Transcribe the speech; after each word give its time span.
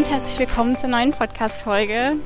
und 0.00 0.10
herzlich 0.10 0.38
willkommen 0.38 0.78
zur 0.78 0.88
neuen 0.88 1.10
Podcast-Folge. 1.10 2.16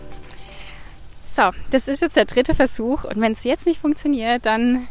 So, 1.26 1.50
das 1.72 1.88
ist 1.88 2.02
jetzt 2.02 2.14
der 2.14 2.24
dritte 2.24 2.54
Versuch 2.54 3.02
und 3.02 3.20
wenn 3.20 3.32
es 3.32 3.42
jetzt 3.42 3.66
nicht 3.66 3.80
funktioniert, 3.80 4.46
dann 4.46 4.86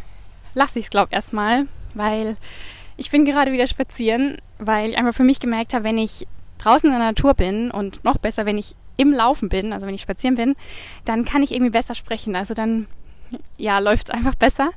lasse 0.53 0.79
ich 0.79 0.85
es, 0.87 0.91
glaube 0.91 1.07
ich, 1.09 1.13
erstmal, 1.13 1.65
weil 1.93 2.35
ich 2.97 3.09
bin 3.09 3.23
gerade 3.23 3.53
wieder 3.53 3.67
spazieren, 3.67 4.37
weil 4.57 4.89
ich 4.89 4.97
einfach 4.97 5.13
für 5.13 5.23
mich 5.23 5.39
gemerkt 5.39 5.73
habe, 5.73 5.85
wenn 5.85 5.97
ich 5.97 6.27
draußen 6.57 6.89
in 6.89 6.97
der 6.97 7.05
Natur 7.05 7.35
bin 7.35 7.71
und 7.71 8.03
noch 8.03 8.17
besser, 8.17 8.45
wenn 8.45 8.57
ich 8.57 8.75
im 8.97 9.13
Laufen 9.13 9.47
bin, 9.47 9.71
also 9.71 9.87
wenn 9.87 9.95
ich 9.95 10.01
spazieren 10.01 10.35
bin, 10.35 10.53
dann 11.05 11.23
kann 11.23 11.41
ich 11.41 11.53
irgendwie 11.53 11.71
besser 11.71 11.95
sprechen. 11.95 12.35
Also 12.35 12.53
dann, 12.53 12.87
ja, 13.55 13.79
läuft 13.79 14.09
es 14.09 14.13
einfach 14.13 14.35
besser. 14.35 14.71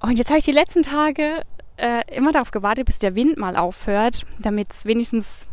Und 0.00 0.18
jetzt 0.18 0.28
habe 0.28 0.40
ich 0.40 0.44
die 0.44 0.52
letzten 0.52 0.82
Tage 0.82 1.40
äh, 1.78 2.02
immer 2.14 2.32
darauf 2.32 2.50
gewartet, 2.50 2.84
bis 2.84 2.98
der 2.98 3.14
Wind 3.14 3.38
mal 3.38 3.56
aufhört, 3.56 4.26
damit 4.40 4.72
es 4.72 4.84
wenigstens 4.84 5.46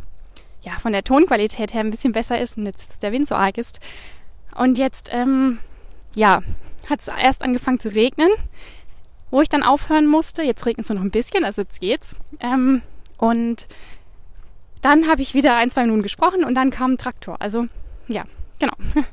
ja, 0.66 0.72
von 0.80 0.92
der 0.92 1.04
Tonqualität 1.04 1.72
her 1.72 1.80
ein 1.80 1.90
bisschen 1.90 2.12
besser 2.12 2.40
ist 2.40 2.58
und 2.58 2.66
jetzt 2.66 3.02
der 3.02 3.12
Wind 3.12 3.28
so 3.28 3.36
arg 3.36 3.56
ist. 3.56 3.78
Und 4.54 4.78
jetzt, 4.78 5.10
ähm, 5.12 5.60
ja, 6.16 6.42
hat 6.90 7.00
es 7.00 7.08
erst 7.08 7.42
angefangen 7.42 7.78
zu 7.78 7.88
regnen, 7.88 8.28
wo 9.30 9.40
ich 9.40 9.48
dann 9.48 9.62
aufhören 9.62 10.06
musste. 10.06 10.42
Jetzt 10.42 10.66
regnet 10.66 10.84
es 10.84 10.88
nur 10.90 10.98
noch 10.98 11.04
ein 11.04 11.12
bisschen, 11.12 11.44
also 11.44 11.62
jetzt 11.62 11.80
geht's. 11.80 12.16
Ähm, 12.40 12.82
und 13.16 13.68
dann 14.82 15.08
habe 15.08 15.22
ich 15.22 15.34
wieder 15.34 15.56
ein, 15.56 15.70
zwei 15.70 15.82
Minuten 15.82 16.02
gesprochen 16.02 16.44
und 16.44 16.54
dann 16.54 16.70
kam 16.70 16.92
ein 16.92 16.98
Traktor. 16.98 17.36
Also, 17.40 17.66
ja, 18.08 18.24
genau. 18.58 18.74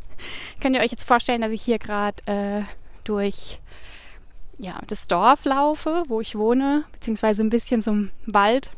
Könnt 0.59 0.75
ihr 0.75 0.81
euch 0.81 0.91
jetzt 0.91 1.07
vorstellen, 1.07 1.41
dass 1.41 1.51
ich 1.51 1.61
hier 1.61 1.77
gerade 1.77 2.15
äh, 2.25 2.63
durch 3.03 3.59
ja, 4.57 4.79
das 4.87 5.07
Dorf 5.07 5.45
laufe, 5.45 6.03
wo 6.07 6.19
ich 6.19 6.35
wohne, 6.35 6.85
beziehungsweise 6.93 7.43
ein 7.43 7.49
bisschen 7.51 7.83
zum 7.83 8.09
Wald 8.25 8.71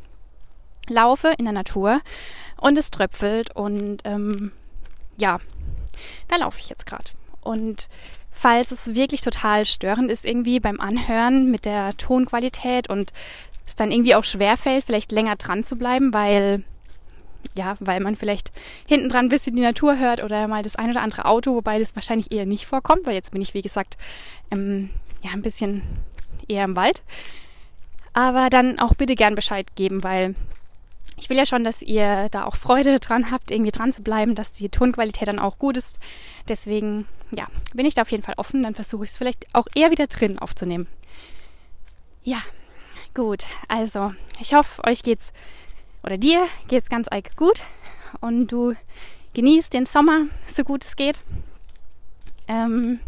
laufe 0.90 1.34
in 1.38 1.46
der 1.46 1.54
Natur 1.54 2.02
und 2.60 2.78
es 2.78 2.92
tröpfelt 2.92 3.56
und 3.56 4.00
ähm, 4.04 4.52
ja, 5.18 5.40
da 6.28 6.38
laufe 6.38 6.60
ich 6.60 6.70
jetzt 6.70 6.86
gerade. 6.86 7.06
Und 7.42 7.88
falls 8.32 8.72
es 8.72 8.96
wirklich 8.96 9.22
total 9.22 9.66
störend 9.66 10.12
ist 10.12 10.26
irgendwie 10.26 10.60
beim 10.60 10.80
Anhören 10.80 11.52
mit 11.52 11.66
der 11.66 11.96
Tonqualität 11.96 12.90
und 12.90 13.14
es 13.66 13.76
dann 13.76 13.92
irgendwie 13.92 14.16
auch 14.16 14.24
schwer 14.24 14.58
fällt, 14.58 14.84
vielleicht 14.84 15.12
länger 15.12 15.36
dran 15.36 15.64
zu 15.64 15.76
bleiben, 15.76 16.14
weil 16.14 16.64
ja, 17.56 17.78
weil 17.80 18.00
man 18.00 18.16
vielleicht 18.16 18.52
hinten 18.88 19.08
dran 19.08 19.26
ein 19.26 19.30
bisschen 19.30 19.56
die 19.56 19.62
Natur 19.62 19.98
hört 20.00 20.24
oder 20.24 20.48
mal 20.48 20.64
das 20.64 20.76
ein 20.76 20.90
oder 20.90 21.02
andere 21.02 21.26
Auto, 21.26 21.54
wobei 21.54 21.80
das 21.80 21.96
wahrscheinlich 21.96 22.32
eher 22.32 22.46
nicht 22.46 22.66
vorkommt, 22.66 23.06
weil 23.06 23.14
jetzt 23.14 23.32
bin 23.32 23.42
ich, 23.42 23.54
wie 23.54 23.62
gesagt, 23.62 23.98
ähm, 24.52 24.90
ja, 25.24 25.32
ein 25.32 25.44
bisschen 25.44 25.84
eher 26.48 26.66
im 26.66 26.76
Wald. 26.76 27.04
Aber 28.14 28.50
dann 28.50 28.80
auch 28.80 28.96
bitte 28.96 29.16
gern 29.16 29.36
Bescheid 29.36 29.76
geben, 29.76 30.04
weil 30.04 30.36
ich 31.18 31.30
will 31.30 31.38
ja 31.38 31.46
schon, 31.46 31.64
dass 31.64 31.82
ihr 31.82 32.30
da 32.30 32.46
auch 32.46 32.56
Freude 32.56 33.00
dran 33.00 33.32
habt, 33.32 33.52
irgendwie 33.52 33.72
dran 33.72 33.94
zu 33.94 34.02
bleiben, 34.02 34.36
dass 34.36 34.52
die 34.52 34.70
Tonqualität 34.70 35.28
dann 35.28 35.40
auch 35.40 35.58
gut 35.58 35.78
ist. 35.78 35.98
Deswegen, 36.48 37.08
ja, 37.32 37.48
bin 37.74 37.86
ich 37.86 37.96
da 37.96 38.02
auf 38.02 38.12
jeden 38.12 38.24
Fall 38.24 38.36
offen. 38.38 38.64
Dann 38.64 38.76
versuche 38.76 39.06
ich 39.06 39.12
es 39.12 39.18
vielleicht 39.18 39.48
auch 39.54 39.68
eher 39.76 39.92
wieder 39.92 40.08
drin 40.08 40.40
aufzunehmen. 40.40 40.88
Ja, 42.24 42.40
gut. 43.14 43.46
Also, 43.68 44.14
ich 44.40 44.54
hoffe, 44.54 44.84
euch 44.84 45.04
geht's 45.04 45.32
oder 46.04 46.18
dir 46.18 46.46
geht's 46.68 46.90
ganz 46.90 47.12
eig 47.12 47.36
gut 47.36 47.64
und 48.22 48.48
du 48.48 48.76
genießt 49.34 49.74
den 49.74 49.86
Sommer 49.86 50.26
so 50.46 50.64
gut 50.64 50.86
es 50.86 50.96
geht. 50.96 51.22
Ähm, 52.48 53.00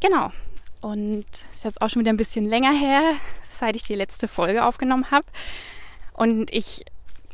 genau. 0.00 0.32
Und 0.80 1.26
es 1.30 1.58
ist 1.58 1.64
jetzt 1.64 1.82
auch 1.82 1.88
schon 1.88 2.00
wieder 2.00 2.12
ein 2.12 2.16
bisschen 2.16 2.44
länger 2.44 2.72
her, 2.72 3.02
seit 3.50 3.76
ich 3.76 3.82
die 3.82 3.94
letzte 3.94 4.28
Folge 4.28 4.64
aufgenommen 4.64 5.10
habe. 5.10 5.26
Und 6.14 6.52
ich 6.52 6.84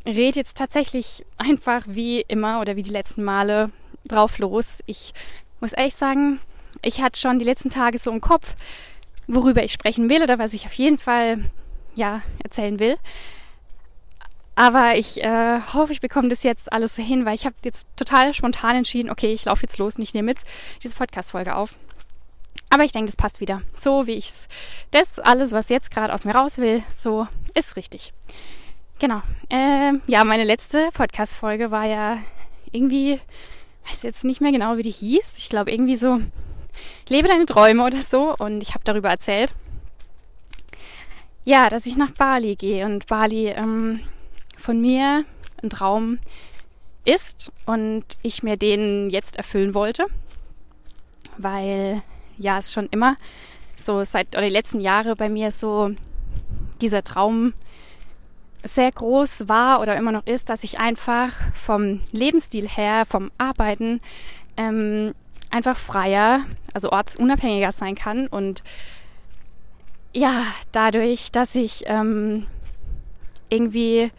rede 0.07 0.39
jetzt 0.39 0.57
tatsächlich 0.57 1.25
einfach 1.37 1.83
wie 1.85 2.21
immer 2.21 2.61
oder 2.61 2.75
wie 2.75 2.83
die 2.83 2.91
letzten 2.91 3.23
Male 3.23 3.71
drauf 4.07 4.39
los. 4.39 4.81
Ich 4.85 5.13
muss 5.59 5.73
ehrlich 5.73 5.95
sagen, 5.95 6.39
ich 6.81 7.01
hatte 7.01 7.19
schon 7.19 7.39
die 7.39 7.45
letzten 7.45 7.69
Tage 7.69 7.99
so 7.99 8.11
im 8.11 8.21
Kopf, 8.21 8.55
worüber 9.27 9.63
ich 9.63 9.73
sprechen 9.73 10.09
will 10.09 10.23
oder 10.23 10.39
was 10.39 10.53
ich 10.53 10.65
auf 10.65 10.73
jeden 10.73 10.97
Fall 10.97 11.43
ja 11.95 12.21
erzählen 12.43 12.79
will. 12.79 12.97
Aber 14.55 14.97
ich 14.97 15.23
äh, 15.23 15.61
hoffe, 15.73 15.93
ich 15.93 16.01
bekomme 16.01 16.29
das 16.29 16.41
jetzt 16.41 16.71
alles 16.71 16.95
so 16.95 17.03
hin, 17.03 17.25
weil 17.25 17.35
ich 17.35 17.45
habe 17.45 17.55
jetzt 17.63 17.85
total 17.95 18.33
spontan 18.33 18.75
entschieden, 18.75 19.11
okay, 19.11 19.31
ich 19.31 19.45
laufe 19.45 19.63
jetzt 19.63 19.77
los 19.77 19.97
und 19.97 20.03
ich 20.03 20.15
nehme 20.15 20.31
jetzt 20.31 20.47
diese 20.81 20.95
Podcast-Folge 20.95 21.55
auf. 21.55 21.73
Aber 22.69 22.83
ich 22.83 22.91
denke, 22.91 23.05
das 23.05 23.17
passt 23.17 23.39
wieder. 23.39 23.61
So 23.73 24.07
wie 24.07 24.13
ich 24.13 24.29
es, 24.29 24.47
das 24.91 25.19
alles, 25.19 25.51
was 25.51 25.69
jetzt 25.69 25.91
gerade 25.91 26.13
aus 26.13 26.25
mir 26.25 26.33
raus 26.33 26.57
will, 26.57 26.83
so 26.95 27.27
ist 27.53 27.75
richtig. 27.75 28.13
Genau. 28.99 29.21
Ähm, 29.51 30.01
ja, 30.07 30.23
meine 30.23 30.43
letzte 30.43 30.89
Podcast-Folge 30.91 31.69
war 31.69 31.85
ja 31.85 32.17
irgendwie, 32.71 33.19
weiß 33.87 34.01
jetzt 34.01 34.25
nicht 34.25 34.41
mehr 34.41 34.51
genau, 34.51 34.77
wie 34.77 34.81
die 34.81 34.91
hieß. 34.91 35.37
Ich 35.37 35.49
glaube 35.49 35.71
irgendwie 35.71 35.95
so, 35.95 36.19
lebe 37.07 37.27
deine 37.27 37.45
Träume 37.45 37.85
oder 37.85 38.01
so. 38.01 38.35
Und 38.35 38.63
ich 38.63 38.69
habe 38.73 38.83
darüber 38.83 39.09
erzählt, 39.09 39.53
ja, 41.45 41.69
dass 41.69 41.85
ich 41.85 41.95
nach 41.95 42.11
Bali 42.11 42.55
gehe 42.55 42.85
und 42.85 43.05
Bali 43.05 43.49
ähm, 43.49 43.99
von 44.57 44.81
mir 44.81 45.25
ein 45.61 45.69
Traum 45.69 46.17
ist 47.05 47.51
und 47.65 48.03
ich 48.23 48.41
mir 48.41 48.57
den 48.57 49.11
jetzt 49.11 49.37
erfüllen 49.37 49.75
wollte, 49.75 50.07
weil 51.37 52.01
ja 52.37 52.57
es 52.57 52.73
schon 52.73 52.87
immer 52.89 53.15
so 53.75 54.03
seit 54.03 54.35
oder 54.35 54.41
die 54.47 54.51
letzten 54.51 54.81
Jahre 54.81 55.15
bei 55.15 55.29
mir 55.29 55.51
so 55.51 55.91
dieser 56.81 57.03
Traum 57.03 57.53
sehr 58.67 58.91
groß 58.91 59.47
war 59.47 59.81
oder 59.81 59.95
immer 59.95 60.11
noch 60.11 60.25
ist, 60.25 60.49
dass 60.49 60.63
ich 60.63 60.79
einfach 60.79 61.31
vom 61.53 62.01
Lebensstil 62.11 62.67
her, 62.67 63.05
vom 63.05 63.31
Arbeiten 63.37 64.01
ähm, 64.57 65.13
einfach 65.49 65.77
freier, 65.77 66.41
also 66.73 66.91
ortsunabhängiger 66.91 67.71
sein 67.71 67.95
kann. 67.95 68.27
Und 68.27 68.63
ja, 70.13 70.43
dadurch, 70.71 71.31
dass 71.31 71.55
ich 71.55 71.83
ähm, 71.85 72.47
irgendwie 73.49 74.11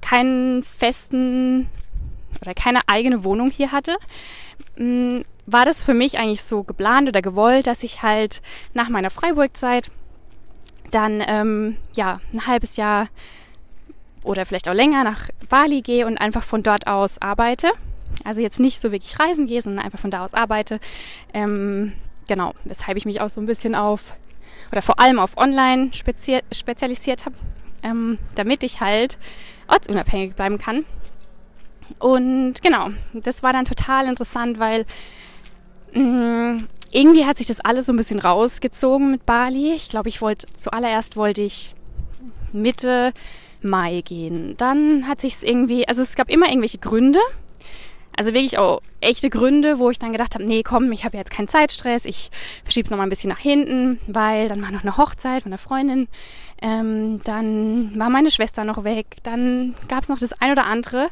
keinen 0.00 0.62
festen 0.64 1.68
oder 2.40 2.54
keine 2.54 2.80
eigene 2.86 3.24
Wohnung 3.24 3.50
hier 3.50 3.72
hatte, 3.72 3.96
mm, 4.76 5.20
war 5.46 5.66
das 5.66 5.84
für 5.84 5.94
mich 5.94 6.18
eigentlich 6.18 6.42
so 6.42 6.62
geplant 6.62 7.08
oder 7.08 7.20
gewollt, 7.20 7.66
dass 7.66 7.82
ich 7.82 8.02
halt 8.02 8.40
nach 8.72 8.88
meiner 8.88 9.10
Freiburgzeit 9.10 9.90
dann 10.90 11.22
ähm, 11.26 11.76
ja 11.94 12.20
ein 12.32 12.46
halbes 12.46 12.76
Jahr 12.76 13.08
oder 14.24 14.46
vielleicht 14.46 14.68
auch 14.68 14.74
länger 14.74 15.04
nach 15.04 15.28
Bali 15.48 15.82
gehe 15.82 16.06
und 16.06 16.18
einfach 16.18 16.42
von 16.42 16.62
dort 16.62 16.86
aus 16.86 17.20
arbeite. 17.20 17.70
Also 18.24 18.40
jetzt 18.40 18.60
nicht 18.60 18.80
so 18.80 18.90
wirklich 18.90 19.18
reisen 19.20 19.46
gehe, 19.46 19.62
sondern 19.62 19.84
einfach 19.84 19.98
von 19.98 20.10
da 20.10 20.24
aus 20.24 20.34
arbeite. 20.34 20.80
Ähm, 21.32 21.92
genau, 22.28 22.54
weshalb 22.64 22.96
ich 22.96 23.04
mich 23.04 23.20
auch 23.20 23.30
so 23.30 23.40
ein 23.40 23.46
bisschen 23.46 23.74
auf 23.74 24.16
oder 24.72 24.82
vor 24.82 24.98
allem 24.98 25.18
auf 25.18 25.36
Online 25.36 25.92
spezial, 25.92 26.42
spezialisiert 26.50 27.26
habe, 27.26 27.36
ähm, 27.82 28.18
damit 28.34 28.62
ich 28.62 28.80
halt 28.80 29.18
ortsunabhängig 29.68 30.34
bleiben 30.34 30.58
kann. 30.58 30.84
Und 31.98 32.62
genau, 32.62 32.88
das 33.12 33.42
war 33.42 33.52
dann 33.52 33.66
total 33.66 34.08
interessant, 34.08 34.58
weil 34.58 34.86
mh, 35.92 36.02
mm, 36.02 36.68
irgendwie 36.90 37.26
hat 37.26 37.38
sich 37.38 37.48
das 37.48 37.60
alles 37.60 37.86
so 37.86 37.92
ein 37.92 37.96
bisschen 37.96 38.20
rausgezogen 38.20 39.10
mit 39.10 39.26
Bali. 39.26 39.74
Ich 39.74 39.88
glaube, 39.88 40.08
ich 40.08 40.22
wollte 40.22 40.46
zuallererst 40.54 41.16
wollte 41.16 41.42
ich 41.42 41.74
Mitte 42.52 43.12
Mai 43.64 44.02
gehen. 44.04 44.56
Dann 44.56 45.06
hat 45.06 45.20
sich 45.20 45.34
es 45.34 45.42
irgendwie, 45.42 45.88
also 45.88 46.02
es 46.02 46.14
gab 46.14 46.30
immer 46.30 46.48
irgendwelche 46.48 46.78
Gründe. 46.78 47.20
Also 48.16 48.32
wirklich 48.32 48.58
auch 48.58 48.80
echte 49.00 49.28
Gründe, 49.28 49.80
wo 49.80 49.90
ich 49.90 49.98
dann 49.98 50.12
gedacht 50.12 50.34
habe, 50.34 50.44
nee, 50.44 50.62
komm, 50.62 50.92
ich 50.92 51.04
habe 51.04 51.16
jetzt 51.16 51.32
keinen 51.32 51.48
Zeitstress, 51.48 52.04
ich 52.04 52.30
verschiebe 52.62 52.84
es 52.84 52.90
nochmal 52.90 53.06
ein 53.06 53.10
bisschen 53.10 53.30
nach 53.30 53.40
hinten, 53.40 53.98
weil 54.06 54.48
dann 54.48 54.62
war 54.62 54.70
noch 54.70 54.82
eine 54.82 54.96
Hochzeit 54.96 55.42
von 55.42 55.50
einer 55.50 55.58
Freundin, 55.58 56.06
ähm, 56.62 57.20
dann 57.24 57.98
war 57.98 58.10
meine 58.10 58.30
Schwester 58.30 58.62
noch 58.62 58.84
weg, 58.84 59.06
dann 59.24 59.74
gab 59.88 60.04
es 60.04 60.08
noch 60.08 60.18
das 60.18 60.32
ein 60.40 60.52
oder 60.52 60.66
andere, 60.66 61.10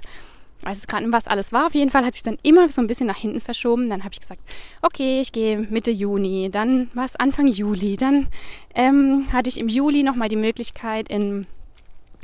weiß 0.63 0.79
es 0.79 0.87
gerade 0.87 1.13
was 1.13 1.27
alles 1.27 1.53
war. 1.53 1.67
Auf 1.67 1.75
jeden 1.75 1.91
Fall 1.91 2.05
hat 2.05 2.15
sich 2.15 2.23
dann 2.23 2.39
immer 2.43 2.69
so 2.69 2.81
ein 2.81 2.87
bisschen 2.87 3.07
nach 3.07 3.17
hinten 3.17 3.41
verschoben. 3.41 3.91
Dann 3.91 4.05
habe 4.05 4.15
ich 4.15 4.21
gesagt, 4.21 4.41
okay, 4.81 5.21
ich 5.21 5.33
gehe 5.33 5.59
Mitte 5.59 5.91
Juni, 5.91 6.51
dann 6.51 6.89
war 6.95 7.05
es 7.05 7.17
Anfang 7.17 7.49
Juli, 7.49 7.97
dann 7.97 8.29
ähm, 8.75 9.27
hatte 9.33 9.49
ich 9.49 9.59
im 9.59 9.69
Juli 9.69 10.03
nochmal 10.03 10.29
die 10.29 10.37
Möglichkeit 10.37 11.09
in 11.09 11.47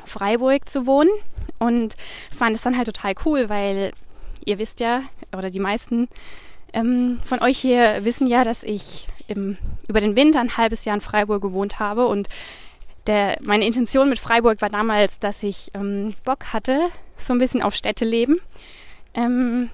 Freiburg 0.09 0.67
zu 0.67 0.85
wohnen 0.85 1.09
und 1.59 1.95
fand 2.35 2.55
es 2.55 2.61
dann 2.61 2.75
halt 2.75 2.87
total 2.87 3.13
cool, 3.25 3.49
weil 3.49 3.91
ihr 4.45 4.59
wisst 4.59 4.79
ja, 4.79 5.03
oder 5.35 5.49
die 5.49 5.59
meisten 5.59 6.07
ähm, 6.73 7.19
von 7.23 7.41
euch 7.41 7.57
hier 7.57 8.03
wissen 8.03 8.27
ja, 8.27 8.43
dass 8.43 8.63
ich 8.63 9.07
im, 9.27 9.57
über 9.87 10.01
den 10.01 10.15
Winter 10.15 10.39
ein 10.39 10.57
halbes 10.57 10.85
Jahr 10.85 10.95
in 10.95 11.01
Freiburg 11.01 11.41
gewohnt 11.41 11.79
habe 11.79 12.07
und 12.07 12.29
der, 13.07 13.37
meine 13.41 13.65
Intention 13.65 14.09
mit 14.09 14.19
Freiburg 14.19 14.61
war 14.61 14.69
damals, 14.69 15.19
dass 15.19 15.43
ich 15.43 15.71
ähm, 15.73 16.13
Bock 16.25 16.53
hatte, 16.53 16.89
so 17.17 17.33
ein 17.33 17.39
bisschen 17.39 17.61
auf 17.61 17.73
Städteleben. 17.73 18.39
Ähm, 19.13 19.69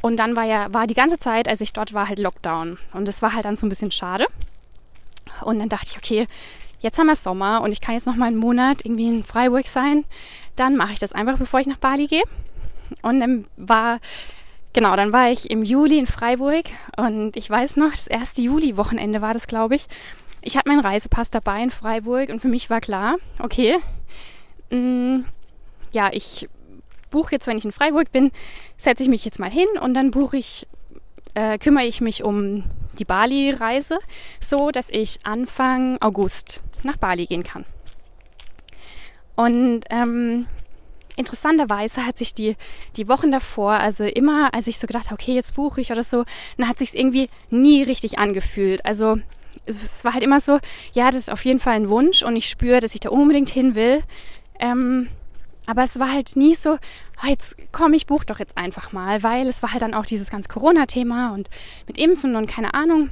und 0.00 0.16
dann 0.16 0.34
war 0.34 0.44
ja, 0.44 0.72
war 0.74 0.88
die 0.88 0.94
ganze 0.94 1.18
Zeit, 1.18 1.48
als 1.48 1.60
ich 1.60 1.72
dort 1.72 1.94
war, 1.94 2.08
halt 2.08 2.18
Lockdown. 2.18 2.78
Und 2.92 3.06
das 3.06 3.22
war 3.22 3.34
halt 3.34 3.44
dann 3.44 3.56
so 3.56 3.66
ein 3.66 3.68
bisschen 3.68 3.92
schade. 3.92 4.26
Und 5.42 5.60
dann 5.60 5.68
dachte 5.68 5.90
ich, 5.90 5.96
okay, 5.96 6.26
jetzt 6.82 6.98
haben 6.98 7.06
wir 7.06 7.16
Sommer 7.16 7.62
und 7.62 7.72
ich 7.72 7.80
kann 7.80 7.94
jetzt 7.94 8.06
noch 8.06 8.16
mal 8.16 8.26
einen 8.26 8.36
Monat 8.36 8.84
irgendwie 8.84 9.08
in 9.08 9.24
Freiburg 9.24 9.66
sein, 9.66 10.04
dann 10.56 10.76
mache 10.76 10.92
ich 10.92 10.98
das 10.98 11.12
einfach, 11.12 11.38
bevor 11.38 11.60
ich 11.60 11.66
nach 11.66 11.78
Bali 11.78 12.06
gehe. 12.06 12.24
Und 13.02 13.20
dann 13.20 13.46
war, 13.56 14.00
genau, 14.72 14.94
dann 14.96 15.12
war 15.12 15.30
ich 15.30 15.50
im 15.50 15.62
Juli 15.62 15.98
in 15.98 16.06
Freiburg 16.06 16.64
und 16.96 17.36
ich 17.36 17.48
weiß 17.48 17.76
noch, 17.76 17.92
das 17.92 18.06
erste 18.06 18.42
Juli-Wochenende 18.42 19.22
war 19.22 19.32
das, 19.32 19.46
glaube 19.46 19.76
ich. 19.76 19.86
Ich 20.42 20.56
hatte 20.56 20.68
meinen 20.68 20.80
Reisepass 20.80 21.30
dabei 21.30 21.62
in 21.62 21.70
Freiburg 21.70 22.28
und 22.28 22.40
für 22.40 22.48
mich 22.48 22.68
war 22.68 22.80
klar, 22.80 23.16
okay, 23.38 23.78
mh, 24.70 24.78
mm, 24.78 25.24
ja, 25.92 26.10
ich 26.12 26.48
buche 27.10 27.32
jetzt, 27.32 27.46
wenn 27.46 27.58
ich 27.58 27.64
in 27.64 27.72
Freiburg 27.72 28.10
bin, 28.10 28.32
setze 28.76 29.04
ich 29.04 29.08
mich 29.08 29.24
jetzt 29.24 29.38
mal 29.38 29.50
hin 29.50 29.68
und 29.80 29.94
dann 29.94 30.10
buche 30.10 30.38
ich, 30.38 30.66
äh, 31.34 31.58
kümmere 31.58 31.84
ich 31.84 32.00
mich 32.00 32.24
um 32.24 32.64
die 32.98 33.04
Bali-Reise, 33.04 33.98
so 34.40 34.70
dass 34.70 34.90
ich 34.90 35.18
Anfang 35.24 35.98
August 36.00 36.62
nach 36.82 36.96
Bali 36.96 37.26
gehen 37.26 37.42
kann. 37.42 37.64
Und 39.34 39.80
ähm, 39.90 40.46
interessanterweise 41.16 42.06
hat 42.06 42.18
sich 42.18 42.34
die, 42.34 42.56
die 42.96 43.08
Wochen 43.08 43.32
davor, 43.32 43.72
also 43.72 44.04
immer, 44.04 44.52
als 44.54 44.66
ich 44.66 44.78
so 44.78 44.86
gedacht 44.86 45.06
habe, 45.06 45.14
okay, 45.14 45.34
jetzt 45.34 45.54
buche 45.54 45.80
ich 45.80 45.90
oder 45.90 46.04
so, 46.04 46.24
dann 46.56 46.68
hat 46.68 46.78
sich 46.78 46.96
irgendwie 46.96 47.28
nie 47.50 47.82
richtig 47.82 48.18
angefühlt. 48.18 48.84
Also 48.84 49.18
es, 49.64 49.80
es, 49.82 50.04
war 50.04 50.14
halt 50.14 50.22
immer 50.22 50.40
so, 50.40 50.58
ja, 50.92 51.06
das 51.06 51.16
ist 51.16 51.30
auf 51.30 51.44
jeden 51.44 51.60
Fall 51.60 51.74
ein 51.74 51.88
Wunsch 51.88 52.22
und 52.22 52.36
ich 52.36 52.48
spüre, 52.48 52.80
dass 52.80 52.94
ich 52.94 53.00
da 53.00 53.10
unbedingt 53.10 53.50
hin 53.50 53.74
will. 53.74 54.02
Ähm, 54.58 55.08
aber 55.72 55.84
es 55.84 55.98
war 55.98 56.12
halt 56.12 56.36
nie 56.36 56.54
so, 56.54 56.74
oh, 56.74 57.26
jetzt 57.26 57.56
komm, 57.72 57.94
ich 57.94 58.06
buche 58.06 58.26
doch 58.26 58.38
jetzt 58.38 58.58
einfach 58.58 58.92
mal, 58.92 59.22
weil 59.22 59.46
es 59.46 59.62
war 59.62 59.72
halt 59.72 59.80
dann 59.80 59.94
auch 59.94 60.04
dieses 60.04 60.28
ganze 60.28 60.50
Corona-Thema 60.50 61.32
und 61.32 61.48
mit 61.86 61.96
Impfen 61.96 62.36
und 62.36 62.46
keine 62.46 62.74
Ahnung, 62.74 63.08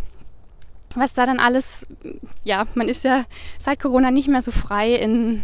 was 0.95 1.15
da 1.15 1.25
dann 1.25 1.41
alles, 1.41 1.87
ja, 2.45 2.67
man 2.75 2.91
ist 2.91 3.03
ja 3.03 3.25
seit 3.59 3.81
Corona 3.81 4.11
nicht 4.11 4.29
mehr 4.29 4.43
so 4.43 4.51
frei 4.51 4.95
in 4.95 5.43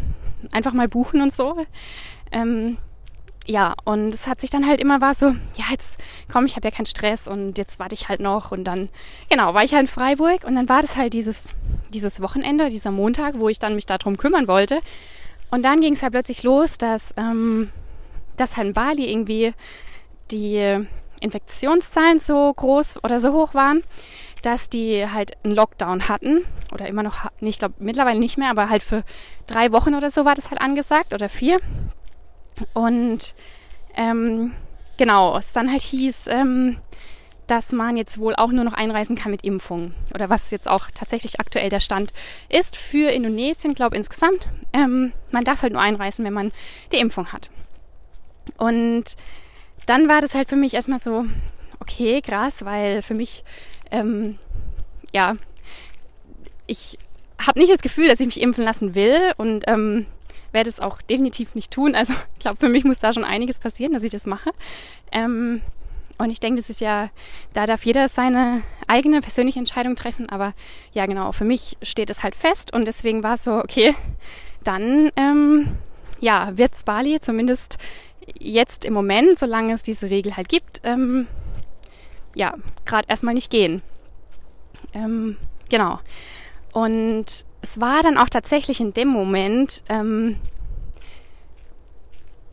einfach 0.53 0.75
mal 0.75 0.89
buchen 0.89 1.23
und 1.23 1.33
so. 1.33 1.57
Ähm, 2.33 2.77
ja, 3.47 3.75
und 3.85 4.13
es 4.13 4.27
hat 4.27 4.43
sich 4.43 4.51
dann 4.51 4.67
halt 4.67 4.83
immer 4.83 5.01
war 5.01 5.15
so, 5.15 5.29
ja, 5.55 5.65
jetzt 5.71 5.99
komm, 6.31 6.45
ich 6.45 6.57
habe 6.57 6.69
ja 6.69 6.75
keinen 6.75 6.85
Stress 6.85 7.29
und 7.29 7.57
jetzt 7.57 7.79
warte 7.79 7.95
ich 7.95 8.11
halt 8.11 8.21
noch 8.21 8.53
und 8.53 8.65
dann, 8.65 8.91
genau, 9.31 9.55
war 9.55 9.65
ich 9.65 9.73
halt 9.73 9.85
in 9.85 9.89
Freiburg 9.89 10.45
und 10.45 10.55
dann 10.55 10.69
war 10.69 10.83
das 10.83 10.97
halt 10.97 11.15
dieses, 11.15 11.55
dieses 11.95 12.21
Wochenende, 12.21 12.69
dieser 12.69 12.91
Montag, 12.91 13.39
wo 13.39 13.49
ich 13.49 13.59
dann 13.59 13.75
mich 13.75 13.87
darum 13.87 14.19
kümmern 14.19 14.49
wollte. 14.49 14.81
Und 15.51 15.65
dann 15.65 15.81
ging 15.81 15.93
es 15.93 16.03
halt 16.03 16.13
plötzlich 16.13 16.43
los, 16.43 16.79
dass, 16.79 17.15
ähm, 17.17 17.71
dass 18.37 18.57
halt 18.57 18.69
in 18.69 18.73
Bali 18.75 19.11
irgendwie 19.11 19.55
die 20.31 20.87
Infektionszahlen 21.21 22.21
so 22.21 22.53
groß 22.53 23.03
oder 23.05 23.21
so 23.21 23.33
hoch 23.33 23.55
waren, 23.55 23.83
dass 24.43 24.69
die 24.69 25.09
halt 25.09 25.33
einen 25.45 25.55
Lockdown 25.55 26.09
hatten 26.09 26.45
oder 26.73 26.87
immer 26.87 27.03
noch, 27.03 27.31
ich 27.41 27.59
glaube 27.59 27.75
mittlerweile 27.79 28.19
nicht 28.19 28.39
mehr, 28.39 28.51
aber 28.51 28.69
halt 28.69 28.83
für 28.83 29.03
drei 29.47 29.73
Wochen 29.73 29.95
oder 29.95 30.11
so 30.11 30.25
war 30.25 30.35
das 30.35 30.51
halt 30.51 30.61
angesagt 30.61 31.15
oder 31.15 31.29
vier. 31.29 31.59
Und 32.75 33.35
ähm, 33.95 34.53
genau, 34.97 35.37
es 35.39 35.53
dann 35.53 35.71
halt 35.71 35.83
hieß, 35.83 36.27
ähm, 36.29 36.79
dass 37.47 37.73
man 37.73 37.97
jetzt 37.97 38.19
wohl 38.19 38.35
auch 38.35 38.51
nur 38.51 38.65
noch 38.65 38.73
einreisen 38.73 39.17
kann 39.17 39.31
mit 39.31 39.45
Impfung. 39.45 39.93
Oder 40.15 40.29
was 40.31 40.51
jetzt 40.51 40.69
auch 40.69 40.89
tatsächlich 40.93 41.41
aktuell 41.41 41.69
der 41.69 41.81
Stand 41.81 42.13
ist 42.49 42.77
für 42.77 43.11
Indonesien, 43.11 43.75
glaube 43.75 43.97
insgesamt. 43.97 44.49
Ähm, 44.73 45.13
man 45.31 45.45
darf 45.45 45.63
halt 45.63 45.73
nur 45.73 45.83
einreisen, 45.83 46.25
wenn 46.25 46.33
man 46.33 46.53
die 46.93 46.99
Impfung 46.99 47.33
hat. 47.33 47.51
Und 48.59 49.05
dann 49.87 50.09
war 50.09 50.21
das 50.21 50.35
halt 50.35 50.49
für 50.49 50.57
mich 50.57 50.75
erstmal 50.75 51.01
so, 51.01 51.25
okay, 51.81 52.21
krass, 52.21 52.65
weil 52.65 53.03
für 53.03 53.15
mich, 53.15 53.45
ähm, 53.91 54.39
ja, 55.13 55.37
ich 56.67 56.99
habe 57.45 57.61
nicht 57.61 57.73
das 57.73 57.83
Gefühl, 57.83 58.09
dass 58.09 58.21
ich 58.21 58.27
mich 58.27 58.41
impfen 58.41 58.65
lassen 58.65 58.95
will 58.95 59.33
und 59.37 59.65
ähm, 59.69 60.07
werde 60.53 60.71
es 60.71 60.81
auch 60.81 61.03
definitiv 61.03 61.55
nicht 61.55 61.71
tun. 61.71 61.95
Also 61.95 62.13
ich 62.35 62.41
glaube, 62.41 62.59
für 62.59 62.69
mich 62.69 62.85
muss 62.85 62.99
da 62.99 63.13
schon 63.13 63.25
einiges 63.25 63.59
passieren, 63.59 63.93
dass 63.93 64.03
ich 64.03 64.13
das 64.13 64.27
mache. 64.27 64.51
Ähm, 65.13 65.61
und 66.19 66.31
ich 66.31 66.41
denke, 66.41 66.61
das 66.61 66.71
ist 66.71 66.81
ja, 66.81 67.11
da 67.53 67.67
darf 67.67 67.85
jeder 67.85 68.09
seine 68.09 68.63
eigene 68.87 69.21
persönliche 69.21 69.59
Entscheidung 69.59 69.97
treffen. 69.97 70.29
Aber 70.29 70.55
ja, 70.93 71.07
genau, 71.07 71.33
für 71.33 71.45
mich 71.45 71.77
steht 71.83 72.11
es 72.11 72.23
halt 72.23 72.35
fest 72.35 72.73
und 72.73 72.87
deswegen 72.87 73.23
war 73.23 73.35
es 73.35 73.45
so, 73.45 73.55
okay, 73.55 73.95
dann 74.65 75.11
ähm, 75.17 75.77
ja, 76.21 76.53
es 76.57 76.85
Bali 76.85 77.21
zumindest 77.21 77.79
jetzt 78.39 78.85
im 78.85 78.93
Moment, 78.93 79.39
solange 79.39 79.75
es 79.75 79.83
diese 79.83 80.11
Regel 80.11 80.37
halt 80.37 80.49
gibt, 80.49 80.81
ähm, 80.85 81.27
ja, 82.35 82.55
gerade 82.85 83.09
erstmal 83.09 83.35
nicht 83.35 83.51
gehen. 83.51 83.83
Ähm, 84.93 85.37
genau. 85.69 86.01
Und 86.73 87.47
es 87.63 87.81
war 87.81 88.03
dann 88.03 88.19
auch 88.19 88.29
tatsächlich 88.29 88.81
in 88.81 88.93
dem 88.93 89.09
Moment 89.09 89.83
ähm, 89.89 90.37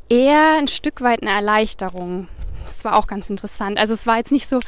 eher 0.09 0.57
ein 0.57 0.67
Stück 0.67 1.01
weit 1.01 1.21
eine 1.21 1.31
Erleichterung. 1.31 2.27
Das 2.65 2.85
war 2.85 2.97
auch 2.97 3.07
ganz 3.07 3.29
interessant. 3.29 3.77
Also 3.77 3.93
es 3.93 4.07
war 4.07 4.17
jetzt 4.17 4.31
nicht 4.31 4.47
so, 4.47 4.59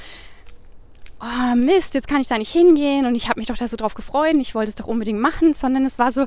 oh 1.21 1.56
Mist, 1.56 1.94
jetzt 1.94 2.07
kann 2.07 2.21
ich 2.21 2.27
da 2.27 2.38
nicht 2.38 2.51
hingehen 2.51 3.06
und 3.06 3.15
ich 3.15 3.30
habe 3.30 3.39
mich 3.39 3.47
doch 3.47 3.57
da 3.57 3.68
so 3.68 3.77
drauf 3.77 3.95
gefreut 3.95 4.33
und 4.33 4.42
ich 4.42 4.56
wollte 4.56 4.69
es 4.69 4.75
doch 4.75 4.88
unbedingt 4.88 5.19
machen, 5.19 5.53
sondern 5.53 5.86
es 5.86 6.00
war 6.00 6.12
so, 6.12 6.25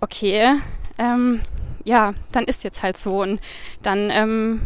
okay, 0.00 0.54
ähm, 0.98 1.40
ja, 1.84 2.14
dann 2.32 2.44
ist 2.44 2.64
jetzt 2.64 2.82
halt 2.82 2.96
so 2.96 3.22
und 3.22 3.40
dann, 3.82 4.10
ähm, 4.10 4.62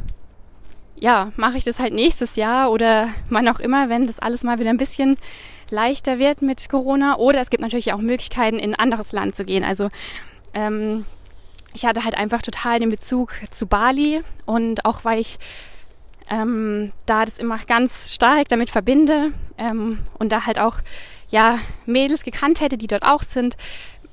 ja, 0.96 1.32
mache 1.36 1.56
ich 1.56 1.64
das 1.64 1.78
halt 1.78 1.94
nächstes 1.94 2.36
Jahr 2.36 2.70
oder 2.70 3.08
wann 3.30 3.48
auch 3.48 3.60
immer, 3.60 3.88
wenn 3.88 4.06
das 4.06 4.18
alles 4.18 4.42
mal 4.44 4.58
wieder 4.58 4.70
ein 4.70 4.78
bisschen 4.78 5.16
leichter 5.70 6.18
wird 6.18 6.42
mit 6.42 6.68
Corona. 6.68 7.16
Oder 7.16 7.40
es 7.40 7.50
gibt 7.50 7.62
natürlich 7.62 7.92
auch 7.92 7.98
Möglichkeiten, 7.98 8.58
in 8.58 8.74
ein 8.74 8.80
anderes 8.80 9.12
Land 9.12 9.36
zu 9.36 9.44
gehen. 9.44 9.64
Also 9.64 9.90
ähm, 10.54 11.04
ich 11.74 11.84
hatte 11.84 12.04
halt 12.04 12.16
einfach 12.16 12.42
total 12.42 12.80
den 12.80 12.90
Bezug 12.90 13.32
zu 13.50 13.66
Bali 13.66 14.22
und 14.46 14.84
auch 14.84 15.04
weil 15.04 15.20
ich 15.20 15.38
ähm, 16.30 16.92
da 17.06 17.24
das 17.24 17.38
immer 17.38 17.58
ganz 17.58 18.12
stark 18.14 18.48
damit 18.48 18.70
verbinde 18.70 19.32
ähm, 19.56 19.98
und 20.18 20.32
da 20.32 20.46
halt 20.46 20.58
auch 20.58 20.76
ja 21.30 21.58
Mädels 21.86 22.22
gekannt 22.22 22.60
hätte, 22.60 22.78
die 22.78 22.86
dort 22.86 23.02
auch 23.02 23.22
sind, 23.22 23.56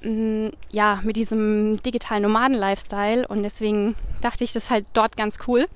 mh, 0.02 0.10
mm, 0.10 0.52
ja 0.72 1.00
mit 1.04 1.16
diesem 1.18 1.82
digitalen 1.84 2.24
Nomaden-Lifestyle 2.24 3.28
und 3.28 3.44
deswegen 3.44 3.96
dachte 4.22 4.44
ich, 4.44 4.54
das 4.54 4.66
ist 4.66 4.72
halt 4.72 4.86
dort 4.94 5.18
ganz 5.18 5.40
cool. 5.48 5.68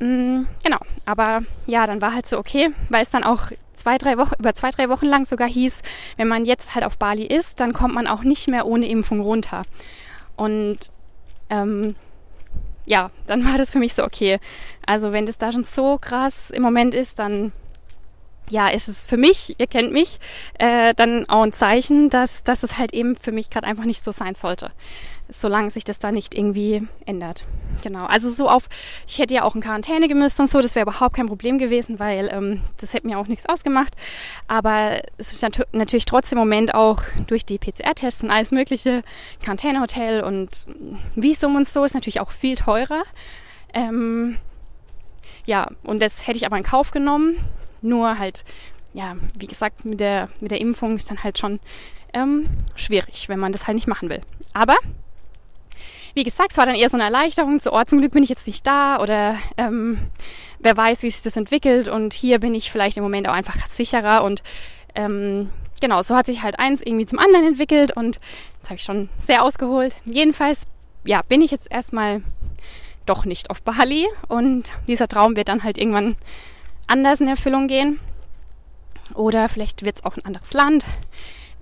Mm, 0.00 0.44
genau, 0.64 0.78
aber 1.04 1.42
ja, 1.66 1.86
dann 1.86 2.02
war 2.02 2.14
halt 2.14 2.26
so 2.26 2.38
okay, 2.38 2.70
weil 2.88 3.02
es 3.02 3.10
dann 3.10 3.24
auch 3.24 3.50
zwei, 3.74 3.98
drei 3.98 4.18
Wochen, 4.18 4.34
über 4.38 4.54
zwei, 4.54 4.70
drei 4.70 4.88
Wochen 4.88 5.06
lang 5.06 5.26
sogar 5.26 5.48
hieß, 5.48 5.82
wenn 6.16 6.28
man 6.28 6.44
jetzt 6.44 6.74
halt 6.74 6.84
auf 6.84 6.98
Bali 6.98 7.24
ist, 7.24 7.60
dann 7.60 7.72
kommt 7.72 7.94
man 7.94 8.06
auch 8.06 8.22
nicht 8.22 8.48
mehr 8.48 8.66
ohne 8.66 8.86
Impfung 8.86 9.20
runter. 9.20 9.62
Und 10.36 10.78
ähm, 11.50 11.96
ja, 12.84 13.10
dann 13.26 13.44
war 13.44 13.58
das 13.58 13.72
für 13.72 13.78
mich 13.78 13.94
so, 13.94 14.04
okay, 14.04 14.38
also 14.86 15.12
wenn 15.12 15.26
das 15.26 15.38
da 15.38 15.52
schon 15.52 15.64
so 15.64 15.98
krass 15.98 16.50
im 16.50 16.62
Moment 16.62 16.94
ist, 16.94 17.18
dann 17.18 17.52
ja, 18.50 18.68
ist 18.68 18.88
es 18.88 19.06
für 19.06 19.16
mich, 19.16 19.58
ihr 19.58 19.66
kennt 19.66 19.92
mich, 19.92 20.18
äh, 20.58 20.92
dann 20.94 21.28
auch 21.28 21.42
ein 21.42 21.52
Zeichen, 21.52 22.10
dass, 22.10 22.44
dass 22.44 22.62
es 22.62 22.76
halt 22.76 22.92
eben 22.92 23.16
für 23.16 23.32
mich 23.32 23.50
gerade 23.50 23.66
einfach 23.66 23.84
nicht 23.84 24.04
so 24.04 24.12
sein 24.12 24.34
sollte. 24.34 24.70
Solange 25.32 25.70
sich 25.70 25.84
das 25.84 25.98
da 25.98 26.12
nicht 26.12 26.34
irgendwie 26.34 26.86
ändert. 27.06 27.44
Genau. 27.82 28.04
Also 28.06 28.30
so 28.30 28.48
auf, 28.48 28.68
ich 29.08 29.18
hätte 29.18 29.34
ja 29.34 29.42
auch 29.42 29.54
in 29.54 29.62
Quarantäne 29.62 30.08
gemüsst 30.08 30.38
und 30.38 30.46
so, 30.46 30.60
das 30.60 30.74
wäre 30.74 30.84
überhaupt 30.84 31.16
kein 31.16 31.26
Problem 31.26 31.58
gewesen, 31.58 31.98
weil 31.98 32.28
ähm, 32.32 32.62
das 32.78 32.94
hätte 32.94 33.06
mir 33.06 33.18
auch 33.18 33.26
nichts 33.26 33.46
ausgemacht. 33.46 33.94
Aber 34.46 35.00
es 35.16 35.32
ist 35.32 35.42
nat 35.42 35.66
natürlich 35.72 36.04
trotzdem 36.04 36.38
im 36.38 36.44
Moment 36.44 36.74
auch 36.74 37.02
durch 37.26 37.44
die 37.44 37.58
PCR-Tests 37.58 38.22
und 38.22 38.30
alles 38.30 38.52
mögliche, 38.52 39.02
Quarantänehotel 39.42 40.22
und 40.22 40.66
Visum 41.16 41.56
und 41.56 41.68
so 41.68 41.84
ist 41.84 41.94
natürlich 41.94 42.20
auch 42.20 42.30
viel 42.30 42.56
teurer. 42.56 43.02
Ähm, 43.74 44.36
ja, 45.46 45.68
und 45.82 46.02
das 46.02 46.26
hätte 46.26 46.36
ich 46.36 46.46
aber 46.46 46.58
in 46.58 46.62
Kauf 46.62 46.90
genommen 46.90 47.36
nur 47.82 48.18
halt, 48.18 48.44
ja, 48.94 49.14
wie 49.38 49.46
gesagt, 49.46 49.84
mit 49.84 50.00
der, 50.00 50.28
mit 50.40 50.50
der 50.50 50.60
Impfung 50.60 50.96
ist 50.96 51.10
dann 51.10 51.22
halt 51.22 51.38
schon 51.38 51.60
ähm, 52.14 52.46
schwierig, 52.74 53.28
wenn 53.28 53.38
man 53.38 53.52
das 53.52 53.66
halt 53.66 53.74
nicht 53.74 53.88
machen 53.88 54.08
will. 54.08 54.20
Aber 54.52 54.76
wie 56.14 56.24
gesagt, 56.24 56.52
es 56.52 56.58
war 56.58 56.66
dann 56.66 56.74
eher 56.74 56.88
so 56.88 56.96
eine 56.96 57.04
Erleichterung, 57.04 57.60
so, 57.60 57.72
oh, 57.72 57.84
zum 57.84 58.00
Glück 58.00 58.12
bin 58.12 58.22
ich 58.22 58.28
jetzt 58.28 58.46
nicht 58.46 58.66
da 58.66 59.00
oder 59.00 59.38
ähm, 59.56 59.98
wer 60.58 60.76
weiß, 60.76 61.02
wie 61.02 61.10
sich 61.10 61.22
das 61.22 61.36
entwickelt 61.36 61.88
und 61.88 62.12
hier 62.12 62.38
bin 62.38 62.54
ich 62.54 62.70
vielleicht 62.70 62.96
im 62.96 63.02
Moment 63.02 63.28
auch 63.28 63.32
einfach 63.32 63.56
sicherer 63.66 64.24
und 64.24 64.42
ähm, 64.94 65.50
genau, 65.80 66.02
so 66.02 66.14
hat 66.14 66.26
sich 66.26 66.42
halt 66.42 66.58
eins 66.58 66.82
irgendwie 66.82 67.06
zum 67.06 67.18
anderen 67.18 67.46
entwickelt 67.46 67.96
und 67.96 68.20
jetzt 68.58 68.70
habe 68.70 68.76
ich 68.76 68.82
schon 68.82 69.08
sehr 69.18 69.42
ausgeholt. 69.42 69.96
Jedenfalls, 70.04 70.66
ja, 71.04 71.22
bin 71.22 71.42
ich 71.42 71.50
jetzt 71.50 71.70
erstmal 71.70 72.22
doch 73.06 73.24
nicht 73.24 73.50
auf 73.50 73.62
Bali 73.62 74.06
und 74.28 74.70
dieser 74.86 75.08
Traum 75.08 75.36
wird 75.36 75.48
dann 75.48 75.64
halt 75.64 75.78
irgendwann 75.78 76.16
anders 76.86 77.20
in 77.20 77.28
Erfüllung 77.28 77.68
gehen. 77.68 77.98
Oder 79.14 79.48
vielleicht 79.48 79.84
wird 79.84 79.96
es 79.96 80.04
auch 80.04 80.16
ein 80.16 80.24
anderes 80.24 80.52
Land. 80.52 80.84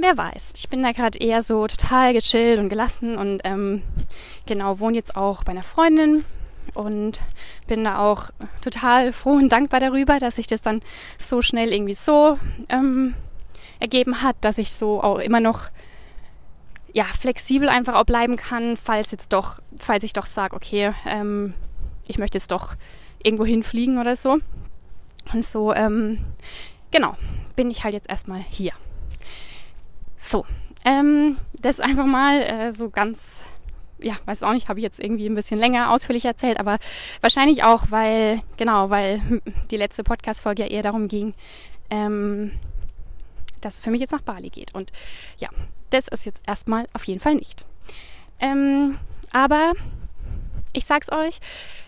Wer 0.02 0.16
weiß. 0.16 0.54
Ich 0.56 0.70
bin 0.70 0.82
da 0.82 0.92
gerade 0.92 1.18
eher 1.18 1.42
so 1.42 1.66
total 1.66 2.14
gechillt 2.14 2.58
und 2.58 2.70
gelassen 2.70 3.18
und 3.18 3.42
ähm, 3.44 3.82
genau, 4.46 4.78
wohne 4.78 4.96
jetzt 4.96 5.14
auch 5.14 5.44
bei 5.44 5.52
einer 5.52 5.62
Freundin 5.62 6.24
und 6.72 7.20
bin 7.66 7.84
da 7.84 7.98
auch 7.98 8.30
total 8.62 9.12
froh 9.12 9.34
und 9.34 9.50
dankbar 9.50 9.78
darüber, 9.78 10.18
dass 10.18 10.36
sich 10.36 10.46
das 10.46 10.62
dann 10.62 10.80
so 11.18 11.42
schnell 11.42 11.70
irgendwie 11.70 11.92
so 11.92 12.38
ähm, 12.70 13.14
ergeben 13.78 14.22
hat, 14.22 14.36
dass 14.40 14.56
ich 14.56 14.72
so 14.72 15.02
auch 15.02 15.18
immer 15.18 15.40
noch 15.40 15.68
ja, 16.94 17.04
flexibel 17.04 17.68
einfach 17.68 17.94
auch 17.94 18.04
bleiben 18.04 18.36
kann, 18.36 18.78
falls 18.78 19.10
jetzt 19.10 19.34
doch, 19.34 19.60
falls 19.78 20.02
ich 20.02 20.14
doch 20.14 20.26
sage, 20.26 20.56
okay, 20.56 20.92
ähm, 21.06 21.52
ich 22.06 22.16
möchte 22.16 22.38
jetzt 22.38 22.52
doch 22.52 22.74
irgendwo 23.22 23.44
hinfliegen 23.44 23.98
oder 23.98 24.16
so. 24.16 24.38
Und 25.34 25.44
so, 25.44 25.74
ähm, 25.74 26.24
genau, 26.90 27.18
bin 27.54 27.70
ich 27.70 27.84
halt 27.84 27.92
jetzt 27.92 28.08
erstmal 28.08 28.40
hier. 28.40 28.72
So, 30.20 30.44
ähm, 30.84 31.36
das 31.60 31.80
einfach 31.80 32.06
mal 32.06 32.42
äh, 32.42 32.72
so 32.72 32.90
ganz, 32.90 33.44
ja, 34.02 34.14
weiß 34.24 34.42
auch 34.42 34.52
nicht, 34.52 34.68
habe 34.68 34.78
ich 34.80 34.84
jetzt 34.84 35.00
irgendwie 35.00 35.26
ein 35.26 35.34
bisschen 35.34 35.58
länger 35.58 35.90
ausführlich 35.90 36.24
erzählt, 36.24 36.58
aber 36.58 36.78
wahrscheinlich 37.20 37.64
auch, 37.64 37.90
weil, 37.90 38.40
genau, 38.56 38.90
weil 38.90 39.20
die 39.70 39.76
letzte 39.76 40.04
Podcast-Folge 40.04 40.62
ja 40.64 40.68
eher 40.68 40.82
darum 40.82 41.08
ging, 41.08 41.34
ähm, 41.90 42.52
dass 43.60 43.76
es 43.76 43.84
für 43.84 43.90
mich 43.90 44.00
jetzt 44.00 44.12
nach 44.12 44.22
Bali 44.22 44.48
geht. 44.48 44.74
Und 44.74 44.92
ja, 45.38 45.48
das 45.90 46.08
ist 46.08 46.24
jetzt 46.24 46.42
erstmal 46.46 46.86
auf 46.92 47.04
jeden 47.04 47.20
Fall 47.20 47.34
nicht. 47.34 47.66
Ähm, 48.38 48.98
aber 49.32 49.72
ich 50.72 50.84
sag's 50.84 51.10
euch, 51.10 51.40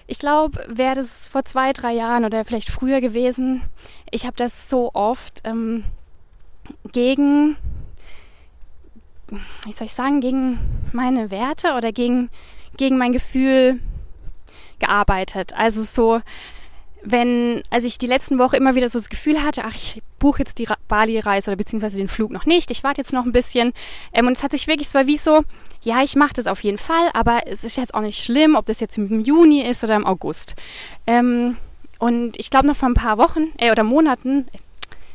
ich 0.07 0.19
glaube, 0.19 0.65
wäre 0.69 0.97
das 0.97 1.29
vor 1.29 1.45
zwei, 1.45 1.73
drei 1.73 1.93
Jahren 1.93 2.25
oder 2.25 2.45
vielleicht 2.45 2.71
früher 2.71 3.01
gewesen, 3.01 3.63
ich 4.11 4.27
habe 4.27 4.37
das 4.37 4.69
so 4.69 4.91
oft 4.93 5.41
ähm, 5.45 5.85
gegen, 6.93 7.57
wie 9.65 9.73
soll 9.73 9.87
ich 9.87 9.95
sagen, 9.95 10.21
gegen 10.21 10.59
meine 10.93 11.31
Werte 11.31 11.75
oder 11.77 11.93
gegen, 11.93 12.31
gegen 12.77 12.99
mein 12.99 13.13
Gefühl 13.13 13.81
gearbeitet. 14.79 15.53
Also 15.55 15.83
so, 15.83 16.21
wenn, 17.03 17.63
als 17.71 17.85
ich 17.85 17.99
die 17.99 18.07
letzten 18.07 18.39
Woche 18.39 18.57
immer 18.57 18.75
wieder 18.75 18.89
so 18.89 18.99
das 18.99 19.09
Gefühl 19.09 19.43
hatte, 19.43 19.65
ach, 19.65 19.75
ich 19.75 20.03
buche 20.19 20.41
jetzt 20.41 20.59
die 20.59 20.69
Bali-Reise 20.89 21.51
oder 21.51 21.57
beziehungsweise 21.57 21.97
den 21.97 22.09
Flug 22.09 22.31
noch 22.31 22.47
nicht, 22.47 22.71
ich 22.71 22.85
warte 22.85 23.01
jetzt 23.01 23.13
noch 23.13 23.25
ein 23.25 23.33
bisschen. 23.33 23.73
Ähm, 24.13 24.27
und 24.27 24.37
es 24.37 24.43
hat 24.43 24.53
sich 24.53 24.69
wirklich, 24.69 24.89
es 24.89 24.95
war 24.95 25.07
wie 25.07 25.17
so, 25.17 25.43
ja, 25.83 26.03
ich 26.03 26.15
mache 26.15 26.35
das 26.35 26.47
auf 26.47 26.63
jeden 26.63 26.79
Fall, 26.79 27.11
aber 27.13 27.41
es 27.47 27.65
ist 27.65 27.77
jetzt 27.77 27.95
auch 27.95 28.01
nicht 28.01 28.23
schlimm, 28.23 28.55
ob 28.55 28.67
das 28.67 28.81
jetzt 28.81 28.99
im 28.99 29.25
Juni 29.25 29.63
ist 29.63 29.83
oder 29.83 29.97
im 29.97 30.07
August. 30.07 30.55
Ähm, 31.07 31.57
und 31.99 32.39
ich 32.39 32.51
glaube 32.51 32.67
noch 32.67 32.77
vor 32.77 32.89
ein 32.89 32.95
paar 32.95 33.19
Wochen 33.19 33.53
äh, 33.59 33.71
oder 33.71 33.85
Monaten, 33.85 34.47
äh, 34.53 34.59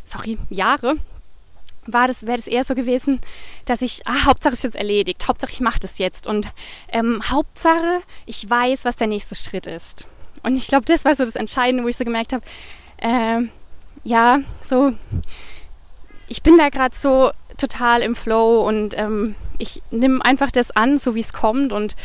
sorry, 0.04 0.38
Jahre, 0.50 0.96
war 1.88 2.08
das, 2.08 2.26
wäre 2.26 2.38
das 2.38 2.48
eher 2.48 2.64
so 2.64 2.76
gewesen, 2.76 3.20
dass 3.66 3.82
ich, 3.82 4.02
ah, 4.06 4.26
Hauptsache 4.26 4.54
ist 4.54 4.64
jetzt 4.64 4.76
erledigt, 4.76 5.28
Hauptsache 5.28 5.52
ich 5.52 5.62
mache 5.62 5.80
das 5.80 5.98
jetzt 5.98 6.28
und 6.28 6.52
ähm, 6.92 7.22
Hauptsache 7.30 8.02
ich 8.26 8.50
weiß, 8.50 8.86
was 8.86 8.96
der 8.96 9.08
nächste 9.08 9.36
Schritt 9.36 9.68
ist. 9.68 10.08
Und 10.44 10.56
ich 10.56 10.68
glaube, 10.68 10.86
das 10.86 11.06
war 11.06 11.16
so 11.16 11.26
das 11.26 11.36
Entscheidende, 11.36 11.84
wo 11.84 11.88
ich 11.88 11.98
so 11.98 12.06
gemerkt 12.06 12.34
habe, 12.34 12.44
äh, 12.98 13.42
ja, 14.04 14.40
so, 14.62 14.94
ich 16.28 16.44
bin 16.44 16.58
da 16.58 16.70
gerade 16.70 16.96
so 16.96 17.32
total 17.58 18.02
im 18.02 18.16
Flow 18.16 18.66
und 18.68 18.98
ähm, 18.98 19.36
ich 19.58 19.82
nehme 19.92 20.24
einfach 20.24 20.52
das 20.52 20.72
an, 20.72 21.00
so 21.00 21.16
wie 21.16 21.20
es 21.20 21.34
kommt 21.34 21.74
und 21.74 21.96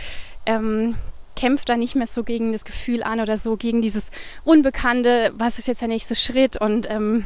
ähm, 0.46 0.96
kämpfe 1.36 1.64
da 1.64 1.76
nicht 1.76 1.94
mehr 1.94 2.06
so 2.06 2.24
gegen 2.24 2.52
das 2.52 2.64
Gefühl 2.64 3.02
an 3.02 3.20
oder 3.20 3.36
so 3.36 3.56
gegen 3.56 3.80
dieses 3.80 4.10
Unbekannte, 4.44 5.32
was 5.36 5.58
ist 5.58 5.68
jetzt 5.68 5.80
der 5.80 5.88
nächste 5.88 6.14
Schritt 6.14 6.56
und 6.56 6.88
ähm, 6.90 7.24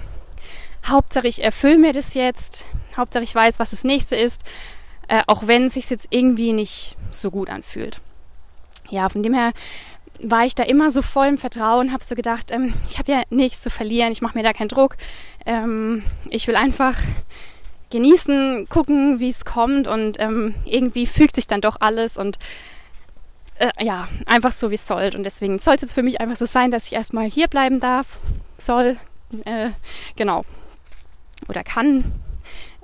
Hauptsache 0.89 1.27
ich 1.27 1.43
erfülle 1.43 1.79
mir 1.79 1.93
das 1.93 2.15
jetzt, 2.15 2.67
Hauptsache 2.97 3.25
ich 3.25 3.35
weiß, 3.35 3.59
was 3.59 3.71
das 3.71 3.85
nächste 3.85 4.17
ist, 4.17 4.43
äh, 5.09 5.23
auch 5.27 5.47
wenn 5.47 5.67
es 5.67 5.75
sich 5.75 5.91
jetzt 5.91 6.09
irgendwie 6.11 6.53
nicht 6.53 6.97
so 7.11 7.31
gut 7.31 7.49
anfühlt. 7.49 8.01
Ja, 8.91 9.09
von 9.09 9.23
dem 9.23 9.35
her 9.35 9.53
war 10.21 10.47
ich 10.47 10.55
da 10.55 10.63
immer 10.63 10.91
so 10.91 11.03
voll 11.03 11.27
im 11.27 11.39
Vertrauen, 11.39 11.93
habe 11.93 12.05
so 12.05 12.15
gedacht, 12.15 12.51
ähm, 12.51 12.75
ich 12.89 12.99
habe 12.99 13.13
ja 13.13 13.23
nichts 13.31 13.63
zu 13.63 13.71
verlieren, 13.71 14.13
ich 14.13 14.23
mache 14.23 14.37
mir 14.37 14.45
da 14.45 14.53
keinen 14.53 14.69
Druck. 14.69 14.97
Ähm, 15.45 16.05
ich 16.31 16.47
will 16.49 16.57
einfach 16.57 16.97
genießen, 17.91 18.69
gucken, 18.69 19.21
wie 19.21 19.29
es 19.29 19.45
kommt 19.45 19.87
und 19.87 20.19
ähm, 20.19 20.55
irgendwie 20.65 21.07
fügt 21.07 21.37
sich 21.37 21.47
dann 21.47 21.61
doch 21.61 21.77
alles 21.81 22.17
und 22.17 22.39
äh, 23.59 23.85
ja, 23.85 24.09
einfach 24.27 24.53
so 24.53 24.71
wie 24.71 24.75
es 24.75 24.87
soll. 24.87 25.11
Und 25.15 25.25
deswegen 25.25 25.59
soll 25.59 25.75
es 25.75 25.83
jetzt 25.83 25.95
für 25.95 26.03
mich 26.03 26.21
einfach 26.21 26.37
so 26.37 26.47
sein, 26.47 26.71
dass 26.71 26.87
ich 26.87 26.95
erstmal 26.95 27.31
hier 27.31 27.49
bleiben 27.49 27.81
darf, 27.81 28.19
soll, 28.59 28.97
äh, 29.45 29.71
genau, 30.17 30.45
oder 31.49 31.63
kann. 31.65 32.13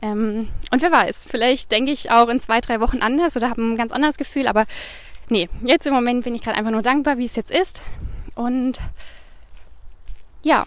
Ähm, 0.01 0.49
und 0.71 0.83
wer 0.83 0.91
weiß, 0.91 1.27
vielleicht 1.29 1.71
denke 1.71 1.93
ich 1.93 2.11
auch 2.11 2.29
in 2.29 2.41
zwei, 2.41 2.61
drei 2.61 2.81
Wochen 2.81 3.03
anders 3.03 3.37
oder 3.37 3.49
habe 3.49 3.63
ein 3.63 3.77
ganz 3.77 3.93
anderes 3.93 4.17
Gefühl, 4.17 4.49
aber 4.49 4.67
nee, 5.29 5.49
jetzt 5.65 5.87
im 5.87 5.95
Moment 5.95 6.25
bin 6.25 6.35
ich 6.35 6.43
gerade 6.43 6.57
einfach 6.57 6.73
nur 6.73 6.83
dankbar, 6.83 7.19
wie 7.19 7.25
es 7.25 7.37
jetzt 7.37 7.51
ist. 7.51 7.83
Und 8.35 8.81
ja, 10.43 10.65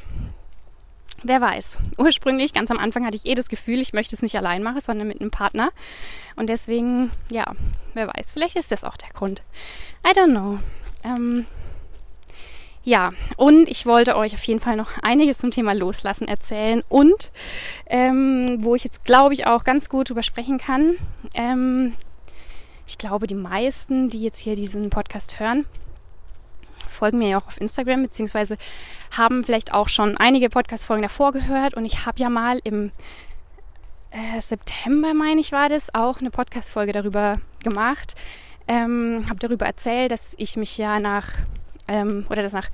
wer 1.24 1.42
weiß. 1.42 1.80
Ursprünglich, 1.98 2.54
ganz 2.54 2.72
am 2.72 2.80
Anfang, 2.80 3.06
hatte 3.06 3.18
ich 3.18 3.26
eh 3.26 3.36
das 3.36 3.50
Gefühl, 3.50 3.80
ich 3.80 3.94
möchte 3.94 4.16
es 4.16 4.22
nicht 4.22 4.38
allein 4.38 4.64
machen, 4.64 4.80
sondern 4.80 5.08
mit 5.08 5.20
einem 5.20 5.32
Partner. 5.32 5.72
Und 6.36 6.48
deswegen, 6.48 7.12
ja, 7.30 7.46
wer 7.94 8.08
weiß, 8.08 8.32
vielleicht 8.34 8.56
ist 8.56 8.72
das 8.72 8.84
auch 8.84 8.98
der 8.98 9.10
Grund. 9.10 9.44
I 10.08 10.18
don't 10.18 10.32
know. 10.32 10.60
Ähm, 11.04 11.46
ja, 12.86 13.12
und 13.36 13.68
ich 13.68 13.86
wollte 13.86 14.16
euch 14.16 14.36
auf 14.36 14.44
jeden 14.44 14.60
Fall 14.60 14.78
noch 14.78 14.92
einiges 15.02 15.40
zum 15.40 15.52
Thema 15.52 15.74
Loslassen 15.74 16.28
erzählen 16.28 16.84
und 16.88 17.32
ähm, 17.88 18.60
wo 18.62 18.76
ich 18.76 18.84
jetzt, 18.84 19.04
glaube 19.04 19.34
ich, 19.34 19.48
auch 19.48 19.64
ganz 19.64 19.90
gut 19.90 20.10
drüber 20.10 20.24
sprechen 20.24 20.60
kann. 20.60 20.96
Ähm, 21.34 21.94
ich 22.88 22.98
glaube, 22.98 23.26
die 23.26 23.36
meisten, 23.36 24.10
die 24.10 24.22
jetzt 24.22 24.38
hier 24.38 24.56
diesen 24.56 24.92
Podcast 24.92 25.40
hören, 25.40 25.66
folgen 26.88 27.18
mir 27.18 27.30
ja 27.30 27.38
auch 27.40 27.48
auf 27.48 27.60
Instagram, 27.60 28.04
beziehungsweise 28.04 28.58
haben 29.18 29.44
vielleicht 29.44 29.74
auch 29.74 29.90
schon 29.90 30.16
einige 30.18 30.50
Podcast-Folgen 30.50 31.04
davor 31.04 31.32
gehört. 31.32 31.74
Und 31.74 31.86
ich 31.86 32.06
habe 32.06 32.20
ja 32.20 32.30
mal 32.30 32.60
im 32.64 32.92
äh, 34.12 34.42
September, 34.42 35.14
meine 35.14 35.42
ich, 35.42 35.52
war 35.52 35.70
das, 35.70 35.94
auch 35.94 36.20
eine 36.20 36.30
Podcast-Folge 36.30 36.92
darüber 36.92 37.40
gemacht. 37.64 38.14
Ähm, 38.68 39.26
habe 39.28 39.40
darüber 39.40 39.66
erzählt, 39.66 40.12
dass 40.12 40.36
ich 40.38 40.56
mich 40.56 40.78
ja 40.78 41.00
nach, 41.00 41.30
ähm, 41.88 42.26
oder 42.30 42.42
dass 42.42 42.54
nach 42.54 42.70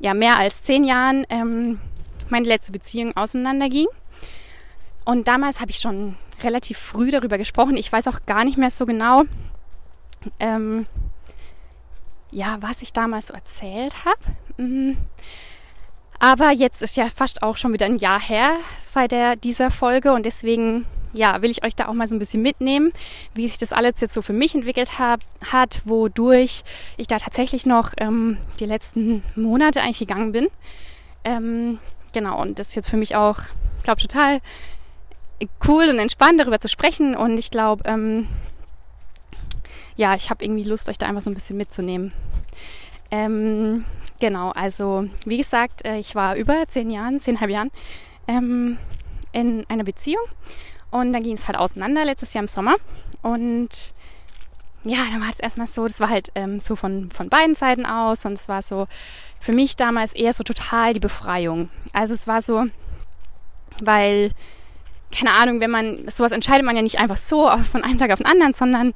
ja, 0.00 0.14
mehr 0.14 0.38
als 0.38 0.62
zehn 0.62 0.84
Jahren 0.84 1.24
ähm, 1.28 1.80
meine 2.28 2.46
letzte 2.46 2.72
Beziehung 2.72 3.16
auseinanderging. 3.16 3.86
Und 5.04 5.28
damals 5.28 5.60
habe 5.60 5.70
ich 5.70 5.78
schon 5.78 6.16
relativ 6.42 6.78
früh 6.78 7.10
darüber 7.10 7.38
gesprochen. 7.38 7.76
Ich 7.76 7.92
weiß 7.92 8.08
auch 8.08 8.26
gar 8.26 8.44
nicht 8.44 8.58
mehr 8.58 8.70
so 8.70 8.86
genau, 8.86 9.24
ähm, 10.40 10.86
ja, 12.30 12.56
was 12.60 12.82
ich 12.82 12.92
damals 12.92 13.28
so 13.28 13.34
erzählt 13.34 14.04
habe. 14.04 14.20
Mhm. 14.56 14.96
Aber 16.18 16.50
jetzt 16.50 16.82
ist 16.82 16.96
ja 16.96 17.08
fast 17.08 17.42
auch 17.42 17.56
schon 17.56 17.72
wieder 17.72 17.86
ein 17.86 17.96
Jahr 17.96 18.20
her 18.20 18.56
seit 18.80 19.12
der, 19.12 19.36
dieser 19.36 19.70
Folge 19.70 20.12
und 20.12 20.24
deswegen 20.26 20.86
ja, 21.14 21.40
will 21.40 21.50
ich 21.50 21.64
euch 21.64 21.74
da 21.74 21.86
auch 21.88 21.94
mal 21.94 22.08
so 22.08 22.14
ein 22.14 22.18
bisschen 22.18 22.42
mitnehmen, 22.42 22.92
wie 23.34 23.48
sich 23.48 23.58
das 23.58 23.72
alles 23.72 24.00
jetzt 24.00 24.12
so 24.12 24.20
für 24.20 24.32
mich 24.32 24.54
entwickelt 24.54 24.98
hab, 24.98 25.20
hat, 25.50 25.80
wodurch 25.84 26.64
ich 26.96 27.06
da 27.06 27.18
tatsächlich 27.18 27.64
noch 27.64 27.92
ähm, 27.96 28.36
die 28.60 28.66
letzten 28.66 29.22
Monate 29.36 29.80
eigentlich 29.80 30.00
gegangen 30.00 30.32
bin. 30.32 30.48
Ähm, 31.24 31.78
genau, 32.12 32.42
und 32.42 32.58
das 32.58 32.68
ist 32.68 32.74
jetzt 32.74 32.90
für 32.90 32.96
mich 32.96 33.16
auch, 33.16 33.38
ich 33.78 33.84
glaube, 33.84 34.02
total 34.02 34.40
cool 35.66 35.88
und 35.88 35.98
entspannt 35.98 36.40
darüber 36.40 36.60
zu 36.60 36.68
sprechen. 36.68 37.16
Und 37.16 37.38
ich 37.38 37.50
glaube, 37.50 37.84
ähm, 37.86 38.28
ja, 39.96 40.14
ich 40.14 40.30
habe 40.30 40.44
irgendwie 40.44 40.64
Lust, 40.64 40.88
euch 40.88 40.98
da 40.98 41.06
einfach 41.06 41.22
so 41.22 41.30
ein 41.30 41.34
bisschen 41.34 41.56
mitzunehmen. 41.56 42.12
Ähm, 43.10 43.84
genau, 44.18 44.50
also 44.50 45.08
wie 45.24 45.36
gesagt, 45.36 45.84
äh, 45.84 45.98
ich 45.98 46.14
war 46.14 46.34
über 46.34 46.66
zehn 46.66 46.90
Jahren, 46.90 47.20
zehnhalb 47.20 47.50
Jahren 47.50 47.70
ähm, 48.26 48.78
in 49.32 49.64
einer 49.68 49.84
Beziehung 49.84 50.24
und 50.94 51.12
dann 51.12 51.24
ging 51.24 51.32
es 51.32 51.48
halt 51.48 51.58
auseinander 51.58 52.04
letztes 52.04 52.34
Jahr 52.34 52.42
im 52.44 52.48
Sommer 52.48 52.76
und 53.20 53.92
ja, 54.84 54.98
dann 55.10 55.20
war 55.20 55.28
es 55.28 55.40
erstmal 55.40 55.66
so, 55.66 55.84
das 55.84 55.98
war 55.98 56.08
halt 56.08 56.28
ähm, 56.36 56.60
so 56.60 56.76
von, 56.76 57.10
von 57.10 57.28
beiden 57.28 57.56
Seiten 57.56 57.84
aus 57.84 58.24
und 58.24 58.34
es 58.34 58.48
war 58.48 58.62
so 58.62 58.86
für 59.40 59.52
mich 59.52 59.74
damals 59.74 60.14
eher 60.14 60.32
so 60.32 60.44
total 60.44 60.92
die 60.92 61.00
Befreiung. 61.00 61.68
Also 61.92 62.14
es 62.14 62.26
war 62.28 62.42
so, 62.42 62.66
weil 63.82 64.30
keine 65.10 65.34
Ahnung, 65.34 65.60
wenn 65.60 65.70
man 65.70 66.08
sowas 66.08 66.32
entscheidet 66.32 66.64
man 66.64 66.76
ja 66.76 66.82
nicht 66.82 67.00
einfach 67.00 67.16
so 67.16 67.50
von 67.72 67.82
einem 67.82 67.98
Tag 67.98 68.12
auf 68.12 68.18
den 68.18 68.26
anderen, 68.26 68.52
sondern 68.52 68.94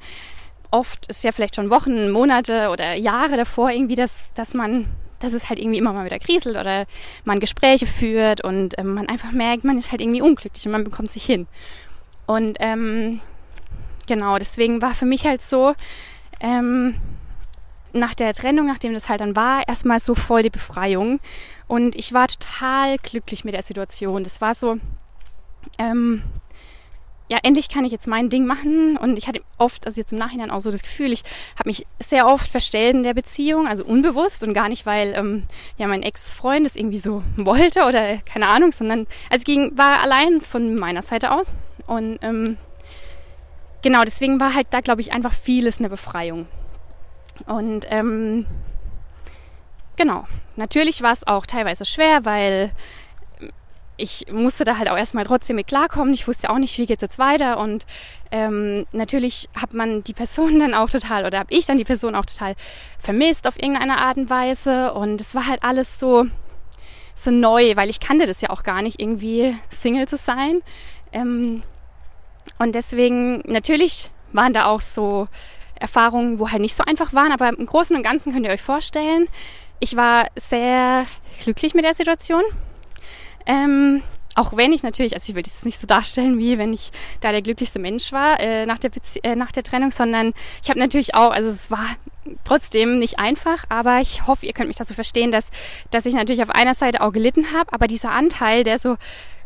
oft 0.71 1.07
ist 1.07 1.23
ja 1.23 1.33
vielleicht 1.33 1.55
schon 1.55 1.69
Wochen, 1.69 2.11
Monate 2.11 2.69
oder 2.69 2.93
Jahre 2.93 3.35
davor 3.35 3.71
irgendwie, 3.71 3.95
dass, 3.95 4.31
dass 4.35 4.53
man, 4.53 4.85
dass 5.19 5.33
es 5.33 5.49
halt 5.49 5.59
irgendwie 5.59 5.79
immer 5.79 5.91
mal 5.91 6.05
wieder 6.05 6.19
kriselt 6.19 6.55
oder 6.55 6.85
man 7.25 7.41
Gespräche 7.41 7.87
führt 7.87 8.41
und 8.41 8.77
ähm, 8.77 8.93
man 8.93 9.09
einfach 9.09 9.31
merkt, 9.31 9.65
man 9.65 9.77
ist 9.77 9.91
halt 9.91 10.01
irgendwie 10.01 10.21
unglücklich 10.21 10.65
und 10.65 10.71
man 10.71 10.85
bekommt 10.85 11.11
sich 11.11 11.25
hin. 11.25 11.47
Und 12.29 12.57
ähm, 12.59 13.21
genau, 14.05 14.37
deswegen 14.37 14.83
war 14.83 14.93
für 14.93 15.07
mich 15.07 15.25
halt 15.25 15.41
so, 15.41 15.73
ähm, 16.39 16.93
nach 17.91 18.13
der 18.13 18.35
Trennung, 18.35 18.67
nachdem 18.67 18.93
das 18.93 19.09
halt 19.09 19.21
dann 19.21 19.35
war, 19.35 19.67
erstmal 19.67 19.99
so 19.99 20.13
voll 20.13 20.43
die 20.43 20.51
Befreiung. 20.51 21.19
Und 21.67 21.95
ich 21.95 22.13
war 22.13 22.27
total 22.27 22.97
glücklich 22.99 23.45
mit 23.45 23.55
der 23.55 23.63
Situation. 23.63 24.23
Das 24.23 24.41
war 24.41 24.53
so, 24.53 24.77
ähm, 25.79 26.21
ja, 27.29 27.39
endlich 27.41 27.67
kann 27.67 27.83
ich 27.83 27.91
jetzt 27.91 28.05
mein 28.05 28.29
Ding 28.29 28.45
machen. 28.45 28.95
Und 28.97 29.17
ich 29.17 29.27
hatte 29.27 29.41
oft, 29.57 29.87
also 29.87 29.99
jetzt 29.99 30.13
im 30.13 30.19
Nachhinein 30.19 30.51
auch 30.51 30.61
so 30.61 30.69
das 30.69 30.83
Gefühl, 30.83 31.11
ich 31.11 31.23
habe 31.57 31.69
mich 31.69 31.87
sehr 31.99 32.27
oft 32.27 32.47
verstellt 32.47 32.93
in 32.93 33.01
der 33.01 33.15
Beziehung, 33.15 33.67
also 33.67 33.83
unbewusst 33.83 34.43
und 34.43 34.53
gar 34.53 34.69
nicht, 34.69 34.85
weil 34.85 35.15
ähm, 35.15 35.47
ja 35.79 35.87
mein 35.87 36.03
Ex-Freund 36.03 36.67
es 36.67 36.75
irgendwie 36.75 36.99
so 36.99 37.23
wollte 37.37 37.85
oder 37.85 38.17
keine 38.17 38.49
Ahnung, 38.49 38.71
sondern 38.71 39.07
also 39.31 39.39
es 39.39 39.43
ging, 39.45 39.75
war 39.75 40.03
allein 40.03 40.41
von 40.41 40.75
meiner 40.75 41.01
Seite 41.01 41.31
aus. 41.31 41.55
Und 41.87 42.19
ähm, 42.21 42.57
genau, 43.81 44.03
deswegen 44.03 44.39
war 44.39 44.53
halt 44.55 44.67
da, 44.71 44.81
glaube 44.81 45.01
ich, 45.01 45.13
einfach 45.13 45.33
vieles 45.33 45.79
eine 45.79 45.89
Befreiung. 45.89 46.47
Und 47.45 47.85
ähm, 47.89 48.45
genau. 49.95 50.25
Natürlich 50.55 51.01
war 51.01 51.13
es 51.13 51.25
auch 51.25 51.45
teilweise 51.45 51.85
schwer, 51.85 52.25
weil 52.25 52.71
ich 53.99 54.25
musste 54.31 54.63
da 54.63 54.77
halt 54.77 54.89
auch 54.89 54.97
erstmal 54.97 55.25
trotzdem 55.25 55.57
mit 55.57 55.67
klarkommen. 55.67 56.13
Ich 56.13 56.27
wusste 56.27 56.49
auch 56.49 56.57
nicht, 56.57 56.77
wie 56.77 56.85
geht's 56.85 57.01
jetzt 57.01 57.19
weiter. 57.19 57.57
Und 57.57 57.85
ähm, 58.31 58.85
natürlich 58.91 59.49
hat 59.55 59.73
man 59.73 60.03
die 60.03 60.13
Person 60.13 60.59
dann 60.59 60.73
auch 60.73 60.89
total, 60.89 61.25
oder 61.25 61.39
habe 61.39 61.53
ich 61.53 61.65
dann 61.65 61.77
die 61.77 61.83
Person 61.83 62.15
auch 62.15 62.25
total 62.25 62.55
vermisst 62.97 63.47
auf 63.47 63.57
irgendeine 63.57 63.99
Art 63.99 64.17
und 64.17 64.29
Weise. 64.29 64.93
Und 64.93 65.21
es 65.21 65.35
war 65.35 65.47
halt 65.47 65.63
alles 65.63 65.99
so, 65.99 66.25
so 67.13 67.31
neu, 67.31 67.75
weil 67.75 67.89
ich 67.89 67.99
kannte 67.99 68.25
das 68.25 68.41
ja 68.41 68.49
auch 68.49 68.63
gar 68.63 68.81
nicht, 68.81 68.99
irgendwie 68.99 69.55
Single 69.69 70.07
zu 70.07 70.17
sein. 70.17 70.61
Ähm, 71.11 71.63
und 72.57 72.75
deswegen, 72.75 73.39
natürlich 73.45 74.11
waren 74.33 74.53
da 74.53 74.65
auch 74.65 74.81
so 74.81 75.27
Erfahrungen, 75.79 76.39
wo 76.39 76.49
halt 76.49 76.61
nicht 76.61 76.75
so 76.75 76.83
einfach 76.83 77.13
waren, 77.13 77.31
aber 77.31 77.49
im 77.49 77.65
Großen 77.65 77.95
und 77.95 78.03
Ganzen 78.03 78.33
könnt 78.33 78.45
ihr 78.45 78.51
euch 78.51 78.61
vorstellen, 78.61 79.27
ich 79.79 79.95
war 79.95 80.27
sehr 80.35 81.05
glücklich 81.43 81.73
mit 81.73 81.85
der 81.85 81.93
Situation. 81.93 82.43
Ähm, 83.45 84.03
auch 84.35 84.55
wenn 84.55 84.71
ich 84.71 84.83
natürlich, 84.83 85.13
also 85.13 85.29
ich 85.29 85.35
würde 85.35 85.49
es 85.49 85.65
nicht 85.65 85.79
so 85.79 85.87
darstellen, 85.87 86.37
wie 86.39 86.57
wenn 86.57 86.73
ich 86.73 86.91
da 87.21 87.31
der 87.31 87.41
glücklichste 87.41 87.79
Mensch 87.79 88.11
war 88.11 88.39
äh, 88.39 88.65
nach, 88.65 88.79
der 88.79 88.89
Bezie 88.89 89.19
äh, 89.23 89.35
nach 89.35 89.51
der 89.51 89.63
Trennung, 89.63 89.91
sondern 89.91 90.33
ich 90.63 90.69
habe 90.69 90.79
natürlich 90.79 91.15
auch, 91.15 91.31
also 91.31 91.49
es 91.49 91.71
war 91.71 91.85
trotzdem 92.43 92.99
nicht 92.99 93.19
einfach, 93.19 93.65
aber 93.69 93.99
ich 93.99 94.27
hoffe, 94.27 94.45
ihr 94.45 94.53
könnt 94.53 94.67
mich 94.67 94.77
da 94.77 94.85
so 94.85 94.93
verstehen, 94.93 95.31
dass, 95.31 95.49
dass 95.91 96.05
ich 96.05 96.13
natürlich 96.13 96.43
auf 96.43 96.51
einer 96.51 96.73
Seite 96.73 97.01
auch 97.01 97.11
gelitten 97.11 97.53
habe, 97.53 97.73
aber 97.73 97.87
dieser 97.87 98.11
Anteil, 98.11 98.63
der 98.63 98.77
so, 98.77 98.97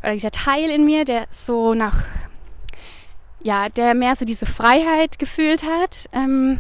oder 0.02 0.14
dieser 0.14 0.32
Teil 0.32 0.70
in 0.70 0.86
mir, 0.86 1.06
der 1.06 1.28
so 1.32 1.74
nach, 1.74 2.04
ja, 3.42 3.70
der 3.70 3.94
mehr 3.94 4.16
so 4.16 4.26
diese 4.26 4.46
Freiheit 4.46 5.18
gefühlt 5.18 5.64
hat, 5.64 6.10
ähm, 6.12 6.60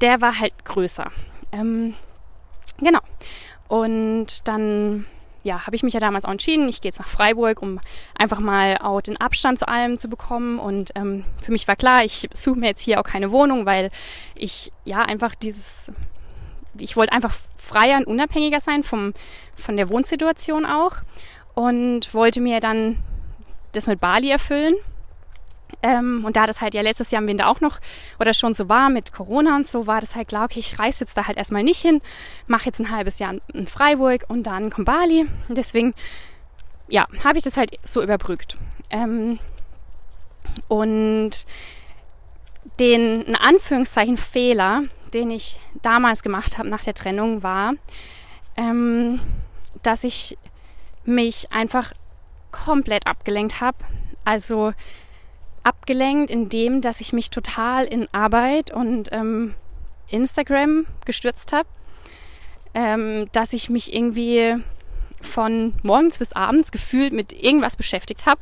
der 0.00 0.20
war 0.20 0.38
halt 0.38 0.64
größer. 0.64 1.10
Ähm, 1.52 1.94
genau. 2.78 3.00
Und 3.68 4.48
dann 4.48 5.06
ja, 5.48 5.66
habe 5.66 5.74
ich 5.74 5.82
mich 5.82 5.94
ja 5.94 6.00
damals 6.00 6.24
auch 6.24 6.30
entschieden, 6.30 6.68
ich 6.68 6.80
gehe 6.80 6.90
jetzt 6.90 7.00
nach 7.00 7.08
Freiburg, 7.08 7.62
um 7.62 7.80
einfach 8.16 8.38
mal 8.38 8.78
auch 8.78 9.00
den 9.00 9.16
Abstand 9.16 9.58
zu 9.58 9.66
allem 9.66 9.98
zu 9.98 10.08
bekommen. 10.08 10.58
Und 10.58 10.92
ähm, 10.94 11.24
für 11.42 11.50
mich 11.50 11.66
war 11.66 11.74
klar, 11.74 12.04
ich 12.04 12.28
suche 12.34 12.58
mir 12.58 12.66
jetzt 12.66 12.82
hier 12.82 13.00
auch 13.00 13.04
keine 13.04 13.30
Wohnung, 13.32 13.66
weil 13.66 13.90
ich 14.34 14.72
ja 14.84 15.02
einfach 15.02 15.34
dieses, 15.34 15.90
ich 16.78 16.96
wollte 16.96 17.12
einfach 17.12 17.34
freier 17.56 17.98
und 17.98 18.06
unabhängiger 18.06 18.60
sein 18.60 18.84
vom, 18.84 19.14
von 19.56 19.76
der 19.76 19.88
Wohnsituation 19.88 20.66
auch 20.66 20.96
und 21.54 22.14
wollte 22.14 22.40
mir 22.40 22.60
dann 22.60 22.98
das 23.72 23.86
mit 23.86 24.00
Bali 24.00 24.30
erfüllen. 24.30 24.74
Ähm, 25.82 26.24
und 26.24 26.36
da 26.36 26.46
das 26.46 26.60
halt 26.60 26.74
ja 26.74 26.82
letztes 26.82 27.10
Jahr 27.10 27.22
im 27.22 27.28
Winter 27.28 27.48
auch 27.48 27.60
noch 27.60 27.78
oder 28.18 28.34
schon 28.34 28.54
so 28.54 28.68
war 28.68 28.90
mit 28.90 29.12
Corona 29.12 29.54
und 29.54 29.66
so, 29.66 29.86
war 29.86 30.00
das 30.00 30.16
halt 30.16 30.28
klar, 30.28 30.44
okay, 30.44 30.58
ich 30.58 30.78
reise 30.78 31.00
jetzt 31.00 31.16
da 31.16 31.26
halt 31.26 31.36
erstmal 31.36 31.62
nicht 31.62 31.80
hin, 31.80 32.00
mache 32.48 32.66
jetzt 32.66 32.80
ein 32.80 32.90
halbes 32.90 33.20
Jahr 33.20 33.36
in 33.52 33.66
Freiburg 33.68 34.24
und 34.28 34.44
dann 34.44 34.70
kommt 34.70 34.86
Bali. 34.86 35.26
Und 35.48 35.56
deswegen, 35.56 35.94
ja, 36.88 37.06
habe 37.22 37.38
ich 37.38 37.44
das 37.44 37.56
halt 37.56 37.78
so 37.84 38.02
überbrückt. 38.02 38.56
Ähm, 38.90 39.38
und 40.66 41.46
den, 42.80 43.22
in 43.22 43.36
Anführungszeichen, 43.36 44.16
Fehler, 44.16 44.82
den 45.14 45.30
ich 45.30 45.60
damals 45.82 46.22
gemacht 46.22 46.58
habe 46.58 46.68
nach 46.68 46.82
der 46.82 46.94
Trennung, 46.94 47.42
war, 47.42 47.74
ähm, 48.56 49.20
dass 49.82 50.04
ich 50.04 50.36
mich 51.04 51.52
einfach 51.52 51.92
komplett 52.50 53.06
abgelenkt 53.06 53.60
habe. 53.60 53.78
Also 54.24 54.72
abgelenkt, 55.68 56.30
indem 56.30 56.80
dass 56.80 57.02
ich 57.02 57.12
mich 57.12 57.28
total 57.28 57.84
in 57.84 58.08
Arbeit 58.12 58.72
und 58.72 59.10
ähm, 59.12 59.54
Instagram 60.08 60.86
gestürzt 61.04 61.52
habe, 61.52 61.68
ähm, 62.72 63.28
dass 63.32 63.52
ich 63.52 63.68
mich 63.68 63.94
irgendwie 63.94 64.56
von 65.20 65.74
morgens 65.82 66.18
bis 66.18 66.32
abends 66.32 66.72
gefühlt 66.72 67.12
mit 67.12 67.32
irgendwas 67.32 67.76
beschäftigt 67.76 68.24
habe, 68.24 68.40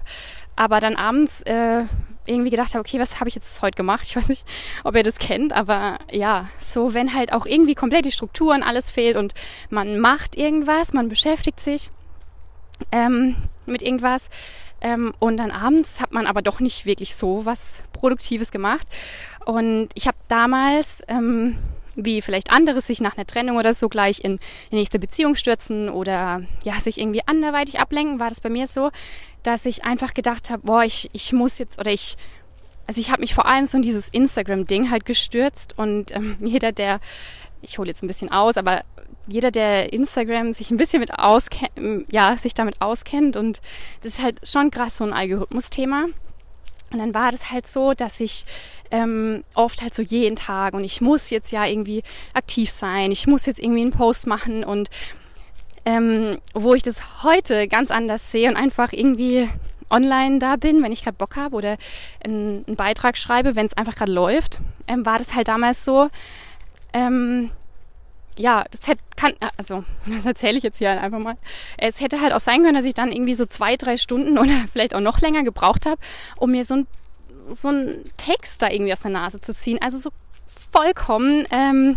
aber 0.54 0.78
dann 0.78 0.94
abends 0.94 1.42
äh, 1.42 1.84
irgendwie 2.26 2.50
gedacht 2.50 2.74
habe, 2.74 2.80
okay, 2.80 3.00
was 3.00 3.18
habe 3.18 3.28
ich 3.28 3.34
jetzt 3.34 3.60
heute 3.60 3.76
gemacht? 3.76 4.04
Ich 4.04 4.14
weiß 4.14 4.28
nicht, 4.28 4.44
ob 4.84 4.94
ihr 4.94 5.02
das 5.02 5.18
kennt, 5.18 5.52
aber 5.52 5.98
ja, 6.12 6.48
so 6.60 6.94
wenn 6.94 7.12
halt 7.12 7.32
auch 7.32 7.46
irgendwie 7.46 7.74
komplett 7.74 8.04
die 8.04 8.12
Strukturen 8.12 8.62
alles 8.62 8.90
fehlt 8.90 9.16
und 9.16 9.34
man 9.68 9.98
macht 9.98 10.36
irgendwas, 10.36 10.92
man 10.92 11.08
beschäftigt 11.08 11.58
sich 11.58 11.90
ähm, 12.92 13.36
mit 13.64 13.82
irgendwas, 13.82 14.28
ähm, 14.86 15.12
und 15.18 15.36
dann 15.38 15.50
abends 15.50 16.00
hat 16.00 16.12
man 16.12 16.28
aber 16.28 16.42
doch 16.42 16.60
nicht 16.60 16.86
wirklich 16.86 17.16
so 17.16 17.44
was 17.44 17.82
Produktives 17.92 18.52
gemacht. 18.52 18.86
Und 19.44 19.88
ich 19.94 20.06
habe 20.06 20.16
damals, 20.28 21.02
ähm, 21.08 21.58
wie 21.96 22.22
vielleicht 22.22 22.52
andere 22.52 22.80
sich 22.80 23.00
nach 23.00 23.16
einer 23.16 23.26
Trennung 23.26 23.56
oder 23.56 23.74
so 23.74 23.88
gleich 23.88 24.22
in 24.22 24.38
die 24.70 24.76
nächste 24.76 25.00
Beziehung 25.00 25.34
stürzen 25.34 25.88
oder 25.88 26.42
ja, 26.62 26.78
sich 26.78 26.98
irgendwie 26.98 27.22
anderweitig 27.26 27.80
ablenken, 27.80 28.20
war 28.20 28.28
das 28.28 28.40
bei 28.40 28.48
mir 28.48 28.68
so, 28.68 28.90
dass 29.42 29.66
ich 29.66 29.84
einfach 29.84 30.14
gedacht 30.14 30.50
habe, 30.50 30.62
boah, 30.64 30.84
ich, 30.84 31.10
ich 31.12 31.32
muss 31.32 31.58
jetzt 31.58 31.80
oder 31.80 31.90
ich 31.90 32.16
also 32.86 33.00
ich 33.00 33.10
habe 33.10 33.22
mich 33.22 33.34
vor 33.34 33.46
allem 33.46 33.66
so 33.66 33.78
in 33.78 33.82
dieses 33.82 34.08
Instagram-Ding 34.10 34.92
halt 34.92 35.04
gestürzt 35.04 35.76
und 35.76 36.14
ähm, 36.14 36.36
jeder, 36.44 36.70
der, 36.70 37.00
ich 37.60 37.78
hole 37.78 37.88
jetzt 37.88 38.04
ein 38.04 38.06
bisschen 38.06 38.30
aus, 38.30 38.56
aber 38.56 38.84
jeder, 39.26 39.50
der 39.50 39.92
Instagram 39.92 40.52
sich 40.52 40.70
ein 40.70 40.76
bisschen 40.76 41.00
mit 41.00 41.18
auskennt, 41.18 42.06
ja, 42.10 42.36
sich 42.36 42.54
damit 42.54 42.80
auskennt 42.80 43.36
und 43.36 43.60
das 44.02 44.14
ist 44.14 44.22
halt 44.22 44.46
schon 44.46 44.70
krass 44.70 44.98
so 44.98 45.04
ein 45.04 45.12
Algorithmus-Thema. 45.12 46.06
Und 46.92 46.98
dann 47.00 47.14
war 47.14 47.32
das 47.32 47.50
halt 47.50 47.66
so, 47.66 47.94
dass 47.94 48.20
ich 48.20 48.44
ähm, 48.92 49.42
oft 49.54 49.82
halt 49.82 49.92
so 49.92 50.02
jeden 50.02 50.36
Tag 50.36 50.74
und 50.74 50.84
ich 50.84 51.00
muss 51.00 51.30
jetzt 51.30 51.50
ja 51.50 51.66
irgendwie 51.66 52.02
aktiv 52.32 52.70
sein, 52.70 53.10
ich 53.10 53.26
muss 53.26 53.46
jetzt 53.46 53.58
irgendwie 53.58 53.82
einen 53.82 53.90
Post 53.90 54.28
machen 54.28 54.62
und 54.62 54.88
ähm, 55.84 56.38
wo 56.54 56.74
ich 56.74 56.82
das 56.82 57.22
heute 57.22 57.66
ganz 57.68 57.90
anders 57.90 58.30
sehe 58.30 58.48
und 58.48 58.56
einfach 58.56 58.92
irgendwie 58.92 59.48
online 59.90 60.38
da 60.38 60.56
bin, 60.56 60.82
wenn 60.82 60.92
ich 60.92 61.04
gerade 61.04 61.16
Bock 61.16 61.36
habe 61.36 61.56
oder 61.56 61.76
einen, 62.24 62.64
einen, 62.66 62.76
Beitrag 62.76 63.16
schreibe, 63.16 63.54
wenn 63.54 63.66
es 63.66 63.76
einfach 63.76 63.94
gerade 63.96 64.12
läuft, 64.12 64.60
ähm, 64.88 65.06
war 65.06 65.18
das 65.18 65.34
halt 65.34 65.48
damals 65.48 65.84
so, 65.84 66.08
ähm, 66.92 67.50
ja, 68.38 68.64
das 68.70 68.86
hätte, 68.86 69.02
kann, 69.16 69.32
also, 69.56 69.84
das 70.06 70.24
erzähle 70.24 70.58
ich 70.58 70.64
jetzt 70.64 70.78
hier 70.78 70.90
einfach 71.00 71.18
mal. 71.18 71.36
Es 71.78 72.00
hätte 72.00 72.20
halt 72.20 72.32
auch 72.32 72.40
sein 72.40 72.62
können, 72.62 72.74
dass 72.74 72.84
ich 72.84 72.94
dann 72.94 73.12
irgendwie 73.12 73.34
so 73.34 73.46
zwei, 73.46 73.76
drei 73.76 73.96
Stunden 73.96 74.38
oder 74.38 74.64
vielleicht 74.72 74.94
auch 74.94 75.00
noch 75.00 75.20
länger 75.20 75.42
gebraucht 75.42 75.86
habe, 75.86 76.00
um 76.36 76.50
mir 76.50 76.64
so 76.64 76.74
ein 76.74 76.86
so 77.62 77.68
einen 77.68 78.04
Text 78.16 78.60
da 78.60 78.70
irgendwie 78.70 78.92
aus 78.92 79.02
der 79.02 79.12
Nase 79.12 79.40
zu 79.40 79.54
ziehen. 79.54 79.78
Also 79.80 79.98
so 79.98 80.10
vollkommen 80.72 81.46
ähm, 81.52 81.96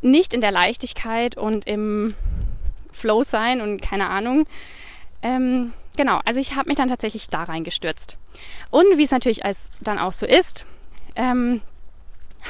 nicht 0.00 0.32
in 0.32 0.40
der 0.40 0.52
Leichtigkeit 0.52 1.36
und 1.36 1.66
im 1.66 2.14
Flow 2.92 3.22
sein 3.22 3.60
und 3.60 3.82
keine 3.82 4.08
Ahnung. 4.08 4.46
Ähm, 5.22 5.72
genau, 5.96 6.20
also 6.24 6.40
ich 6.40 6.56
habe 6.56 6.68
mich 6.68 6.76
dann 6.76 6.88
tatsächlich 6.88 7.28
da 7.28 7.44
reingestürzt. 7.44 8.16
Und 8.70 8.86
wie 8.96 9.02
es 9.02 9.10
natürlich 9.10 9.44
als 9.44 9.70
dann 9.80 9.98
auch 9.98 10.12
so 10.12 10.26
ist, 10.26 10.66
ähm, 11.16 11.60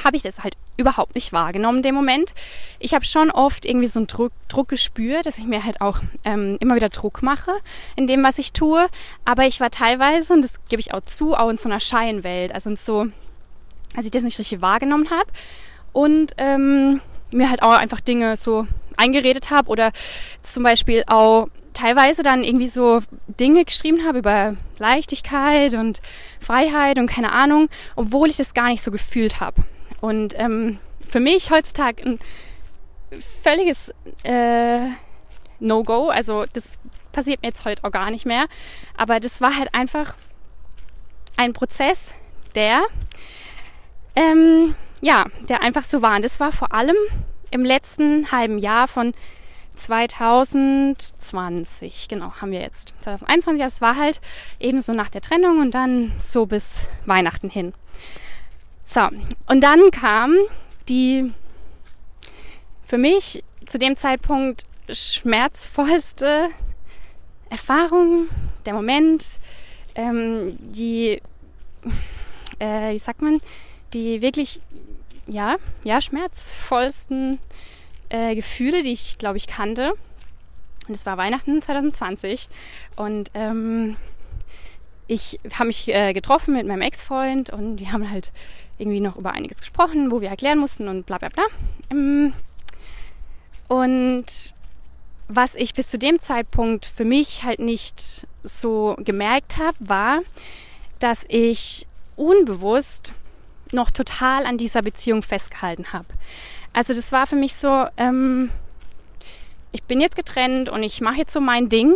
habe 0.03 0.17
ich 0.17 0.23
das 0.23 0.43
halt 0.43 0.55
überhaupt 0.77 1.15
nicht 1.15 1.33
wahrgenommen 1.33 1.77
in 1.77 1.83
dem 1.83 1.95
Moment. 1.95 2.33
Ich 2.79 2.93
habe 2.93 3.05
schon 3.05 3.31
oft 3.31 3.65
irgendwie 3.65 3.87
so 3.87 3.99
einen 3.99 4.07
Druck, 4.07 4.31
Druck 4.47 4.69
gespürt, 4.69 5.25
dass 5.25 5.37
ich 5.37 5.45
mir 5.45 5.63
halt 5.63 5.81
auch 5.81 5.99
ähm, 6.25 6.57
immer 6.59 6.75
wieder 6.75 6.89
Druck 6.89 7.21
mache 7.21 7.51
in 7.95 8.07
dem, 8.07 8.23
was 8.23 8.39
ich 8.39 8.53
tue. 8.53 8.87
Aber 9.25 9.45
ich 9.45 9.59
war 9.59 9.69
teilweise, 9.69 10.33
und 10.33 10.41
das 10.41 10.65
gebe 10.67 10.79
ich 10.79 10.93
auch 10.93 11.01
zu, 11.01 11.35
auch 11.35 11.49
in 11.49 11.57
so 11.57 11.69
einer 11.69 11.79
Scheinwelt. 11.79 12.53
Also 12.53 12.69
in 12.69 12.75
so, 12.75 13.07
als 13.95 14.05
ich 14.05 14.11
das 14.11 14.23
nicht 14.23 14.39
richtig 14.39 14.61
wahrgenommen 14.61 15.09
habe. 15.09 15.29
Und 15.93 16.33
ähm, 16.37 17.01
mir 17.31 17.49
halt 17.49 17.63
auch 17.63 17.71
einfach 17.71 18.01
Dinge 18.01 18.37
so 18.37 18.67
eingeredet 18.97 19.49
habe 19.49 19.69
oder 19.69 19.91
zum 20.41 20.63
Beispiel 20.63 21.03
auch 21.07 21.47
teilweise 21.73 22.23
dann 22.23 22.43
irgendwie 22.43 22.67
so 22.67 22.99
Dinge 23.39 23.65
geschrieben 23.65 24.05
habe 24.05 24.19
über 24.19 24.55
Leichtigkeit 24.77 25.73
und 25.73 26.01
Freiheit 26.39 26.97
und 26.97 27.07
keine 27.07 27.31
Ahnung, 27.31 27.69
obwohl 27.95 28.29
ich 28.29 28.37
das 28.37 28.53
gar 28.53 28.67
nicht 28.67 28.81
so 28.81 28.91
gefühlt 28.91 29.39
habe. 29.39 29.63
Und 30.01 30.33
ähm, 30.37 30.79
für 31.07 31.19
mich 31.19 31.51
heutzutage 31.51 32.03
ein 32.03 32.19
völliges 33.43 33.93
äh, 34.23 34.87
No-Go. 35.59 36.09
Also 36.09 36.45
das 36.51 36.79
passiert 37.11 37.41
mir 37.41 37.49
jetzt 37.49 37.65
heute 37.65 37.83
auch 37.83 37.91
gar 37.91 38.11
nicht 38.11 38.25
mehr. 38.25 38.45
Aber 38.97 39.19
das 39.19 39.41
war 39.41 39.57
halt 39.57 39.73
einfach 39.73 40.15
ein 41.37 41.53
Prozess, 41.53 42.13
der 42.55 42.83
ähm, 44.15 44.75
ja, 45.01 45.25
der 45.49 45.61
einfach 45.61 45.83
so 45.83 46.01
war. 46.01 46.15
Und 46.15 46.23
das 46.23 46.39
war 46.39 46.51
vor 46.51 46.73
allem 46.73 46.95
im 47.49 47.65
letzten 47.65 48.31
halben 48.31 48.57
Jahr 48.57 48.87
von 48.87 49.13
2020, 49.75 52.07
genau, 52.07 52.31
haben 52.39 52.51
wir 52.51 52.61
jetzt 52.61 52.93
2021. 53.01 53.65
Es 53.65 53.81
war 53.81 53.97
halt 53.97 54.21
eben 54.59 54.81
so 54.81 54.93
nach 54.93 55.09
der 55.09 55.21
Trennung 55.21 55.59
und 55.59 55.71
dann 55.71 56.13
so 56.19 56.45
bis 56.45 56.87
Weihnachten 57.05 57.49
hin. 57.49 57.73
So, 58.85 59.07
und 59.47 59.61
dann 59.61 59.91
kam 59.91 60.35
die 60.89 61.31
für 62.83 62.97
mich 62.97 63.43
zu 63.65 63.77
dem 63.77 63.95
Zeitpunkt 63.95 64.63
schmerzvollste 64.89 66.49
Erfahrung, 67.49 68.27
der 68.65 68.73
Moment, 68.73 69.39
ähm, 69.95 70.57
die, 70.59 71.21
äh, 72.59 72.93
wie 72.93 72.99
sagt 72.99 73.21
man, 73.21 73.39
die 73.93 74.21
wirklich, 74.21 74.61
ja, 75.27 75.55
ja, 75.83 76.01
schmerzvollsten 76.01 77.39
äh, 78.09 78.35
Gefühle, 78.35 78.83
die 78.83 78.93
ich, 78.93 79.17
glaube 79.17 79.37
ich, 79.37 79.47
kannte. 79.47 79.93
Und 80.87 80.95
es 80.95 81.05
war 81.05 81.17
Weihnachten 81.17 81.61
2020. 81.61 82.49
Und 82.95 83.31
ähm, 83.33 83.95
ich 85.07 85.39
habe 85.53 85.67
mich 85.67 85.87
äh, 85.87 86.13
getroffen 86.13 86.53
mit 86.53 86.65
meinem 86.65 86.81
Ex-Freund 86.81 87.49
und 87.49 87.79
wir 87.79 87.91
haben 87.91 88.09
halt 88.09 88.31
irgendwie 88.81 88.99
noch 88.99 89.15
über 89.15 89.31
einiges 89.31 89.59
gesprochen, 89.59 90.11
wo 90.11 90.21
wir 90.21 90.29
erklären 90.29 90.57
mussten 90.57 90.87
und 90.87 91.05
bla 91.05 91.17
bla 91.17 91.29
bla. 91.29 91.43
Ähm, 91.89 92.33
und 93.67 94.25
was 95.27 95.55
ich 95.55 95.73
bis 95.73 95.89
zu 95.89 95.97
dem 95.97 96.19
Zeitpunkt 96.19 96.85
für 96.85 97.05
mich 97.05 97.43
halt 97.43 97.59
nicht 97.59 98.27
so 98.43 98.97
gemerkt 98.99 99.57
habe, 99.57 99.77
war, 99.79 100.19
dass 100.99 101.23
ich 101.29 101.87
unbewusst 102.15 103.13
noch 103.71 103.89
total 103.91 104.45
an 104.45 104.57
dieser 104.57 104.81
Beziehung 104.81 105.23
festgehalten 105.23 105.93
habe. 105.93 106.07
Also 106.73 106.93
das 106.93 107.11
war 107.11 107.27
für 107.27 107.35
mich 107.35 107.55
so, 107.55 107.85
ähm, 107.97 108.51
ich 109.71 109.83
bin 109.83 110.01
jetzt 110.01 110.15
getrennt 110.15 110.69
und 110.69 110.83
ich 110.83 110.99
mache 110.99 111.17
jetzt 111.17 111.33
so 111.33 111.39
mein 111.39 111.69
Ding, 111.69 111.95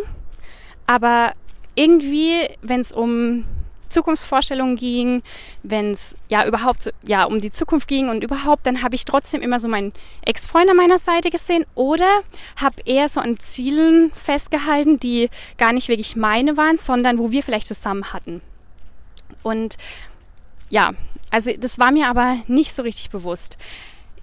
aber 0.88 1.34
irgendwie, 1.76 2.48
wenn 2.62 2.80
es 2.80 2.94
um 2.94 3.46
Zukunftsvorstellungen 3.96 4.76
ging, 4.76 5.24
wenn 5.64 5.92
es 5.92 6.18
ja 6.28 6.46
überhaupt 6.46 6.94
ja 7.08 7.24
um 7.24 7.40
die 7.40 7.52
Zukunft 7.52 7.88
ging 7.88 8.10
und 8.10 8.24
überhaupt, 8.24 8.68
dann 8.68 8.82
habe 8.82 8.96
ich 8.96 9.06
trotzdem 9.06 9.42
immer 9.42 9.62
so 9.62 9.70
meinen 9.70 9.94
Ex-Freund 10.26 10.70
an 10.70 10.76
meiner 10.76 11.00
Seite 11.00 11.30
gesehen 11.30 11.66
oder 11.76 12.10
habe 12.58 12.82
eher 12.84 13.08
so 13.08 13.22
an 13.22 13.40
Zielen 13.40 14.12
festgehalten, 14.12 15.00
die 15.00 15.30
gar 15.58 15.72
nicht 15.72 15.88
wirklich 15.88 16.18
meine 16.18 16.58
waren, 16.58 16.78
sondern 16.78 17.18
wo 17.18 17.32
wir 17.32 17.42
vielleicht 17.42 17.68
zusammen 17.68 18.12
hatten. 18.12 18.42
Und 19.44 19.78
ja, 20.70 20.92
also 21.32 21.52
das 21.58 21.80
war 21.80 21.92
mir 21.92 22.10
aber 22.10 22.38
nicht 22.48 22.74
so 22.74 22.82
richtig 22.82 23.12
bewusst. 23.12 23.58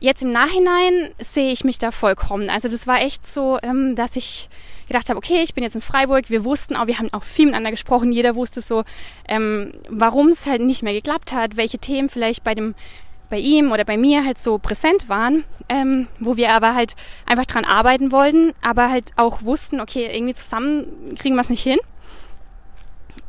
Jetzt 0.00 0.22
im 0.22 0.32
Nachhinein 0.32 1.14
sehe 1.18 1.52
ich 1.52 1.64
mich 1.64 1.78
da 1.78 1.92
vollkommen. 1.92 2.50
Also 2.50 2.68
das 2.68 2.86
war 2.86 3.00
echt 3.00 3.26
so, 3.26 3.58
ähm, 3.62 3.96
dass 3.96 4.16
ich 4.16 4.50
gedacht 4.92 5.08
habe, 5.08 5.18
okay, 5.18 5.42
ich 5.42 5.54
bin 5.54 5.64
jetzt 5.64 5.74
in 5.74 5.80
Freiburg. 5.80 6.28
Wir 6.28 6.44
wussten 6.44 6.76
auch, 6.76 6.86
wir 6.86 6.98
haben 6.98 7.12
auch 7.12 7.24
viel 7.24 7.46
miteinander 7.46 7.70
gesprochen. 7.70 8.12
Jeder 8.12 8.34
wusste 8.34 8.60
so, 8.60 8.84
ähm, 9.28 9.72
warum 9.88 10.28
es 10.28 10.46
halt 10.46 10.62
nicht 10.62 10.82
mehr 10.82 10.92
geklappt 10.92 11.32
hat, 11.32 11.56
welche 11.56 11.78
Themen 11.78 12.08
vielleicht 12.08 12.44
bei 12.44 12.54
dem 12.54 12.74
bei 13.30 13.38
ihm 13.38 13.72
oder 13.72 13.86
bei 13.86 13.96
mir 13.96 14.26
halt 14.26 14.36
so 14.36 14.58
präsent 14.58 15.08
waren, 15.08 15.44
ähm, 15.70 16.06
wo 16.18 16.36
wir 16.36 16.52
aber 16.52 16.74
halt 16.74 16.96
einfach 17.24 17.46
dran 17.46 17.64
arbeiten 17.64 18.12
wollten, 18.12 18.52
aber 18.60 18.90
halt 18.90 19.12
auch 19.16 19.42
wussten, 19.42 19.80
okay, 19.80 20.06
irgendwie 20.14 20.34
zusammen 20.34 21.14
kriegen 21.18 21.34
wir 21.34 21.40
es 21.40 21.48
nicht 21.48 21.62
hin. 21.62 21.78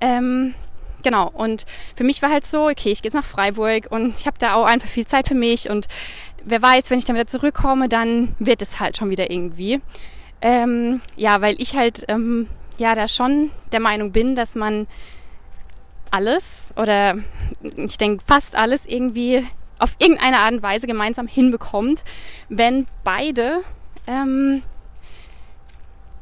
Ähm, 0.01 0.55
genau, 1.03 1.31
und 1.33 1.63
für 1.95 2.03
mich 2.03 2.21
war 2.21 2.29
halt 2.29 2.45
so, 2.45 2.65
okay, 2.65 2.91
ich 2.91 3.01
gehe 3.01 3.09
jetzt 3.09 3.13
nach 3.13 3.23
Freiburg 3.23 3.91
und 3.91 4.19
ich 4.19 4.27
habe 4.27 4.37
da 4.37 4.55
auch 4.55 4.65
einfach 4.65 4.89
viel 4.89 5.07
Zeit 5.07 5.29
für 5.29 5.35
mich 5.35 5.69
und 5.69 5.87
wer 6.43 6.61
weiß, 6.61 6.89
wenn 6.89 6.99
ich 6.99 7.05
dann 7.05 7.15
wieder 7.15 7.27
zurückkomme, 7.27 7.87
dann 7.87 8.35
wird 8.39 8.61
es 8.61 8.81
halt 8.81 8.97
schon 8.97 9.09
wieder 9.09 9.31
irgendwie. 9.31 9.79
Ähm, 10.43 11.01
ja, 11.15 11.39
weil 11.39 11.55
ich 11.57 11.75
halt 11.75 12.03
ähm, 12.09 12.49
ja 12.77 12.95
da 12.95 13.07
schon 13.07 13.51
der 13.71 13.79
Meinung 13.79 14.11
bin, 14.11 14.35
dass 14.35 14.55
man 14.55 14.87
alles 16.11 16.73
oder 16.75 17.15
ich 17.61 17.97
denke 17.97 18.21
fast 18.27 18.57
alles 18.57 18.85
irgendwie 18.85 19.47
auf 19.79 19.95
irgendeine 19.99 20.39
Art 20.39 20.51
und 20.51 20.61
Weise 20.61 20.85
gemeinsam 20.85 21.27
hinbekommt, 21.27 22.03
wenn 22.49 22.87
beide 23.05 23.61
ähm, 24.05 24.63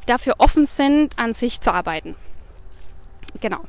dafür 0.06 0.36
offen 0.38 0.68
sind, 0.68 1.18
an 1.18 1.34
sich 1.34 1.60
zu 1.60 1.74
arbeiten. 1.74 2.16
Genau. 3.40 3.62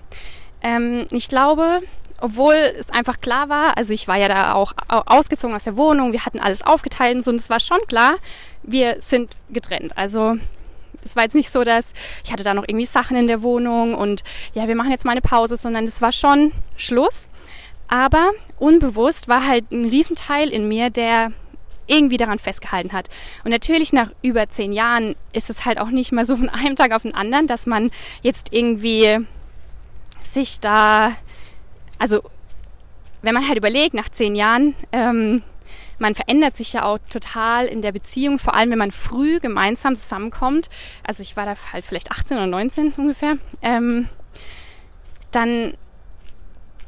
Ähm, 0.61 1.07
ich 1.11 1.29
glaube, 1.29 1.81
obwohl 2.23 2.55
es 2.55 2.89
einfach 2.91 3.21
klar 3.21 3.49
war, 3.49 3.77
also 3.77 3.93
ich 3.93 4.07
war 4.07 4.17
ja 4.17 4.29
da 4.29 4.55
auch 4.55 4.73
ausgezogen 4.89 5.57
aus 5.57 5.65
der 5.65 5.77
Wohnung, 5.77 6.13
wir 6.13 6.25
hatten 6.25 6.39
alles 6.39 6.63
aufgeteilt 6.63 7.17
und 7.17 7.23
so, 7.23 7.33
und 7.33 7.37
es 7.37 7.51
war 7.51 7.59
schon 7.59 7.81
klar, 7.89 8.15
wir 8.63 8.97
sind 9.01 9.35
getrennt. 9.51 9.99
Also 9.99 10.37
es 11.03 11.17
war 11.17 11.25
jetzt 11.25 11.35
nicht 11.35 11.51
so, 11.51 11.65
dass 11.65 11.93
ich 12.25 12.33
hatte 12.33 12.45
da 12.45 12.55
noch 12.55 12.63
irgendwie 12.69 12.87
Sachen 12.87 13.17
in 13.17 13.27
der 13.27 13.43
Wohnung 13.43 13.95
und 13.95 14.23
ja, 14.55 14.69
wir 14.69 14.77
machen 14.77 14.93
jetzt 14.93 15.05
mal 15.05 15.11
eine 15.11 15.21
Pause, 15.21 15.57
sondern 15.57 15.83
es 15.85 16.01
war 16.01 16.13
schon 16.13 16.53
Schluss. 16.77 17.29
Aber 17.89 18.31
unbewusst 18.57 19.27
war 19.27 19.45
halt 19.45 19.73
ein 19.73 19.87
Riesenteil 19.87 20.49
in 20.49 20.69
mir, 20.69 20.91
der 20.91 21.33
irgendwie 21.89 22.19
daran 22.19 22.39
festgehalten 22.39 22.93
hat. 22.93 23.09
Und 23.43 23.51
natürlich 23.51 23.93
nach 23.93 24.13
über 24.23 24.49
zehn 24.49 24.73
Jahren 24.73 25.17
ist 25.33 25.51
es 25.51 25.65
halt 25.65 25.81
auch 25.81 25.91
nicht 25.91 26.13
mal 26.13 26.25
so 26.25 26.37
von 26.37 26.49
einem 26.49 26.77
Tag 26.77 26.93
auf 26.93 27.03
den 27.03 27.17
anderen, 27.17 27.49
dass 27.49 27.67
man 27.67 27.91
jetzt 28.23 28.53
irgendwie 28.53 29.19
sich 30.23 30.61
da 30.61 31.17
also 32.03 32.21
wenn 33.23 33.33
man 33.33 33.47
halt 33.47 33.57
überlegt, 33.57 33.95
nach 33.95 34.09
zehn 34.09 34.35
Jahren, 34.35 34.75
ähm, 34.91 35.43
man 36.01 36.17
verändert 36.17 36.57
sich 36.57 36.73
ja 36.73 36.83
auch 36.83 36.99
total 37.09 37.67
in 37.67 37.81
der 37.81 37.93
Beziehung, 37.93 38.41
vor 38.41 38.55
allem 38.55 38.73
wenn 38.73 38.79
man 38.79 38.91
früh 38.91 39.39
gemeinsam 39.39 39.95
zusammenkommt. 39.95 40.69
Also 41.05 41.23
ich 41.23 41.37
war 41.37 41.47
da 41.47 41.55
halt 41.73 41.85
vielleicht 41.85 42.11
18 42.11 42.39
oder 42.39 42.49
19 42.49 42.95
ungefähr. 42.97 43.39
Ähm, 43.63 44.09
dann 45.31 45.75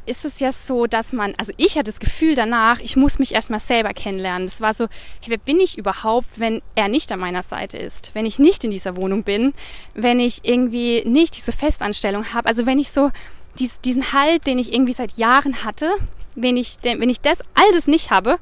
ist 0.05 0.25
es 0.25 0.41
ja 0.41 0.51
so, 0.51 0.89
dass 0.89 1.13
man, 1.13 1.33
also 1.39 1.53
ich 1.59 1.75
hatte 1.77 1.85
das 1.85 2.01
Gefühl 2.01 2.35
danach, 2.35 2.81
ich 2.81 2.97
muss 2.97 3.21
mich 3.21 3.33
erstmal 3.35 3.61
selber 3.61 3.95
kennenlernen. 3.95 4.47
Das 4.47 4.61
war 4.61 4.75
so, 4.75 4.89
hey, 5.21 5.29
wer 5.31 5.39
bin 5.39 5.61
ich 5.61 5.79
überhaupt, 5.79 6.27
wenn 6.35 6.61
er 6.75 6.89
nicht 6.89 7.13
an 7.13 7.21
meiner 7.21 7.45
Seite 7.45 7.79
ist, 7.79 8.11
wenn 8.15 8.27
ich 8.27 8.41
nicht 8.41 8.65
in 8.65 8.73
dieser 8.73 8.97
Wohnung 8.97 9.23
bin, 9.23 9.55
wenn 9.95 10.19
ich 10.19 10.41
irgendwie 10.43 11.05
nicht 11.07 11.37
diese 11.37 11.53
Festanstellung 11.53 12.35
habe, 12.35 12.49
also 12.49 12.67
wenn 12.67 12.81
ich 12.81 12.91
so 12.91 13.13
dies, 13.59 13.81
diesen 13.81 14.13
Halt, 14.13 14.47
den 14.47 14.59
ich 14.59 14.73
irgendwie 14.73 14.93
seit 14.93 15.17
Jahren 15.17 15.65
hatte, 15.65 15.91
wenn 16.35 16.57
ich, 16.57 16.77
wenn 16.83 17.09
ich 17.09 17.21
das 17.21 17.41
alles 17.55 17.87
nicht 17.87 18.11
habe, 18.11 18.39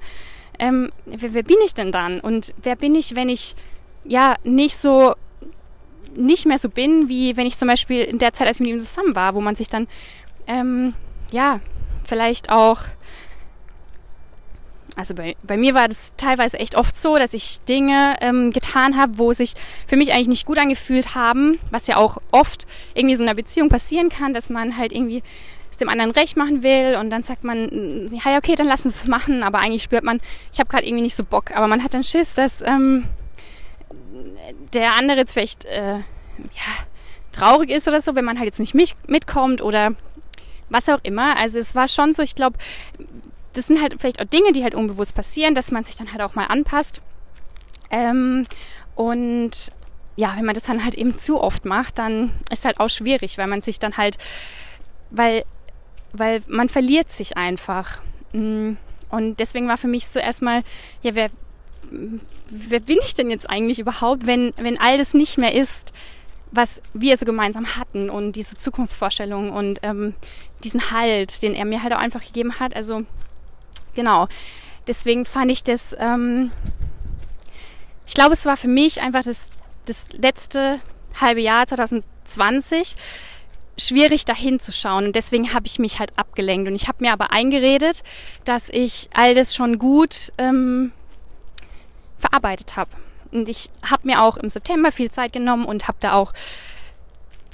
ähm, 0.58 0.92
wer, 1.06 1.34
wer 1.34 1.42
bin 1.42 1.58
ich 1.64 1.74
denn 1.74 1.92
dann? 1.92 2.20
Und 2.20 2.54
wer 2.62 2.76
bin 2.76 2.94
ich, 2.94 3.14
wenn 3.14 3.28
ich 3.28 3.54
ja 4.04 4.36
nicht 4.44 4.76
so 4.76 5.14
nicht 6.14 6.44
mehr 6.44 6.58
so 6.58 6.68
bin, 6.68 7.08
wie 7.08 7.36
wenn 7.38 7.46
ich 7.46 7.56
zum 7.56 7.68
Beispiel 7.68 8.02
in 8.02 8.18
der 8.18 8.34
Zeit, 8.34 8.46
als 8.46 8.60
ich 8.60 8.66
mit 8.66 8.74
ihm 8.74 8.80
zusammen 8.80 9.16
war, 9.16 9.34
wo 9.34 9.40
man 9.40 9.54
sich 9.54 9.70
dann 9.70 9.88
ähm, 10.46 10.92
ja 11.30 11.60
vielleicht 12.04 12.50
auch 12.50 12.80
also 14.96 15.14
bei, 15.14 15.36
bei 15.42 15.56
mir 15.56 15.74
war 15.74 15.88
das 15.88 16.12
teilweise 16.16 16.58
echt 16.58 16.76
oft 16.76 16.94
so, 16.94 17.16
dass 17.16 17.32
ich 17.32 17.60
Dinge 17.62 18.16
ähm, 18.20 18.52
getan 18.52 18.96
habe, 18.96 19.18
wo 19.18 19.32
sich 19.32 19.54
für 19.86 19.96
mich 19.96 20.12
eigentlich 20.12 20.28
nicht 20.28 20.46
gut 20.46 20.58
angefühlt 20.58 21.14
haben, 21.14 21.58
was 21.70 21.86
ja 21.86 21.96
auch 21.96 22.18
oft 22.30 22.66
irgendwie 22.94 23.16
so 23.16 23.22
in 23.22 23.28
einer 23.28 23.36
Beziehung 23.36 23.68
passieren 23.68 24.10
kann, 24.10 24.34
dass 24.34 24.50
man 24.50 24.76
halt 24.76 24.92
irgendwie 24.92 25.22
es 25.70 25.78
dem 25.78 25.88
anderen 25.88 26.10
recht 26.10 26.36
machen 26.36 26.62
will 26.62 26.96
und 27.00 27.10
dann 27.10 27.22
sagt 27.22 27.44
man, 27.44 28.10
ja, 28.12 28.36
okay, 28.36 28.54
dann 28.54 28.66
lassen 28.66 28.90
Sie 28.90 28.98
es 28.98 29.08
machen, 29.08 29.42
aber 29.42 29.60
eigentlich 29.60 29.82
spürt 29.82 30.04
man, 30.04 30.20
ich 30.52 30.58
habe 30.60 30.68
gerade 30.68 30.84
irgendwie 30.84 31.04
nicht 31.04 31.16
so 31.16 31.24
Bock, 31.24 31.50
aber 31.56 31.66
man 31.66 31.82
hat 31.82 31.94
dann 31.94 32.04
Schiss, 32.04 32.34
dass 32.34 32.60
ähm, 32.60 33.04
der 34.74 34.96
andere 34.96 35.18
jetzt 35.18 35.32
vielleicht 35.32 35.64
äh, 35.64 35.98
ja, 35.98 36.02
traurig 37.32 37.70
ist 37.70 37.88
oder 37.88 38.00
so, 38.00 38.14
wenn 38.14 38.24
man 38.24 38.38
halt 38.38 38.46
jetzt 38.46 38.60
nicht 38.60 38.74
mitkommt 39.08 39.62
oder 39.62 39.92
was 40.68 40.88
auch 40.88 41.00
immer. 41.02 41.38
Also 41.38 41.58
es 41.58 41.74
war 41.74 41.88
schon 41.88 42.14
so, 42.14 42.22
ich 42.22 42.34
glaube, 42.34 42.58
das 43.52 43.66
sind 43.66 43.80
halt 43.80 43.96
vielleicht 43.98 44.20
auch 44.20 44.26
Dinge, 44.26 44.52
die 44.52 44.62
halt 44.62 44.74
unbewusst 44.74 45.14
passieren, 45.14 45.54
dass 45.54 45.70
man 45.70 45.84
sich 45.84 45.96
dann 45.96 46.12
halt 46.12 46.22
auch 46.22 46.34
mal 46.34 46.46
anpasst. 46.46 47.02
Ähm, 47.90 48.46
und 48.94 49.70
ja, 50.16 50.34
wenn 50.36 50.44
man 50.44 50.54
das 50.54 50.64
dann 50.64 50.84
halt 50.84 50.94
eben 50.94 51.16
zu 51.16 51.40
oft 51.40 51.64
macht, 51.64 51.98
dann 51.98 52.32
ist 52.50 52.64
halt 52.64 52.80
auch 52.80 52.88
schwierig, 52.88 53.38
weil 53.38 53.46
man 53.46 53.62
sich 53.62 53.78
dann 53.78 53.96
halt, 53.96 54.18
weil, 55.10 55.44
weil 56.12 56.42
man 56.48 56.68
verliert 56.68 57.10
sich 57.10 57.36
einfach. 57.36 58.00
Mm, 58.32 58.72
und 59.10 59.38
deswegen 59.38 59.68
war 59.68 59.78
für 59.78 59.88
mich 59.88 60.06
so 60.06 60.18
erstmal, 60.18 60.62
ja, 61.02 61.14
wer, 61.14 61.30
wer 62.50 62.80
bin 62.80 62.98
ich 63.04 63.14
denn 63.14 63.30
jetzt 63.30 63.48
eigentlich 63.48 63.78
überhaupt, 63.78 64.26
wenn, 64.26 64.52
wenn 64.56 64.80
all 64.80 64.98
das 64.98 65.14
nicht 65.14 65.38
mehr 65.38 65.54
ist, 65.54 65.92
was 66.50 66.82
wir 66.92 67.16
so 67.16 67.24
gemeinsam 67.24 67.76
hatten 67.76 68.10
und 68.10 68.32
diese 68.32 68.56
Zukunftsvorstellung 68.56 69.50
und 69.50 69.80
ähm, 69.82 70.14
diesen 70.62 70.90
Halt, 70.90 71.42
den 71.42 71.54
er 71.54 71.64
mir 71.64 71.82
halt 71.82 71.94
auch 71.94 71.98
einfach 71.98 72.22
gegeben 72.22 72.60
hat. 72.60 72.76
Also 72.76 73.04
genau. 73.94 74.28
Deswegen 74.86 75.24
fand 75.24 75.50
ich 75.50 75.62
das, 75.62 75.94
ähm, 75.98 76.50
ich 78.06 78.14
glaube, 78.14 78.32
es 78.32 78.46
war 78.46 78.56
für 78.56 78.68
mich 78.68 79.00
einfach 79.00 79.22
das, 79.22 79.50
das 79.84 80.06
letzte 80.12 80.80
halbe 81.20 81.40
Jahr 81.40 81.66
2020 81.66 82.96
schwierig 83.78 84.24
dahin 84.24 84.60
zu 84.60 84.72
schauen. 84.72 85.06
Und 85.06 85.16
deswegen 85.16 85.54
habe 85.54 85.66
ich 85.66 85.78
mich 85.78 85.98
halt 85.98 86.12
abgelenkt. 86.16 86.68
Und 86.68 86.74
ich 86.74 86.88
habe 86.88 86.98
mir 87.00 87.12
aber 87.12 87.32
eingeredet, 87.32 88.02
dass 88.44 88.68
ich 88.68 89.08
all 89.14 89.34
das 89.34 89.54
schon 89.54 89.78
gut 89.78 90.32
ähm, 90.38 90.92
verarbeitet 92.18 92.76
habe. 92.76 92.90
Und 93.30 93.48
ich 93.48 93.70
habe 93.88 94.06
mir 94.06 94.22
auch 94.22 94.36
im 94.36 94.48
September 94.48 94.92
viel 94.92 95.10
Zeit 95.10 95.32
genommen 95.32 95.64
und 95.64 95.88
habe 95.88 95.98
da 96.00 96.14
auch 96.14 96.32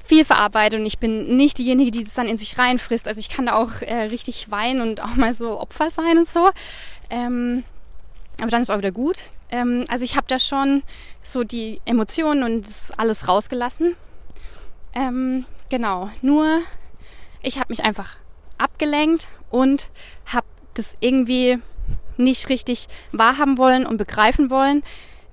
viel 0.09 0.25
verarbeitet 0.25 0.81
und 0.81 0.87
ich 0.87 0.99
bin 0.99 1.37
nicht 1.37 1.59
diejenige, 1.59 1.91
die 1.91 2.03
das 2.03 2.15
dann 2.15 2.27
in 2.27 2.39
sich 2.39 2.59
reinfrisst. 2.59 3.07
Also 3.07 3.21
ich 3.21 3.29
kann 3.29 3.47
da 3.47 3.55
auch 3.55 3.83
äh, 3.83 4.05
richtig 4.05 4.51
weinen 4.51 4.81
und 4.81 5.03
auch 5.03 5.15
mal 5.17 5.35
so 5.35 5.61
Opfer 5.61 5.91
sein 5.91 6.17
und 6.17 6.29
so. 6.29 6.49
Ähm, 7.11 7.63
aber 8.41 8.51
dann 8.51 8.63
ist 8.63 8.71
auch 8.71 8.79
wieder 8.79 8.91
gut. 8.91 9.25
Ähm, 9.51 9.85
also 9.89 10.05
ich 10.05 10.17
habe 10.17 10.27
da 10.27 10.39
schon 10.39 10.83
so 11.23 11.45
die 11.45 11.83
Emotionen 11.85 12.43
und 12.43 12.67
das 12.67 12.91
alles 12.99 13.29
rausgelassen. 13.29 13.97
Ähm, 14.95 15.45
genau, 15.69 16.11
nur 16.23 16.63
ich 17.43 17.59
habe 17.59 17.67
mich 17.69 17.85
einfach 17.85 18.17
abgelenkt 18.57 19.29
und 19.51 19.91
habe 20.27 20.47
das 20.73 20.97
irgendwie 21.01 21.59
nicht 22.17 22.49
richtig 22.49 22.89
wahrhaben 23.13 23.59
wollen 23.59 23.87
und 23.87 23.99
begreifen 23.99 24.51
wollen, 24.51 24.83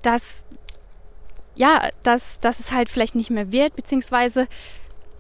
dass 0.01 0.44
ja, 1.55 1.89
dass, 2.03 2.39
dass 2.39 2.59
es 2.59 2.71
halt 2.71 2.89
vielleicht 2.89 3.15
nicht 3.15 3.29
mehr 3.29 3.51
wird, 3.51 3.75
beziehungsweise 3.75 4.47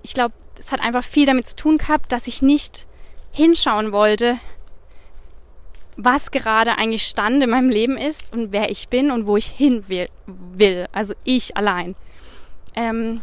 ich 0.03 0.13
glaube, 0.13 0.33
es 0.57 0.71
hat 0.71 0.81
einfach 0.81 1.03
viel 1.03 1.25
damit 1.25 1.47
zu 1.47 1.55
tun 1.55 1.77
gehabt, 1.77 2.11
dass 2.11 2.27
ich 2.27 2.41
nicht 2.41 2.87
hinschauen 3.31 3.91
wollte, 3.91 4.39
was 5.97 6.31
gerade 6.31 6.77
eigentlich 6.77 7.07
Stand 7.07 7.41
in 7.43 7.49
meinem 7.49 7.69
Leben 7.69 7.97
ist 7.97 8.33
und 8.33 8.51
wer 8.51 8.69
ich 8.69 8.89
bin 8.89 9.11
und 9.11 9.27
wo 9.27 9.37
ich 9.37 9.47
hin 9.47 9.85
will. 9.87 10.09
will. 10.25 10.87
Also 10.91 11.13
ich 11.23 11.55
allein. 11.57 11.95
Ähm, 12.75 13.21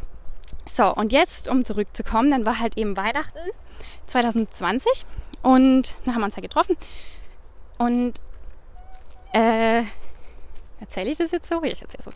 so, 0.67 0.95
und 0.95 1.13
jetzt, 1.13 1.49
um 1.49 1.65
zurückzukommen, 1.65 2.31
dann 2.31 2.47
war 2.47 2.59
halt 2.59 2.77
eben 2.77 2.97
Weihnachten 2.97 3.41
2020 4.07 5.05
und 5.43 5.97
da 6.05 6.13
haben 6.13 6.21
wir 6.21 6.27
uns 6.27 6.37
halt 6.37 6.45
getroffen. 6.45 6.77
Und 7.79 8.15
äh, 9.33 9.83
erzähle 10.83 11.11
ich 11.11 11.17
das 11.17 11.31
jetzt 11.31 11.49
so? 11.49 11.63
Ich 11.63 11.81
erzähle 11.81 12.03
so. 12.03 12.11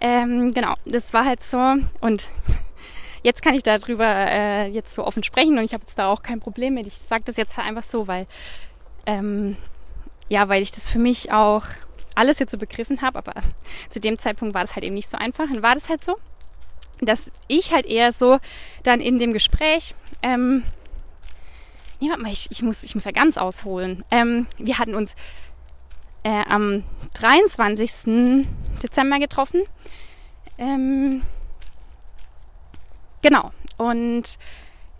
Ähm, 0.00 0.50
genau, 0.52 0.74
das 0.84 1.14
war 1.14 1.24
halt 1.24 1.42
so 1.42 1.76
und 2.00 2.28
jetzt 3.22 3.42
kann 3.42 3.54
ich 3.54 3.62
darüber 3.62 4.06
äh, 4.06 4.68
jetzt 4.68 4.92
so 4.94 5.06
offen 5.06 5.22
sprechen 5.22 5.56
und 5.56 5.64
ich 5.64 5.72
habe 5.72 5.84
jetzt 5.84 5.98
da 5.98 6.08
auch 6.08 6.22
kein 6.22 6.40
Problem 6.40 6.74
mit. 6.74 6.86
Ich 6.86 6.98
sage 6.98 7.24
das 7.24 7.36
jetzt 7.36 7.56
halt 7.56 7.66
einfach 7.66 7.82
so, 7.82 8.06
weil 8.08 8.26
ähm, 9.06 9.56
ja, 10.28 10.48
weil 10.48 10.62
ich 10.62 10.72
das 10.72 10.90
für 10.90 10.98
mich 10.98 11.32
auch 11.32 11.62
alles 12.14 12.40
jetzt 12.40 12.50
so 12.50 12.58
begriffen 12.58 13.00
habe, 13.00 13.18
aber 13.18 13.34
zu 13.90 14.00
dem 14.00 14.18
Zeitpunkt 14.18 14.54
war 14.54 14.62
das 14.62 14.74
halt 14.74 14.84
eben 14.84 14.94
nicht 14.94 15.08
so 15.08 15.16
einfach. 15.16 15.46
Dann 15.46 15.62
war 15.62 15.74
das 15.74 15.88
halt 15.88 16.02
so, 16.02 16.16
dass 17.00 17.30
ich 17.46 17.72
halt 17.72 17.86
eher 17.86 18.12
so 18.12 18.38
dann 18.82 19.00
in 19.00 19.18
dem 19.18 19.32
Gespräch, 19.32 19.94
ähm, 20.22 20.64
ja, 22.00 22.16
ich, 22.30 22.48
ich, 22.50 22.62
muss, 22.62 22.82
ich 22.82 22.94
muss 22.94 23.04
ja 23.04 23.12
ganz 23.12 23.38
ausholen. 23.38 24.04
Ähm, 24.10 24.46
wir 24.58 24.78
hatten 24.78 24.94
uns 24.94 25.16
äh, 26.22 26.44
am 26.48 26.84
23. 27.14 28.46
Dezember 28.82 29.18
getroffen. 29.18 29.62
Ähm, 30.58 31.22
genau. 33.22 33.52
Und 33.76 34.38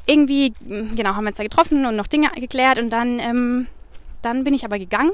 irgendwie, 0.06 0.54
genau, 0.60 1.14
haben 1.14 1.24
wir 1.24 1.28
uns 1.28 1.36
da 1.36 1.42
getroffen 1.42 1.84
und 1.86 1.96
noch 1.96 2.06
Dinge 2.06 2.30
geklärt 2.30 2.78
und 2.78 2.90
dann 2.90 3.18
ähm, 3.18 3.66
dann 4.22 4.44
bin 4.44 4.54
ich 4.54 4.64
aber 4.64 4.78
gegangen. 4.78 5.12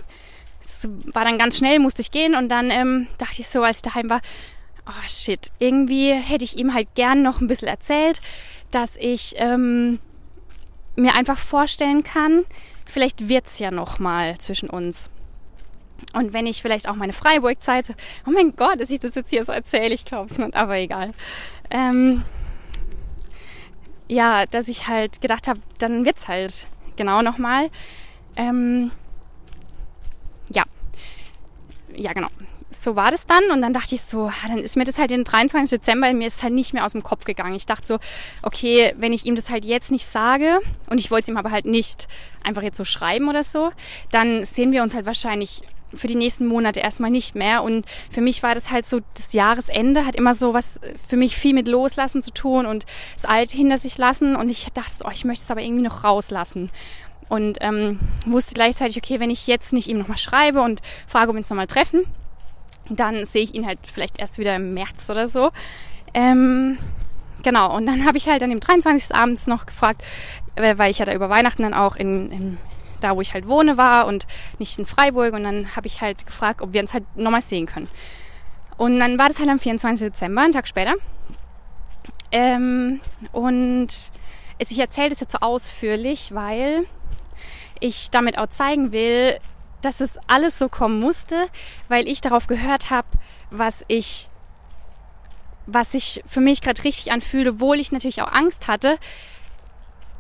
Es 0.63 0.89
war 1.13 1.25
dann 1.25 1.39
ganz 1.39 1.59
schnell, 1.59 1.79
musste 1.79 2.03
ich 2.03 2.11
gehen 2.11 2.35
und 2.35 2.49
dann 2.49 2.71
ähm, 2.71 3.07
dachte 3.19 3.41
ich 3.41 3.49
so, 3.49 3.63
als 3.63 3.77
ich 3.77 3.83
daheim 3.83 4.09
war, 4.09 4.21
oh 4.87 5.09
shit, 5.09 5.51
irgendwie 5.59 6.13
hätte 6.13 6.45
ich 6.45 6.59
ihm 6.59 6.73
halt 6.73 6.89
gern 6.95 7.23
noch 7.23 7.41
ein 7.41 7.47
bisschen 7.47 7.69
erzählt, 7.69 8.21
dass 8.71 8.97
ich 8.97 9.35
ähm, 9.37 9.99
mir 10.97 11.17
einfach 11.17 11.39
vorstellen 11.39 12.03
kann, 12.03 12.45
vielleicht 12.87 13.29
wird 13.29 13.47
es 13.47 13.59
ja 13.59 13.71
noch 13.71 13.99
mal 13.99 14.39
zwischen 14.39 14.71
uns. 14.71 15.11
Und 16.13 16.33
wenn 16.33 16.47
ich 16.47 16.63
vielleicht 16.63 16.89
auch 16.89 16.97
meine 16.97 17.13
Freiburg-Zeit, 17.13 17.95
oh 18.27 18.31
mein 18.31 18.55
Gott, 18.55 18.81
dass 18.81 18.91
ich 18.91 19.01
das 19.01 19.15
jetzt 19.15 19.31
hier 19.31 19.45
so 19.45 19.53
erzähle, 19.53 19.95
ich 19.95 20.05
glaube 20.05 20.31
es 20.31 20.39
nicht, 20.39 20.55
aber 20.55 20.77
egal. 20.77 21.13
Ähm, 21.71 22.23
ja, 24.09 24.47
dass 24.47 24.69
ich 24.69 24.87
halt 24.89 25.21
gedacht 25.21 25.49
habe, 25.49 25.61
dann 25.79 26.05
wird 26.05 26.19
es 26.19 26.29
halt 26.29 26.69
genau 26.97 27.23
nochmal. 27.23 27.71
Ähm, 28.37 28.91
ja, 30.53 30.65
ja 31.95 32.13
genau. 32.13 32.29
So 32.71 32.97
war 32.97 33.13
das 33.13 33.25
dann 33.27 33.45
und 33.53 33.63
dann 33.63 33.73
dachte 33.73 33.95
ich 33.95 34.03
so, 34.03 34.33
dann 34.49 34.59
ist 34.59 34.77
mir 34.77 34.83
das 34.83 34.99
halt 34.99 35.11
den 35.11 35.23
23. 35.23 35.79
Dezember, 35.79 36.13
mir 36.13 36.27
ist 36.27 36.43
halt 36.43 36.55
nicht 36.55 36.75
mehr 36.75 36.85
aus 36.85 36.93
dem 36.93 37.05
Kopf 37.05 37.25
gegangen. 37.25 37.55
Ich 37.55 37.67
dachte 37.67 37.87
so, 37.87 37.99
okay, 38.43 38.95
wenn 38.99 39.13
ich 39.13 39.27
ihm 39.27 39.37
das 39.37 39.49
halt 39.49 39.65
jetzt 39.65 39.93
nicht 39.93 40.07
sage 40.07 40.59
und 40.91 40.99
ich 40.99 41.13
wollte 41.13 41.25
es 41.25 41.29
ihm 41.29 41.37
aber 41.37 41.53
halt 41.53 41.67
nicht 41.67 42.09
einfach 42.43 42.63
jetzt 42.63 42.77
so 42.77 42.85
schreiben 42.85 43.29
oder 43.29 43.45
so, 43.45 43.71
dann 44.11 44.45
sehen 44.45 44.73
wir 44.73 44.83
uns 44.83 44.93
halt 44.93 45.07
wahrscheinlich 45.07 45.63
für 45.97 46.07
die 46.07 46.15
nächsten 46.15 46.47
Monate 46.47 46.81
erstmal 46.81 47.11
nicht 47.11 47.35
mehr. 47.35 47.63
Und 47.63 47.87
für 48.11 48.21
mich 48.21 48.43
war 48.43 48.55
das 48.55 48.71
halt 48.71 48.87
so, 48.87 49.01
das 49.15 49.33
Jahresende 49.33 50.07
hat 50.07 50.17
immer 50.17 50.35
so 50.35 50.55
was 50.55 50.81
für 51.09 51.17
mich 51.17 51.37
viel 51.37 51.55
mit 51.55 51.69
Loslassen 51.69 52.23
zu 52.23 52.33
tun 52.33 52.67
und 52.67 52.87
das 53.15 53.25
Alte 53.25 53.57
hinter 53.57 53.79
sich 53.79 53.99
lassen. 53.99 54.37
Und 54.37 54.51
ich 54.51 54.69
dachte 54.73 54.95
so, 54.95 55.05
oh, 55.07 55.11
ich 55.13 55.25
möchte 55.25 55.45
es 55.45 55.51
aber 55.51 55.63
irgendwie 55.63 55.85
noch 55.85 56.05
rauslassen 56.05 56.71
und 57.29 57.59
ähm, 57.61 57.99
wusste 58.27 58.55
gleichzeitig, 58.55 58.97
okay, 58.97 59.21
wenn 59.21 59.31
ich 59.31 59.47
jetzt 59.47 59.73
nicht 59.73 59.89
ihm 59.89 59.99
nochmal 59.99 60.19
schreibe 60.19 60.63
und 60.63 60.83
frage, 61.07 61.29
ob 61.31 61.35
wir 61.35 61.39
uns 61.39 61.51
nochmal 61.51 61.67
treffen, 61.67 62.05
dann 62.91 63.25
sehe 63.25 63.43
ich 63.43 63.55
ihn 63.55 63.67
halt 63.67 63.79
vielleicht 63.93 64.19
erst 64.19 64.39
wieder 64.39 64.55
im 64.57 64.75
März 64.75 65.09
oder 65.11 65.27
so. 65.27 65.51
Ähm, 66.13 66.79
genau, 67.43 67.75
und 67.77 67.87
dann 67.87 68.07
habe 68.07 68.19
ich 68.19 68.29
halt 68.29 68.43
an 68.43 68.51
dem 68.51 68.61
23. 68.61 69.15
abends 69.15 69.47
noch 69.47 69.67
gefragt, 69.67 70.03
äh, 70.57 70.77
weil 70.77 70.91
ich 70.91 70.99
ja 70.99 71.07
da 71.07 71.15
über 71.15 71.31
Weihnachten 71.31 71.63
dann 71.63 71.75
auch 71.75 71.97
in, 71.97 72.31
in 72.31 72.59
da, 73.05 73.17
wo 73.17 73.21
ich 73.21 73.35
halt 73.35 73.47
wohne, 73.47 73.77
war 73.77 74.07
und 74.07 74.27
nicht 74.59 74.79
in 74.79 74.87
Freiburg. 74.87 75.35
Und 75.35 75.45
dann 75.45 75.77
habe 75.77 75.87
ich 75.87 76.01
halt 76.01 76.27
gefragt, 76.27 76.63
ob 76.63 76.73
wir 76.73 76.81
uns 76.81 76.95
halt 76.95 77.05
nochmal 77.17 77.43
sehen 77.43 77.67
können. 77.67 77.89
Und 78.77 78.99
dann 78.99 79.19
war 79.19 79.29
das 79.29 79.39
halt 79.39 79.49
am 79.49 79.59
24. 79.59 80.09
Dezember, 80.09 80.43
einen 80.43 80.53
Tag 80.53 80.67
später. 80.67 80.95
Ähm, 82.33 83.01
und 83.33 83.89
ich 84.59 84.79
erzähle 84.79 85.11
das 85.11 85.21
jetzt 85.21 85.33
so 85.33 85.39
ausführlich, 85.39 86.35
weil 86.35 86.87
ich 87.81 88.11
damit 88.11 88.39
auch 88.39 88.49
zeigen 88.49 88.93
will, 88.93 89.39
dass 89.83 90.01
es 90.01 90.19
alles 90.27 90.59
so 90.59 90.69
kommen 90.69 90.99
musste, 90.99 91.47
weil 91.89 92.09
ich 92.09 92.21
darauf 92.21 92.47
gehört 92.47 92.91
habe, 92.91 93.07
was 93.51 93.85
ich 93.89 94.29
was 95.67 95.93
sich 95.93 96.23
für 96.27 96.41
mich 96.41 96.61
gerade 96.61 96.85
richtig 96.85 97.13
anfühlt, 97.13 97.49
obwohl 97.49 97.81
ich 97.81 97.93
natürlich 97.93 98.23
auch 98.23 98.33
Angst 98.33 98.69
hatte, 98.69 98.99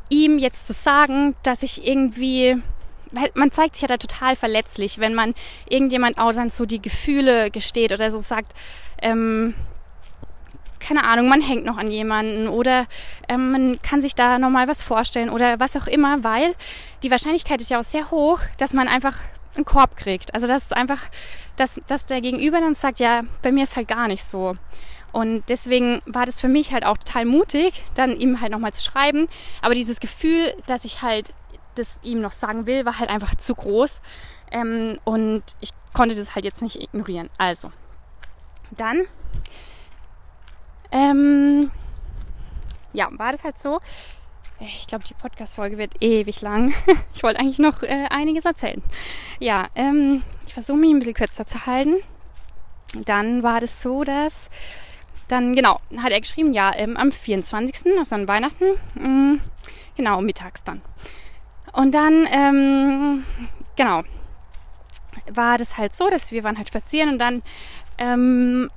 ihm 0.09 0.39
jetzt 0.39 0.67
zu 0.67 0.73
sagen, 0.73 1.35
dass 1.43 1.63
ich 1.63 1.87
irgendwie, 1.87 2.63
man 3.35 3.53
zeigt 3.53 3.75
sich 3.75 3.83
ja 3.83 3.89
da 3.89 3.97
total 3.97 4.37
verletzlich, 4.37 4.99
wenn 4.99 5.15
man 5.15 5.35
irgendjemand 5.69 6.19
auch 6.19 6.33
dann 6.33 6.51
so 6.51 6.67
die 6.67 6.83
Gefühle 6.83 7.51
gesteht 7.51 7.93
oder 7.93 8.11
so 8.11 8.21
sagt, 8.21 8.53
ähm, 9.01 9.55
keine 10.81 11.05
Ahnung, 11.05 11.29
man 11.29 11.41
hängt 11.41 11.65
noch 11.65 11.79
an 11.79 11.91
jemanden 11.91 12.47
oder 12.47 12.87
ähm, 13.29 13.51
man 13.51 13.83
kann 13.83 14.03
sich 14.03 14.15
da 14.15 14.39
nochmal 14.39 14.69
was 14.69 14.83
vorstellen 14.83 15.31
oder 15.31 15.59
was 15.59 15.77
auch 15.77 15.87
immer, 15.87 16.23
weil 16.25 16.55
die 17.03 17.11
Wahrscheinlichkeit 17.11 17.61
ist 17.61 17.71
ja 17.71 17.81
auch 17.81 17.85
sehr 17.85 18.11
hoch, 18.11 18.41
dass 18.59 18.75
man 18.75 18.89
einfach 18.89 19.17
einen 19.57 19.65
Korb 19.65 19.97
kriegt. 19.97 20.35
Also 20.35 20.47
das 20.47 20.65
ist 20.65 20.77
einfach, 20.77 21.01
dass, 21.57 21.81
dass 21.87 22.07
der 22.07 22.21
Gegenüber 22.21 22.61
dann 22.61 22.75
sagt, 22.75 23.01
ja, 23.01 23.23
bei 23.43 23.51
mir 23.51 23.65
ist 23.65 23.77
halt 23.77 23.89
gar 23.89 24.09
nicht 24.09 24.25
so. 24.25 24.57
Und 25.13 25.45
deswegen 25.49 26.03
war 26.07 26.27
das 26.27 26.41
für 26.41 26.49
mich 26.49 26.73
halt 26.73 26.85
auch 26.85 26.99
total 26.99 27.25
mutig, 27.25 27.73
dann 27.95 28.19
ihm 28.19 28.41
halt 28.41 28.51
nochmal 28.51 28.75
zu 28.75 28.83
schreiben. 28.83 29.29
Aber 29.63 29.75
dieses 29.75 30.01
Gefühl, 30.01 30.53
dass 30.67 30.85
ich 30.85 31.03
halt 31.03 31.33
das 31.75 32.01
ihm 32.03 32.21
noch 32.21 32.33
sagen 32.33 32.67
will, 32.67 32.85
war 32.85 32.99
halt 32.99 33.11
einfach 33.11 33.35
zu 33.35 33.55
groß. 33.55 34.01
Ähm, 34.51 34.99
und 35.05 35.43
ich 35.61 35.71
konnte 35.93 36.15
das 36.15 36.35
halt 36.35 36.45
jetzt 36.45 36.63
nicht 36.63 36.81
ignorieren. 36.81 37.31
Also, 37.39 37.71
dann 38.71 39.03
ähm, 40.95 41.71
ja, 42.93 43.09
war 43.13 43.33
das 43.33 43.45
halt 43.45 43.59
so. 43.59 43.81
Ich 44.61 44.87
glaube, 44.87 45.05
die 45.05 45.15
Podcast-Folge 45.15 45.77
wird 45.77 46.03
ewig 46.03 46.41
lang. 46.41 46.73
Ich 47.15 47.23
wollte 47.23 47.41
eigentlich 47.41 47.59
noch 47.59 47.83
äh, 47.83 48.07
einiges 48.11 48.45
erzählen. 48.45 48.83
Ja, 49.41 49.69
ähm, 49.75 50.23
ich 50.47 50.55
versuche 50.55 50.77
mich 50.79 50.91
ein 50.91 50.99
bisschen 50.99 51.15
kürzer 51.15 51.47
zu 51.47 51.67
halten. 51.67 51.97
Dann 53.05 53.43
war 53.43 53.61
das 53.61 53.83
so, 53.83 54.05
dass 54.05 54.51
dann, 55.27 55.57
genau, 55.57 55.81
hat 55.99 56.13
er 56.13 56.21
geschrieben, 56.21 56.53
ja, 56.53 56.73
ähm, 56.77 56.97
am 56.97 57.11
24., 57.11 57.99
also 57.99 58.15
an 58.15 58.29
Weihnachten, 58.29 58.65
mh, 58.95 59.09
mm, 59.09 59.41
genau, 59.97 60.21
mittags 60.21 60.63
dann. 60.63 60.83
Und 61.75 61.93
dann, 61.93 62.27
ähm, 62.31 63.25
genau, 63.77 64.03
war 65.33 65.59
das 65.59 65.77
halt 65.77 65.95
so, 65.95 66.09
dass 66.09 66.31
wir 66.31 66.45
waren 66.45 66.57
halt 66.57 66.69
spazieren 66.69 67.11
und 67.11 67.19
dann 67.19 67.43
ähm, 67.99 68.71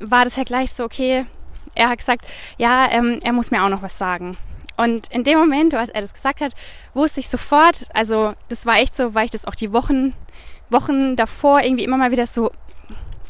war 0.00 0.24
das 0.24 0.36
halt 0.36 0.48
gleich 0.48 0.72
so, 0.72 0.84
okay, 0.84 1.26
er 1.74 1.90
hat 1.90 1.98
gesagt, 1.98 2.26
ja, 2.56 2.90
ähm, 2.90 3.20
er 3.22 3.32
muss 3.32 3.50
mir 3.50 3.62
auch 3.62 3.68
noch 3.68 3.82
was 3.82 3.98
sagen. 3.98 4.36
Und 4.76 5.08
in 5.12 5.24
dem 5.24 5.38
Moment, 5.38 5.74
als 5.74 5.90
er 5.90 6.00
das 6.00 6.14
gesagt 6.14 6.40
hat, 6.40 6.54
wusste 6.94 7.20
ich 7.20 7.28
sofort, 7.28 7.88
also 7.94 8.32
das 8.48 8.64
war 8.64 8.76
echt 8.78 8.94
so, 8.94 9.14
weil 9.14 9.24
ich 9.24 9.30
das 9.30 9.44
auch 9.44 9.54
die 9.54 9.72
Wochen, 9.72 10.14
Wochen 10.70 11.16
davor 11.16 11.62
irgendwie 11.62 11.84
immer 11.84 11.96
mal 11.96 12.12
wieder 12.12 12.26
so, 12.26 12.52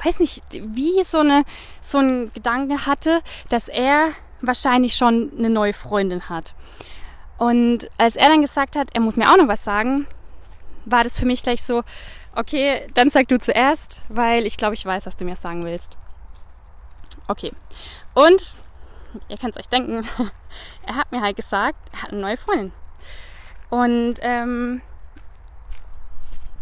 weiß 0.05 0.21
nicht, 0.21 0.43
wie 0.53 1.03
so 1.05 1.19
eine, 1.19 1.45
so 1.81 1.99
ein 1.99 2.31
Gedanke 2.33 2.87
hatte, 2.87 3.23
dass 3.49 3.69
er 3.69 4.11
wahrscheinlich 4.41 4.95
schon 4.95 5.33
eine 5.37 5.51
neue 5.51 5.73
Freundin 5.73 6.29
hat. 6.29 6.55
Und 7.39 7.89
als 7.99 8.17
er 8.17 8.29
dann 8.29 8.43
gesagt 8.43 8.77
hat, 8.77 8.89
er 8.93 9.01
muss 9.01 9.17
mir 9.17 9.31
auch 9.31 9.37
noch 9.37 9.49
was 9.49 9.65
sagen, 9.65 10.07
war 10.85 11.05
das 11.05 11.19
für 11.19 11.27
mich 11.27 11.43
gleich 11.43 11.63
so, 11.63 11.83
okay, 12.35 12.87
dann 12.95 13.11
sag 13.11 13.29
du 13.29 13.39
zuerst, 13.39 14.03
weil 14.09 14.45
ich 14.45 14.57
glaube, 14.57 14.75
ich 14.75 14.85
weiß, 14.85 15.07
was 15.07 15.17
du 15.17 15.25
mir 15.25 15.37
sagen 15.37 15.65
willst. 15.65 15.97
Okay. 17.29 17.53
Und 18.15 18.57
ihr 19.29 19.39
könnt 19.39 19.57
es 19.57 19.61
euch 19.61 19.69
denken, 19.69 20.07
er 20.87 20.97
hat 20.97 21.13
mir 21.13 21.21
halt 21.21 21.37
gesagt, 21.37 21.79
er 21.93 22.03
hat 22.03 22.13
eine 22.13 22.21
neue 22.21 22.37
Freundin. 22.37 22.73
Und 23.71 24.15
ähm, 24.23 24.83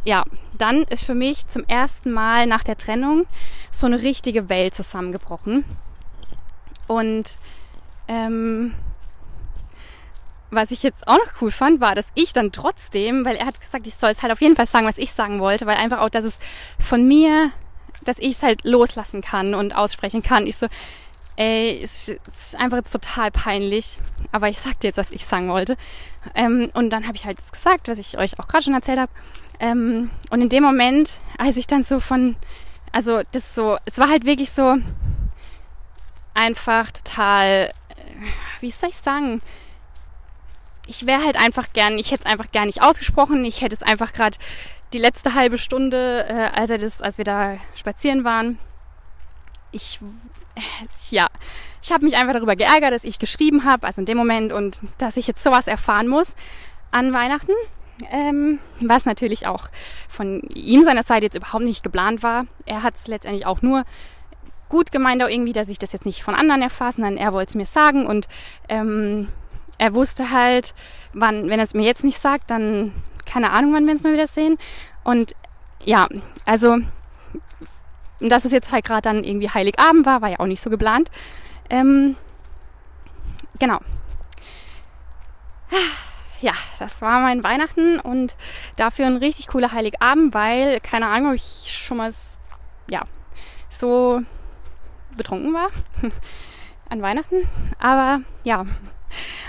ja, 0.05 0.25
dann 0.59 0.83
ist 0.85 1.05
für 1.05 1.15
mich 1.15 1.47
zum 1.49 1.65
ersten 1.65 2.13
Mal 2.13 2.47
nach 2.47 2.65
der 2.65 2.77
Trennung 2.77 3.27
so 3.71 3.87
eine 3.87 4.03
richtige 4.03 4.49
Welt 4.49 4.75
zusammengebrochen. 4.75 5.65
Und 6.87 7.39
ähm, 8.09 8.75
was 10.57 10.73
ich 10.73 10.83
jetzt 10.83 11.07
auch 11.07 11.19
noch 11.19 11.41
cool 11.41 11.53
fand, 11.53 11.81
war, 11.81 11.95
dass 11.95 12.09
ich 12.15 12.33
dann 12.33 12.51
trotzdem, 12.51 13.25
weil 13.25 13.37
er 13.37 13.47
hat 13.47 13.61
gesagt, 13.61 13.87
ich 13.87 13.95
soll 13.95 14.11
es 14.11 14.23
halt 14.23 14.33
auf 14.33 14.41
jeden 14.41 14.57
Fall 14.57 14.67
sagen, 14.67 14.87
was 14.87 14.99
ich 14.99 15.13
sagen 15.13 15.39
wollte, 15.39 15.67
weil 15.67 15.77
einfach 15.77 16.01
auch, 16.01 16.09
dass 16.09 16.25
es 16.25 16.41
von 16.81 17.07
mir 17.07 17.53
dass 18.07 18.19
ich 18.19 18.33
es 18.33 18.43
halt 18.43 18.65
loslassen 18.65 19.23
kann 19.23 19.55
und 19.55 19.75
aussprechen 19.75 20.23
kann. 20.23 20.47
Ich 20.47 20.57
so, 20.57 20.67
ey, 21.37 21.81
es 21.83 22.09
ist 22.09 22.57
einfach 22.57 22.83
total 22.83 23.31
peinlich, 23.31 24.01
aber 24.33 24.49
ich 24.49 24.59
sagte 24.59 24.87
jetzt, 24.87 24.97
was 24.97 25.11
ich 25.11 25.25
sagen 25.25 25.49
wollte. 25.49 25.77
Ähm, 26.35 26.71
und 26.75 26.91
dann 26.91 27.07
habe 27.07 27.17
ich 27.17 27.25
halt 27.25 27.39
das 27.39 27.53
gesagt, 27.53 27.89
was 27.89 27.99
ich 27.99 28.19
euch 28.19 28.39
auch 28.39 28.49
gerade 28.49 28.65
schon 28.65 28.75
erzählt 28.75 28.99
habe. 28.99 29.13
Ähm, 29.61 30.11
und 30.31 30.41
in 30.41 30.49
dem 30.49 30.63
Moment, 30.63 31.21
als 31.39 31.57
ich 31.57 31.67
dann 31.67 31.83
so 31.83 32.01
von, 32.01 32.37
also 32.93 33.23
das 33.33 33.55
so, 33.55 33.77
es 33.85 33.99
war 33.99 34.09
halt 34.09 34.25
wirklich 34.25 34.51
so 34.51 34.77
einfach 36.35 36.91
total, 36.93 37.73
äh, 37.89 38.61
wie 38.61 38.71
soll 38.71 38.91
ich 38.91 38.97
sagen, 38.97 39.41
ich 40.87 41.07
wäre 41.07 41.25
halt 41.25 41.37
einfach 41.37 41.73
gern, 41.73 41.99
ich 41.99 42.13
hätte 42.13 42.25
es 42.25 42.33
einfach 42.33 42.51
gern 42.53 42.67
nicht 42.67 42.83
ausgesprochen, 42.83 43.45
ich 43.45 43.61
hätte 43.61 43.75
es 43.75 43.83
einfach 43.83 44.13
gerade 44.13 44.39
die 44.93 44.99
letzte 44.99 45.35
halbe 45.35 45.59
Stunde, 45.59 46.27
äh, 46.29 46.59
als, 46.59 46.71
er 46.71 46.79
das, 46.79 47.03
als 47.03 47.19
wir 47.19 47.25
da 47.25 47.57
spazieren 47.75 48.25
waren, 48.25 48.59
ich, 49.73 50.01
ja, 51.11 51.27
ich 51.83 51.93
habe 51.93 52.05
mich 52.05 52.17
einfach 52.17 52.35
darüber 52.35 52.57
geärgert, 52.57 52.93
dass 52.93 53.05
ich 53.05 53.19
geschrieben 53.19 53.65
habe, 53.65 53.87
also 53.87 54.01
in 54.01 54.07
dem 54.07 54.17
Moment 54.17 54.53
und 54.53 54.81
dass 54.99 55.17
ich 55.17 55.27
jetzt 55.27 55.43
sowas 55.43 55.67
erfahren 55.67 56.09
muss 56.09 56.35
an 56.91 57.13
Weihnachten, 57.13 57.53
ähm, 58.11 58.59
was 58.81 59.05
natürlich 59.07 59.47
auch 59.47 59.69
von 60.09 60.41
ihm 60.55 60.83
seiner 60.83 61.03
Seite 61.03 61.27
jetzt 61.27 61.37
überhaupt 61.37 61.65
nicht 61.65 61.83
geplant 61.83 62.23
war. 62.23 62.47
Er 62.65 62.83
hat 62.83 62.97
es 62.97 63.09
letztendlich 63.09 63.47
auch 63.47 63.63
nur 63.63 63.85
gut 64.69 64.91
gemeint 64.93 65.23
auch 65.23 65.29
irgendwie, 65.29 65.53
dass 65.53 65.69
ich 65.69 65.79
das 65.79 65.93
jetzt 65.93 66.07
nicht 66.07 66.23
von 66.23 66.35
anderen 66.35 66.63
erfahre, 66.63 66.93
sondern 66.93 67.17
er 67.17 67.33
wollte 67.33 67.51
es 67.51 67.55
mir 67.55 67.67
sagen. 67.67 68.07
Und 68.07 68.29
ähm, 68.69 69.29
er 69.79 69.95
wusste 69.95 70.31
halt, 70.31 70.75
wann, 71.13 71.49
wenn 71.49 71.59
er 71.59 71.65
es 71.65 71.75
mir 71.75 71.85
jetzt 71.85 72.05
nicht 72.05 72.19
sagt, 72.19 72.51
dann 72.51 72.93
keine 73.25 73.51
Ahnung, 73.51 73.75
wann 73.75 73.85
wir 73.85 73.93
uns 73.93 74.03
mal 74.03 74.13
wieder 74.13 74.27
sehen. 74.27 74.57
Und 75.05 75.35
ja, 75.85 76.09
also 76.45 76.79
dass 78.21 78.45
es 78.45 78.53
jetzt 78.53 78.73
halt 78.73 78.85
gerade 78.85 79.03
dann 79.03 79.25
irgendwie 79.25 79.51
Heiligabend 79.51 80.07
war, 80.07 80.23
war 80.23 80.31
ja 80.31 80.41
auch 80.41 80.47
nicht 80.47 80.61
so 80.61 80.71
geplant. 80.71 81.11
Ähm, 81.69 82.17
genau. 83.59 83.81
Ja, 86.41 86.53
das 86.79 87.03
war 87.03 87.21
mein 87.21 87.43
Weihnachten 87.43 87.99
und 87.99 88.37
dafür 88.77 89.07
ein 89.07 89.17
richtig 89.17 89.49
cooler 89.49 89.73
Heiligabend, 89.73 90.35
weil, 90.35 90.81
keine 90.81 91.09
Ahnung, 91.09 91.31
ob 91.31 91.35
ich 91.35 91.73
schon 91.73 91.97
mal 91.97 92.13
ja, 92.91 93.03
so 93.69 94.21
betrunken 95.17 95.55
war 95.55 95.69
an 96.91 97.03
Weihnachten. 97.03 97.49
Aber 97.79 98.21
ja, 98.45 98.65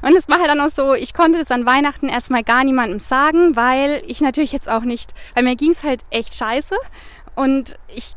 und 0.01 0.15
es 0.15 0.27
war 0.29 0.39
halt 0.39 0.49
dann 0.49 0.62
auch 0.62 0.69
so, 0.69 0.93
ich 0.93 1.13
konnte 1.13 1.39
das 1.39 1.51
an 1.51 1.65
Weihnachten 1.65 2.10
erstmal 2.10 2.43
gar 2.43 2.63
niemandem 2.63 2.99
sagen, 2.99 3.55
weil 3.55 4.03
ich 4.07 4.21
natürlich 4.21 4.51
jetzt 4.51 4.69
auch 4.69 4.81
nicht, 4.81 5.13
weil 5.33 5.43
mir 5.43 5.55
ging 5.55 5.71
es 5.71 5.83
halt 5.83 6.01
echt 6.10 6.36
scheiße. 6.36 6.75
Und 7.36 7.75
ich, 7.95 8.15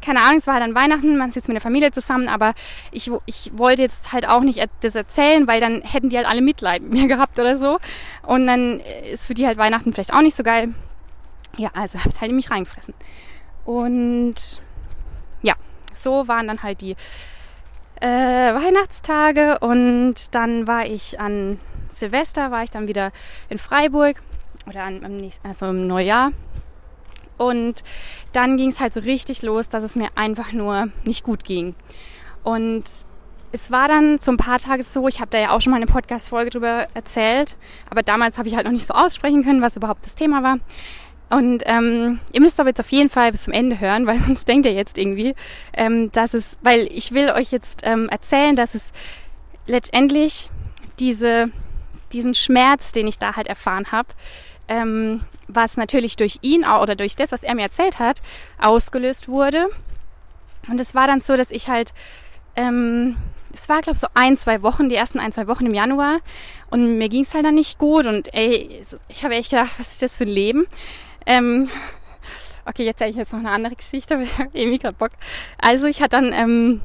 keine 0.00 0.20
Ahnung, 0.22 0.38
es 0.38 0.46
war 0.46 0.54
halt 0.54 0.64
an 0.64 0.74
Weihnachten, 0.74 1.16
man 1.16 1.30
sitzt 1.30 1.48
mit 1.48 1.54
der 1.54 1.62
Familie 1.62 1.90
zusammen, 1.90 2.28
aber 2.28 2.54
ich, 2.92 3.10
ich 3.26 3.50
wollte 3.54 3.82
jetzt 3.82 4.12
halt 4.12 4.28
auch 4.28 4.42
nicht 4.42 4.62
das 4.80 4.94
erzählen, 4.94 5.46
weil 5.46 5.60
dann 5.60 5.82
hätten 5.82 6.08
die 6.08 6.16
halt 6.16 6.26
alle 6.26 6.42
Mitleid 6.42 6.82
mit 6.82 6.92
mir 6.92 7.08
gehabt 7.08 7.38
oder 7.38 7.56
so. 7.56 7.78
Und 8.22 8.46
dann 8.46 8.80
ist 9.10 9.26
für 9.26 9.34
die 9.34 9.46
halt 9.46 9.58
Weihnachten 9.58 9.92
vielleicht 9.92 10.12
auch 10.12 10.22
nicht 10.22 10.36
so 10.36 10.42
geil. 10.42 10.74
Ja, 11.56 11.70
also 11.74 11.98
habe 11.98 12.10
ich 12.10 12.20
halt 12.20 12.30
in 12.30 12.36
mich 12.36 12.50
reingefressen. 12.50 12.94
Und 13.64 14.62
ja, 15.42 15.54
so 15.92 16.28
waren 16.28 16.46
dann 16.48 16.62
halt 16.62 16.80
die 16.80 16.96
äh, 18.00 18.06
Weihnachtstage 18.06 19.58
und 19.60 20.34
dann 20.34 20.66
war 20.66 20.86
ich 20.86 21.20
an 21.20 21.60
Silvester, 21.90 22.50
war 22.50 22.62
ich 22.62 22.70
dann 22.70 22.88
wieder 22.88 23.12
in 23.48 23.58
Freiburg 23.58 24.22
oder 24.66 24.84
an, 24.84 25.04
am 25.04 25.16
nächsten, 25.16 25.46
also 25.46 25.66
im 25.66 25.86
Neujahr. 25.86 26.32
Und 27.36 27.84
dann 28.32 28.56
ging 28.56 28.68
es 28.68 28.80
halt 28.80 28.92
so 28.92 29.00
richtig 29.00 29.42
los, 29.42 29.68
dass 29.68 29.82
es 29.82 29.96
mir 29.96 30.08
einfach 30.14 30.52
nur 30.52 30.88
nicht 31.04 31.24
gut 31.24 31.44
ging. 31.44 31.74
Und 32.42 32.84
es 33.52 33.70
war 33.70 33.88
dann 33.88 34.18
so 34.18 34.30
ein 34.30 34.36
paar 34.36 34.58
Tage 34.58 34.82
so, 34.82 35.08
ich 35.08 35.20
habe 35.20 35.30
da 35.30 35.38
ja 35.38 35.50
auch 35.50 35.60
schon 35.60 35.70
mal 35.72 35.78
eine 35.78 35.86
Podcast-Folge 35.86 36.50
drüber 36.50 36.86
erzählt, 36.94 37.56
aber 37.88 38.02
damals 38.02 38.38
habe 38.38 38.48
ich 38.48 38.54
halt 38.54 38.64
noch 38.64 38.72
nicht 38.72 38.86
so 38.86 38.94
aussprechen 38.94 39.42
können, 39.44 39.62
was 39.62 39.76
überhaupt 39.76 40.04
das 40.04 40.14
Thema 40.14 40.42
war. 40.42 40.58
Und 41.30 41.62
ähm, 41.66 42.18
ihr 42.32 42.40
müsst 42.40 42.58
aber 42.58 42.70
jetzt 42.70 42.80
auf 42.80 42.90
jeden 42.90 43.08
Fall 43.08 43.30
bis 43.30 43.44
zum 43.44 43.52
Ende 43.52 43.80
hören, 43.80 44.06
weil 44.06 44.18
sonst 44.18 44.46
denkt 44.46 44.66
ihr 44.66 44.72
jetzt 44.72 44.98
irgendwie, 44.98 45.34
ähm, 45.72 46.10
dass 46.12 46.34
es, 46.34 46.58
weil 46.62 46.88
ich 46.92 47.12
will 47.12 47.30
euch 47.30 47.52
jetzt 47.52 47.80
ähm, 47.84 48.08
erzählen, 48.08 48.56
dass 48.56 48.74
es 48.74 48.92
letztendlich 49.66 50.50
diese, 50.98 51.50
diesen 52.12 52.34
Schmerz, 52.34 52.92
den 52.92 53.06
ich 53.06 53.18
da 53.18 53.36
halt 53.36 53.46
erfahren 53.46 53.92
habe, 53.92 54.08
ähm, 54.68 55.22
was 55.48 55.76
natürlich 55.76 56.16
durch 56.16 56.38
ihn 56.42 56.64
oder 56.64 56.94
durch 56.96 57.16
das, 57.16 57.32
was 57.32 57.42
er 57.42 57.54
mir 57.54 57.62
erzählt 57.62 57.98
hat, 57.98 58.20
ausgelöst 58.58 59.28
wurde. 59.28 59.66
Und 60.68 60.80
es 60.80 60.94
war 60.94 61.06
dann 61.06 61.20
so, 61.20 61.36
dass 61.36 61.50
ich 61.50 61.68
halt, 61.68 61.94
ähm, 62.56 63.16
es 63.52 63.68
war 63.68 63.80
glaube 63.80 63.98
so 63.98 64.06
ein, 64.14 64.36
zwei 64.36 64.62
Wochen, 64.62 64.88
die 64.88 64.94
ersten 64.96 65.20
ein, 65.20 65.32
zwei 65.32 65.46
Wochen 65.46 65.66
im 65.66 65.74
Januar 65.74 66.18
und 66.70 66.98
mir 66.98 67.08
ging 67.08 67.22
es 67.22 67.34
halt 67.34 67.44
dann 67.44 67.54
nicht 67.54 67.78
gut 67.78 68.06
und 68.06 68.32
ey, 68.34 68.82
ich 69.08 69.24
habe 69.24 69.34
echt 69.34 69.50
gedacht, 69.50 69.72
was 69.78 69.92
ist 69.92 70.02
das 70.02 70.16
für 70.16 70.24
ein 70.24 70.28
Leben? 70.28 70.66
Ähm, 71.26 71.68
okay, 72.66 72.84
jetzt 72.84 73.00
erzähle 73.00 73.10
ich 73.10 73.16
jetzt 73.16 73.32
noch 73.32 73.40
eine 73.40 73.50
andere 73.50 73.76
Geschichte, 73.76 74.14
aber 74.14 74.22
ich 74.22 74.38
habe 74.38 74.50
irgendwie 74.52 74.78
gerade 74.78 74.96
Bock. 74.96 75.10
Also 75.58 75.86
ich 75.86 76.00
hatte 76.00 76.10
dann, 76.10 76.32
ähm, 76.32 76.80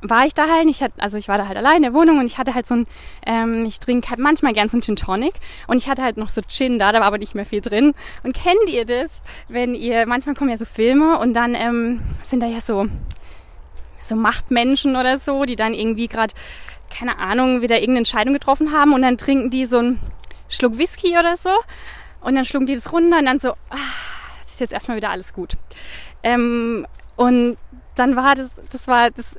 war 0.00 0.26
ich 0.26 0.34
da 0.34 0.48
halt, 0.48 0.66
ich 0.68 0.82
hatte, 0.82 1.00
also 1.00 1.16
ich 1.16 1.28
war 1.28 1.38
da 1.38 1.46
halt 1.46 1.56
allein 1.56 1.76
in 1.76 1.82
der 1.82 1.94
Wohnung 1.94 2.18
und 2.18 2.26
ich 2.26 2.38
hatte 2.38 2.54
halt 2.54 2.66
so 2.66 2.74
ein, 2.74 2.86
ähm, 3.26 3.64
ich 3.64 3.78
trinke 3.78 4.08
halt 4.10 4.18
manchmal 4.18 4.52
gern 4.52 4.68
so 4.68 4.76
ein 4.76 4.82
Gin 4.82 4.96
Tonic 4.96 5.34
und 5.68 5.76
ich 5.76 5.88
hatte 5.88 6.02
halt 6.02 6.16
noch 6.16 6.28
so 6.28 6.40
Gin 6.42 6.78
da, 6.78 6.92
da 6.92 7.00
war 7.00 7.06
aber 7.06 7.18
nicht 7.18 7.34
mehr 7.34 7.46
viel 7.46 7.60
drin. 7.60 7.94
Und 8.22 8.34
kennt 8.34 8.68
ihr 8.68 8.84
das, 8.84 9.22
wenn 9.48 9.74
ihr, 9.74 10.06
manchmal 10.06 10.34
kommen 10.34 10.50
ja 10.50 10.56
so 10.56 10.64
Filme 10.64 11.18
und 11.18 11.34
dann 11.34 11.54
ähm, 11.54 12.02
sind 12.22 12.40
da 12.40 12.46
ja 12.46 12.60
so, 12.60 12.86
so 14.00 14.16
Machtmenschen 14.16 14.96
oder 14.96 15.18
so, 15.18 15.44
die 15.44 15.56
dann 15.56 15.74
irgendwie 15.74 16.08
gerade, 16.08 16.34
keine 16.90 17.18
Ahnung, 17.18 17.62
wieder 17.62 17.76
irgendeine 17.76 17.98
Entscheidung 17.98 18.34
getroffen 18.34 18.72
haben 18.72 18.92
und 18.92 19.02
dann 19.02 19.18
trinken 19.18 19.50
die 19.50 19.66
so 19.66 19.78
einen 19.78 20.00
Schluck 20.48 20.78
Whisky 20.78 21.16
oder 21.18 21.36
so 21.36 21.50
und 22.22 22.34
dann 22.34 22.44
schlugen 22.44 22.66
die 22.66 22.74
das 22.74 22.92
runter 22.92 23.18
und 23.18 23.26
dann 23.26 23.38
so, 23.38 23.52
ah, 23.70 23.76
das 24.40 24.52
ist 24.52 24.60
jetzt 24.60 24.72
erstmal 24.72 24.96
wieder 24.96 25.10
alles 25.10 25.32
gut. 25.32 25.54
Ähm, 26.22 26.86
und 27.16 27.56
dann 27.94 28.16
war 28.16 28.34
das, 28.34 28.50
das 28.70 28.88
war 28.88 29.10
das, 29.10 29.36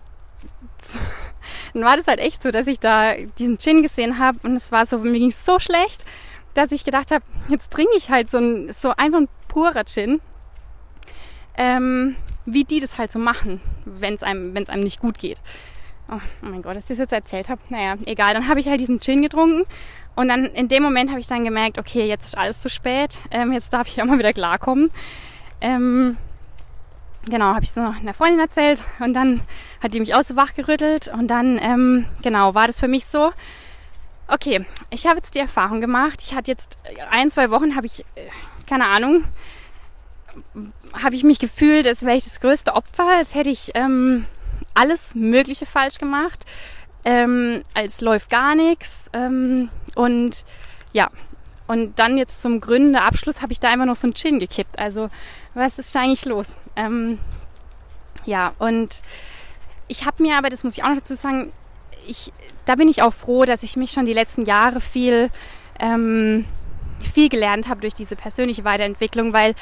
das, 0.78 0.98
dann 1.74 1.84
war 1.84 1.98
das 1.98 2.08
halt 2.08 2.20
echt 2.20 2.44
so, 2.44 2.52
dass 2.52 2.68
ich 2.68 2.80
da 2.80 3.14
diesen 3.38 3.58
Gin 3.58 3.82
gesehen 3.82 4.20
habe 4.20 4.40
und 4.44 4.56
es 4.56 4.72
war 4.72 4.86
so, 4.86 5.00
mir 5.00 5.14
ging 5.14 5.32
so 5.32 5.60
schlecht, 5.60 6.06
dass 6.54 6.72
ich 6.72 6.86
gedacht 6.86 7.12
habe, 7.12 7.26
jetzt 7.50 7.72
trinke 7.72 7.96
ich 7.98 8.10
halt 8.10 8.30
so 8.30 8.38
ein, 8.38 8.72
so 8.72 8.94
einfach 8.96 9.20
ein 9.20 9.30
purer 9.48 9.86
Gin. 9.86 10.22
Ähm, 11.56 12.16
wie 12.46 12.64
die 12.64 12.80
das 12.80 12.98
halt 12.98 13.12
so 13.12 13.20
machen, 13.20 13.62
wenn 13.86 14.14
es 14.14 14.24
einem, 14.24 14.54
wenn 14.54 14.64
es 14.64 14.70
einem 14.70 14.84
nicht 14.84 15.00
gut 15.00 15.18
geht. 15.18 15.40
Oh, 16.10 16.16
oh 16.16 16.46
mein 16.46 16.62
Gott, 16.62 16.76
dass 16.76 16.84
ich 16.84 16.90
das 16.90 16.98
jetzt 16.98 17.14
erzählt 17.14 17.48
habe. 17.48 17.62
Naja, 17.70 17.96
egal. 18.06 18.34
Dann 18.34 18.48
habe 18.50 18.60
ich 18.60 18.68
halt 18.68 18.82
diesen 18.82 19.00
Gin 19.00 19.22
getrunken 19.22 19.64
und 20.16 20.28
dann 20.28 20.46
in 20.46 20.68
dem 20.68 20.84
Moment 20.84 21.10
habe 21.10 21.20
ich 21.20 21.28
dann 21.28 21.44
gemerkt, 21.44 21.78
okay, 21.78 22.08
jetzt 22.08 22.26
ist 22.26 22.38
alles 22.38 22.62
zu 22.62 22.70
spät. 22.70 23.20
Ähm, 23.32 23.52
jetzt 23.52 23.74
darf 23.74 23.88
ich 23.88 24.02
auch 24.02 24.06
mal 24.06 24.20
wieder 24.20 24.34
klarkommen. 24.34 24.92
Ähm, 25.60 26.18
genau, 27.30 27.46
habe 27.46 27.64
ich 27.64 27.72
es 27.72 27.76
noch 27.76 28.00
einer 28.00 28.14
Freundin 28.14 28.40
erzählt 28.40 28.84
und 29.00 29.14
dann 29.14 29.42
hat 29.82 29.94
die 29.94 30.00
mich 30.00 30.14
auch 30.14 30.24
so 30.24 30.36
wachgerüttelt 30.36 31.08
und 31.08 31.28
dann, 31.28 31.58
ähm, 31.62 32.06
genau, 32.22 32.54
war 32.54 32.68
das 32.68 32.80
für 32.80 32.88
mich 32.88 33.06
so, 33.06 33.32
okay, 34.28 34.66
ich 34.90 35.08
habe 35.08 35.18
jetzt 35.18 35.36
die 35.36 35.40
Erfahrung 35.40 35.82
gemacht. 35.82 36.22
Ich 36.22 36.36
hatte 36.36 36.52
jetzt 36.52 36.80
ein, 37.10 37.32
zwei 37.32 37.50
Wochen, 37.50 37.76
habe 37.76 37.88
ich, 37.88 38.02
äh, 38.16 38.30
keine 38.68 38.88
Ahnung, 38.88 39.24
habe 41.02 41.16
ich 41.16 41.24
mich 41.24 41.40
gefühlt, 41.40 41.88
als 41.88 42.04
wäre 42.04 42.18
ich 42.18 42.24
das 42.24 42.40
größte 42.40 42.74
Opfer, 42.74 43.08
als 43.18 43.34
hätte 43.34 43.50
ich 43.50 43.72
ähm, 43.74 44.26
alles 44.76 45.16
Mögliche 45.16 45.66
falsch 45.66 45.98
gemacht 45.98 46.46
ähm, 47.06 47.64
als 47.74 48.02
läuft 48.02 48.30
gar 48.30 48.56
nichts. 48.56 49.10
Ähm, 49.14 49.70
und 49.96 50.46
ja, 50.92 51.10
und 51.68 51.98
dann 52.00 52.18
jetzt 52.18 52.42
zum 52.42 52.60
gründenden 52.60 53.02
Abschluss 53.02 53.42
habe 53.42 53.54
ich 53.54 53.60
da 53.60 53.70
einfach 53.70 53.86
noch 53.86 53.96
so 53.96 54.08
ein 54.08 54.14
Chin 54.14 54.40
gekippt. 54.40 54.80
Also, 54.80 55.10
was 55.54 55.80
ist 55.80 55.94
da 55.96 56.02
eigentlich 56.02 56.26
los? 56.26 56.58
Ähm, 56.76 57.20
ja, 58.26 58.54
und 58.60 59.02
ich 59.88 60.06
habe 60.06 60.24
mir 60.24 60.38
aber, 60.38 60.50
das 60.50 60.64
muss 60.64 60.78
ich 60.78 60.84
auch 60.84 60.90
noch 60.90 60.98
dazu 60.98 61.16
sagen, 61.16 61.52
ich, 62.08 62.34
da 62.66 62.76
bin 62.76 62.88
ich 62.90 63.02
auch 63.02 63.14
froh, 63.14 63.46
dass 63.46 63.64
ich 63.64 63.76
mich 63.78 63.92
schon 63.92 64.06
die 64.06 64.14
letzten 64.14 64.46
Jahre 64.46 64.82
viel, 64.82 65.30
ähm, 65.80 66.46
viel 67.14 67.30
gelernt 67.30 67.68
habe 67.68 67.82
durch 67.82 67.94
diese 67.94 68.16
persönliche 68.16 68.64
Weiterentwicklung, 68.64 69.34
weil 69.34 69.56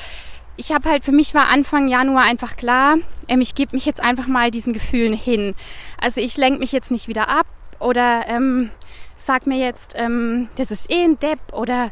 ich 0.61 0.71
habe 0.71 0.87
halt, 0.87 1.03
für 1.03 1.11
mich 1.11 1.33
war 1.33 1.49
Anfang 1.49 1.87
Januar 1.87 2.23
einfach 2.23 2.55
klar, 2.55 2.97
ähm, 3.27 3.41
ich 3.41 3.55
gebe 3.55 3.75
mich 3.75 3.87
jetzt 3.87 3.99
einfach 3.99 4.27
mal 4.27 4.51
diesen 4.51 4.73
Gefühlen 4.73 5.13
hin. 5.13 5.55
Also 5.99 6.21
ich 6.21 6.37
lenke 6.37 6.59
mich 6.59 6.71
jetzt 6.71 6.91
nicht 6.91 7.07
wieder 7.07 7.29
ab 7.29 7.47
oder 7.79 8.25
ähm, 8.27 8.69
sag 9.17 9.47
mir 9.47 9.57
jetzt, 9.57 9.95
ähm, 9.97 10.49
das 10.57 10.69
ist 10.69 10.91
eh 10.91 11.03
ein 11.03 11.17
Depp 11.17 11.39
oder 11.53 11.89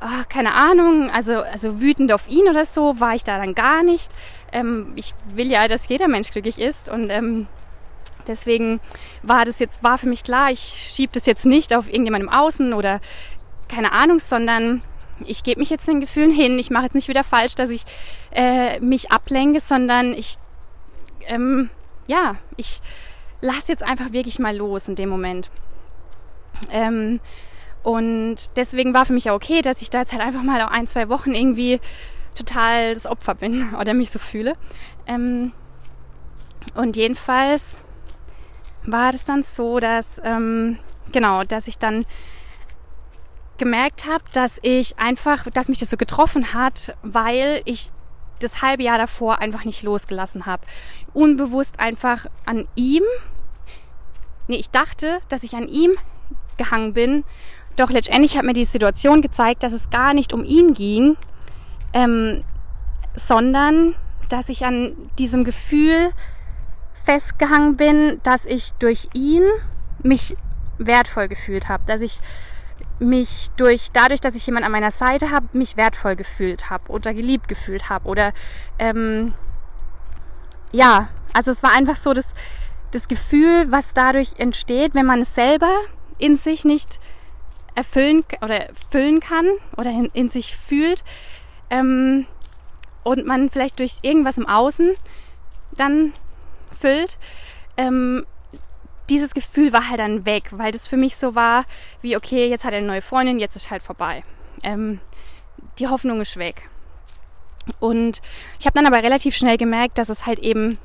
oh, 0.00 0.22
keine 0.28 0.54
Ahnung, 0.54 1.10
also, 1.10 1.40
also 1.40 1.80
wütend 1.80 2.12
auf 2.12 2.28
ihn 2.28 2.48
oder 2.48 2.64
so, 2.64 3.00
war 3.00 3.16
ich 3.16 3.24
da 3.24 3.38
dann 3.38 3.56
gar 3.56 3.82
nicht. 3.82 4.12
Ähm, 4.52 4.92
ich 4.94 5.14
will 5.34 5.50
ja, 5.50 5.66
dass 5.66 5.88
jeder 5.88 6.06
Mensch 6.06 6.30
glücklich 6.30 6.60
ist 6.60 6.88
und 6.88 7.10
ähm, 7.10 7.48
deswegen 8.28 8.78
war 9.24 9.44
das 9.44 9.58
jetzt, 9.58 9.82
war 9.82 9.98
für 9.98 10.08
mich 10.08 10.22
klar, 10.22 10.52
ich 10.52 10.60
schiebe 10.60 11.12
das 11.12 11.26
jetzt 11.26 11.44
nicht 11.44 11.74
auf 11.74 11.88
irgendjemandem 11.88 12.28
außen 12.28 12.72
oder 12.72 13.00
keine 13.68 13.90
Ahnung, 13.90 14.20
sondern 14.20 14.84
ich 15.24 15.42
gebe 15.44 15.60
mich 15.60 15.70
jetzt 15.70 15.86
den 15.86 16.00
Gefühlen 16.00 16.30
hin. 16.30 16.58
Ich 16.58 16.70
mache 16.70 16.84
jetzt 16.84 16.94
nicht 16.94 17.08
wieder 17.08 17.24
falsch, 17.24 17.54
dass 17.54 17.70
ich 17.70 17.84
äh, 18.32 18.80
mich 18.80 19.10
ablenke, 19.12 19.60
sondern 19.60 20.12
ich 20.14 20.36
ähm, 21.26 21.70
ja, 22.06 22.36
ich 22.56 22.80
lasse 23.40 23.72
jetzt 23.72 23.82
einfach 23.82 24.12
wirklich 24.12 24.38
mal 24.38 24.56
los 24.56 24.88
in 24.88 24.94
dem 24.94 25.08
Moment. 25.08 25.50
Ähm, 26.70 27.20
und 27.82 28.36
deswegen 28.56 28.94
war 28.94 29.06
für 29.06 29.12
mich 29.12 29.24
ja 29.24 29.34
okay, 29.34 29.62
dass 29.62 29.82
ich 29.82 29.90
da 29.90 30.00
jetzt 30.00 30.12
halt 30.12 30.22
einfach 30.22 30.42
mal 30.42 30.60
ein, 30.62 30.86
zwei 30.86 31.08
Wochen 31.08 31.34
irgendwie 31.34 31.80
total 32.34 32.94
das 32.94 33.06
Opfer 33.06 33.34
bin 33.34 33.74
oder 33.80 33.94
mich 33.94 34.10
so 34.10 34.18
fühle. 34.18 34.56
Ähm, 35.06 35.52
und 36.74 36.96
jedenfalls 36.96 37.80
war 38.84 39.12
das 39.12 39.24
dann 39.24 39.42
so, 39.42 39.80
dass, 39.80 40.20
ähm, 40.24 40.78
genau, 41.12 41.44
dass 41.44 41.66
ich 41.66 41.78
dann 41.78 42.06
gemerkt 43.62 44.06
habe, 44.06 44.24
dass 44.32 44.58
ich 44.62 44.98
einfach, 44.98 45.46
dass 45.52 45.68
mich 45.68 45.78
das 45.78 45.88
so 45.88 45.96
getroffen 45.96 46.52
hat, 46.52 46.96
weil 47.04 47.62
ich 47.64 47.92
das 48.40 48.60
halbe 48.60 48.82
Jahr 48.82 48.98
davor 48.98 49.38
einfach 49.38 49.64
nicht 49.64 49.84
losgelassen 49.84 50.46
habe. 50.46 50.66
Unbewusst 51.14 51.78
einfach 51.78 52.26
an 52.44 52.66
ihm. 52.74 53.04
Nee, 54.48 54.56
ich 54.56 54.70
dachte, 54.70 55.20
dass 55.28 55.44
ich 55.44 55.54
an 55.54 55.68
ihm 55.68 55.92
gehangen 56.56 56.92
bin. 56.92 57.22
Doch 57.76 57.88
letztendlich 57.88 58.36
hat 58.36 58.44
mir 58.44 58.52
die 58.52 58.64
Situation 58.64 59.22
gezeigt, 59.22 59.62
dass 59.62 59.72
es 59.72 59.90
gar 59.90 60.12
nicht 60.12 60.32
um 60.32 60.42
ihn 60.42 60.74
ging, 60.74 61.16
ähm, 61.92 62.42
sondern 63.14 63.94
dass 64.28 64.48
ich 64.48 64.66
an 64.66 64.96
diesem 65.20 65.44
Gefühl 65.44 66.10
festgehangen 67.04 67.76
bin, 67.76 68.18
dass 68.24 68.44
ich 68.44 68.72
durch 68.80 69.08
ihn 69.14 69.44
mich 70.02 70.36
wertvoll 70.78 71.28
gefühlt 71.28 71.68
habe, 71.68 71.84
dass 71.86 72.00
ich 72.00 72.18
mich 73.02 73.48
durch 73.56 73.88
dadurch, 73.92 74.20
dass 74.20 74.34
ich 74.34 74.46
jemand 74.46 74.64
an 74.64 74.72
meiner 74.72 74.90
Seite 74.90 75.30
habe, 75.30 75.46
mich 75.52 75.76
wertvoll 75.76 76.16
gefühlt 76.16 76.70
habe 76.70 76.90
oder 76.90 77.12
geliebt 77.14 77.48
gefühlt 77.48 77.88
habe 77.88 78.08
oder 78.08 78.32
ähm, 78.78 79.34
ja, 80.72 81.08
also 81.32 81.50
es 81.50 81.62
war 81.62 81.72
einfach 81.72 81.96
so 81.96 82.12
das, 82.12 82.34
das 82.90 83.08
Gefühl, 83.08 83.70
was 83.70 83.94
dadurch 83.94 84.34
entsteht, 84.38 84.94
wenn 84.94 85.06
man 85.06 85.22
es 85.22 85.34
selber 85.34 85.70
in 86.18 86.36
sich 86.36 86.64
nicht 86.64 87.00
erfüllen 87.74 88.24
oder 88.40 88.68
füllen 88.90 89.20
kann 89.20 89.46
oder 89.76 89.90
in, 89.90 90.10
in 90.12 90.28
sich 90.28 90.56
fühlt 90.56 91.04
ähm, 91.70 92.26
und 93.02 93.26
man 93.26 93.50
vielleicht 93.50 93.78
durch 93.78 93.98
irgendwas 94.02 94.36
im 94.36 94.48
Außen 94.48 94.94
dann 95.76 96.12
füllt, 96.78 97.18
ähm, 97.76 98.26
dieses 99.10 99.34
Gefühl 99.34 99.72
war 99.72 99.88
halt 99.88 100.00
dann 100.00 100.26
weg, 100.26 100.44
weil 100.50 100.72
das 100.72 100.88
für 100.88 100.96
mich 100.96 101.16
so 101.16 101.34
war, 101.34 101.64
wie 102.00 102.16
okay, 102.16 102.48
jetzt 102.48 102.64
hat 102.64 102.72
er 102.72 102.78
eine 102.78 102.86
neue 102.86 103.02
Freundin, 103.02 103.38
jetzt 103.38 103.56
ist 103.56 103.70
halt 103.70 103.82
vorbei. 103.82 104.24
Ähm, 104.62 105.00
die 105.78 105.88
Hoffnung 105.88 106.20
ist 106.20 106.36
weg. 106.36 106.68
Und 107.78 108.20
ich 108.58 108.66
habe 108.66 108.74
dann 108.74 108.86
aber 108.86 109.02
relativ 109.02 109.36
schnell 109.36 109.56
gemerkt, 109.56 109.98
dass 109.98 110.08
es 110.08 110.26
halt 110.26 110.38
eben 110.40 110.78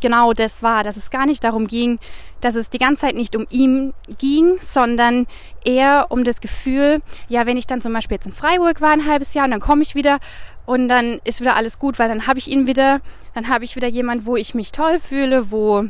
genau 0.00 0.32
das 0.32 0.62
war, 0.62 0.84
dass 0.84 0.96
es 0.96 1.10
gar 1.10 1.26
nicht 1.26 1.42
darum 1.44 1.66
ging, 1.66 1.98
dass 2.40 2.54
es 2.54 2.70
die 2.70 2.78
ganze 2.78 3.02
Zeit 3.02 3.14
nicht 3.14 3.34
um 3.34 3.46
ihn 3.50 3.92
ging, 4.18 4.58
sondern 4.60 5.26
eher 5.64 6.06
um 6.10 6.24
das 6.24 6.40
Gefühl, 6.40 7.00
ja, 7.28 7.46
wenn 7.46 7.56
ich 7.56 7.66
dann 7.66 7.80
zum 7.80 7.92
Beispiel 7.92 8.16
jetzt 8.16 8.26
in 8.26 8.32
Freiburg 8.32 8.80
war 8.80 8.90
ein 8.90 9.06
halbes 9.06 9.34
Jahr 9.34 9.46
und 9.46 9.50
dann 9.50 9.60
komme 9.60 9.82
ich 9.82 9.94
wieder 9.94 10.18
und 10.66 10.88
dann 10.88 11.20
ist 11.24 11.40
wieder 11.40 11.56
alles 11.56 11.78
gut, 11.78 11.98
weil 11.98 12.08
dann 12.08 12.26
habe 12.26 12.38
ich 12.38 12.48
ihn 12.48 12.66
wieder, 12.66 13.00
dann 13.34 13.48
habe 13.48 13.64
ich 13.64 13.76
wieder 13.76 13.88
jemand, 13.88 14.26
wo 14.26 14.36
ich 14.36 14.54
mich 14.54 14.72
toll 14.72 15.00
fühle, 15.00 15.50
wo 15.50 15.84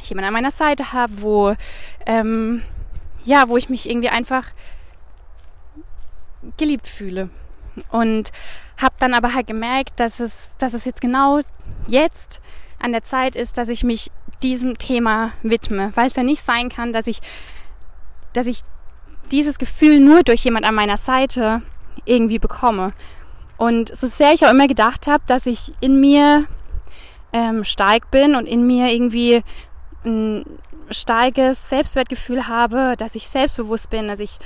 ich 0.00 0.08
jemanden 0.10 0.28
an 0.28 0.34
meiner 0.34 0.50
Seite 0.50 0.92
habe, 0.92 1.22
wo 1.22 1.54
ähm, 2.06 2.62
ja, 3.24 3.48
wo 3.48 3.56
ich 3.56 3.68
mich 3.68 3.88
irgendwie 3.88 4.10
einfach 4.10 4.48
geliebt 6.56 6.86
fühle. 6.86 7.30
Und 7.90 8.30
habe 8.80 8.94
dann 8.98 9.14
aber 9.14 9.34
halt 9.34 9.46
gemerkt, 9.46 9.98
dass 9.98 10.20
es, 10.20 10.54
dass 10.58 10.74
es 10.74 10.84
jetzt 10.84 11.00
genau 11.00 11.40
jetzt 11.88 12.40
an 12.78 12.92
der 12.92 13.02
Zeit 13.02 13.34
ist, 13.34 13.58
dass 13.58 13.68
ich 13.68 13.82
mich 13.82 14.10
diesem 14.42 14.78
Thema 14.78 15.32
widme, 15.42 15.90
weil 15.96 16.06
es 16.06 16.16
ja 16.16 16.22
nicht 16.22 16.42
sein 16.42 16.68
kann, 16.68 16.92
dass 16.92 17.06
ich, 17.06 17.20
dass 18.32 18.46
ich 18.46 18.60
dieses 19.32 19.58
Gefühl 19.58 20.00
nur 20.00 20.22
durch 20.22 20.44
jemand 20.44 20.66
an 20.66 20.74
meiner 20.74 20.98
Seite 20.98 21.62
irgendwie 22.04 22.38
bekomme. 22.38 22.92
Und 23.56 23.96
so 23.96 24.06
sehr 24.06 24.32
ich 24.32 24.44
auch 24.44 24.50
immer 24.50 24.66
gedacht 24.68 25.06
habe, 25.06 25.24
dass 25.26 25.46
ich 25.46 25.72
in 25.80 26.00
mir 26.00 26.44
ähm, 27.32 27.64
stark 27.64 28.10
bin 28.10 28.34
und 28.34 28.46
in 28.46 28.66
mir 28.66 28.88
irgendwie 28.92 29.42
ein 30.04 30.44
starkes 30.90 31.68
Selbstwertgefühl 31.68 32.46
habe, 32.48 32.94
dass 32.98 33.14
ich 33.14 33.28
selbstbewusst 33.28 33.90
bin, 33.90 34.08
dass 34.08 34.20
ich 34.20 34.38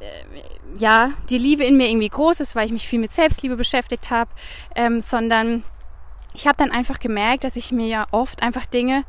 äh, 0.00 0.78
ja 0.78 1.10
die 1.28 1.38
Liebe 1.38 1.64
in 1.64 1.76
mir 1.76 1.88
irgendwie 1.88 2.08
groß 2.08 2.40
ist, 2.40 2.54
weil 2.54 2.66
ich 2.66 2.72
mich 2.72 2.88
viel 2.88 3.00
mit 3.00 3.10
Selbstliebe 3.10 3.56
beschäftigt 3.56 4.10
habe, 4.10 4.30
ähm, 4.74 5.00
sondern 5.00 5.64
ich 6.34 6.46
habe 6.46 6.56
dann 6.56 6.70
einfach 6.70 7.00
gemerkt, 7.00 7.44
dass 7.44 7.56
ich 7.56 7.72
mir 7.72 7.86
ja 7.86 8.06
oft 8.12 8.42
einfach 8.42 8.66
Dinge 8.66 9.04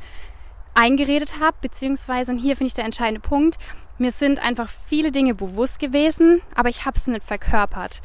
eingeredet 0.74 1.40
habe, 1.40 1.56
beziehungsweise, 1.60 2.32
und 2.32 2.38
hier 2.38 2.56
finde 2.56 2.68
ich 2.68 2.74
der 2.74 2.84
entscheidende 2.84 3.20
Punkt, 3.20 3.58
mir 3.98 4.10
sind 4.10 4.40
einfach 4.40 4.68
viele 4.68 5.12
Dinge 5.12 5.34
bewusst 5.34 5.78
gewesen, 5.78 6.40
aber 6.54 6.68
ich 6.68 6.86
habe 6.86 6.96
es 6.96 7.06
nicht 7.06 7.24
verkörpert. 7.24 8.00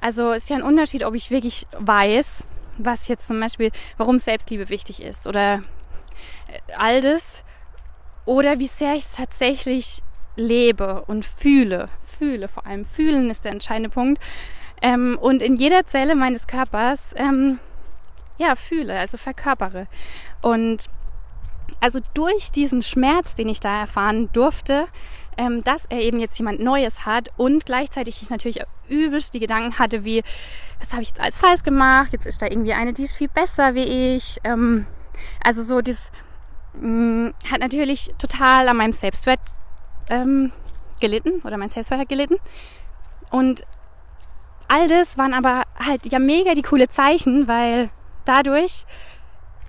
Also 0.00 0.32
ist 0.32 0.50
ja 0.50 0.56
ein 0.56 0.62
Unterschied, 0.62 1.04
ob 1.04 1.14
ich 1.14 1.30
wirklich 1.30 1.66
weiß, 1.78 2.46
was 2.78 3.08
jetzt 3.08 3.26
zum 3.26 3.40
Beispiel, 3.40 3.70
warum 3.96 4.18
Selbstliebe 4.18 4.68
wichtig 4.68 5.02
ist 5.02 5.26
oder 5.26 5.62
all 6.76 7.00
das, 7.00 7.44
oder 8.24 8.58
wie 8.58 8.66
sehr 8.66 8.94
ich 8.94 9.04
es 9.04 9.12
tatsächlich 9.12 10.02
lebe 10.36 11.04
und 11.06 11.24
fühle. 11.24 11.88
Fühle 12.04 12.48
vor 12.48 12.66
allem. 12.66 12.84
Fühlen 12.84 13.30
ist 13.30 13.44
der 13.44 13.52
entscheidende 13.52 13.90
Punkt. 13.90 14.22
Ähm, 14.80 15.18
und 15.20 15.42
in 15.42 15.56
jeder 15.56 15.86
Zelle 15.86 16.14
meines 16.14 16.46
Körpers 16.46 17.14
ähm, 17.16 17.58
ja, 18.38 18.54
fühle, 18.54 18.98
also 18.98 19.16
verkörpere. 19.16 19.88
Und 20.42 20.88
also 21.80 22.00
durch 22.14 22.50
diesen 22.50 22.82
Schmerz, 22.82 23.34
den 23.34 23.48
ich 23.48 23.60
da 23.60 23.80
erfahren 23.80 24.30
durfte, 24.32 24.86
ähm, 25.36 25.62
dass 25.64 25.86
er 25.86 26.00
eben 26.00 26.18
jetzt 26.18 26.38
jemand 26.38 26.60
Neues 26.60 27.06
hat 27.06 27.30
und 27.36 27.66
gleichzeitig 27.66 28.22
ich 28.22 28.30
natürlich 28.30 28.60
übelst 28.88 29.34
die 29.34 29.40
Gedanken 29.40 29.78
hatte, 29.78 30.04
wie, 30.04 30.22
was 30.80 30.92
habe 30.92 31.02
ich 31.02 31.08
jetzt 31.08 31.20
alles 31.20 31.38
falsch 31.38 31.62
gemacht? 31.62 32.12
Jetzt 32.12 32.26
ist 32.26 32.42
da 32.42 32.46
irgendwie 32.46 32.72
eine, 32.72 32.92
die 32.92 33.04
ist 33.04 33.16
viel 33.16 33.28
besser 33.28 33.74
wie 33.74 34.16
ich. 34.16 34.38
Ähm, 34.44 34.86
also 35.42 35.62
so 35.62 35.80
das 35.80 36.10
mm, 36.74 37.28
hat 37.50 37.60
natürlich 37.60 38.14
total 38.18 38.68
an 38.68 38.76
meinem 38.76 38.92
Selbstwert 38.92 39.40
ähm, 40.10 40.52
gelitten 41.00 41.40
oder 41.44 41.56
mein 41.56 41.70
Selbstwert 41.70 42.00
hat 42.00 42.08
gelitten. 42.08 42.36
Und 43.30 43.64
all 44.68 44.88
das 44.88 45.18
waren 45.18 45.34
aber 45.34 45.62
halt 45.78 46.10
ja 46.10 46.18
mega 46.18 46.54
die 46.54 46.62
coole 46.62 46.88
Zeichen, 46.88 47.48
weil 47.48 47.90
dadurch 48.24 48.84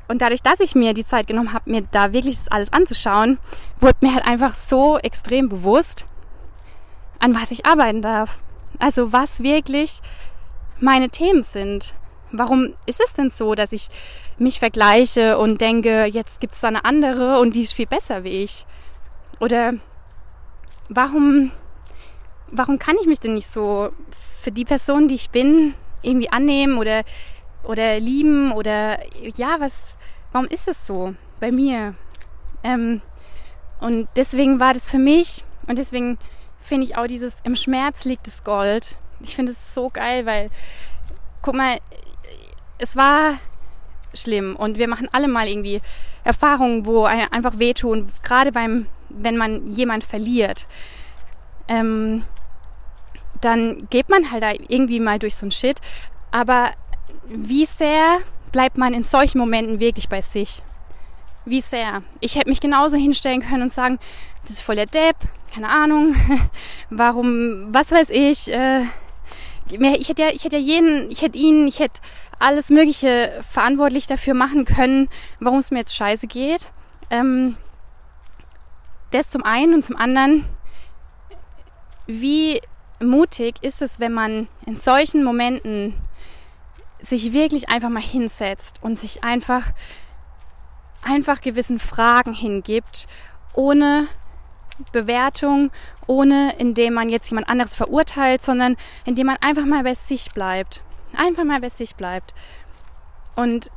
und 0.09 0.23
dadurch, 0.23 0.41
dass 0.41 0.59
ich 0.59 0.73
mir 0.73 0.95
die 0.95 1.05
Zeit 1.05 1.27
genommen 1.27 1.53
habe, 1.53 1.69
mir 1.69 1.83
da 1.83 2.13
wirklich 2.13 2.37
das 2.37 2.47
alles 2.47 2.73
anzuschauen, 2.73 3.37
wurde 3.79 3.97
mir 4.01 4.15
halt 4.15 4.27
einfach 4.27 4.55
so 4.55 4.97
extrem 4.97 5.49
bewusst, 5.49 6.07
an 7.19 7.35
was 7.35 7.51
ich 7.51 7.67
arbeiten 7.67 8.01
darf. 8.01 8.41
Also 8.79 9.13
was 9.13 9.43
wirklich 9.43 9.99
meine 10.79 11.09
Themen 11.09 11.43
sind. 11.43 11.93
Warum 12.31 12.73
ist 12.87 13.01
es 13.05 13.13
denn 13.13 13.29
so, 13.29 13.53
dass 13.53 13.71
ich 13.71 13.89
mich 14.39 14.59
vergleiche 14.59 15.37
und 15.37 15.61
denke, 15.61 16.05
jetzt 16.05 16.41
gibt 16.41 16.53
es 16.53 16.61
da 16.61 16.67
eine 16.67 16.85
andere 16.85 17.39
und 17.39 17.55
die 17.55 17.61
ist 17.61 17.73
viel 17.73 17.87
besser 17.87 18.23
wie 18.23 18.43
ich? 18.43 18.65
Oder 19.39 19.73
warum, 20.89 21.51
warum 22.51 22.79
kann 22.79 22.95
ich 23.01 23.07
mich 23.07 23.19
denn 23.19 23.33
nicht 23.33 23.47
so 23.47 23.91
für 24.41 24.51
die 24.51 24.65
Person, 24.65 25.07
die 25.07 25.15
ich 25.15 25.29
bin, 25.29 25.73
irgendwie 26.01 26.31
annehmen 26.31 26.77
oder 26.77 27.03
oder 27.63 27.99
lieben 27.99 28.51
oder 28.53 28.99
ja, 29.35 29.57
was, 29.59 29.97
warum 30.31 30.47
ist 30.47 30.67
es 30.67 30.87
so 30.87 31.13
bei 31.39 31.51
mir? 31.51 31.95
Ähm, 32.63 33.01
und 33.79 34.07
deswegen 34.15 34.59
war 34.59 34.73
das 34.73 34.89
für 34.89 34.97
mich 34.97 35.43
und 35.67 35.77
deswegen 35.77 36.17
finde 36.59 36.85
ich 36.85 36.97
auch 36.97 37.07
dieses 37.07 37.39
im 37.43 37.55
Schmerz 37.55 38.05
liegt 38.05 38.27
das 38.27 38.43
Gold. 38.43 38.97
Ich 39.21 39.35
finde 39.35 39.51
es 39.51 39.73
so 39.73 39.89
geil, 39.89 40.25
weil 40.25 40.49
guck 41.41 41.55
mal, 41.55 41.79
es 42.77 42.95
war 42.95 43.37
schlimm 44.13 44.55
und 44.55 44.77
wir 44.77 44.87
machen 44.87 45.07
alle 45.11 45.27
mal 45.27 45.47
irgendwie 45.47 45.81
Erfahrungen, 46.23 46.85
wo 46.85 47.03
einfach 47.03 47.59
wehtun, 47.59 48.07
gerade 48.23 48.51
beim, 48.51 48.87
wenn 49.09 49.37
man 49.37 49.71
jemand 49.71 50.03
verliert. 50.03 50.67
Ähm, 51.67 52.23
dann 53.41 53.87
geht 53.89 54.09
man 54.09 54.31
halt 54.31 54.43
da 54.43 54.51
irgendwie 54.51 54.99
mal 54.99 55.19
durch 55.19 55.35
so 55.35 55.45
ein 55.45 55.51
Shit, 55.51 55.79
aber 56.31 56.71
wie 57.27 57.65
sehr 57.65 58.19
bleibt 58.51 58.77
man 58.77 58.93
in 58.93 59.03
solchen 59.03 59.37
Momenten 59.37 59.79
wirklich 59.79 60.09
bei 60.09 60.21
sich? 60.21 60.63
Wie 61.45 61.61
sehr? 61.61 62.03
Ich 62.19 62.35
hätte 62.35 62.49
mich 62.49 62.59
genauso 62.59 62.97
hinstellen 62.97 63.41
können 63.41 63.63
und 63.63 63.73
sagen, 63.73 63.97
das 64.41 64.51
ist 64.51 64.61
voll 64.61 64.75
der 64.75 64.85
Depp, 64.85 65.15
keine 65.53 65.69
Ahnung, 65.69 66.15
warum, 66.89 67.73
was 67.73 67.91
weiß 67.91 68.09
ich. 68.09 68.51
Äh, 68.51 68.83
ich 69.69 70.09
hätte 70.09 70.23
ja, 70.23 70.29
ich 70.29 70.43
hätte 70.43 70.57
ja 70.57 70.63
jeden, 70.63 71.11
ich 71.11 71.21
hätte 71.21 71.37
ihn, 71.37 71.67
ich 71.67 71.79
hätte 71.79 72.01
alles 72.39 72.69
Mögliche 72.69 73.41
verantwortlich 73.47 74.07
dafür 74.07 74.33
machen 74.33 74.65
können, 74.65 75.09
warum 75.39 75.59
es 75.59 75.71
mir 75.71 75.79
jetzt 75.79 75.95
scheiße 75.95 76.27
geht. 76.27 76.71
Ähm, 77.09 77.57
das 79.11 79.29
zum 79.29 79.43
einen 79.43 79.73
und 79.73 79.85
zum 79.85 79.97
anderen, 79.97 80.45
wie 82.07 82.61
mutig 82.99 83.55
ist 83.61 83.81
es, 83.81 83.99
wenn 83.99 84.13
man 84.13 84.47
in 84.65 84.75
solchen 84.75 85.23
Momenten 85.23 85.93
sich 87.01 87.33
wirklich 87.33 87.69
einfach 87.69 87.89
mal 87.89 88.01
hinsetzt 88.01 88.81
und 88.81 88.99
sich 88.99 89.23
einfach 89.23 89.71
einfach 91.01 91.39
gewissen 91.39 91.79
Fragen 91.79 92.33
hingibt, 92.33 93.07
ohne 93.53 94.07
Bewertung, 94.91 95.71
ohne 96.07 96.53
indem 96.57 96.93
man 96.93 97.09
jetzt 97.09 97.29
jemand 97.29 97.49
anderes 97.49 97.75
verurteilt, 97.75 98.41
sondern 98.41 98.75
indem 99.05 99.27
man 99.27 99.37
einfach 99.41 99.65
mal 99.65 99.83
bei 99.83 99.93
sich 99.93 100.31
bleibt. 100.31 100.83
Einfach 101.15 101.43
mal 101.43 101.59
bei 101.59 101.69
sich 101.69 101.95
bleibt. 101.95 102.33
Und 103.35 103.71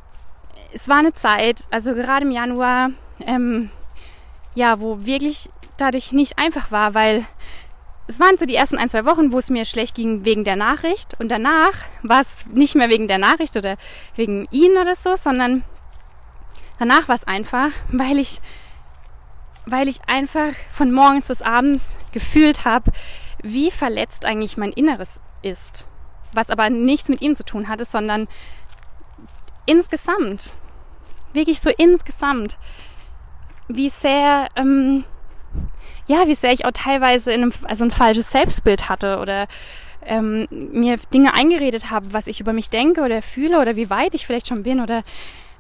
es 0.73 0.89
war 0.89 0.99
eine 0.99 1.13
Zeit, 1.13 1.67
also 1.71 1.95
gerade 1.95 2.25
im 2.25 2.33
Januar, 2.33 2.91
ähm, 3.27 3.71
ja, 4.55 4.81
wo 4.81 5.05
wirklich 5.05 5.51
dadurch 5.77 6.13
nicht 6.13 6.39
einfach 6.39 6.71
war, 6.71 6.95
weil 6.95 7.27
es 8.07 8.21
waren 8.21 8.37
so 8.37 8.45
die 8.45 8.57
ersten 8.57 8.79
ein, 8.79 8.89
zwei 8.89 9.05
Wochen, 9.05 9.33
wo 9.33 9.39
es 9.39 9.51
mir 9.51 9.65
schlecht 9.65 9.95
ging 9.95 10.25
wegen 10.25 10.45
der 10.45 10.57
Nachricht. 10.57 11.19
Und 11.19 11.31
danach 11.31 11.73
war 12.03 12.21
es 12.21 12.47
nicht 12.47 12.75
mehr 12.75 12.91
wegen 12.91 13.09
der 13.09 13.19
Nachricht 13.19 13.57
oder 13.57 13.77
wegen 14.17 14.49
ihn 14.51 14.77
oder 14.77 14.95
so, 14.95 15.17
sondern 15.17 15.63
danach 16.79 17.09
war 17.09 17.15
es 17.15 17.25
einfach, 17.25 17.71
weil 17.91 18.19
ich, 18.19 18.41
weil 19.67 19.89
ich 19.89 20.01
einfach 20.09 20.53
von 20.71 20.93
morgens 20.93 21.29
bis 21.29 21.43
abends 21.43 21.97
gefühlt 22.13 22.65
habe, 22.65 22.91
wie 23.43 23.71
verletzt 23.71 24.25
eigentlich 24.27 24.57
mein 24.57 24.73
Inneres 24.73 25.21
ist. 25.43 25.87
Was 26.35 26.51
aber 26.51 26.71
nichts 26.71 27.09
mit 27.09 27.21
ihm 27.21 27.35
zu 27.37 27.45
tun 27.45 27.69
hatte, 27.69 27.85
sondern 27.85 28.29
insgesamt. 29.67 30.57
Wirklich 31.33 31.61
so 31.61 31.71
insgesamt. 31.71 32.59
Wie 33.69 33.89
sehr 33.89 34.49
ähm, 34.57 35.05
ja, 36.07 36.27
wie 36.27 36.35
sehr 36.35 36.53
ich 36.53 36.65
auch 36.65 36.73
teilweise 36.73 37.33
in 37.33 37.43
einem, 37.43 37.53
also 37.65 37.85
ein 37.85 37.91
falsches 37.91 38.31
Selbstbild 38.31 38.89
hatte 38.89 39.19
oder 39.19 39.47
ähm, 40.05 40.49
mir 40.51 40.97
Dinge 41.15 41.35
eingeredet 41.35 41.91
habe, 41.91 42.13
was 42.13 42.27
ich 42.27 42.41
über 42.41 42.53
mich 42.53 42.71
denke 42.71 43.03
oder 43.03 43.23
fühle 43.23 43.61
oder 43.61 43.77
wie 43.77 43.91
weit 43.91 44.15
ich 44.15 44.27
vielleicht 44.27 44.49
schon 44.49 44.65
bin 44.65 44.81
oder 44.81 45.05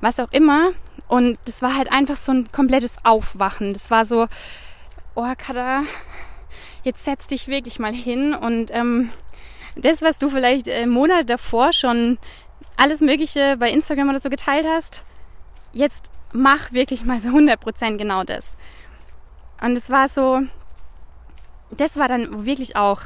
was 0.00 0.18
auch 0.18 0.32
immer. 0.32 0.70
Und 1.06 1.38
das 1.44 1.62
war 1.62 1.76
halt 1.76 1.92
einfach 1.92 2.16
so 2.16 2.32
ein 2.32 2.50
komplettes 2.50 2.96
Aufwachen. 3.04 3.72
Das 3.72 3.90
war 3.90 4.04
so, 4.04 4.26
oh 5.14 5.32
Kada, 5.38 5.82
jetzt 6.82 7.04
setz 7.04 7.28
dich 7.28 7.46
wirklich 7.46 7.78
mal 7.78 7.92
hin 7.92 8.34
und 8.34 8.70
ähm, 8.72 9.10
das, 9.76 10.02
was 10.02 10.18
du 10.18 10.28
vielleicht 10.28 10.68
äh, 10.68 10.86
Monate 10.86 11.24
davor 11.24 11.72
schon 11.72 12.18
alles 12.76 13.00
Mögliche 13.00 13.56
bei 13.56 13.70
Instagram 13.70 14.10
oder 14.10 14.20
so 14.20 14.28
geteilt 14.28 14.66
hast, 14.68 15.04
jetzt 15.72 16.10
mach 16.32 16.72
wirklich 16.72 17.04
mal 17.04 17.20
so 17.20 17.28
100% 17.28 17.96
genau 17.96 18.24
das. 18.24 18.56
Und 19.60 19.76
es 19.76 19.90
war 19.90 20.08
so, 20.08 20.40
das 21.70 21.96
war 21.96 22.08
dann 22.08 22.46
wirklich 22.46 22.76
auch, 22.76 23.02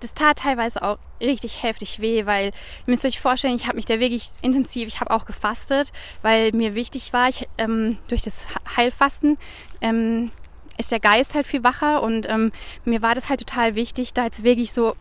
das 0.00 0.14
tat 0.14 0.38
teilweise 0.38 0.82
auch 0.82 0.98
richtig 1.20 1.62
heftig 1.62 2.00
weh, 2.00 2.26
weil 2.26 2.46
ihr 2.46 2.52
müsst 2.86 3.04
euch 3.04 3.20
vorstellen, 3.20 3.54
ich 3.54 3.66
habe 3.66 3.76
mich 3.76 3.86
da 3.86 4.00
wirklich 4.00 4.28
intensiv, 4.42 4.88
ich 4.88 5.00
habe 5.00 5.10
auch 5.10 5.24
gefastet, 5.24 5.92
weil 6.22 6.52
mir 6.52 6.74
wichtig 6.74 7.12
war, 7.12 7.28
ich, 7.28 7.48
ähm, 7.56 7.98
durch 8.08 8.22
das 8.22 8.48
Heilfasten 8.76 9.38
ähm, 9.80 10.30
ist 10.76 10.90
der 10.92 11.00
Geist 11.00 11.34
halt 11.34 11.46
viel 11.46 11.62
wacher 11.62 12.02
und 12.02 12.28
ähm, 12.28 12.52
mir 12.84 13.00
war 13.00 13.14
das 13.14 13.28
halt 13.28 13.40
total 13.40 13.76
wichtig, 13.76 14.12
da 14.12 14.24
jetzt 14.24 14.42
wirklich 14.42 14.72
so 14.72 14.96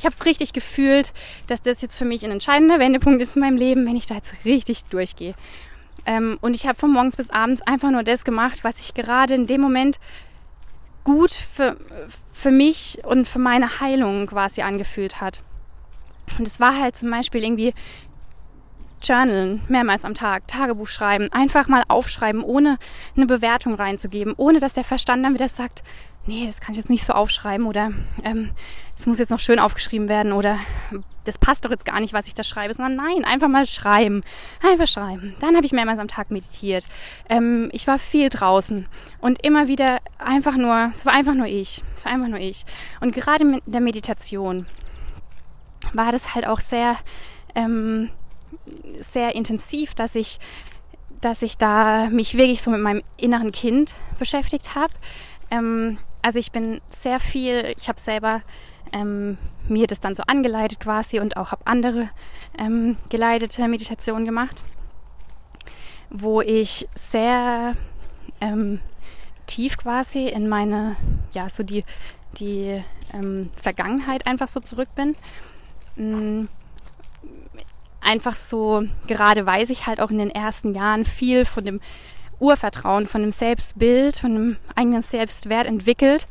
ich 0.00 0.06
habe 0.06 0.14
es 0.14 0.24
richtig 0.24 0.54
gefühlt, 0.54 1.12
dass 1.46 1.60
das 1.60 1.82
jetzt 1.82 1.98
für 1.98 2.06
mich 2.06 2.24
ein 2.24 2.30
entscheidender 2.30 2.78
Wendepunkt 2.78 3.20
ist 3.20 3.36
in 3.36 3.42
meinem 3.42 3.58
Leben, 3.58 3.86
wenn 3.86 3.96
ich 3.96 4.06
da 4.06 4.14
jetzt 4.14 4.34
richtig 4.46 4.86
durchgehe. 4.86 5.34
Ähm, 6.06 6.38
und 6.40 6.56
ich 6.56 6.66
habe 6.66 6.78
von 6.78 6.90
morgens 6.90 7.18
bis 7.18 7.28
abends 7.28 7.60
einfach 7.66 7.90
nur 7.90 8.02
das 8.02 8.24
gemacht, 8.24 8.64
was 8.64 8.80
ich 8.80 8.94
gerade 8.94 9.34
in 9.34 9.46
dem 9.46 9.60
Moment 9.60 10.00
gut 11.04 11.30
für, 11.30 11.76
für 12.32 12.50
mich 12.50 13.02
und 13.04 13.28
für 13.28 13.40
meine 13.40 13.80
Heilung 13.80 14.26
quasi 14.26 14.62
angefühlt 14.62 15.20
hat. 15.20 15.42
Und 16.38 16.46
es 16.46 16.60
war 16.60 16.80
halt 16.80 16.96
zum 16.96 17.10
Beispiel 17.10 17.44
irgendwie 17.44 17.74
Journalen 19.02 19.60
mehrmals 19.68 20.06
am 20.06 20.14
Tag, 20.14 20.48
Tagebuch 20.48 20.88
schreiben, 20.88 21.28
einfach 21.30 21.68
mal 21.68 21.82
aufschreiben, 21.88 22.42
ohne 22.42 22.78
eine 23.16 23.26
Bewertung 23.26 23.74
reinzugeben, 23.74 24.32
ohne 24.38 24.60
dass 24.60 24.72
der 24.72 24.84
Verstand 24.84 25.26
dann 25.26 25.34
wieder 25.34 25.48
sagt, 25.48 25.82
nee, 26.30 26.46
das 26.46 26.60
kann 26.60 26.72
ich 26.72 26.78
jetzt 26.78 26.90
nicht 26.90 27.04
so 27.04 27.12
aufschreiben 27.12 27.66
oder 27.66 27.90
ähm, 28.22 28.52
es 28.96 29.06
muss 29.06 29.18
jetzt 29.18 29.30
noch 29.30 29.40
schön 29.40 29.58
aufgeschrieben 29.58 30.08
werden 30.08 30.32
oder 30.32 30.58
das 31.24 31.38
passt 31.38 31.64
doch 31.64 31.70
jetzt 31.70 31.84
gar 31.84 31.98
nicht, 32.00 32.12
was 32.12 32.28
ich 32.28 32.34
da 32.34 32.44
schreibe, 32.44 32.72
sondern 32.72 32.96
nein, 32.96 33.24
einfach 33.24 33.48
mal 33.48 33.66
schreiben, 33.66 34.22
einfach 34.62 34.86
schreiben. 34.86 35.34
Dann 35.40 35.56
habe 35.56 35.66
ich 35.66 35.72
mehrmals 35.72 35.98
am 35.98 36.06
Tag 36.06 36.30
meditiert. 36.30 36.86
Ähm, 37.28 37.68
ich 37.72 37.86
war 37.88 37.98
viel 37.98 38.28
draußen 38.28 38.86
und 39.20 39.44
immer 39.44 39.66
wieder 39.66 39.98
einfach 40.18 40.56
nur, 40.56 40.90
es 40.94 41.04
war 41.04 41.14
einfach 41.14 41.34
nur 41.34 41.46
ich, 41.46 41.82
es 41.96 42.04
war 42.04 42.12
einfach 42.12 42.28
nur 42.28 42.38
ich. 42.38 42.64
Und 43.00 43.12
gerade 43.14 43.44
mit 43.44 43.62
der 43.66 43.80
Meditation 43.80 44.66
war 45.92 46.12
das 46.12 46.36
halt 46.36 46.46
auch 46.46 46.60
sehr, 46.60 46.96
ähm, 47.56 48.10
sehr 49.00 49.34
intensiv, 49.34 49.94
dass 49.94 50.14
ich 50.14 50.38
dass 51.20 51.42
ich 51.42 51.58
da 51.58 52.08
mich 52.08 52.38
wirklich 52.38 52.62
so 52.62 52.70
mit 52.70 52.80
meinem 52.80 53.02
inneren 53.18 53.52
Kind 53.52 53.94
beschäftigt 54.18 54.74
habe. 54.74 54.94
Ähm, 55.50 55.98
also 56.22 56.38
ich 56.38 56.52
bin 56.52 56.80
sehr 56.88 57.20
viel, 57.20 57.72
ich 57.76 57.88
habe 57.88 58.00
selber 58.00 58.42
ähm, 58.92 59.38
mir 59.68 59.86
das 59.86 60.00
dann 60.00 60.14
so 60.14 60.22
angeleitet 60.26 60.80
quasi 60.80 61.20
und 61.20 61.36
auch 61.36 61.52
habe 61.52 61.66
andere 61.66 62.08
ähm, 62.58 62.96
geleitete 63.08 63.66
Meditationen 63.68 64.24
gemacht, 64.24 64.62
wo 66.10 66.40
ich 66.40 66.88
sehr 66.94 67.74
ähm, 68.40 68.80
tief 69.46 69.76
quasi 69.76 70.28
in 70.28 70.48
meine, 70.48 70.96
ja, 71.32 71.48
so 71.48 71.62
die, 71.62 71.84
die 72.32 72.82
ähm, 73.12 73.50
Vergangenheit 73.60 74.26
einfach 74.26 74.48
so 74.48 74.60
zurück 74.60 74.88
bin. 74.94 75.16
Mhm 75.96 76.48
einfach 78.00 78.34
so, 78.34 78.82
gerade 79.06 79.46
weiß 79.46 79.70
ich 79.70 79.86
halt 79.86 80.00
auch 80.00 80.10
in 80.10 80.18
den 80.18 80.30
ersten 80.30 80.74
Jahren 80.74 81.04
viel 81.04 81.44
von 81.44 81.64
dem 81.64 81.80
Urvertrauen, 82.40 83.06
von 83.06 83.20
dem 83.20 83.30
Selbstbild, 83.30 84.18
von 84.18 84.34
dem 84.34 84.56
eigenen 84.74 85.02
Selbstwert 85.02 85.66
entwickelt, 85.66 86.26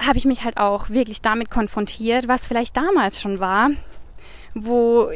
habe 0.00 0.18
ich 0.18 0.24
mich 0.24 0.44
halt 0.44 0.56
auch 0.56 0.90
wirklich 0.90 1.22
damit 1.22 1.50
konfrontiert, 1.50 2.28
was 2.28 2.46
vielleicht 2.46 2.76
damals 2.76 3.20
schon 3.20 3.40
war, 3.40 3.70
wo, 4.54 5.10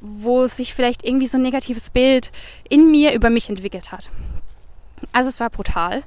wo 0.00 0.46
sich 0.46 0.74
vielleicht 0.74 1.04
irgendwie 1.04 1.26
so 1.26 1.38
ein 1.38 1.42
negatives 1.42 1.90
Bild 1.90 2.32
in 2.68 2.90
mir 2.90 3.12
über 3.12 3.30
mich 3.30 3.48
entwickelt 3.48 3.92
hat. 3.92 4.10
Also 5.12 5.28
es 5.28 5.40
war 5.40 5.50
brutal. 5.50 6.02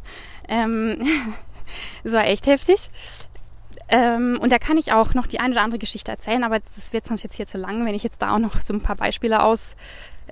Ähm, 0.47 1.05
es 2.03 2.13
war 2.13 2.25
echt 2.25 2.47
heftig. 2.47 2.89
Ähm, 3.89 4.37
und 4.41 4.51
da 4.51 4.59
kann 4.59 4.77
ich 4.77 4.91
auch 4.91 5.13
noch 5.13 5.27
die 5.27 5.39
eine 5.39 5.53
oder 5.53 5.63
andere 5.63 5.79
Geschichte 5.79 6.11
erzählen, 6.11 6.43
aber 6.43 6.59
das 6.59 6.91
wird 6.91 7.05
sonst 7.05 7.23
jetzt 7.23 7.35
hier 7.35 7.45
zu 7.45 7.57
lang, 7.57 7.85
wenn 7.85 7.95
ich 7.95 8.03
jetzt 8.03 8.21
da 8.21 8.35
auch 8.35 8.39
noch 8.39 8.61
so 8.61 8.73
ein 8.73 8.81
paar 8.81 8.97
Beispiele 8.97 9.41
aus 9.41 9.75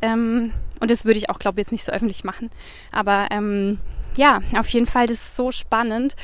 ähm, 0.02 0.54
und 0.80 0.92
das 0.92 1.06
würde 1.06 1.18
ich 1.18 1.30
auch, 1.30 1.40
glaube 1.40 1.60
ich, 1.60 1.66
jetzt 1.66 1.72
nicht 1.72 1.84
so 1.84 1.92
öffentlich 1.92 2.24
machen. 2.24 2.50
Aber 2.92 3.28
ähm, 3.32 3.80
ja, 4.18 4.42
auf 4.58 4.70
jeden 4.70 4.86
Fall, 4.86 5.08
das 5.08 5.18
ist 5.18 5.36
so 5.36 5.52
spannend. 5.52 6.16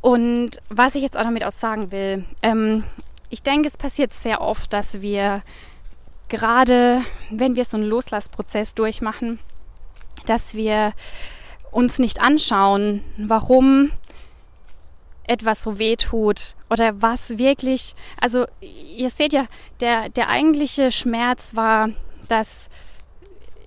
Und 0.00 0.60
was 0.68 0.94
ich 0.94 1.02
jetzt 1.02 1.16
auch 1.16 1.22
damit 1.22 1.44
auch 1.44 1.52
sagen 1.52 1.90
will, 1.92 2.24
ähm, 2.42 2.84
ich 3.30 3.42
denke, 3.42 3.68
es 3.68 3.76
passiert 3.76 4.12
sehr 4.12 4.40
oft, 4.40 4.72
dass 4.72 5.00
wir 5.00 5.42
gerade, 6.28 7.02
wenn 7.30 7.56
wir 7.56 7.64
so 7.64 7.76
einen 7.76 7.86
Loslassprozess 7.86 8.74
durchmachen, 8.74 9.38
dass 10.26 10.54
wir 10.54 10.92
uns 11.70 11.98
nicht 11.98 12.20
anschauen, 12.20 13.02
warum 13.16 13.90
etwas 15.24 15.62
so 15.62 15.78
weh 15.78 15.96
tut 15.96 16.56
oder 16.68 17.00
was 17.00 17.38
wirklich, 17.38 17.94
also 18.20 18.46
ihr 18.60 19.08
seht 19.08 19.32
ja, 19.32 19.46
der, 19.80 20.08
der 20.08 20.28
eigentliche 20.28 20.90
Schmerz 20.90 21.54
war 21.54 21.90
dass 22.32 22.70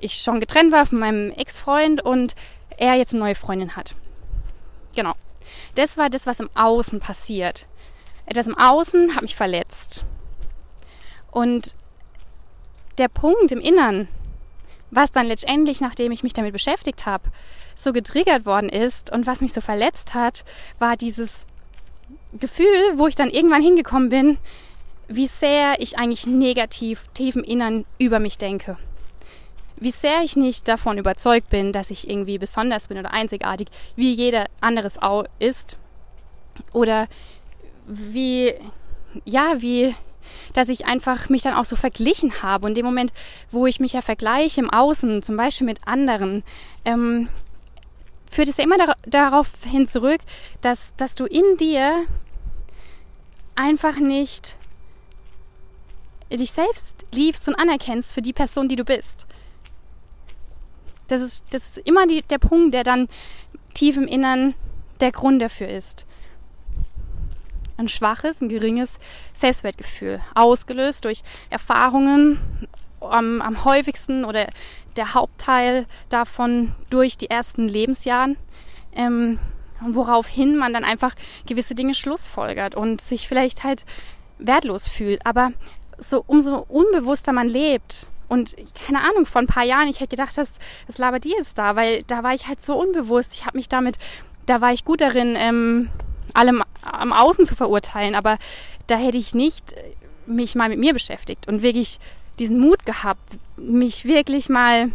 ich 0.01 0.15
schon 0.21 0.39
getrennt 0.39 0.71
war 0.71 0.85
von 0.85 0.99
meinem 0.99 1.31
Ex-Freund 1.31 2.01
und 2.01 2.35
er 2.77 2.95
jetzt 2.95 3.13
eine 3.13 3.23
neue 3.23 3.35
Freundin 3.35 3.75
hat. 3.75 3.95
Genau. 4.95 5.13
Das 5.75 5.97
war 5.97 6.09
das, 6.09 6.27
was 6.27 6.39
im 6.39 6.49
Außen 6.55 6.99
passiert. 6.99 7.67
Etwas 8.25 8.47
im 8.47 8.57
Außen 8.57 9.15
hat 9.15 9.21
mich 9.21 9.35
verletzt. 9.35 10.05
Und 11.31 11.75
der 12.97 13.07
Punkt 13.07 13.51
im 13.51 13.59
Innern, 13.59 14.07
was 14.89 15.11
dann 15.11 15.27
letztendlich, 15.27 15.81
nachdem 15.81 16.11
ich 16.11 16.23
mich 16.23 16.33
damit 16.33 16.53
beschäftigt 16.53 17.05
habe, 17.05 17.29
so 17.75 17.93
getriggert 17.93 18.45
worden 18.45 18.69
ist 18.69 19.11
und 19.11 19.27
was 19.27 19.41
mich 19.41 19.53
so 19.53 19.61
verletzt 19.61 20.13
hat, 20.13 20.45
war 20.79 20.95
dieses 20.95 21.45
Gefühl, 22.39 22.93
wo 22.95 23.07
ich 23.07 23.15
dann 23.15 23.29
irgendwann 23.29 23.61
hingekommen 23.61 24.09
bin, 24.09 24.37
wie 25.07 25.27
sehr 25.27 25.75
ich 25.79 25.97
eigentlich 25.97 26.25
negativ 26.27 27.07
tief 27.13 27.35
im 27.35 27.43
Innern 27.43 27.85
über 27.97 28.19
mich 28.19 28.37
denke. 28.37 28.77
Wie 29.77 29.91
sehr 29.91 30.21
ich 30.23 30.35
nicht 30.35 30.67
davon 30.67 30.97
überzeugt 30.97 31.49
bin, 31.49 31.71
dass 31.71 31.91
ich 31.91 32.09
irgendwie 32.09 32.37
besonders 32.37 32.87
bin 32.87 32.97
oder 32.97 33.11
einzigartig, 33.11 33.67
wie 33.95 34.13
jeder 34.13 34.45
anderes 34.61 35.01
auch 35.01 35.25
ist. 35.39 35.77
Oder 36.71 37.07
wie, 37.85 38.53
ja, 39.25 39.55
wie, 39.61 39.93
dass 40.53 40.69
ich 40.69 40.85
einfach 40.85 41.29
mich 41.29 41.43
dann 41.43 41.53
auch 41.53 41.65
so 41.65 41.75
verglichen 41.75 42.41
habe. 42.41 42.65
Und 42.65 42.75
dem 42.75 42.85
Moment, 42.85 43.11
wo 43.51 43.67
ich 43.67 43.79
mich 43.81 43.93
ja 43.93 44.01
vergleiche 44.01 44.61
im 44.61 44.69
Außen, 44.69 45.21
zum 45.21 45.35
Beispiel 45.35 45.67
mit 45.67 45.85
anderen, 45.85 46.43
ähm, 46.85 47.27
führt 48.31 48.47
es 48.47 48.57
ja 48.57 48.63
immer 48.63 48.77
dar 48.77 48.95
darauf 49.05 49.49
hin 49.65 49.87
zurück, 49.87 50.21
dass, 50.61 50.93
dass 50.95 51.15
du 51.15 51.25
in 51.25 51.57
dir 51.57 52.05
einfach 53.55 53.97
nicht 53.97 54.57
dich 56.31 56.51
selbst 56.51 57.05
liebst 57.11 57.47
und 57.47 57.55
anerkennst 57.55 58.13
für 58.13 58.21
die 58.21 58.33
Person, 58.33 58.67
die 58.67 58.75
du 58.75 58.83
bist. 58.83 59.25
Das 61.07 61.21
ist, 61.21 61.45
das 61.51 61.63
ist 61.65 61.77
immer 61.79 62.07
die, 62.07 62.21
der 62.23 62.39
Punkt, 62.39 62.73
der 62.73 62.83
dann 62.83 63.07
tief 63.73 63.97
im 63.97 64.07
Innern 64.07 64.55
der 64.99 65.11
Grund 65.11 65.41
dafür 65.41 65.67
ist. 65.67 66.07
Ein 67.77 67.89
schwaches, 67.89 68.41
ein 68.41 68.49
geringes 68.49 68.97
Selbstwertgefühl, 69.33 70.21
ausgelöst 70.33 71.05
durch 71.05 71.21
Erfahrungen 71.49 72.39
am, 73.01 73.41
am 73.41 73.65
häufigsten 73.65 74.25
oder 74.25 74.47
der 74.95 75.13
Hauptteil 75.13 75.85
davon 76.09 76.73
durch 76.89 77.17
die 77.17 77.29
ersten 77.29 77.67
Lebensjahren, 77.67 78.37
ähm, 78.93 79.39
woraufhin 79.81 80.57
man 80.57 80.73
dann 80.73 80.85
einfach 80.85 81.13
gewisse 81.45 81.75
Dinge 81.75 81.93
schlussfolgert 81.93 82.75
und 82.75 83.01
sich 83.01 83.27
vielleicht 83.27 83.63
halt 83.63 83.85
wertlos 84.39 84.87
fühlt. 84.87 85.25
Aber 85.25 85.51
so 85.97 86.23
umso 86.27 86.65
unbewusster 86.69 87.31
man 87.31 87.47
lebt, 87.47 88.09
und 88.27 88.55
keine 88.87 89.01
Ahnung, 89.01 89.25
vor 89.25 89.41
ein 89.41 89.47
paar 89.47 89.63
Jahren, 89.63 89.87
ich 89.87 89.99
hätte 89.99 90.15
gedacht, 90.15 90.37
das, 90.37 90.53
das 90.87 90.97
labert 90.97 91.25
die 91.25 91.31
jetzt 91.37 91.57
da, 91.57 91.75
weil 91.75 92.03
da 92.03 92.23
war 92.23 92.33
ich 92.33 92.47
halt 92.47 92.61
so 92.61 92.75
unbewusst. 92.75 93.33
Ich 93.33 93.45
habe 93.45 93.57
mich 93.57 93.69
damit, 93.69 93.97
da 94.45 94.61
war 94.61 94.73
ich 94.73 94.85
gut 94.85 95.01
darin, 95.01 95.35
ähm, 95.37 95.89
allem 96.33 96.63
am 96.81 97.13
Außen 97.13 97.45
zu 97.45 97.55
verurteilen, 97.55 98.15
aber 98.15 98.37
da 98.87 98.97
hätte 98.97 99.17
ich 99.17 99.35
nicht 99.35 99.73
äh, 99.73 99.83
mich 100.25 100.55
mal 100.55 100.69
mit 100.69 100.79
mir 100.79 100.93
beschäftigt 100.93 101.47
und 101.47 101.61
wirklich 101.61 101.99
diesen 102.39 102.59
Mut 102.59 102.85
gehabt, 102.85 103.21
mich 103.57 104.05
wirklich 104.05 104.49
mal, 104.49 104.91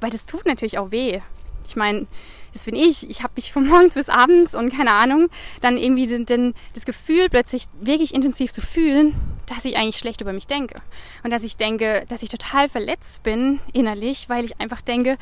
weil 0.00 0.10
das 0.10 0.26
tut 0.26 0.46
natürlich 0.46 0.78
auch 0.78 0.92
weh. 0.92 1.20
Ich 1.66 1.76
meine, 1.76 2.06
das 2.52 2.64
bin 2.64 2.76
ich. 2.76 3.10
Ich 3.10 3.22
habe 3.22 3.32
mich 3.36 3.52
von 3.52 3.66
morgens 3.68 3.94
bis 3.94 4.08
abends 4.08 4.54
und 4.54 4.72
keine 4.72 4.94
Ahnung, 4.94 5.28
dann 5.60 5.76
irgendwie 5.76 6.06
den, 6.06 6.26
den, 6.26 6.54
das 6.74 6.84
Gefühl 6.84 7.28
plötzlich 7.28 7.64
wirklich 7.80 8.14
intensiv 8.14 8.52
zu 8.52 8.62
fühlen, 8.62 9.14
dass 9.46 9.64
ich 9.64 9.76
eigentlich 9.76 9.98
schlecht 9.98 10.20
über 10.20 10.32
mich 10.32 10.46
denke. 10.46 10.80
Und 11.22 11.30
dass 11.30 11.42
ich 11.42 11.56
denke, 11.56 12.04
dass 12.08 12.22
ich 12.22 12.28
total 12.28 12.68
verletzt 12.68 13.22
bin 13.22 13.60
innerlich, 13.72 14.28
weil 14.28 14.44
ich 14.44 14.60
einfach 14.60 14.80
denke, 14.80 15.18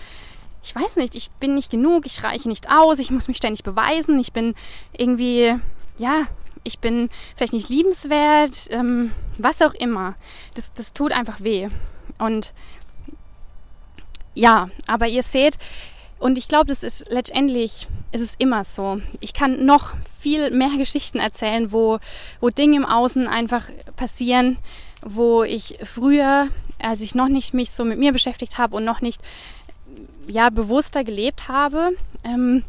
ich 0.62 0.74
weiß 0.74 0.96
nicht, 0.96 1.14
ich 1.14 1.30
bin 1.32 1.54
nicht 1.54 1.70
genug, 1.70 2.06
ich 2.06 2.22
reiche 2.22 2.48
nicht 2.48 2.70
aus, 2.70 2.98
ich 2.98 3.10
muss 3.10 3.28
mich 3.28 3.36
ständig 3.36 3.64
beweisen, 3.64 4.18
ich 4.20 4.32
bin 4.32 4.54
irgendwie, 4.96 5.54
ja, 5.98 6.26
ich 6.64 6.78
bin 6.78 7.10
vielleicht 7.36 7.52
nicht 7.52 7.68
liebenswert, 7.68 8.68
ähm, 8.70 9.12
was 9.38 9.60
auch 9.62 9.74
immer. 9.74 10.14
Das, 10.54 10.72
das 10.72 10.92
tut 10.92 11.12
einfach 11.12 11.40
weh. 11.40 11.68
Und 12.18 12.52
ja, 14.34 14.70
aber 14.86 15.08
ihr 15.08 15.22
seht, 15.22 15.58
und 16.22 16.38
ich 16.38 16.46
glaube, 16.46 16.66
das 16.66 16.84
ist 16.84 17.10
letztendlich, 17.10 17.88
ist 18.12 18.20
es 18.20 18.36
immer 18.38 18.62
so. 18.62 19.00
Ich 19.18 19.34
kann 19.34 19.66
noch 19.66 19.94
viel 20.20 20.52
mehr 20.52 20.70
Geschichten 20.78 21.18
erzählen, 21.18 21.72
wo, 21.72 21.98
wo 22.40 22.48
Dinge 22.48 22.76
im 22.76 22.84
Außen 22.84 23.26
einfach 23.26 23.68
passieren, 23.96 24.58
wo 25.04 25.42
ich 25.42 25.80
früher, 25.82 26.46
als 26.80 27.00
ich 27.00 27.16
noch 27.16 27.26
nicht 27.26 27.54
mich 27.54 27.72
so 27.72 27.84
mit 27.84 27.98
mir 27.98 28.12
beschäftigt 28.12 28.56
habe 28.56 28.76
und 28.76 28.84
noch 28.84 29.00
nicht 29.00 29.20
ja 30.28 30.48
bewusster 30.50 31.02
gelebt 31.02 31.48
habe, 31.48 31.90
ähm, 32.22 32.62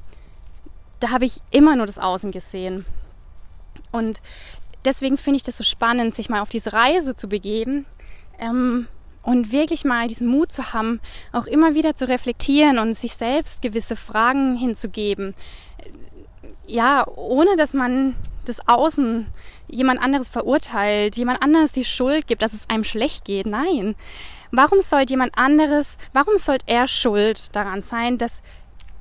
da 0.99 1.11
habe 1.11 1.25
ich 1.25 1.33
immer 1.51 1.75
nur 1.75 1.85
das 1.85 1.99
Außen 1.99 2.31
gesehen. 2.31 2.87
Und 3.91 4.23
deswegen 4.83 5.19
finde 5.19 5.37
ich 5.37 5.43
das 5.43 5.57
so 5.57 5.63
spannend, 5.63 6.15
sich 6.15 6.27
mal 6.27 6.41
auf 6.41 6.49
diese 6.49 6.73
Reise 6.73 7.15
zu 7.15 7.29
begeben. 7.29 7.85
Ähm, 8.39 8.87
und 9.23 9.51
wirklich 9.51 9.85
mal 9.85 10.07
diesen 10.07 10.27
Mut 10.27 10.51
zu 10.51 10.73
haben, 10.73 10.99
auch 11.31 11.47
immer 11.47 11.73
wieder 11.73 11.95
zu 11.95 12.07
reflektieren 12.07 12.77
und 12.77 12.93
sich 12.93 13.15
selbst 13.15 13.61
gewisse 13.61 13.95
Fragen 13.95 14.55
hinzugeben. 14.55 15.33
Ja, 16.67 17.07
ohne 17.07 17.55
dass 17.55 17.73
man 17.73 18.15
das 18.45 18.67
Außen 18.67 19.27
jemand 19.67 20.01
anderes 20.01 20.29
verurteilt, 20.29 21.15
jemand 21.15 21.41
anderes 21.41 21.71
die 21.71 21.85
Schuld 21.85 22.27
gibt, 22.27 22.41
dass 22.41 22.53
es 22.53 22.69
einem 22.69 22.83
schlecht 22.83 23.25
geht. 23.25 23.45
Nein. 23.45 23.95
Warum 24.51 24.81
sollte 24.81 25.13
jemand 25.13 25.37
anderes, 25.37 25.97
warum 26.11 26.37
sollte 26.37 26.65
er 26.67 26.87
schuld 26.87 27.55
daran 27.55 27.81
sein, 27.81 28.17
dass, 28.17 28.43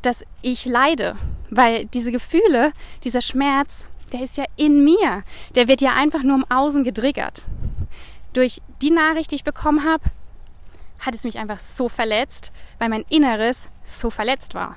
dass 0.00 0.24
ich 0.40 0.64
leide? 0.64 1.16
Weil 1.50 1.84
diese 1.86 2.12
Gefühle, 2.12 2.72
dieser 3.04 3.20
Schmerz, 3.20 3.86
der 4.12 4.22
ist 4.22 4.36
ja 4.36 4.44
in 4.56 4.82
mir. 4.84 5.24
Der 5.54 5.68
wird 5.68 5.80
ja 5.80 5.92
einfach 5.92 6.22
nur 6.22 6.36
im 6.36 6.50
Außen 6.50 6.84
getriggert 6.84 7.46
durch 8.33 8.61
die 8.80 8.91
Nachricht, 8.91 9.30
die 9.30 9.37
ich 9.37 9.45
bekommen 9.45 9.85
habe, 9.85 10.05
hat 11.01 11.14
es 11.14 11.24
mich 11.24 11.39
einfach 11.39 11.59
so 11.59 11.89
verletzt, 11.89 12.53
weil 12.78 12.89
mein 12.89 13.05
Inneres 13.09 13.68
so 13.85 14.11
verletzt 14.11 14.55
war. 14.55 14.76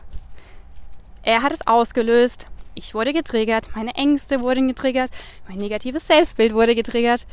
Er 1.24 1.41
hat 1.41 1.51
es 1.51 1.66
ausgelöst, 1.66 2.47
ich 2.74 2.93
wurde 2.93 3.14
getriggert, 3.14 3.70
meine 3.76 3.95
Ängste 3.95 4.41
wurden 4.41 4.68
getriggert, 4.68 5.10
mein 5.47 5.58
negatives 5.58 6.08
Selbstbild 6.08 6.53
wurde 6.53 6.76
getriggert. 6.76 7.26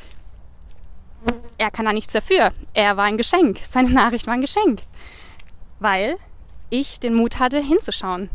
Er 1.58 1.70
kann 1.70 1.84
da 1.84 1.92
nichts 1.92 2.12
dafür. 2.12 2.52
Er 2.74 2.96
war 2.96 3.04
ein 3.04 3.16
Geschenk. 3.16 3.58
Seine 3.64 3.90
Nachricht 3.90 4.26
war 4.26 4.34
ein 4.34 4.40
Geschenk. 4.40 4.82
Weil 5.78 6.16
ich 6.70 7.00
den 7.00 7.14
Mut 7.14 7.38
hatte, 7.38 7.60
hinzuschauen 7.60 8.30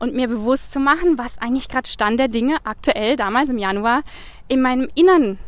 und 0.00 0.14
mir 0.14 0.26
bewusst 0.26 0.72
zu 0.72 0.80
machen, 0.80 1.16
was 1.16 1.38
eigentlich 1.38 1.68
gerade 1.68 1.88
Stand 1.88 2.18
der 2.18 2.28
Dinge 2.28 2.56
aktuell 2.64 3.14
damals 3.16 3.50
im 3.50 3.58
Januar 3.58 4.02
in 4.48 4.60
meinem 4.60 4.88
Innern 4.94 5.38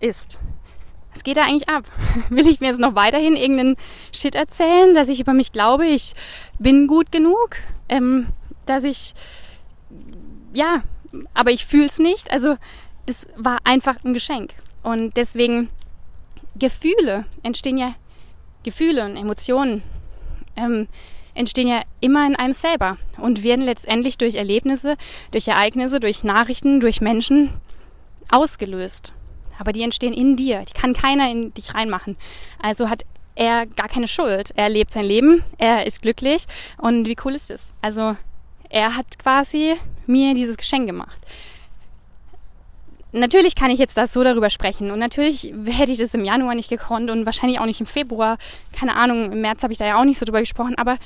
ist. 0.00 0.40
Was 1.12 1.22
geht 1.22 1.36
da 1.36 1.42
eigentlich 1.42 1.68
ab? 1.68 1.84
Will 2.28 2.46
ich 2.46 2.60
mir 2.60 2.68
jetzt 2.68 2.80
noch 2.80 2.94
weiterhin 2.94 3.36
irgendeinen 3.36 3.76
Shit 4.12 4.34
erzählen, 4.34 4.94
dass 4.94 5.08
ich 5.08 5.20
über 5.20 5.34
mich 5.34 5.52
glaube, 5.52 5.86
ich 5.86 6.14
bin 6.58 6.86
gut 6.86 7.10
genug, 7.10 7.56
ähm, 7.88 8.28
dass 8.66 8.84
ich, 8.84 9.14
ja, 10.52 10.82
aber 11.34 11.50
ich 11.50 11.66
fühle 11.66 11.86
es 11.86 11.98
nicht. 11.98 12.30
Also 12.30 12.56
das 13.06 13.26
war 13.36 13.58
einfach 13.64 14.04
ein 14.04 14.12
Geschenk. 14.12 14.54
Und 14.82 15.16
deswegen 15.16 15.70
Gefühle 16.56 17.24
entstehen 17.42 17.78
ja, 17.78 17.94
Gefühle 18.62 19.04
und 19.04 19.16
Emotionen 19.16 19.82
ähm, 20.56 20.88
entstehen 21.34 21.68
ja 21.68 21.82
immer 22.00 22.26
in 22.26 22.36
einem 22.36 22.52
selber 22.52 22.98
und 23.16 23.42
werden 23.42 23.64
letztendlich 23.64 24.18
durch 24.18 24.34
Erlebnisse, 24.34 24.96
durch 25.30 25.48
Ereignisse, 25.48 26.00
durch 26.00 26.24
Nachrichten, 26.24 26.80
durch 26.80 27.00
Menschen 27.00 27.54
ausgelöst 28.30 29.12
aber 29.58 29.72
die 29.72 29.82
entstehen 29.82 30.12
in 30.12 30.36
dir. 30.36 30.62
Die 30.68 30.72
kann 30.72 30.94
keiner 30.94 31.30
in 31.30 31.52
dich 31.54 31.74
reinmachen. 31.74 32.16
Also 32.60 32.88
hat 32.88 33.04
er 33.34 33.66
gar 33.66 33.88
keine 33.88 34.08
Schuld. 34.08 34.50
Er 34.56 34.68
lebt 34.68 34.90
sein 34.90 35.04
Leben, 35.04 35.44
er 35.58 35.86
ist 35.86 36.02
glücklich 36.02 36.46
und 36.78 37.06
wie 37.06 37.16
cool 37.24 37.34
ist 37.34 37.50
das? 37.50 37.72
Also 37.80 38.16
er 38.68 38.96
hat 38.96 39.18
quasi 39.18 39.76
mir 40.06 40.34
dieses 40.34 40.56
Geschenk 40.56 40.86
gemacht. 40.86 41.20
Natürlich 43.12 43.54
kann 43.54 43.70
ich 43.70 43.78
jetzt 43.78 43.96
das 43.96 44.12
so 44.12 44.22
darüber 44.22 44.50
sprechen 44.50 44.90
und 44.90 44.98
natürlich 44.98 45.54
hätte 45.66 45.92
ich 45.92 45.98
das 45.98 46.12
im 46.14 46.24
Januar 46.24 46.54
nicht 46.54 46.68
gekonnt 46.68 47.10
und 47.10 47.24
wahrscheinlich 47.24 47.58
auch 47.58 47.64
nicht 47.64 47.80
im 47.80 47.86
Februar. 47.86 48.36
Keine 48.72 48.96
Ahnung, 48.96 49.32
im 49.32 49.40
März 49.40 49.62
habe 49.62 49.72
ich 49.72 49.78
da 49.78 49.86
ja 49.86 49.98
auch 49.98 50.04
nicht 50.04 50.18
so 50.18 50.26
drüber 50.26 50.40
gesprochen, 50.40 50.76
aber 50.76 50.98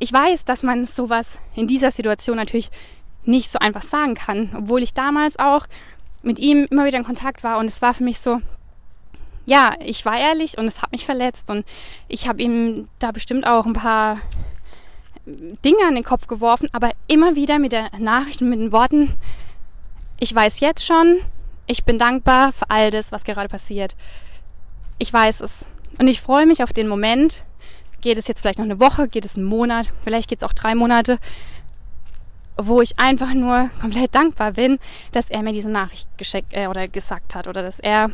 ich 0.00 0.12
weiß, 0.12 0.46
dass 0.46 0.62
man 0.62 0.86
sowas 0.86 1.38
in 1.54 1.66
dieser 1.66 1.92
Situation 1.92 2.36
natürlich 2.36 2.70
nicht 3.24 3.50
so 3.50 3.58
einfach 3.58 3.82
sagen 3.82 4.14
kann, 4.14 4.54
obwohl 4.56 4.82
ich 4.82 4.94
damals 4.94 5.38
auch 5.38 5.66
mit 6.22 6.38
ihm 6.38 6.66
immer 6.70 6.84
wieder 6.84 6.98
in 6.98 7.04
Kontakt 7.04 7.42
war 7.44 7.58
und 7.58 7.66
es 7.66 7.82
war 7.82 7.94
für 7.94 8.04
mich 8.04 8.20
so, 8.20 8.40
ja, 9.46 9.74
ich 9.80 10.04
war 10.04 10.18
ehrlich 10.18 10.58
und 10.58 10.66
es 10.66 10.82
hat 10.82 10.92
mich 10.92 11.04
verletzt 11.04 11.50
und 11.50 11.64
ich 12.08 12.28
habe 12.28 12.42
ihm 12.42 12.88
da 12.98 13.10
bestimmt 13.10 13.46
auch 13.46 13.66
ein 13.66 13.72
paar 13.72 14.18
Dinge 15.64 15.86
an 15.86 15.94
den 15.94 16.04
Kopf 16.04 16.26
geworfen, 16.26 16.68
aber 16.72 16.90
immer 17.06 17.36
wieder 17.36 17.58
mit 17.58 17.72
der 17.72 17.90
Nachricht 17.98 18.42
und 18.42 18.50
mit 18.50 18.60
den 18.60 18.72
Worten, 18.72 19.14
ich 20.18 20.34
weiß 20.34 20.60
jetzt 20.60 20.84
schon, 20.84 21.20
ich 21.66 21.84
bin 21.84 21.98
dankbar 21.98 22.52
für 22.52 22.68
all 22.68 22.90
das, 22.90 23.12
was 23.12 23.24
gerade 23.24 23.48
passiert. 23.48 23.94
Ich 24.98 25.12
weiß 25.12 25.40
es. 25.40 25.66
Und 25.98 26.08
ich 26.08 26.20
freue 26.20 26.46
mich 26.46 26.62
auf 26.62 26.72
den 26.72 26.88
Moment. 26.88 27.44
Geht 28.00 28.18
es 28.18 28.28
jetzt 28.28 28.40
vielleicht 28.40 28.58
noch 28.58 28.64
eine 28.64 28.80
Woche, 28.80 29.08
geht 29.08 29.24
es 29.24 29.36
einen 29.36 29.46
Monat, 29.46 29.92
vielleicht 30.04 30.28
geht 30.28 30.38
es 30.38 30.42
auch 30.42 30.52
drei 30.52 30.74
Monate 30.74 31.18
wo 32.66 32.80
ich 32.80 32.98
einfach 32.98 33.34
nur 33.34 33.70
komplett 33.80 34.14
dankbar 34.14 34.52
bin, 34.52 34.78
dass 35.12 35.30
er 35.30 35.42
mir 35.42 35.52
diese 35.52 35.70
Nachricht 35.70 36.08
geschickt 36.18 36.52
äh, 36.52 36.66
oder 36.66 36.88
gesagt 36.88 37.34
hat 37.34 37.46
oder 37.46 37.62
dass 37.62 37.80
er 37.80 38.10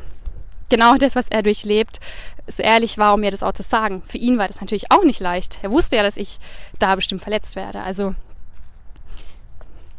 genau 0.69 0.97
das, 0.97 1.15
was 1.15 1.29
er 1.29 1.43
durchlebt, 1.43 2.01
so 2.47 2.63
ehrlich 2.63 2.99
war, 2.99 3.15
um 3.15 3.21
mir 3.21 3.31
das 3.31 3.43
auch 3.43 3.53
zu 3.53 3.63
sagen. 3.63 4.03
Für 4.07 4.19
ihn 4.19 4.39
war 4.39 4.49
das 4.49 4.61
natürlich 4.61 4.91
auch 4.91 5.05
nicht 5.05 5.21
leicht. 5.21 5.59
Er 5.63 5.71
wusste 5.71 5.97
ja, 5.97 6.03
dass 6.03 6.17
ich 6.17 6.39
da 6.79 6.95
bestimmt 6.95 7.23
verletzt 7.23 7.57
werde. 7.57 7.83
Also 7.83 8.15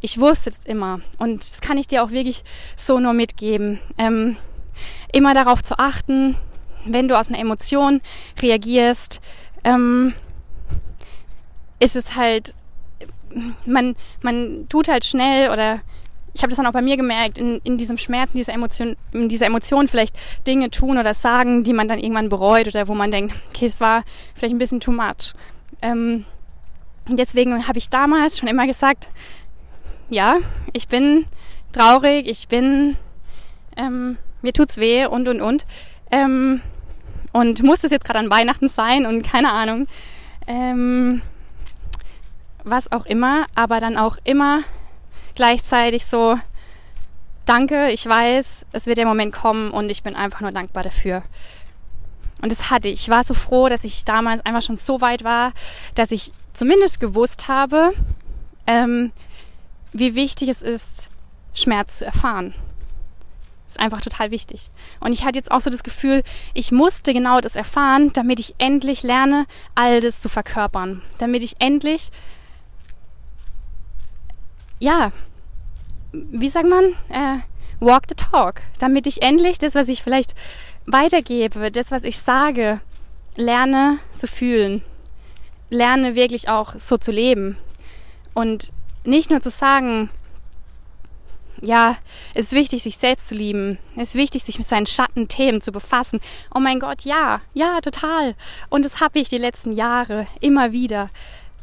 ich 0.02 0.20
wusste 0.20 0.50
das 0.50 0.64
immer 0.64 1.02
und 1.18 1.42
das 1.42 1.62
kann 1.62 1.78
ich 1.78 1.88
dir 1.88 2.04
auch 2.04 2.12
wirklich 2.12 2.44
so 2.76 3.00
nur 3.00 3.14
mitgeben. 3.14 3.80
Ähm, 3.98 4.38
immer 5.12 5.34
darauf 5.34 5.64
zu 5.64 5.80
achten, 5.80 6.36
wenn 6.86 7.08
du 7.08 7.20
aus 7.20 7.30
einer 7.30 7.40
Emotion 7.40 8.02
reagierst, 8.42 9.22
ähm, 9.64 10.14
ist 11.80 11.96
es 11.96 12.16
halt 12.16 12.54
man, 13.66 13.96
man 14.22 14.68
tut 14.70 14.88
halt 14.88 15.06
schnell 15.06 15.50
oder 15.52 15.80
ich 16.34 16.42
habe 16.42 16.50
das 16.50 16.58
dann 16.58 16.68
auch 16.68 16.74
bei 16.74 16.82
mir 16.82 16.98
gemerkt, 16.98 17.38
in, 17.38 17.60
in 17.64 17.78
diesem 17.78 17.98
Schmerz, 17.98 18.32
in 18.34 18.38
dieser 18.38 18.54
Emotion, 18.54 18.96
in 19.12 19.28
dieser 19.28 19.48
Emotion 19.48 19.88
vielleicht 19.88 20.16
Dinge 20.46 20.70
tun 20.70 20.98
oder 20.98 21.14
sagen, 21.14 21.64
die 21.64 21.74
man 21.74 21.88
dann 21.88 22.00
irgendwann 22.00 22.30
bereut 22.30 22.68
oder 22.68 22.88
wo 22.88 22.94
man 22.94 23.10
denkt, 23.10 23.34
okay, 23.50 23.66
es 23.66 23.82
war 23.82 24.04
vielleicht 24.36 24.54
ein 24.54 24.60
bisschen 24.60 24.80
too 24.80 24.92
much. 24.92 25.34
Ähm, 25.82 26.26
deswegen 27.08 27.68
habe 27.68 27.80
ich 27.80 27.90
damals 27.90 28.38
schon 28.38 28.50
immer 28.50 28.68
gesagt, 28.68 29.10
ja, 30.10 30.38
ich 30.74 30.88
bin 30.88 31.26
traurig, 31.72 32.28
ich 32.28 32.48
bin, 32.48 32.98
ähm, 33.76 34.18
mir 34.42 34.54
tut's 34.54 34.78
weh 34.78 35.06
und 35.06 35.28
und 35.28 35.42
und. 35.42 35.66
Ähm, 36.12 36.62
Und 37.34 37.62
muss 37.62 37.82
das 37.82 37.92
jetzt 37.92 38.06
gerade 38.06 38.20
an 38.20 38.30
Weihnachten 38.32 38.70
sein 38.70 39.06
und 39.06 39.22
keine 39.22 39.52
Ahnung. 39.52 39.88
Ähm, 40.48 41.22
was 42.70 42.92
auch 42.92 43.06
immer, 43.06 43.46
aber 43.56 43.80
dann 43.80 43.98
auch 43.98 44.18
immer 44.24 44.62
gleichzeitig 45.36 46.06
so, 46.06 46.38
danke, 47.46 47.92
ich 47.92 48.06
weiß, 48.06 48.66
es 48.72 48.86
wird 48.86 48.98
der 48.98 49.06
Moment 49.06 49.34
kommen 49.34 49.72
und 49.72 49.90
ich 49.90 50.04
bin 50.04 50.16
einfach 50.16 50.42
nur 50.42 50.52
dankbar 50.52 50.84
dafür. 50.84 51.24
Und 52.42 52.52
das 52.52 52.70
hatte 52.70 52.88
ich. 52.88 53.02
Ich 53.02 53.10
war 53.10 53.24
so 53.24 53.34
froh, 53.34 53.70
dass 53.70 53.84
ich 53.84 54.06
damals 54.06 54.46
einfach 54.46 54.62
schon 54.62 54.76
so 54.76 55.02
weit 55.02 55.24
war, 55.24 55.54
dass 55.96 56.12
ich 56.12 56.32
zumindest 56.54 57.00
gewusst 57.00 57.48
habe, 57.48 57.94
ähm, 58.68 59.12
wie 59.94 60.16
wichtig 60.16 60.50
es 60.50 60.62
ist, 60.62 61.10
Schmerz 61.54 62.00
zu 62.00 62.06
erfahren. 62.06 62.54
Das 63.66 63.74
ist 63.74 63.80
einfach 63.82 64.02
total 64.02 64.32
wichtig. 64.32 64.70
Und 65.02 65.12
ich 65.12 65.26
hatte 65.26 65.38
jetzt 65.38 65.52
auch 65.52 65.60
so 65.60 65.70
das 65.70 65.84
Gefühl, 65.84 66.24
ich 66.54 66.72
musste 66.72 67.14
genau 67.14 67.42
das 67.42 67.56
erfahren, 67.56 68.14
damit 68.14 68.40
ich 68.40 68.56
endlich 68.60 69.04
lerne, 69.04 69.46
all 69.76 70.00
das 70.00 70.22
zu 70.22 70.30
verkörpern. 70.30 71.02
Damit 71.18 71.44
ich 71.44 71.56
endlich, 71.60 72.10
ja, 74.80 75.12
wie 76.12 76.50
sagt 76.50 76.68
man, 76.68 76.86
äh, 77.10 77.40
walk 77.80 78.04
the 78.10 78.16
talk. 78.16 78.62
Damit 78.80 79.08
ich 79.08 79.22
endlich 79.22 79.58
das, 79.58 79.76
was 79.76 79.88
ich 79.88 80.04
vielleicht 80.04 80.36
weitergebe, 80.86 81.72
das, 81.72 81.92
was 81.92 82.04
ich 82.04 82.18
sage, 82.20 82.80
lerne 83.36 84.00
zu 84.18 84.28
fühlen. 84.28 84.82
Lerne 85.70 86.16
wirklich 86.16 86.50
auch 86.50 86.76
so 86.78 86.98
zu 86.98 87.12
leben. 87.12 87.58
Und 88.34 88.72
nicht 89.04 89.30
nur 89.30 89.42
zu 89.42 89.50
sagen, 89.50 90.10
ja, 91.62 91.98
es 92.34 92.48
ist 92.48 92.54
wichtig, 92.54 92.84
sich 92.84 92.98
selbst 92.98 93.28
zu 93.28 93.36
lieben. 93.36 93.80
Es 93.96 94.10
ist 94.10 94.16
wichtig, 94.16 94.44
sich 94.44 94.58
mit 94.58 94.68
seinen 94.68 94.86
Schattenthemen 94.86 95.62
zu 95.62 95.72
befassen. 95.72 96.20
Oh 96.54 96.60
mein 96.60 96.80
Gott, 96.80 97.02
ja, 97.02 97.42
ja, 97.54 97.82
total. 97.82 98.36
Und 98.70 98.86
das 98.86 99.00
habe 99.00 99.20
ich 99.20 99.30
die 99.30 99.38
letzten 99.38 99.72
Jahre 99.72 100.28
immer 100.40 100.72
wieder. 100.72 101.10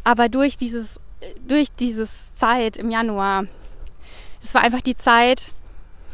Aber 0.02 0.28
durch 0.28 0.56
dieses, 0.56 0.98
durch 1.46 1.68
dieses 1.72 2.34
Zeit 2.34 2.76
im 2.76 2.90
Januar, 2.90 3.46
das 4.40 4.54
war 4.54 4.62
einfach 4.62 4.82
die 4.82 4.96
Zeit, 4.96 5.52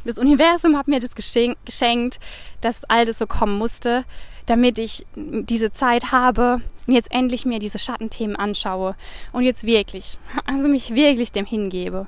das 0.04 0.18
Universum 0.18 0.76
hat 0.76 0.88
mir 0.88 1.00
das 1.00 1.14
geschenkt, 1.14 2.20
dass 2.60 2.84
all 2.84 3.04
das 3.04 3.18
so 3.18 3.26
kommen 3.26 3.58
musste, 3.58 4.04
damit 4.46 4.78
ich 4.78 5.06
diese 5.14 5.72
Zeit 5.72 6.10
habe 6.10 6.60
und 6.86 6.94
jetzt 6.94 7.12
endlich 7.12 7.44
mir 7.44 7.58
diese 7.58 7.78
Schattenthemen 7.78 8.36
anschaue 8.36 8.96
und 9.32 9.44
jetzt 9.44 9.64
wirklich, 9.64 10.18
also 10.46 10.68
mich 10.68 10.94
wirklich 10.94 11.32
dem 11.32 11.46
hingebe. 11.46 12.06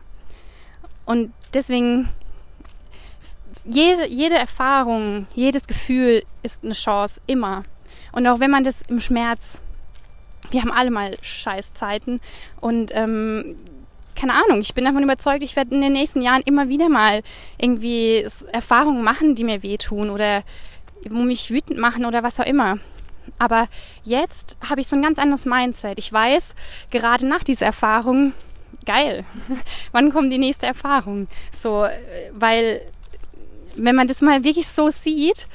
Und 1.04 1.32
deswegen, 1.52 2.08
jede, 3.64 4.08
jede 4.08 4.36
Erfahrung, 4.36 5.26
jedes 5.34 5.66
Gefühl 5.66 6.24
ist 6.42 6.64
eine 6.64 6.74
Chance, 6.74 7.20
immer. 7.26 7.64
Und 8.12 8.26
auch 8.26 8.40
wenn 8.40 8.50
man 8.50 8.64
das 8.64 8.82
im 8.82 9.00
Schmerz, 9.00 9.60
wir 10.52 10.62
haben 10.62 10.72
alle 10.72 10.90
mal 10.90 11.16
Scheißzeiten 11.20 12.20
und 12.60 12.92
ähm, 12.94 13.56
keine 14.14 14.34
Ahnung, 14.34 14.60
ich 14.60 14.74
bin 14.74 14.84
davon 14.84 15.02
überzeugt, 15.02 15.42
ich 15.42 15.56
werde 15.56 15.74
in 15.74 15.80
den 15.80 15.92
nächsten 15.92 16.20
Jahren 16.20 16.42
immer 16.42 16.68
wieder 16.68 16.88
mal 16.88 17.22
irgendwie 17.58 18.26
Erfahrungen 18.52 19.02
machen, 19.02 19.34
die 19.34 19.44
mir 19.44 19.62
wehtun 19.62 20.10
oder 20.10 20.44
mich 21.10 21.50
wütend 21.50 21.78
machen 21.78 22.04
oder 22.04 22.22
was 22.22 22.38
auch 22.38 22.46
immer. 22.46 22.78
Aber 23.38 23.68
jetzt 24.04 24.56
habe 24.68 24.80
ich 24.80 24.88
so 24.88 24.96
ein 24.96 25.02
ganz 25.02 25.18
anderes 25.18 25.46
Mindset. 25.46 25.98
Ich 25.98 26.12
weiß, 26.12 26.54
gerade 26.90 27.26
nach 27.26 27.42
dieser 27.42 27.66
Erfahrung, 27.66 28.32
geil, 28.84 29.24
wann 29.92 30.12
kommt 30.12 30.32
die 30.32 30.38
nächste 30.38 30.66
Erfahrung? 30.66 31.28
So, 31.50 31.86
weil 32.32 32.82
wenn 33.74 33.96
man 33.96 34.08
das 34.08 34.20
mal 34.20 34.44
wirklich 34.44 34.68
so 34.68 34.90
sieht, 34.90 35.48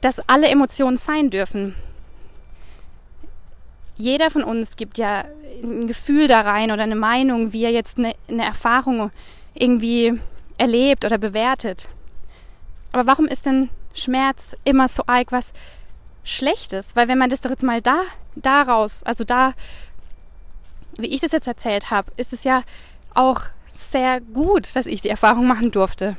dass 0.00 0.20
alle 0.28 0.48
Emotionen 0.48 0.96
sein 0.96 1.30
dürfen. 1.30 1.74
Jeder 3.98 4.30
von 4.30 4.44
uns 4.44 4.76
gibt 4.76 4.96
ja 4.96 5.24
ein 5.62 5.86
Gefühl 5.88 6.28
da 6.28 6.40
rein 6.40 6.70
oder 6.70 6.84
eine 6.84 6.96
Meinung, 6.96 7.52
wie 7.52 7.64
er 7.64 7.72
jetzt 7.72 7.98
eine, 7.98 8.14
eine 8.28 8.44
Erfahrung 8.44 9.10
irgendwie 9.54 10.18
erlebt 10.56 11.04
oder 11.04 11.18
bewertet. 11.18 11.88
Aber 12.92 13.06
warum 13.06 13.26
ist 13.26 13.44
denn 13.46 13.68
Schmerz 13.94 14.56
immer 14.64 14.88
so 14.88 15.02
arg 15.06 15.32
was 15.32 15.52
Schlechtes? 16.22 16.94
Weil 16.94 17.08
wenn 17.08 17.18
man 17.18 17.28
das 17.28 17.40
doch 17.40 17.50
jetzt 17.50 17.64
mal 17.64 17.82
da, 17.82 18.02
daraus, 18.36 19.02
also 19.02 19.24
da 19.24 19.52
wie 20.98 21.06
ich 21.06 21.20
das 21.20 21.32
jetzt 21.32 21.46
erzählt 21.46 21.90
habe, 21.90 22.12
ist 22.16 22.32
es 22.32 22.44
ja 22.44 22.62
auch 23.14 23.42
sehr 23.70 24.20
gut, 24.20 24.74
dass 24.74 24.86
ich 24.86 25.00
die 25.00 25.08
Erfahrung 25.08 25.46
machen 25.46 25.70
durfte. 25.70 26.16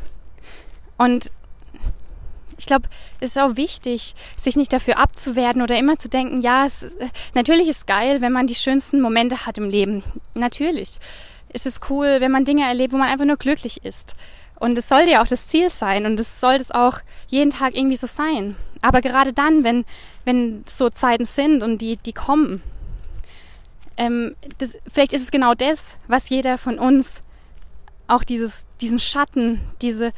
Und 0.97 1.31
ich 2.59 2.65
glaube, 2.65 2.89
es 3.19 3.31
ist 3.31 3.37
auch 3.37 3.55
wichtig, 3.55 4.13
sich 4.37 4.55
nicht 4.55 4.71
dafür 4.71 4.99
abzuwerten 4.99 5.61
oder 5.61 5.77
immer 5.77 5.97
zu 5.97 6.09
denken, 6.09 6.41
ja, 6.41 6.65
es, 6.65 6.83
ist, 6.83 6.97
natürlich 7.33 7.67
ist 7.69 7.87
geil, 7.87 8.21
wenn 8.21 8.33
man 8.33 8.47
die 8.47 8.55
schönsten 8.55 9.01
Momente 9.01 9.45
hat 9.45 9.57
im 9.57 9.69
Leben. 9.69 10.03
Natürlich 10.35 10.99
ist 11.51 11.65
es 11.65 11.79
cool, 11.89 12.17
wenn 12.19 12.31
man 12.31 12.45
Dinge 12.45 12.67
erlebt, 12.67 12.93
wo 12.93 12.97
man 12.97 13.09
einfach 13.09 13.25
nur 13.25 13.37
glücklich 13.37 13.83
ist. 13.83 14.15
Und 14.59 14.77
es 14.77 14.89
soll 14.89 15.03
ja 15.07 15.23
auch 15.23 15.27
das 15.27 15.47
Ziel 15.47 15.69
sein 15.69 16.05
und 16.05 16.19
es 16.19 16.41
soll 16.41 16.57
das 16.57 16.69
auch 16.69 16.99
jeden 17.27 17.51
Tag 17.51 17.75
irgendwie 17.75 17.95
so 17.95 18.07
sein. 18.07 18.57
Aber 18.81 18.99
gerade 18.99 19.31
dann, 19.31 19.63
wenn, 19.63 19.85
wenn 20.25 20.63
so 20.67 20.89
Zeiten 20.89 21.25
sind 21.25 21.63
und 21.63 21.79
die, 21.79 21.95
die 21.95 22.13
kommen, 22.13 22.61
ähm, 23.95 24.35
das, 24.57 24.77
vielleicht 24.91 25.13
ist 25.13 25.23
es 25.23 25.31
genau 25.31 25.53
das, 25.53 25.97
was 26.07 26.29
jeder 26.29 26.57
von 26.57 26.77
uns 26.77 27.23
auch 28.07 28.23
dieses, 28.25 28.65
diesen 28.81 28.99
Schatten, 28.99 29.61
diese, 29.81 30.11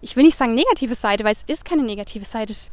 ich 0.00 0.16
will 0.16 0.24
nicht 0.24 0.36
sagen 0.36 0.54
negative 0.54 0.94
Seite, 0.94 1.24
weil 1.24 1.32
es 1.32 1.44
ist 1.46 1.64
keine 1.64 1.82
negative 1.82 2.24
Seite, 2.24 2.52
es 2.52 2.64
ist 2.64 2.72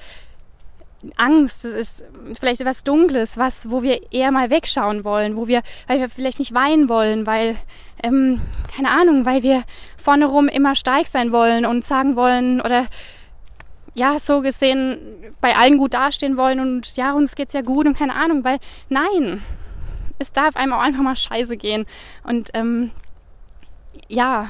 Angst, 1.16 1.64
es 1.64 1.76
ist 1.76 2.04
vielleicht 2.40 2.62
etwas 2.62 2.84
Dunkles, 2.84 3.38
was, 3.38 3.70
wo 3.70 3.84
wir 3.84 4.12
eher 4.12 4.32
mal 4.32 4.50
wegschauen 4.50 5.04
wollen, 5.04 5.38
wo 5.38 5.48
wir, 5.48 5.62
weil 5.88 6.00
wir 6.00 6.10
vielleicht 6.10 6.40
nicht 6.40 6.54
weinen 6.54 6.90
wollen, 6.90 7.28
weil, 7.28 7.56
ähm, 8.02 8.42
keine 8.76 8.90
Ahnung, 8.90 9.26
weil 9.26 9.44
wir 9.44 9.64
vorne 9.98 10.26
rum 10.26 10.48
immer 10.48 10.76
stark 10.76 11.08
sein 11.08 11.32
wollen 11.32 11.66
und 11.66 11.86
sagen 11.86 12.16
wollen 12.16 12.62
oder 12.62 12.88
ja, 13.94 14.20
so 14.20 14.42
gesehen 14.42 15.00
bei 15.42 15.56
allen 15.56 15.78
gut 15.78 15.94
dastehen 15.94 16.38
wollen 16.38 16.60
und 16.60 16.98
ja, 16.98 17.14
uns 17.14 17.36
geht's 17.36 17.54
ja 17.54 17.62
gut 17.62 17.86
und 17.88 17.98
keine 17.98 18.16
Ahnung, 18.16 18.44
weil 18.44 18.60
nein, 18.90 19.44
es 20.20 20.32
darf 20.32 20.56
einem 20.56 20.74
auch 20.74 20.82
einfach 20.82 21.02
mal 21.02 21.16
scheiße 21.16 21.58
gehen. 21.58 21.86
Und 22.24 22.50
ähm, 22.54 22.92
ja, 24.08 24.50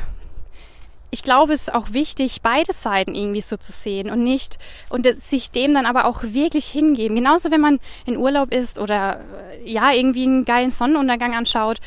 ich 1.18 1.24
glaube, 1.24 1.54
es 1.54 1.64
ist 1.64 1.74
auch 1.74 1.94
wichtig, 1.94 2.44
beide 2.44 2.72
Seiten 2.74 3.16
irgendwie 3.16 3.42
so 3.42 3.58
zu 3.58 3.72
sehen 3.72 4.12
und 4.12 4.24
nicht 4.24 4.60
und 4.90 5.12
sich 5.16 5.50
dem 5.50 5.74
dann 5.74 5.88
aber 5.88 6.06
auch 6.06 6.22
wirklich 6.22 6.68
hingeben. 6.68 7.16
Genauso, 7.16 7.50
wenn 7.50 7.60
man 7.60 7.80
in 8.06 8.18
Urlaub 8.18 8.54
ist 8.54 8.78
oder 8.78 9.20
äh, 9.66 9.72
ja, 9.72 9.92
irgendwie 9.92 10.26
einen 10.26 10.46
geilen 10.46 10.70
Sonnenuntergang 10.70 11.34
anschaut 11.34 11.80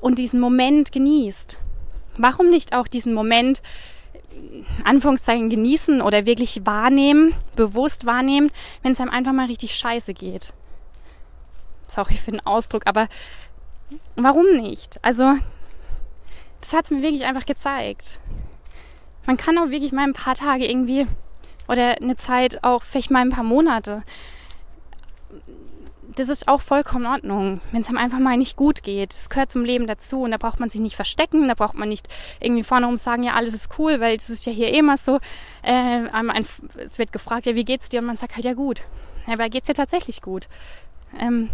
und 0.00 0.18
diesen 0.18 0.40
Moment 0.40 0.90
genießt. 0.90 1.60
Warum 2.16 2.48
nicht 2.48 2.74
auch 2.74 2.88
diesen 2.88 3.12
Moment 3.12 3.60
Anführungszeichen 4.84 5.50
genießen 5.50 6.00
oder 6.00 6.24
wirklich 6.24 6.64
wahrnehmen, 6.64 7.34
bewusst 7.56 8.06
wahrnehmen, 8.06 8.50
wenn 8.82 8.92
es 8.92 9.00
einem 9.00 9.10
einfach 9.10 9.32
mal 9.32 9.46
richtig 9.46 9.74
scheiße 9.74 10.14
geht. 10.14 10.54
Sorry 11.86 12.14
für 12.14 12.30
den 12.30 12.46
Ausdruck, 12.46 12.84
aber 12.86 13.08
warum 14.16 14.56
nicht? 14.56 14.98
Also, 15.02 15.34
das 16.62 16.72
hat 16.72 16.86
es 16.86 16.90
mir 16.90 17.02
wirklich 17.02 17.24
einfach 17.24 17.44
gezeigt. 17.44 18.18
Man 19.28 19.36
kann 19.36 19.58
auch 19.58 19.68
wirklich 19.68 19.92
mal 19.92 20.04
ein 20.04 20.14
paar 20.14 20.34
Tage 20.34 20.66
irgendwie 20.66 21.06
oder 21.68 21.98
eine 22.00 22.16
Zeit 22.16 22.64
auch 22.64 22.82
vielleicht 22.82 23.10
mal 23.10 23.20
ein 23.20 23.28
paar 23.28 23.44
Monate 23.44 24.02
das 26.18 26.28
ist 26.28 26.48
auch 26.48 26.60
vollkommen 26.60 27.04
in 27.04 27.10
Ordnung, 27.10 27.60
wenn 27.70 27.80
es 27.80 27.88
einem 27.88 27.98
einfach 27.98 28.18
mal 28.18 28.36
nicht 28.36 28.56
gut 28.56 28.82
geht. 28.82 29.10
Das 29.10 29.30
gehört 29.30 29.50
zum 29.50 29.64
Leben 29.64 29.86
dazu 29.86 30.22
und 30.22 30.32
da 30.32 30.36
braucht 30.36 30.58
man 30.58 30.68
sich 30.68 30.80
nicht 30.80 30.96
verstecken, 30.96 31.46
da 31.46 31.54
braucht 31.54 31.74
man 31.74 31.88
nicht 31.88 32.08
irgendwie 32.40 32.64
vorne 32.64 32.86
rum 32.86 32.96
sagen, 32.96 33.22
ja, 33.22 33.34
alles 33.34 33.54
ist 33.54 33.78
cool, 33.78 34.00
weil 34.00 34.16
es 34.16 34.28
ist 34.28 34.44
ja 34.46 34.52
hier 34.52 34.68
eh 34.68 34.78
immer 34.78 34.96
so. 34.96 35.18
Äh, 35.62 36.08
ein, 36.10 36.46
es 36.76 36.98
wird 36.98 37.12
gefragt, 37.12 37.46
ja, 37.46 37.54
wie 37.54 37.64
geht's 37.64 37.88
dir? 37.88 38.00
Und 38.00 38.06
man 38.06 38.16
sagt 38.16 38.34
halt, 38.34 38.44
ja, 38.44 38.54
gut. 38.54 38.82
Ja, 39.26 39.34
aber 39.34 39.48
geht's 39.48 39.68
dir 39.68 39.74
tatsächlich 39.74 40.20
gut? 40.20 40.48
Ähm, 41.18 41.50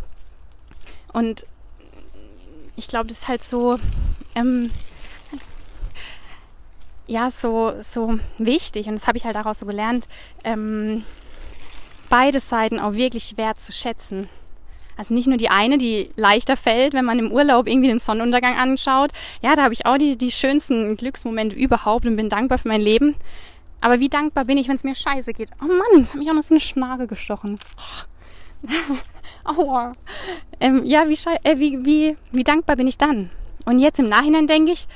und 1.12 1.44
ich 2.76 2.88
glaube, 2.88 3.08
das 3.08 3.18
ist 3.18 3.28
halt 3.28 3.42
so, 3.42 3.78
ähm, 4.34 4.70
ja, 7.06 7.30
so, 7.30 7.74
so 7.80 8.18
wichtig 8.38 8.86
und 8.86 8.94
das 8.94 9.06
habe 9.06 9.18
ich 9.18 9.24
halt 9.24 9.36
daraus 9.36 9.58
so 9.58 9.66
gelernt, 9.66 10.08
ähm, 10.42 11.04
beide 12.08 12.40
Seiten 12.40 12.80
auch 12.80 12.94
wirklich 12.94 13.36
wert 13.36 13.60
zu 13.60 13.72
schätzen. 13.72 14.28
Also 14.96 15.12
nicht 15.12 15.26
nur 15.26 15.36
die 15.36 15.50
eine, 15.50 15.76
die 15.76 16.10
leichter 16.16 16.56
fällt, 16.56 16.94
wenn 16.94 17.04
man 17.04 17.18
im 17.18 17.32
Urlaub 17.32 17.66
irgendwie 17.66 17.88
den 17.88 17.98
Sonnenuntergang 17.98 18.56
anschaut. 18.56 19.10
Ja, 19.42 19.56
da 19.56 19.64
habe 19.64 19.74
ich 19.74 19.86
auch 19.86 19.98
die, 19.98 20.16
die 20.16 20.30
schönsten 20.30 20.96
Glücksmomente 20.96 21.56
überhaupt 21.56 22.06
und 22.06 22.16
bin 22.16 22.28
dankbar 22.28 22.58
für 22.58 22.68
mein 22.68 22.80
Leben. 22.80 23.16
Aber 23.80 23.98
wie 24.00 24.08
dankbar 24.08 24.44
bin 24.44 24.56
ich, 24.56 24.68
wenn 24.68 24.76
es 24.76 24.84
mir 24.84 24.94
scheiße 24.94 25.32
geht? 25.32 25.50
Oh 25.60 25.66
Mann, 25.66 25.98
jetzt 25.98 26.12
hat 26.12 26.18
mich 26.20 26.30
auch 26.30 26.34
noch 26.34 26.42
so 26.42 26.54
eine 26.54 26.60
Schnarre 26.60 27.06
gestochen. 27.06 27.58
Aua. 29.44 29.92
Ähm, 30.60 30.82
ja, 30.84 31.08
wie, 31.08 31.18
äh, 31.42 31.58
wie, 31.58 31.84
wie, 31.84 32.16
wie 32.30 32.44
dankbar 32.44 32.76
bin 32.76 32.86
ich 32.86 32.96
dann? 32.96 33.30
Und 33.66 33.78
jetzt 33.80 33.98
im 33.98 34.08
Nachhinein 34.08 34.46
denke 34.46 34.72
ich, 34.72 34.86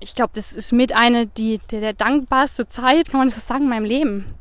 ich 0.00 0.14
glaube, 0.14 0.30
das 0.34 0.52
ist 0.52 0.72
mit 0.72 0.94
eine 0.94 1.26
die, 1.26 1.58
der, 1.70 1.80
der 1.80 1.92
dankbarste 1.92 2.68
Zeit, 2.68 3.10
kann 3.10 3.18
man 3.20 3.28
das 3.28 3.46
sagen, 3.46 3.64
in 3.64 3.70
meinem 3.70 3.84
Leben. 3.84 4.34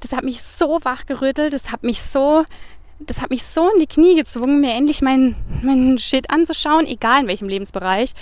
das 0.00 0.12
hat 0.12 0.24
mich 0.24 0.42
so 0.42 0.78
wachgerüttelt, 0.82 1.52
das 1.52 1.72
hat 1.72 1.82
mich 1.82 2.02
so, 2.02 2.44
das 3.00 3.20
hat 3.20 3.30
mich 3.30 3.44
so 3.44 3.70
in 3.72 3.80
die 3.80 3.86
Knie 3.86 4.14
gezwungen, 4.14 4.60
mir 4.60 4.74
endlich 4.74 5.02
meinen 5.02 5.36
mein 5.62 5.98
Shit 5.98 6.30
anzuschauen, 6.30 6.86
egal 6.86 7.22
in 7.22 7.28
welchem 7.28 7.48
Lebensbereich. 7.48 8.14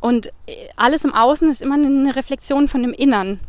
Und 0.00 0.28
äh, 0.46 0.68
alles 0.76 1.04
im 1.04 1.14
Außen 1.14 1.50
ist 1.50 1.62
immer 1.62 1.74
eine 1.74 2.16
Reflexion 2.16 2.68
von 2.68 2.82
dem 2.82 2.92
Innern. 2.92 3.40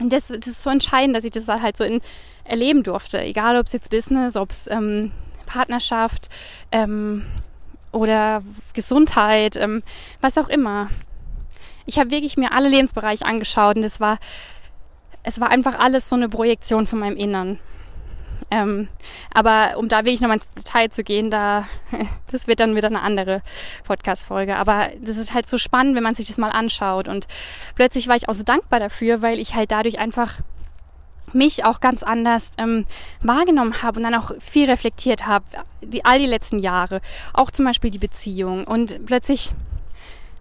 Und 0.00 0.12
das, 0.12 0.28
das 0.28 0.46
ist 0.46 0.62
so 0.62 0.70
entscheidend, 0.70 1.14
dass 1.14 1.24
ich 1.24 1.30
das 1.30 1.46
halt 1.48 1.76
so 1.76 1.84
in, 1.84 2.00
erleben 2.44 2.82
durfte. 2.82 3.20
Egal, 3.20 3.58
ob 3.58 3.66
es 3.66 3.72
jetzt 3.72 3.90
Business, 3.90 4.36
ob 4.36 4.50
es 4.50 4.66
ähm, 4.66 5.12
Partnerschaft 5.46 6.28
ähm, 6.72 7.24
oder 7.92 8.42
Gesundheit, 8.72 9.56
ähm, 9.56 9.82
was 10.20 10.38
auch 10.38 10.48
immer. 10.48 10.88
Ich 11.86 11.98
habe 11.98 12.10
wirklich 12.10 12.36
mir 12.36 12.52
alle 12.52 12.68
Lebensbereiche 12.68 13.24
angeschaut 13.24 13.76
und 13.76 13.84
es 13.84 14.00
war, 14.00 14.18
es 15.22 15.40
war 15.40 15.50
einfach 15.50 15.78
alles 15.78 16.08
so 16.08 16.16
eine 16.16 16.28
Projektion 16.28 16.86
von 16.86 16.98
meinem 16.98 17.16
Innern. 17.16 17.58
Ähm, 18.50 18.88
aber 19.32 19.78
um 19.78 19.88
da 19.88 20.04
wirklich 20.04 20.20
nochmal 20.20 20.38
ins 20.38 20.50
Detail 20.50 20.90
zu 20.90 21.04
gehen, 21.04 21.30
da, 21.30 21.68
das 22.32 22.48
wird 22.48 22.60
dann 22.60 22.74
wieder 22.74 22.88
eine 22.88 23.02
andere 23.02 23.42
Podcast-Folge. 23.84 24.56
Aber 24.56 24.88
das 25.00 25.18
ist 25.18 25.34
halt 25.34 25.46
so 25.46 25.56
spannend, 25.56 25.94
wenn 25.94 26.02
man 26.02 26.14
sich 26.14 26.26
das 26.26 26.38
mal 26.38 26.50
anschaut. 26.50 27.06
Und 27.06 27.28
plötzlich 27.76 28.08
war 28.08 28.16
ich 28.16 28.28
auch 28.28 28.34
so 28.34 28.42
dankbar 28.42 28.80
dafür, 28.80 29.22
weil 29.22 29.38
ich 29.38 29.54
halt 29.54 29.70
dadurch 29.70 29.98
einfach 29.98 30.38
mich 31.32 31.64
auch 31.64 31.80
ganz 31.80 32.02
anders 32.02 32.50
ähm, 32.58 32.86
wahrgenommen 33.22 33.82
habe 33.82 33.98
und 33.98 34.02
dann 34.02 34.14
auch 34.16 34.32
viel 34.40 34.68
reflektiert 34.68 35.26
habe, 35.26 35.44
die, 35.80 36.04
all 36.04 36.18
die 36.18 36.26
letzten 36.26 36.58
Jahre, 36.58 37.00
auch 37.32 37.52
zum 37.52 37.64
Beispiel 37.64 37.90
die 37.90 37.98
Beziehung 37.98 38.64
und 38.64 39.06
plötzlich 39.06 39.52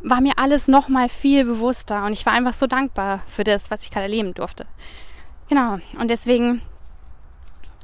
war 0.01 0.21
mir 0.21 0.33
alles 0.37 0.67
noch 0.67 0.87
mal 0.87 1.09
viel 1.09 1.45
bewusster 1.45 2.05
und 2.05 2.13
ich 2.13 2.25
war 2.25 2.33
einfach 2.33 2.53
so 2.53 2.67
dankbar 2.67 3.21
für 3.27 3.43
das, 3.43 3.69
was 3.69 3.83
ich 3.83 3.91
gerade 3.91 4.03
erleben 4.03 4.33
durfte. 4.33 4.65
Genau 5.49 5.79
und 5.99 6.09
deswegen 6.09 6.61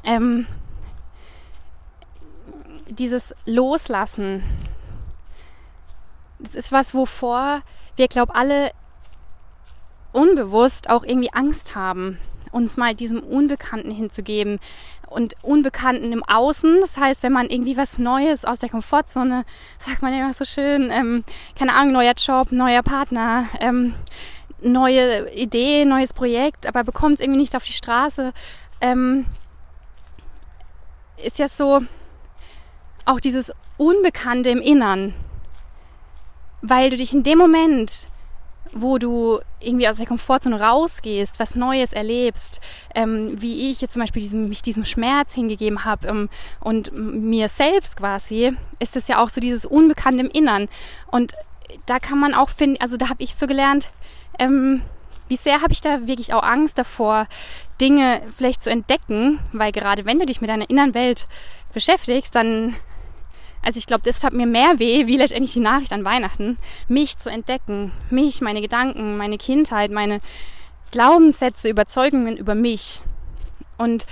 ähm, 0.03 0.47
dieses 2.88 3.34
Loslassen, 3.45 4.43
das 6.39 6.55
ist 6.55 6.72
was, 6.72 6.93
wovor 6.93 7.61
wir, 7.95 8.07
glaube 8.07 8.36
alle 8.36 8.72
unbewusst 10.11 10.89
auch 10.89 11.03
irgendwie 11.03 11.34
Angst 11.34 11.76
haben 11.76 12.20
uns 12.55 12.78
mal 12.78 12.95
diesem 12.95 13.22
Unbekannten 13.22 13.91
hinzugeben 13.91 14.59
und 15.16 15.36
Unbekannten 15.41 16.11
im 16.11 16.24
Außen. 16.24 16.82
Das 16.82 16.97
heißt, 16.97 17.24
wenn 17.24 17.32
man 17.32 17.49
irgendwie 17.49 17.78
was 17.78 17.97
Neues 17.97 18.43
aus 18.43 18.59
der 18.59 18.70
Komfortzone, 18.70 19.45
sagt 19.80 20.01
man 20.01 20.13
immer 20.13 20.34
so 20.34 20.45
schön, 20.45 20.91
ähm, 20.91 21.24
keine 21.57 21.74
Ahnung, 21.74 21.93
neuer 21.93 22.13
Job, 22.18 22.51
neuer 22.51 22.84
Partner, 22.84 23.45
ähm, 23.59 23.95
neue 24.61 25.32
Idee, 25.34 25.86
neues 25.86 26.13
Projekt, 26.13 26.68
aber 26.68 26.84
bekommt 26.84 27.16
es 27.16 27.20
irgendwie 27.22 27.39
nicht 27.39 27.55
auf 27.55 27.63
die 27.63 27.74
Straße, 27.74 28.34
ähm, 28.82 29.26
ist 31.24 31.39
ja 31.39 31.47
so 31.47 31.82
auch 33.05 33.20
dieses 33.20 33.53
Unbekannte 33.78 34.49
im 34.49 34.61
Innern, 34.61 35.13
weil 36.61 36.89
du 36.89 36.97
dich 36.97 37.13
in 37.13 37.24
dem 37.24 37.38
Moment 37.38 38.09
wo 38.78 38.98
du 38.98 39.40
irgendwie 39.62 39.88
aus 39.88 39.98
der 39.98 40.06
Komfortzone 40.06 40.60
rausgehst, 40.60 41.40
was 41.40 41.56
Neues 41.56 41.94
erlebst, 41.94 42.60
ähm, 42.94 43.42
wie 43.42 43.70
ich 43.70 43.80
jetzt 43.80 43.94
zum 43.94 44.02
Beispiel 44.02 44.22
diesem, 44.22 44.50
mich 44.50 44.62
diesem 44.62 44.84
Schmerz 44.84 45.34
hingegeben 45.34 45.86
habe 45.86 46.08
ähm, 46.08 46.30
und 46.60 46.92
mir 46.94 47.48
selbst 47.48 47.96
quasi, 47.96 48.52
ist 48.80 48.98
es 48.98 49.08
ja 49.08 49.24
auch 49.24 49.30
so 49.30 49.40
dieses 49.40 49.66
Unbekannte 49.66 50.26
im 50.26 50.30
Innern. 50.30 50.68
Und 51.08 51.36
da 51.86 52.00
kann 52.00 52.20
man 52.20 52.34
auch 52.34 52.50
finden, 52.50 52.80
also 52.82 52.98
da 52.98 53.08
habe 53.08 53.24
ich 53.24 53.34
so 53.36 53.48
gelernt, 53.48 53.92
ähm, 54.40 54.82
wie 55.30 55.38
sehr 55.38 55.62
habe 55.62 55.72
ich 55.72 55.80
da 55.80 56.06
wirklich 56.06 56.34
auch 56.34 56.44
Angst 56.44 56.78
davor, 56.78 57.28
Dinge 57.80 58.22
vielleicht 58.36 58.62
zu 58.62 58.70
entdecken, 58.70 59.40
weil 59.54 59.72
gerade 59.72 60.06
wenn 60.06 60.20
du 60.20 60.26
dich 60.26 60.42
mit 60.42 60.50
deiner 60.50 60.70
inneren 60.70 60.94
Welt 60.94 61.28
beschäftigst, 61.74 62.36
dann 62.36 62.76
also 63.66 63.80
ich 63.80 63.88
glaube, 63.88 64.03
das 64.05 64.20
tat 64.20 64.32
mir 64.32 64.45
mehr 64.45 64.78
weh, 64.78 65.07
wie 65.07 65.18
letztendlich 65.18 65.53
die 65.53 65.59
Nachricht 65.59 65.91
an 65.91 66.05
Weihnachten, 66.05 66.57
mich 66.88 67.18
zu 67.18 67.32
entdecken, 67.32 67.91
mich, 68.11 68.39
meine 68.41 68.61
Gedanken, 68.61 69.18
meine 69.18 69.39
Kindheit, 69.39 69.89
meine 69.91 70.22
Glaubenssätze, 70.91 71.68
Überzeugungen 71.68 72.38
über 72.38 72.55
mich. 72.55 73.01
Und 73.78 74.05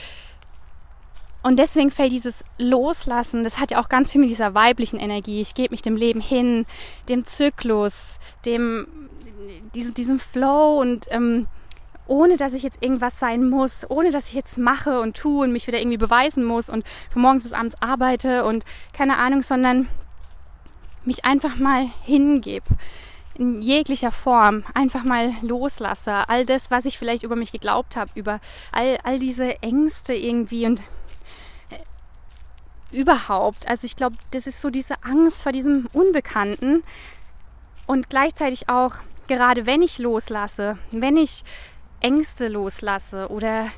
und 1.44 1.60
deswegen 1.60 1.92
fällt 1.92 2.14
dieses 2.14 2.46
Loslassen, 2.58 3.44
das 3.44 3.60
hat 3.60 3.72
ja 3.72 3.82
auch 3.82 3.90
ganz 3.90 4.12
viel 4.12 4.22
mit 4.22 4.30
dieser 4.30 4.56
weiblichen 4.56 4.98
Energie. 4.98 5.42
Ich 5.42 5.54
gebe 5.54 5.74
mich 5.74 5.82
dem 5.82 5.98
Leben 5.98 6.22
hin, 6.22 6.66
dem 7.10 7.26
Zyklus, 7.26 8.18
dem, 8.46 8.88
diesem, 9.76 9.94
diesem 9.94 10.20
Flow 10.20 10.80
und 10.80 11.06
ähm, 11.10 11.48
ohne 12.08 12.38
dass 12.38 12.54
ich 12.54 12.64
jetzt 12.64 12.84
irgendwas 12.84 13.20
sein 13.20 13.50
muss, 13.50 13.90
ohne 13.90 14.12
dass 14.12 14.30
ich 14.30 14.34
jetzt 14.34 14.58
mache 14.58 15.02
und 15.02 15.16
tue 15.16 15.44
und 15.44 15.52
mich 15.52 15.68
wieder 15.68 15.80
irgendwie 15.80 15.98
beweisen 15.98 16.44
muss 16.44 16.70
und 16.70 16.86
von 17.10 17.22
morgens 17.22 17.44
bis 17.44 17.54
abends 17.54 17.76
arbeite 17.82 18.46
und 18.46 18.66
keine 18.94 19.18
Ahnung, 19.18 19.44
sondern 19.44 19.88
mich 21.06 21.26
einfach 21.26 21.58
mal 21.58 21.88
hingebe 22.04 22.66
in 23.36 23.62
jeglicher 23.62 24.12
Form 24.12 24.64
einfach 24.74 25.04
mal 25.04 25.34
loslasse. 25.42 26.30
All 26.30 26.46
das, 26.46 26.72
was 26.72 26.86
ich 26.86 26.98
vielleicht 26.98 27.24
über 27.24 27.36
mich 27.36 27.52
geglaubt 27.52 27.96
habe, 27.96 28.12
über 28.16 28.40
all, 28.72 28.98
all 29.04 29.20
diese 29.20 29.62
Ängste 29.62 30.14
irgendwie 30.14 30.66
und 30.66 30.82
äh, 31.70 32.96
überhaupt. 32.96 33.68
Also 33.68 33.86
ich 33.86 33.96
glaube, 33.96 34.18
das 34.32 34.46
ist 34.46 34.62
so 34.62 34.70
diese 34.70 35.04
Angst 35.04 35.42
vor 35.44 35.52
diesem 35.52 35.88
Unbekannten 35.94 36.84
und 37.88 38.10
gleichzeitig 38.10 38.70
auch, 38.70 38.96
gerade 39.28 39.66
wenn 39.66 39.82
ich 39.82 39.98
loslasse, 39.98 40.78
wenn 40.92 41.18
ich 41.18 41.44
Ängste 42.04 42.48
loslasse 42.48 43.30
oder 43.30 43.70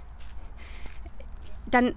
dann 1.66 1.96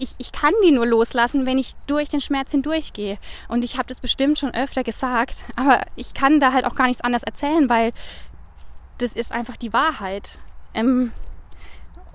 ich, 0.00 0.14
ich 0.18 0.32
kann 0.32 0.54
die 0.64 0.70
nur 0.70 0.86
loslassen, 0.86 1.44
wenn 1.44 1.58
ich 1.58 1.74
durch 1.86 2.08
den 2.08 2.20
Schmerz 2.20 2.52
hindurchgehe. 2.52 3.18
Und 3.48 3.64
ich 3.64 3.76
habe 3.76 3.88
das 3.88 4.00
bestimmt 4.00 4.38
schon 4.38 4.54
öfter 4.54 4.84
gesagt, 4.84 5.44
aber 5.56 5.82
ich 5.96 6.14
kann 6.14 6.40
da 6.40 6.52
halt 6.52 6.64
auch 6.64 6.76
gar 6.76 6.86
nichts 6.86 7.02
anderes 7.02 7.24
erzählen, 7.24 7.68
weil 7.68 7.92
das 8.98 9.12
ist 9.12 9.32
einfach 9.32 9.56
die 9.56 9.72
Wahrheit. 9.72 10.38
Ähm, 10.74 11.12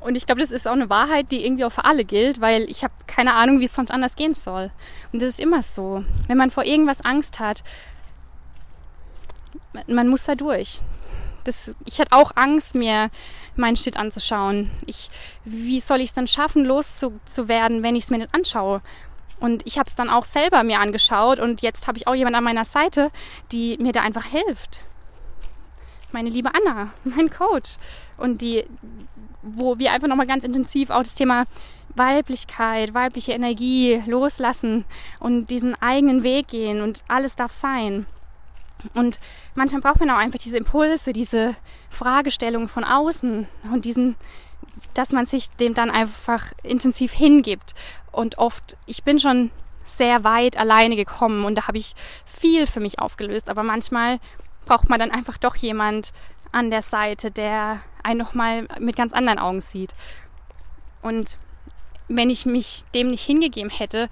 und 0.01 0.15
ich 0.15 0.25
glaube, 0.25 0.41
das 0.41 0.51
ist 0.51 0.67
auch 0.67 0.73
eine 0.73 0.89
Wahrheit, 0.89 1.31
die 1.31 1.45
irgendwie 1.45 1.65
auch 1.65 1.71
für 1.71 1.85
alle 1.85 2.03
gilt, 2.03 2.41
weil 2.41 2.63
ich 2.69 2.83
habe 2.83 2.93
keine 3.07 3.35
Ahnung, 3.35 3.59
wie 3.59 3.65
es 3.65 3.75
sonst 3.75 3.91
anders 3.91 4.15
gehen 4.15 4.35
soll. 4.35 4.71
Und 5.11 5.21
das 5.21 5.29
ist 5.29 5.39
immer 5.39 5.63
so. 5.63 6.03
Wenn 6.27 6.37
man 6.37 6.51
vor 6.51 6.65
irgendwas 6.65 7.01
Angst 7.01 7.39
hat, 7.39 7.63
man 9.87 10.07
muss 10.07 10.25
da 10.25 10.35
durch 10.35 10.81
das, 11.43 11.75
ich 11.85 11.99
hatte 11.99 12.15
auch 12.15 12.31
Angst, 12.35 12.75
mir 12.75 13.09
meinen 13.55 13.77
Shit 13.77 13.97
anzuschauen. 13.97 14.71
Ich, 14.85 15.09
wie 15.45 15.79
soll 15.79 15.99
ich 15.99 16.09
es 16.09 16.13
dann 16.13 16.27
schaffen, 16.27 16.65
loszuwerden, 16.65 17.83
wenn 17.83 17.95
ich 17.95 18.05
es 18.05 18.09
mir 18.09 18.19
nicht 18.19 18.33
anschaue? 18.33 18.81
Und 19.39 19.61
ich 19.65 19.77
habe 19.77 19.87
es 19.87 19.95
dann 19.95 20.09
auch 20.09 20.25
selber 20.25 20.63
mir 20.63 20.79
angeschaut 20.79 21.39
und 21.39 21.61
jetzt 21.61 21.87
habe 21.87 21.97
ich 21.97 22.07
auch 22.07 22.15
jemand 22.15 22.35
an 22.35 22.43
meiner 22.43 22.65
Seite, 22.65 23.11
die 23.51 23.77
mir 23.79 23.91
da 23.91 24.01
einfach 24.01 24.25
hilft. 24.25 24.85
Meine 26.11 26.29
liebe 26.29 26.49
Anna, 26.53 26.93
mein 27.03 27.29
Coach. 27.29 27.75
Und 28.17 28.41
die, 28.41 28.65
wo 29.41 29.79
wir 29.79 29.91
einfach 29.91 30.07
nochmal 30.07 30.27
ganz 30.27 30.43
intensiv 30.43 30.89
auch 30.89 31.03
das 31.03 31.15
Thema 31.15 31.45
Weiblichkeit, 31.95 32.93
weibliche 32.93 33.33
Energie 33.33 34.01
loslassen 34.05 34.85
und 35.19 35.47
diesen 35.47 35.75
eigenen 35.81 36.23
Weg 36.23 36.47
gehen 36.47 36.81
und 36.81 37.03
alles 37.07 37.35
darf 37.35 37.51
sein. 37.51 38.05
Und 38.93 39.19
manchmal 39.55 39.81
braucht 39.81 39.99
man 39.99 40.09
auch 40.09 40.17
einfach 40.17 40.39
diese 40.39 40.57
Impulse, 40.57 41.13
diese 41.13 41.55
Fragestellungen 41.89 42.67
von 42.67 42.83
außen 42.83 43.47
und 43.71 43.85
diesen, 43.85 44.15
dass 44.93 45.11
man 45.11 45.25
sich 45.25 45.49
dem 45.51 45.73
dann 45.73 45.91
einfach 45.91 46.53
intensiv 46.63 47.13
hingibt. 47.13 47.73
Und 48.11 48.37
oft, 48.37 48.77
ich 48.85 49.03
bin 49.03 49.19
schon 49.19 49.51
sehr 49.85 50.23
weit 50.23 50.57
alleine 50.57 50.95
gekommen 50.95 51.45
und 51.45 51.55
da 51.55 51.67
habe 51.67 51.77
ich 51.77 51.95
viel 52.25 52.67
für 52.67 52.79
mich 52.79 52.99
aufgelöst. 52.99 53.49
Aber 53.49 53.63
manchmal 53.63 54.19
braucht 54.65 54.89
man 54.89 54.99
dann 54.99 55.11
einfach 55.11 55.37
doch 55.37 55.55
jemand 55.55 56.11
an 56.51 56.69
der 56.69 56.81
Seite, 56.81 57.31
der 57.31 57.81
einen 58.03 58.19
nochmal 58.19 58.67
mit 58.79 58.95
ganz 58.95 59.13
anderen 59.13 59.39
Augen 59.39 59.61
sieht. 59.61 59.93
Und 61.01 61.37
wenn 62.07 62.29
ich 62.29 62.45
mich 62.45 62.83
dem 62.93 63.09
nicht 63.09 63.25
hingegeben 63.25 63.71
hätte, 63.71 64.09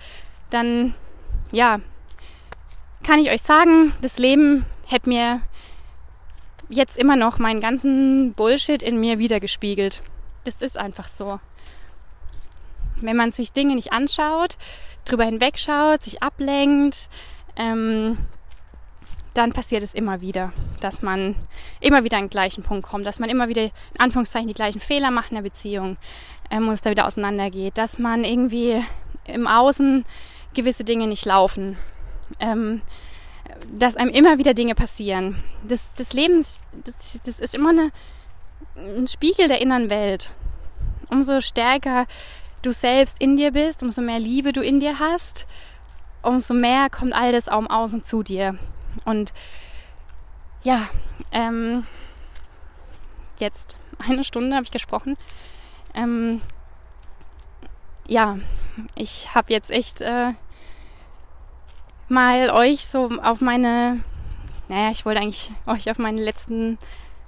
dann 0.50 0.96
ja, 1.52 1.80
kann 3.04 3.20
ich 3.20 3.30
euch 3.32 3.42
sagen, 3.42 3.94
das 4.02 4.18
Leben 4.18 4.66
hätte 4.88 5.10
mir 5.10 5.42
jetzt 6.70 6.98
immer 6.98 7.16
noch 7.16 7.40
meinen 7.40 7.60
ganzen 7.60 8.34
Bullshit 8.34 8.82
in 8.82 9.00
mir 9.00 9.20
wiedergespiegelt. 9.20 10.02
Das 10.44 10.60
ist 10.60 10.78
einfach 10.78 11.08
so. 11.08 11.40
Wenn 12.98 13.18
man 13.18 13.32
sich 13.32 13.52
Dinge 13.52 13.76
nicht 13.76 13.92
anschaut, 13.92 14.58
drüber 15.06 15.26
hinwegschaut, 15.26 16.04
sich 16.04 16.22
ablenkt, 16.24 17.10
ähm, 17.56 18.18
dann 19.34 19.54
passiert 19.54 19.82
es 19.82 19.94
immer 19.94 20.22
wieder, 20.22 20.52
dass 20.82 21.02
man 21.02 21.36
immer 21.80 22.04
wieder 22.04 22.18
an 22.18 22.26
den 22.26 22.30
gleichen 22.30 22.64
Punkt 22.64 22.88
kommt, 22.88 23.06
dass 23.06 23.20
man 23.20 23.30
immer 23.30 23.48
wieder 23.48 23.64
in 23.64 23.72
Anführungszeichen 24.00 24.48
die 24.48 24.54
gleichen 24.54 24.82
Fehler 24.82 25.10
macht 25.10 25.32
in 25.32 25.36
der 25.36 25.44
Beziehung 25.44 25.98
ähm, 26.50 26.68
und 26.68 26.74
es 26.74 26.82
da 26.82 26.90
wieder 26.90 27.08
auseinandergeht, 27.08 27.78
dass 27.78 27.98
man 27.98 28.24
irgendwie 28.24 28.84
im 29.26 29.48
Außen 29.48 30.06
gewisse 30.54 30.84
Dinge 30.84 31.08
nicht 31.08 31.26
laufen 31.26 31.78
ähm, 32.40 32.82
dass 33.74 33.96
einem 33.96 34.12
immer 34.12 34.38
wieder 34.38 34.54
Dinge 34.54 34.76
passieren. 34.76 35.42
Das, 35.68 35.94
das 35.96 36.14
Leben, 36.14 36.44
das, 36.86 37.20
das 37.24 37.40
ist 37.40 37.56
immer 37.56 37.70
eine, 37.70 37.92
ein 38.76 39.08
Spiegel 39.08 39.48
der 39.48 39.62
inneren 39.62 39.90
Welt. 39.90 40.34
umso 41.12 41.42
stärker 41.42 42.08
du 42.62 42.72
selbst 42.72 43.22
in 43.22 43.38
dir 43.38 43.52
bist, 43.52 43.84
umso 43.84 44.02
mehr 44.02 44.20
Liebe 44.20 44.54
du 44.54 44.62
in 44.62 44.80
dir 44.80 45.00
hast, 45.00 45.46
umso 46.22 46.54
mehr 46.54 46.90
kommt 46.90 47.14
all 47.14 47.32
das 47.32 47.50
auch 47.50 47.60
im 47.60 47.70
Außen 47.70 48.04
zu 48.04 48.24
dir. 48.24 48.58
Und 49.06 49.34
ja, 50.64 50.88
ähm, 51.32 51.86
jetzt 53.40 53.76
eine 54.08 54.24
Stunde 54.24 54.56
habe 54.56 54.64
ich 54.64 54.72
gesprochen. 54.72 55.18
Ähm, 55.94 56.42
ja, 58.08 58.38
ich 58.96 59.34
habe 59.34 59.54
jetzt 59.54 59.72
echt 59.72 60.02
äh, 60.02 60.34
mal 62.12 62.52
euch 62.52 62.86
so 62.86 63.10
auf 63.24 63.42
meine, 63.42 64.02
naja, 64.68 64.92
ich 64.92 65.06
wollte 65.06 65.22
eigentlich 65.22 65.52
euch 65.66 65.90
auf 65.90 65.98
meine 65.98 66.22
letzten 66.22 66.78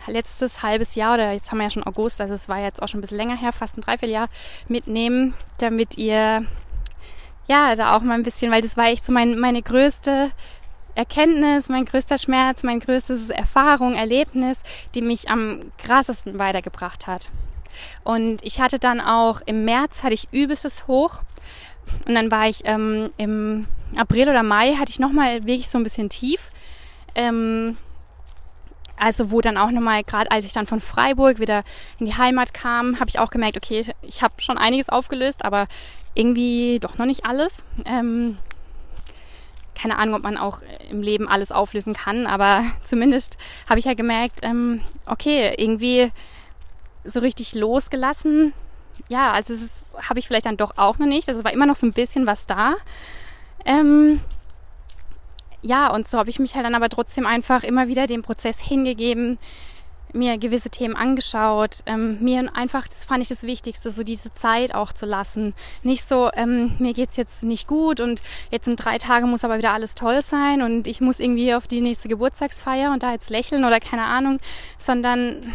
letztes 0.07 0.63
halbes 0.63 0.95
Jahr 0.95 1.13
oder 1.13 1.31
jetzt 1.31 1.49
haben 1.49 1.59
wir 1.59 1.63
ja 1.63 1.69
schon 1.69 1.88
August, 1.88 2.19
also 2.19 2.34
es 2.34 2.49
war 2.49 2.59
jetzt 2.59 2.81
auch 2.81 2.88
schon 2.88 2.99
ein 2.99 3.01
bisschen 3.01 3.17
länger 3.17 3.38
her, 3.38 3.53
fast 3.53 3.77
ein 3.77 3.81
Dreivierteljahr 3.81 4.27
mitnehmen, 4.67 5.34
damit 5.59 5.97
ihr 5.97 6.45
ja 7.47 7.75
da 7.75 7.95
auch 7.95 8.01
mal 8.01 8.15
ein 8.15 8.23
bisschen, 8.23 8.51
weil 8.51 8.61
das 8.61 8.77
war 8.77 8.88
echt 8.88 9.05
so 9.05 9.11
mein, 9.11 9.39
meine 9.39 9.61
größte 9.61 10.31
Erkenntnis, 10.95 11.69
mein 11.69 11.86
größter 11.86 12.17
Schmerz, 12.17 12.63
mein 12.63 12.79
größtes 12.79 13.29
Erfahrung, 13.29 13.95
Erlebnis, 13.95 14.61
die 14.93 15.01
mich 15.01 15.29
am 15.29 15.71
krassesten 15.77 16.38
weitergebracht 16.38 17.07
hat. 17.07 17.31
Und 18.03 18.43
ich 18.43 18.59
hatte 18.59 18.77
dann 18.77 19.01
auch 19.01 19.41
im 19.45 19.65
März 19.65 20.03
hatte 20.03 20.13
ich 20.13 20.27
übelstes 20.31 20.88
Hoch 20.88 21.21
und 22.07 22.15
dann 22.15 22.31
war 22.31 22.47
ich 22.47 22.61
ähm, 22.65 23.11
im 23.17 23.67
April 23.95 24.29
oder 24.29 24.43
Mai 24.43 24.75
hatte 24.75 24.91
ich 24.91 24.99
nochmal 24.99 25.45
wirklich 25.45 25.69
so 25.69 25.77
ein 25.77 25.84
bisschen 25.84 26.09
tief. 26.09 26.51
Ähm, 27.15 27.77
also 28.97 29.31
wo 29.31 29.41
dann 29.41 29.57
auch 29.57 29.71
nochmal, 29.71 30.03
gerade 30.03 30.31
als 30.31 30.45
ich 30.45 30.53
dann 30.53 30.65
von 30.65 30.79
Freiburg 30.79 31.39
wieder 31.39 31.63
in 31.99 32.05
die 32.05 32.15
Heimat 32.15 32.53
kam, 32.53 32.99
habe 32.99 33.09
ich 33.09 33.19
auch 33.19 33.31
gemerkt, 33.31 33.57
okay, 33.57 33.86
ich 34.01 34.21
habe 34.21 34.36
schon 34.38 34.57
einiges 34.57 34.89
aufgelöst, 34.89 35.45
aber 35.45 35.67
irgendwie 36.13 36.79
doch 36.79 36.97
noch 36.97 37.05
nicht 37.05 37.25
alles. 37.25 37.63
Ähm, 37.86 38.38
keine 39.75 39.97
Ahnung, 39.97 40.15
ob 40.15 40.23
man 40.23 40.38
auch 40.38 40.59
im 40.89 41.01
Leben 41.01 41.27
alles 41.27 41.51
auflösen 41.51 41.93
kann, 41.93 42.27
aber 42.27 42.63
zumindest 42.84 43.38
habe 43.67 43.79
ich 43.79 43.86
ja 43.86 43.93
gemerkt, 43.93 44.39
ähm, 44.43 44.81
okay, 45.05 45.53
irgendwie 45.57 46.11
so 47.03 47.19
richtig 47.19 47.55
losgelassen. 47.55 48.53
Ja, 49.09 49.31
also 49.31 49.53
das 49.53 49.85
habe 50.09 50.19
ich 50.19 50.27
vielleicht 50.27 50.45
dann 50.45 50.57
doch 50.57 50.77
auch 50.77 50.97
noch 50.97 51.07
nicht. 51.07 51.27
Also 51.27 51.43
war 51.43 51.53
immer 51.53 51.65
noch 51.65 51.75
so 51.75 51.85
ein 51.85 51.93
bisschen 51.93 52.25
was 52.25 52.45
da. 52.45 52.75
Ähm, 53.65 54.21
ja, 55.61 55.93
und 55.93 56.07
so 56.07 56.17
habe 56.17 56.29
ich 56.29 56.39
mich 56.39 56.55
halt 56.55 56.65
dann 56.65 56.75
aber 56.75 56.89
trotzdem 56.89 57.25
einfach 57.25 57.63
immer 57.63 57.87
wieder 57.87 58.05
dem 58.05 58.21
Prozess 58.21 58.59
hingegeben, 58.59 59.39
mir 60.11 60.37
gewisse 60.37 60.69
Themen 60.69 60.95
angeschaut, 60.95 61.79
ähm, 61.85 62.19
mir 62.21 62.55
einfach, 62.55 62.87
das 62.87 63.05
fand 63.05 63.23
ich 63.23 63.29
das 63.29 63.43
Wichtigste, 63.43 63.91
so 63.91 64.03
diese 64.03 64.33
Zeit 64.33 64.75
auch 64.75 64.93
zu 64.93 65.05
lassen. 65.05 65.53
Nicht 65.81 66.03
so, 66.03 66.29
ähm, 66.35 66.75
mir 66.79 66.93
geht's 66.93 67.17
jetzt 67.17 67.43
nicht 67.43 67.67
gut 67.67 67.99
und 67.99 68.21
jetzt 68.51 68.67
in 68.67 68.75
drei 68.75 68.97
Tagen 68.99 69.29
muss 69.29 69.43
aber 69.43 69.57
wieder 69.57 69.73
alles 69.73 69.95
toll 69.95 70.21
sein 70.21 70.61
und 70.61 70.87
ich 70.87 71.01
muss 71.01 71.19
irgendwie 71.19 71.53
auf 71.55 71.65
die 71.65 71.81
nächste 71.81 72.09
Geburtstagsfeier 72.09 72.91
und 72.91 73.01
da 73.01 73.11
jetzt 73.11 73.29
lächeln 73.29 73.65
oder 73.65 73.79
keine 73.79 74.03
Ahnung, 74.03 74.39
sondern 74.77 75.51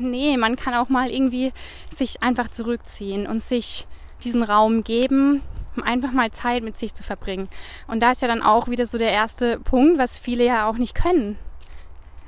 nee, 0.00 0.36
man 0.36 0.56
kann 0.56 0.74
auch 0.74 0.88
mal 0.88 1.10
irgendwie 1.10 1.52
sich 1.94 2.22
einfach 2.22 2.48
zurückziehen 2.48 3.26
und 3.26 3.42
sich 3.42 3.86
diesen 4.22 4.42
Raum 4.42 4.84
geben, 4.84 5.42
um 5.76 5.82
einfach 5.82 6.12
mal 6.12 6.30
Zeit 6.30 6.62
mit 6.62 6.78
sich 6.78 6.94
zu 6.94 7.02
verbringen. 7.02 7.48
Und 7.86 8.02
da 8.02 8.12
ist 8.12 8.22
ja 8.22 8.28
dann 8.28 8.42
auch 8.42 8.68
wieder 8.68 8.86
so 8.86 8.98
der 8.98 9.12
erste 9.12 9.58
Punkt, 9.60 9.98
was 9.98 10.18
viele 10.18 10.44
ja 10.44 10.68
auch 10.68 10.76
nicht 10.76 10.94
können. 10.94 11.38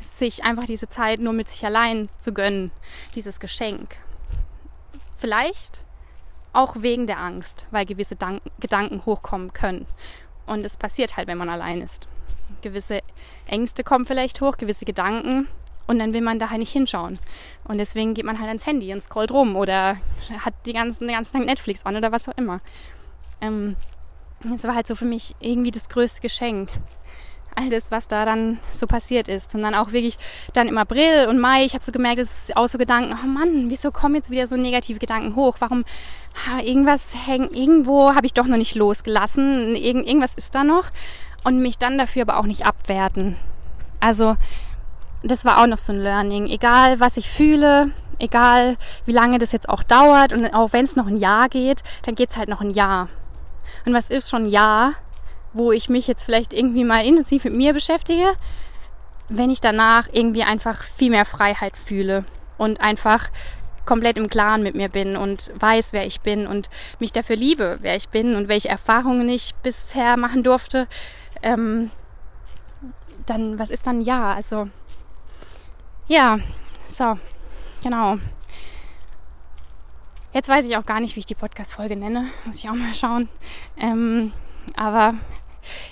Sich 0.00 0.44
einfach 0.44 0.64
diese 0.64 0.88
Zeit 0.88 1.20
nur 1.20 1.32
mit 1.32 1.48
sich 1.48 1.64
allein 1.64 2.08
zu 2.18 2.32
gönnen, 2.32 2.70
dieses 3.14 3.40
Geschenk. 3.40 3.96
Vielleicht 5.16 5.84
auch 6.52 6.76
wegen 6.80 7.06
der 7.06 7.18
Angst, 7.18 7.66
weil 7.70 7.86
gewisse 7.86 8.16
Dank 8.16 8.42
Gedanken 8.60 9.04
hochkommen 9.06 9.52
können. 9.52 9.86
Und 10.46 10.64
es 10.64 10.76
passiert 10.76 11.16
halt, 11.16 11.28
wenn 11.28 11.38
man 11.38 11.48
allein 11.48 11.80
ist. 11.80 12.08
Gewisse 12.60 13.00
Ängste 13.46 13.84
kommen 13.84 14.06
vielleicht 14.06 14.40
hoch, 14.40 14.56
gewisse 14.56 14.84
Gedanken. 14.84 15.48
Und 15.86 15.98
dann 15.98 16.14
will 16.14 16.22
man 16.22 16.38
da 16.38 16.50
halt 16.50 16.60
nicht 16.60 16.72
hinschauen. 16.72 17.18
Und 17.64 17.78
deswegen 17.78 18.14
geht 18.14 18.24
man 18.24 18.38
halt 18.38 18.48
ans 18.48 18.66
Handy 18.66 18.92
und 18.92 19.02
scrollt 19.02 19.32
rum 19.32 19.56
oder 19.56 19.96
hat 20.38 20.54
die 20.66 20.72
ganzen, 20.72 21.06
den 21.06 21.16
ganzen 21.16 21.32
Tag 21.32 21.46
Netflix 21.46 21.84
an 21.84 21.96
oder 21.96 22.12
was 22.12 22.28
auch 22.28 22.36
immer. 22.36 22.60
Ähm, 23.40 23.76
das 24.44 24.64
war 24.64 24.74
halt 24.74 24.86
so 24.86 24.94
für 24.94 25.04
mich 25.04 25.34
irgendwie 25.40 25.70
das 25.70 25.88
größte 25.88 26.20
Geschenk. 26.20 26.70
All 27.54 27.68
das, 27.68 27.90
was 27.90 28.08
da 28.08 28.24
dann 28.24 28.58
so 28.70 28.86
passiert 28.86 29.28
ist. 29.28 29.54
Und 29.54 29.62
dann 29.62 29.74
auch 29.74 29.92
wirklich 29.92 30.16
dann 30.54 30.68
im 30.68 30.78
April 30.78 31.26
und 31.28 31.38
Mai, 31.38 31.64
ich 31.64 31.74
habe 31.74 31.84
so 31.84 31.92
gemerkt, 31.92 32.18
es 32.18 32.48
ist 32.48 32.56
auch 32.56 32.66
so 32.66 32.78
Gedanken, 32.78 33.14
oh 33.22 33.26
Mann, 33.26 33.68
wieso 33.68 33.90
kommen 33.90 34.14
jetzt 34.14 34.30
wieder 34.30 34.46
so 34.46 34.56
negative 34.56 34.98
Gedanken 34.98 35.36
hoch? 35.36 35.56
Warum 35.58 35.84
irgendwas 36.64 37.14
hängt, 37.26 37.54
irgendwo 37.54 38.14
habe 38.14 38.24
ich 38.24 38.32
doch 38.32 38.46
noch 38.46 38.56
nicht 38.56 38.74
losgelassen, 38.74 39.76
Irgend, 39.76 40.06
irgendwas 40.06 40.34
ist 40.34 40.54
da 40.54 40.64
noch. 40.64 40.90
Und 41.44 41.60
mich 41.60 41.76
dann 41.76 41.98
dafür 41.98 42.22
aber 42.22 42.38
auch 42.38 42.46
nicht 42.46 42.64
abwerten. 42.64 43.36
Also, 44.00 44.36
das 45.22 45.44
war 45.44 45.62
auch 45.62 45.66
noch 45.66 45.78
so 45.78 45.92
ein 45.92 46.00
Learning. 46.00 46.46
Egal, 46.46 47.00
was 47.00 47.16
ich 47.16 47.30
fühle, 47.30 47.90
egal, 48.18 48.76
wie 49.04 49.12
lange 49.12 49.38
das 49.38 49.52
jetzt 49.52 49.68
auch 49.68 49.82
dauert 49.82 50.32
und 50.32 50.52
auch 50.54 50.72
wenn 50.72 50.84
es 50.84 50.96
noch 50.96 51.06
ein 51.06 51.16
Jahr 51.16 51.48
geht, 51.48 51.82
dann 52.02 52.14
geht 52.14 52.30
es 52.30 52.36
halt 52.36 52.48
noch 52.48 52.60
ein 52.60 52.70
Jahr. 52.70 53.08
Und 53.84 53.94
was 53.94 54.10
ist 54.10 54.30
schon 54.30 54.44
ein 54.44 54.50
Jahr, 54.50 54.94
wo 55.52 55.72
ich 55.72 55.88
mich 55.88 56.06
jetzt 56.06 56.24
vielleicht 56.24 56.52
irgendwie 56.52 56.84
mal 56.84 57.04
intensiv 57.04 57.44
mit 57.44 57.54
mir 57.54 57.72
beschäftige, 57.72 58.32
wenn 59.28 59.50
ich 59.50 59.60
danach 59.60 60.08
irgendwie 60.12 60.42
einfach 60.42 60.82
viel 60.82 61.10
mehr 61.10 61.24
Freiheit 61.24 61.76
fühle 61.76 62.24
und 62.58 62.80
einfach 62.80 63.30
komplett 63.84 64.16
im 64.16 64.28
Klaren 64.28 64.62
mit 64.62 64.74
mir 64.74 64.88
bin 64.88 65.16
und 65.16 65.50
weiß, 65.58 65.92
wer 65.92 66.06
ich 66.06 66.20
bin 66.20 66.46
und 66.46 66.70
mich 67.00 67.12
dafür 67.12 67.36
liebe, 67.36 67.78
wer 67.80 67.96
ich 67.96 68.08
bin 68.08 68.36
und 68.36 68.48
welche 68.48 68.68
Erfahrungen 68.68 69.28
ich 69.28 69.54
bisher 69.62 70.16
machen 70.16 70.42
durfte, 70.42 70.86
ähm, 71.42 71.90
dann 73.26 73.58
was 73.58 73.70
ist 73.70 73.86
dann 73.86 74.00
ja? 74.00 74.34
Also 74.34 74.68
ja, 76.08 76.38
so, 76.88 77.18
genau. 77.82 78.18
Jetzt 80.32 80.48
weiß 80.48 80.66
ich 80.66 80.76
auch 80.76 80.86
gar 80.86 81.00
nicht, 81.00 81.14
wie 81.14 81.20
ich 81.20 81.26
die 81.26 81.34
Podcast-Folge 81.34 81.94
nenne. 81.94 82.26
Muss 82.46 82.58
ich 82.58 82.68
auch 82.68 82.74
mal 82.74 82.94
schauen. 82.94 83.28
Ähm, 83.76 84.32
aber 84.76 85.14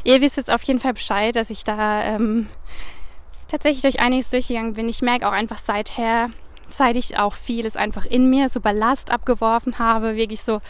ihr 0.02 0.20
wisst 0.20 0.38
jetzt 0.38 0.50
auf 0.50 0.62
jeden 0.62 0.80
Fall 0.80 0.94
Bescheid, 0.94 1.36
dass 1.36 1.50
ich 1.50 1.62
da 1.62 2.02
ähm, 2.04 2.48
tatsächlich 3.48 3.82
durch 3.82 4.00
einiges 4.00 4.30
durchgegangen 4.30 4.74
bin. 4.74 4.88
Ich 4.88 5.02
merke 5.02 5.28
auch 5.28 5.32
einfach 5.32 5.58
seither, 5.58 6.30
seit 6.68 6.96
ich 6.96 7.18
auch 7.18 7.34
vieles 7.34 7.76
einfach 7.76 8.06
in 8.06 8.30
mir 8.30 8.48
so 8.48 8.60
Ballast 8.60 9.10
abgeworfen 9.10 9.78
habe, 9.78 10.16
wirklich 10.16 10.42
so 10.42 10.60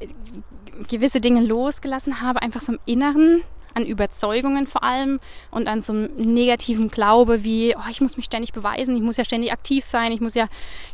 äh, 0.00 0.08
gewisse 0.88 1.20
Dinge 1.20 1.42
losgelassen 1.42 2.20
habe, 2.20 2.42
einfach 2.42 2.60
so 2.60 2.72
im 2.72 2.80
Inneren, 2.84 3.42
an 3.74 3.86
Überzeugungen 3.86 4.66
vor 4.66 4.82
allem 4.82 5.20
und 5.50 5.68
an 5.68 5.80
so 5.80 5.92
einem 5.92 6.10
negativen 6.16 6.90
Glaube 6.90 7.44
wie, 7.44 7.74
oh, 7.76 7.90
ich 7.90 8.00
muss 8.00 8.16
mich 8.16 8.26
ständig 8.26 8.52
beweisen, 8.52 8.96
ich 8.96 9.02
muss 9.02 9.16
ja 9.16 9.24
ständig 9.24 9.52
aktiv 9.52 9.84
sein, 9.84 10.12
ich 10.12 10.20
muss 10.20 10.34
ja 10.34 10.46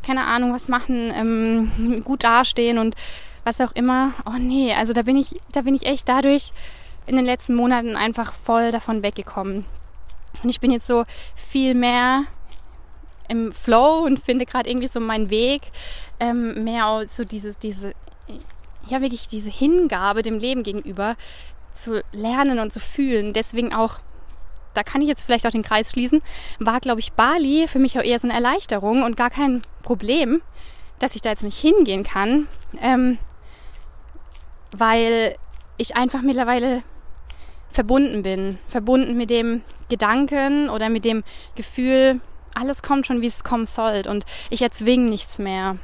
keine 0.07 0.27
Ahnung 0.27 0.53
was 0.53 0.69
machen, 0.69 1.13
ähm, 1.15 2.03
gut 2.05 2.25
dastehen 2.25 2.79
und 2.79 2.95
was 3.45 3.61
auch 3.61 3.73
immer. 3.73 4.13
Oh 4.27 4.39
nee, 4.39 4.75
also 4.75 4.93
da 4.93 5.03
bin 5.03 5.17
ich, 5.17 5.41
da 5.53 5.63
bin 5.63 5.75
ich 5.75 5.87
echt 5.87 6.09
dadurch 6.09 6.53
in 7.07 7.17
den 7.17 7.25
letzten 7.25 7.55
Monaten 7.55 7.97
einfach 7.97 8.35
voll 8.35 8.71
davon 8.71 9.03
weggekommen. 9.03 9.65
Und 10.43 10.51
ich 10.51 10.61
bin 10.61 10.71
jetzt 10.71 10.87
so 10.87 11.05
viel 11.35 11.75
mehr 11.75 12.25
im 13.29 13.53
Flow 13.53 14.05
und 14.05 14.19
finde 14.21 14.47
gerade 14.47 14.69
irgendwie 14.69 14.87
so 14.87 15.01
meinen 15.01 15.31
Weg, 15.31 15.63
ähm, 16.21 16.65
mehr 16.65 17.05
so 17.07 17.25
diese, 17.25 17.55
diese, 17.55 17.95
ja 18.89 19.01
wirklich 19.01 19.29
diese 19.29 19.51
Hingabe 19.51 20.23
dem 20.23 20.39
Leben 20.39 20.63
gegenüber, 20.63 21.17
zu 21.79 22.03
lernen 22.13 22.59
und 22.59 22.73
zu 22.73 22.81
fühlen. 22.81 23.33
Deswegen 23.33 23.73
auch, 23.73 23.99
da 24.75 24.83
kann 24.83 25.03
ich 25.03 25.09
jetzt 25.09 25.23
vielleicht 25.23 25.47
auch 25.47 25.51
den 25.51 25.63
Kreis 25.63 25.93
schließen, 25.93 26.21
war, 26.59 26.81
glaube 26.81 27.01
ich, 27.01 27.13
Bali 27.13 27.67
für 27.69 27.79
mich 27.79 27.99
auch 27.99 28.05
eher 28.05 28.19
so 28.19 28.29
eine 28.29 28.35
Erleichterung 28.35 29.03
und 29.03 29.17
gar 29.17 29.31
kein 29.31 29.63
Problem, 29.83 30.43
dass 30.99 31.15
ich 31.15 31.21
da 31.21 31.31
jetzt 31.31 31.45
nicht 31.45 31.59
hingehen 31.59 32.05
kann, 32.05 32.49
ähm, 32.81 33.19
weil 34.73 35.37
ich 35.77 35.97
einfach 35.97 36.23
mittlerweile 36.23 36.83
verbunden 37.71 38.23
bin. 38.23 38.59
Verbunden 38.67 39.17
mit 39.17 39.31
dem 39.31 39.63
Gedanken 39.89 40.69
oder 40.71 40.89
mit 40.89 41.05
dem 41.05 41.23
Gefühl, 41.55 42.21
alles 42.55 42.83
kommt 42.83 43.07
schon, 43.07 43.23
wie 43.23 43.27
es 43.27 43.45
kommen 43.45 43.67
soll 43.67 44.03
und 44.09 44.25
ich 44.51 44.63
erzwinge 44.63 45.09
nichts 45.09 45.39
mehr. 45.39 45.77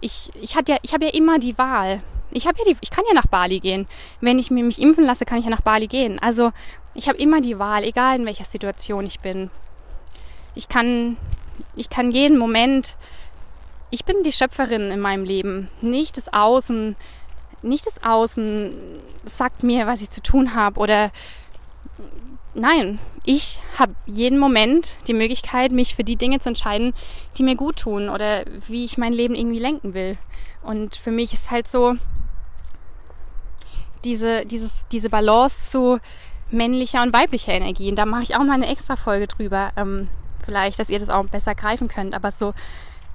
Ich, 0.00 0.30
ich, 0.40 0.54
ja, 0.54 0.76
ich 0.82 0.92
habe 0.92 1.06
ja 1.06 1.12
immer 1.12 1.38
die 1.38 1.56
Wahl. 1.58 2.02
Ich 2.34 2.46
habe 2.46 2.58
ja 2.58 2.64
die, 2.72 2.76
ich 2.80 2.90
kann 2.90 3.04
ja 3.08 3.14
nach 3.14 3.28
Bali 3.28 3.60
gehen. 3.60 3.86
Wenn 4.20 4.38
ich 4.38 4.50
mich 4.50 4.82
impfen 4.82 5.04
lasse, 5.04 5.24
kann 5.24 5.38
ich 5.38 5.44
ja 5.44 5.50
nach 5.50 5.62
Bali 5.62 5.86
gehen. 5.86 6.18
Also 6.18 6.50
ich 6.92 7.08
habe 7.08 7.18
immer 7.18 7.40
die 7.40 7.58
Wahl, 7.58 7.84
egal 7.84 8.16
in 8.16 8.26
welcher 8.26 8.44
Situation 8.44 9.06
ich 9.06 9.20
bin. 9.20 9.50
Ich 10.54 10.68
kann, 10.68 11.16
ich 11.76 11.88
kann 11.88 12.10
jeden 12.10 12.36
Moment, 12.36 12.98
ich 13.90 14.04
bin 14.04 14.16
die 14.24 14.32
Schöpferin 14.32 14.90
in 14.90 15.00
meinem 15.00 15.24
Leben, 15.24 15.68
nicht 15.80 16.16
das 16.16 16.32
Außen, 16.32 16.96
nicht 17.62 17.86
das 17.86 18.02
Außen 18.02 18.74
sagt 19.24 19.62
mir, 19.62 19.86
was 19.86 20.02
ich 20.02 20.10
zu 20.10 20.20
tun 20.20 20.54
habe 20.54 20.78
oder 20.78 21.10
nein, 22.54 22.98
ich 23.24 23.60
habe 23.78 23.94
jeden 24.06 24.38
Moment 24.38 24.98
die 25.06 25.14
Möglichkeit, 25.14 25.72
mich 25.72 25.94
für 25.94 26.04
die 26.04 26.16
Dinge 26.16 26.40
zu 26.40 26.50
entscheiden, 26.50 26.94
die 27.38 27.42
mir 27.42 27.56
gut 27.56 27.76
tun 27.76 28.08
oder 28.08 28.44
wie 28.68 28.84
ich 28.84 28.98
mein 28.98 29.12
Leben 29.12 29.34
irgendwie 29.34 29.58
lenken 29.58 29.94
will. 29.94 30.18
Und 30.62 30.96
für 30.96 31.10
mich 31.10 31.32
ist 31.32 31.50
halt 31.50 31.68
so 31.68 31.96
diese, 34.04 34.44
dieses, 34.46 34.86
diese 34.88 35.10
Balance 35.10 35.70
zu 35.70 36.00
männlicher 36.50 37.02
und 37.02 37.12
weiblicher 37.12 37.52
Energie. 37.52 37.90
Und 37.90 37.96
da 37.96 38.06
mache 38.06 38.22
ich 38.22 38.36
auch 38.36 38.44
mal 38.44 38.54
eine 38.54 38.68
extra 38.68 38.96
Folge 38.96 39.26
drüber. 39.26 39.72
Ähm, 39.76 40.08
vielleicht, 40.44 40.78
dass 40.78 40.90
ihr 40.90 40.98
das 40.98 41.10
auch 41.10 41.26
besser 41.26 41.54
greifen 41.54 41.88
könnt. 41.88 42.14
Aber 42.14 42.30
so, 42.30 42.54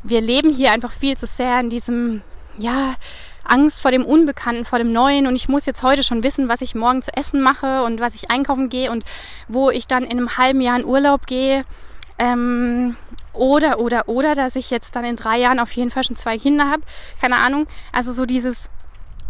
wir 0.03 0.21
leben 0.21 0.53
hier 0.53 0.71
einfach 0.71 0.91
viel 0.91 1.17
zu 1.17 1.27
sehr 1.27 1.59
in 1.59 1.69
diesem, 1.69 2.21
ja, 2.57 2.95
Angst 3.43 3.81
vor 3.81 3.91
dem 3.91 4.05
Unbekannten, 4.05 4.65
vor 4.65 4.77
dem 4.79 4.91
Neuen 4.91 5.25
und 5.25 5.35
ich 5.35 5.49
muss 5.49 5.65
jetzt 5.65 5.81
heute 5.81 6.03
schon 6.03 6.23
wissen, 6.23 6.49
was 6.49 6.61
ich 6.61 6.75
morgen 6.75 7.01
zu 7.01 7.15
essen 7.15 7.41
mache 7.41 7.83
und 7.83 7.99
was 7.99 8.13
ich 8.13 8.29
einkaufen 8.29 8.69
gehe 8.69 8.91
und 8.91 9.05
wo 9.47 9.71
ich 9.71 9.87
dann 9.87 10.03
in 10.03 10.11
einem 10.11 10.37
halben 10.37 10.61
Jahr 10.61 10.77
in 10.77 10.85
Urlaub 10.85 11.25
gehe. 11.25 11.65
Ähm, 12.19 12.95
oder, 13.33 13.79
oder, 13.79 14.07
oder, 14.07 14.35
dass 14.35 14.55
ich 14.55 14.69
jetzt 14.69 14.95
dann 14.95 15.05
in 15.05 15.15
drei 15.15 15.39
Jahren 15.39 15.59
auf 15.59 15.71
jeden 15.71 15.89
Fall 15.89 16.03
schon 16.03 16.15
zwei 16.15 16.37
Kinder 16.37 16.69
habe. 16.69 16.83
Keine 17.21 17.37
Ahnung. 17.37 17.65
Also 17.91 18.13
so 18.13 18.25
dieses 18.25 18.69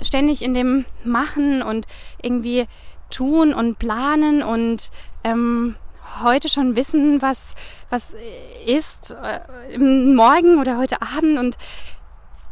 ständig 0.02 0.42
in 0.42 0.54
dem 0.54 0.86
Machen 1.04 1.62
und 1.62 1.86
irgendwie 2.22 2.68
tun 3.10 3.54
und 3.54 3.80
planen 3.80 4.44
und 4.44 4.90
ähm, 5.24 5.76
heute 6.22 6.50
schon 6.50 6.76
wissen, 6.76 7.22
was, 7.22 7.56
was 7.90 8.16
ist 8.66 9.16
äh, 9.24 9.78
morgen 9.78 10.60
oder 10.60 10.78
heute 10.78 11.02
Abend 11.02 11.38
und 11.38 11.58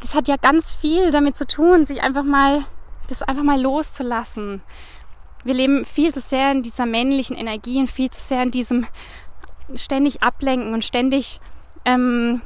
das 0.00 0.14
hat 0.14 0.28
ja 0.28 0.36
ganz 0.36 0.74
viel 0.74 1.10
damit 1.10 1.36
zu 1.36 1.46
tun, 1.46 1.86
sich 1.86 2.02
einfach 2.02 2.22
mal, 2.22 2.64
das 3.08 3.22
einfach 3.22 3.42
mal 3.42 3.60
loszulassen. 3.60 4.62
Wir 5.44 5.54
leben 5.54 5.84
viel 5.84 6.12
zu 6.12 6.20
sehr 6.20 6.52
in 6.52 6.62
dieser 6.62 6.86
männlichen 6.86 7.36
Energie 7.36 7.78
und 7.78 7.90
viel 7.90 8.10
zu 8.10 8.20
sehr 8.20 8.42
in 8.42 8.50
diesem 8.50 8.86
ständig 9.74 10.22
ablenken 10.22 10.72
und 10.72 10.84
ständig, 10.84 11.40
ähm, 11.84 12.42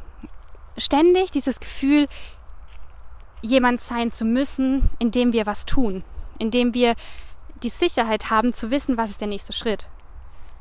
ständig 0.76 1.30
dieses 1.30 1.61
Gefühl, 1.61 2.09
jemand 3.43 3.80
sein 3.80 4.11
zu 4.11 4.24
müssen, 4.24 4.88
indem 4.99 5.32
wir 5.32 5.47
was 5.47 5.66
tun, 5.66 6.03
indem 6.38 6.74
wir 6.74 6.95
die 7.62 7.68
Sicherheit 7.68 8.30
haben 8.30 8.53
zu 8.53 8.70
wissen, 8.70 8.97
was 8.97 9.11
ist 9.11 9.20
der 9.20 9.28
nächste 9.28 9.53
Schritt. 9.53 9.88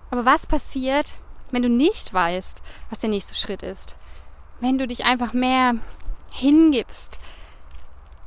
Aber 0.09 0.25
was 0.25 0.45
passiert, 0.45 1.13
wenn 1.51 1.61
du 1.61 1.69
nicht 1.69 2.13
weißt, 2.13 2.61
was 2.89 2.99
der 2.99 3.09
nächste 3.09 3.35
Schritt 3.35 3.63
ist? 3.63 3.95
Wenn 4.59 4.77
du 4.77 4.87
dich 4.87 5.05
einfach 5.05 5.33
mehr 5.33 5.75
hingibst. 6.31 7.19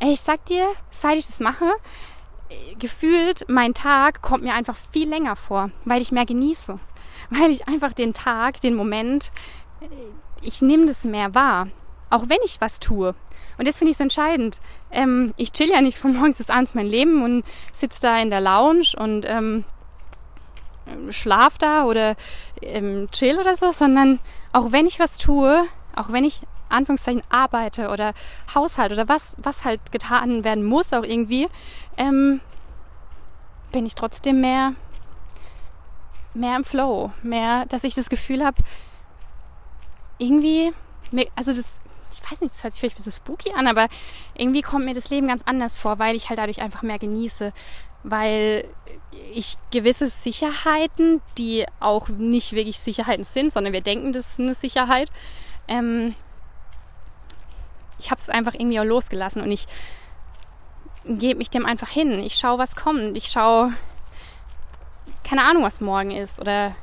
Ich 0.00 0.20
sag 0.20 0.44
dir, 0.46 0.68
seit 0.90 1.18
ich 1.18 1.26
das 1.26 1.40
mache, 1.40 1.72
gefühlt 2.78 3.46
mein 3.48 3.74
Tag 3.74 4.22
kommt 4.22 4.44
mir 4.44 4.54
einfach 4.54 4.76
viel 4.92 5.08
länger 5.08 5.36
vor, 5.36 5.70
weil 5.84 6.02
ich 6.02 6.12
mehr 6.12 6.26
genieße. 6.26 6.78
Weil 7.30 7.50
ich 7.50 7.66
einfach 7.68 7.94
den 7.94 8.12
Tag, 8.12 8.60
den 8.60 8.74
Moment, 8.74 9.32
ich 10.42 10.60
nehme 10.60 10.84
das 10.84 11.04
mehr 11.04 11.34
wahr. 11.34 11.68
Auch 12.10 12.28
wenn 12.28 12.38
ich 12.44 12.60
was 12.60 12.80
tue. 12.80 13.14
Und 13.58 13.68
das 13.68 13.78
finde 13.78 13.92
ich 13.92 13.96
so 13.96 14.04
entscheidend. 14.04 14.58
Ähm, 14.90 15.34
ich 15.36 15.52
chill 15.52 15.70
ja 15.70 15.80
nicht 15.80 15.98
von 15.98 16.14
morgens 16.16 16.38
bis 16.38 16.50
abends 16.50 16.74
mein 16.74 16.86
Leben 16.86 17.22
und 17.22 17.44
sitze 17.72 18.00
da 18.02 18.18
in 18.18 18.30
der 18.30 18.40
Lounge 18.40 18.92
und 18.96 19.24
ähm, 19.26 19.64
schlaf 21.10 21.58
da 21.58 21.84
oder 21.84 22.16
ähm, 22.62 23.08
chill 23.10 23.38
oder 23.38 23.56
so, 23.56 23.72
sondern 23.72 24.20
auch 24.52 24.72
wenn 24.72 24.86
ich 24.86 24.98
was 24.98 25.18
tue, 25.18 25.64
auch 25.96 26.12
wenn 26.12 26.24
ich 26.24 26.42
Anführungszeichen 26.68 27.22
arbeite 27.28 27.88
oder 27.88 28.14
Haushalt 28.54 28.92
oder 28.92 29.08
was, 29.08 29.36
was 29.38 29.64
halt 29.64 29.92
getan 29.92 30.44
werden 30.44 30.64
muss, 30.64 30.92
auch 30.92 31.04
irgendwie, 31.04 31.48
ähm, 31.96 32.40
bin 33.72 33.86
ich 33.86 33.94
trotzdem 33.94 34.40
mehr, 34.40 34.74
mehr 36.34 36.56
im 36.56 36.64
Flow, 36.64 37.12
mehr, 37.22 37.66
dass 37.66 37.84
ich 37.84 37.94
das 37.94 38.08
Gefühl 38.08 38.44
habe, 38.44 38.56
irgendwie, 40.18 40.72
also 41.34 41.52
das, 41.52 41.80
ich 42.14 42.30
weiß 42.30 42.40
nicht, 42.40 42.54
das 42.54 42.64
hört 42.64 42.72
sich 42.74 42.80
vielleicht 42.80 42.96
ein 42.96 43.04
bisschen 43.04 43.12
spooky 43.12 43.52
an, 43.52 43.66
aber 43.66 43.88
irgendwie 44.34 44.62
kommt 44.62 44.84
mir 44.84 44.94
das 44.94 45.10
Leben 45.10 45.28
ganz 45.28 45.42
anders 45.46 45.76
vor, 45.76 45.98
weil 45.98 46.16
ich 46.16 46.28
halt 46.28 46.38
dadurch 46.38 46.60
einfach 46.60 46.82
mehr 46.82 46.98
genieße, 46.98 47.52
weil 48.02 48.64
ich 49.32 49.56
gewisse 49.70 50.08
Sicherheiten, 50.08 51.20
die 51.38 51.66
auch 51.80 52.08
nicht 52.08 52.52
wirklich 52.52 52.78
Sicherheiten 52.78 53.24
sind, 53.24 53.52
sondern 53.52 53.72
wir 53.72 53.80
denken, 53.80 54.12
das 54.12 54.32
ist 54.32 54.40
eine 54.40 54.54
Sicherheit, 54.54 55.10
ähm, 55.68 56.14
ich 57.98 58.10
habe 58.10 58.20
es 58.20 58.28
einfach 58.28 58.54
irgendwie 58.54 58.80
auch 58.80 58.84
losgelassen 58.84 59.42
und 59.42 59.50
ich 59.50 59.66
gebe 61.06 61.38
mich 61.38 61.50
dem 61.50 61.66
einfach 61.66 61.88
hin. 61.88 62.20
Ich 62.20 62.34
schaue, 62.34 62.58
was 62.58 62.76
kommt. 62.76 63.16
Ich 63.16 63.28
schaue, 63.28 63.72
keine 65.22 65.44
Ahnung, 65.44 65.62
was 65.62 65.80
morgen 65.80 66.10
ist. 66.10 66.40
Oder 66.40 66.74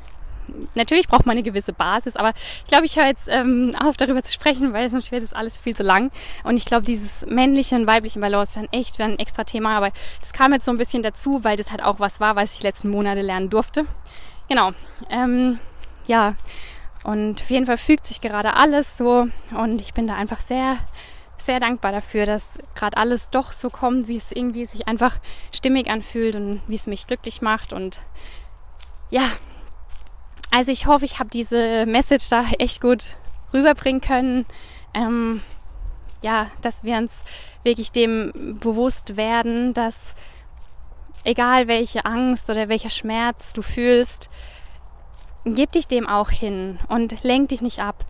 natürlich 0.75 1.07
braucht 1.07 1.25
man 1.25 1.33
eine 1.33 1.43
gewisse 1.43 1.73
Basis, 1.73 2.15
aber 2.15 2.33
ich 2.63 2.69
glaube, 2.69 2.85
ich 2.85 2.95
höre 2.97 3.07
jetzt 3.07 3.27
ähm, 3.29 3.73
auf, 3.79 3.97
darüber 3.97 4.23
zu 4.23 4.31
sprechen, 4.31 4.73
weil 4.73 4.89
sonst 4.89 5.11
wird 5.11 5.23
das 5.23 5.33
alles 5.33 5.57
viel 5.57 5.75
zu 5.75 5.83
lang. 5.83 6.11
Und 6.43 6.57
ich 6.57 6.65
glaube, 6.65 6.83
dieses 6.83 7.25
männliche 7.25 7.75
und 7.75 7.87
weibliche 7.87 8.19
Balance 8.19 8.51
ist 8.51 8.57
dann 8.57 8.79
echt 8.79 8.97
wieder 8.97 9.05
ein 9.05 9.19
extra 9.19 9.43
Thema, 9.43 9.75
aber 9.75 9.91
das 10.19 10.33
kam 10.33 10.53
jetzt 10.53 10.65
so 10.65 10.71
ein 10.71 10.77
bisschen 10.77 11.03
dazu, 11.03 11.43
weil 11.43 11.57
das 11.57 11.71
halt 11.71 11.81
auch 11.83 11.99
was 11.99 12.19
war, 12.19 12.35
was 12.35 12.55
ich 12.55 12.63
letzten 12.63 12.89
Monate 12.89 13.21
lernen 13.21 13.49
durfte. 13.49 13.85
Genau. 14.47 14.71
Ähm, 15.09 15.59
ja, 16.07 16.35
und 17.03 17.41
auf 17.41 17.49
jeden 17.49 17.65
Fall 17.65 17.77
fügt 17.77 18.05
sich 18.05 18.21
gerade 18.21 18.55
alles 18.55 18.97
so 18.97 19.27
und 19.57 19.81
ich 19.81 19.93
bin 19.93 20.07
da 20.07 20.15
einfach 20.15 20.39
sehr, 20.39 20.77
sehr 21.37 21.59
dankbar 21.59 21.91
dafür, 21.91 22.25
dass 22.25 22.59
gerade 22.75 22.97
alles 22.97 23.29
doch 23.29 23.51
so 23.51 23.69
kommt, 23.69 24.07
wie 24.07 24.17
es 24.17 24.31
irgendwie 24.31 24.65
sich 24.65 24.87
einfach 24.87 25.17
stimmig 25.51 25.89
anfühlt 25.89 26.35
und 26.35 26.61
wie 26.67 26.75
es 26.75 26.87
mich 26.87 27.07
glücklich 27.07 27.41
macht. 27.41 27.73
Und 27.73 28.01
ja, 29.09 29.23
also 30.51 30.71
ich 30.71 30.85
hoffe, 30.85 31.05
ich 31.05 31.19
habe 31.19 31.29
diese 31.29 31.85
Message 31.85 32.29
da 32.29 32.45
echt 32.59 32.81
gut 32.81 33.17
rüberbringen 33.53 34.01
können. 34.01 34.45
Ähm, 34.93 35.41
ja, 36.21 36.51
dass 36.61 36.83
wir 36.83 36.97
uns 36.97 37.23
wirklich 37.63 37.91
dem 37.91 38.57
bewusst 38.59 39.17
werden, 39.17 39.73
dass 39.73 40.13
egal 41.23 41.67
welche 41.67 42.05
Angst 42.05 42.49
oder 42.49 42.69
welcher 42.69 42.89
Schmerz 42.89 43.53
du 43.53 43.61
fühlst, 43.61 44.29
gib 45.45 45.71
dich 45.71 45.87
dem 45.87 46.07
auch 46.07 46.29
hin 46.29 46.79
und 46.87 47.23
lenk 47.23 47.49
dich 47.49 47.61
nicht 47.61 47.79
ab. 47.79 48.05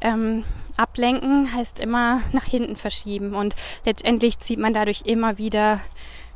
Ähm, 0.00 0.44
ablenken 0.76 1.54
heißt 1.54 1.80
immer 1.80 2.20
nach 2.32 2.44
hinten 2.44 2.76
verschieben 2.76 3.34
und 3.34 3.56
letztendlich 3.86 4.38
zieht 4.38 4.58
man 4.58 4.74
dadurch 4.74 5.02
immer 5.06 5.38
wieder 5.38 5.80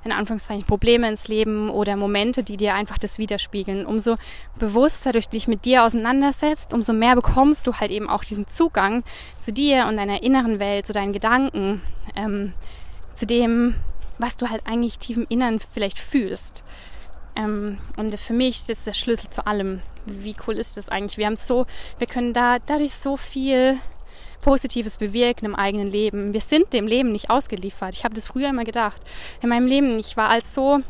in 0.05 0.12
Anführungszeichen 0.12 0.64
Probleme 0.64 1.09
ins 1.09 1.28
Leben 1.28 1.70
oder 1.70 1.97
Momente, 1.97 2.43
die 2.43 2.56
dir 2.56 2.74
einfach 2.74 2.98
das 2.98 3.18
widerspiegeln. 3.18 3.85
Umso 3.85 4.16
bewusster 4.59 5.12
du 5.12 5.20
dich 5.20 5.47
mit 5.47 5.64
dir 5.64 5.85
auseinandersetzt, 5.85 6.72
umso 6.72 6.93
mehr 6.93 7.14
bekommst 7.14 7.66
du 7.66 7.74
halt 7.74 7.90
eben 7.90 8.09
auch 8.09 8.24
diesen 8.24 8.48
Zugang 8.48 9.05
zu 9.39 9.52
dir 9.52 9.86
und 9.86 9.97
deiner 9.97 10.22
inneren 10.22 10.59
Welt, 10.59 10.86
zu 10.86 10.93
deinen 10.93 11.12
Gedanken, 11.12 11.82
ähm, 12.16 12.55
zu 13.14 13.27
dem, 13.27 13.77
was 14.18 14.36
du 14.36 14.48
halt 14.48 14.62
eigentlich 14.66 14.98
tief 14.98 15.16
im 15.16 15.27
Innern 15.28 15.60
vielleicht 15.72 15.98
fühlst. 15.98 16.64
Ähm, 17.36 17.78
und 17.97 18.18
für 18.18 18.32
mich 18.32 18.56
ist 18.56 18.68
das 18.70 18.85
der 18.85 18.94
Schlüssel 18.94 19.31
zu 19.31 19.47
allem. 19.47 19.82
Wie 20.06 20.35
cool 20.47 20.55
ist 20.55 20.77
das 20.77 20.89
eigentlich? 20.89 21.18
Wir 21.18 21.27
haben 21.27 21.36
so, 21.36 21.66
wir 21.98 22.06
können 22.06 22.32
da 22.32 22.59
dadurch 22.59 22.94
so 22.94 23.16
viel 23.16 23.78
Positives 24.41 24.99
bewirken 24.99 25.47
im 25.47 25.55
eigenen 25.55 25.89
Leben. 25.89 26.33
Wir 26.33 26.41
sind 26.41 26.73
dem 26.73 26.87
Leben 26.87 27.12
nicht 27.12 27.31
ausgeliefert. 27.31 27.95
Ich 27.95 28.05
habe 28.05 28.15
das 28.15 28.27
früher 28.27 28.49
immer 28.49 28.65
gedacht. 28.65 29.03
In 29.43 29.49
meinem 29.49 29.67
Leben, 29.67 29.99
ich 29.99 30.17
war 30.17 30.29
als 30.29 30.55
so 30.55 30.81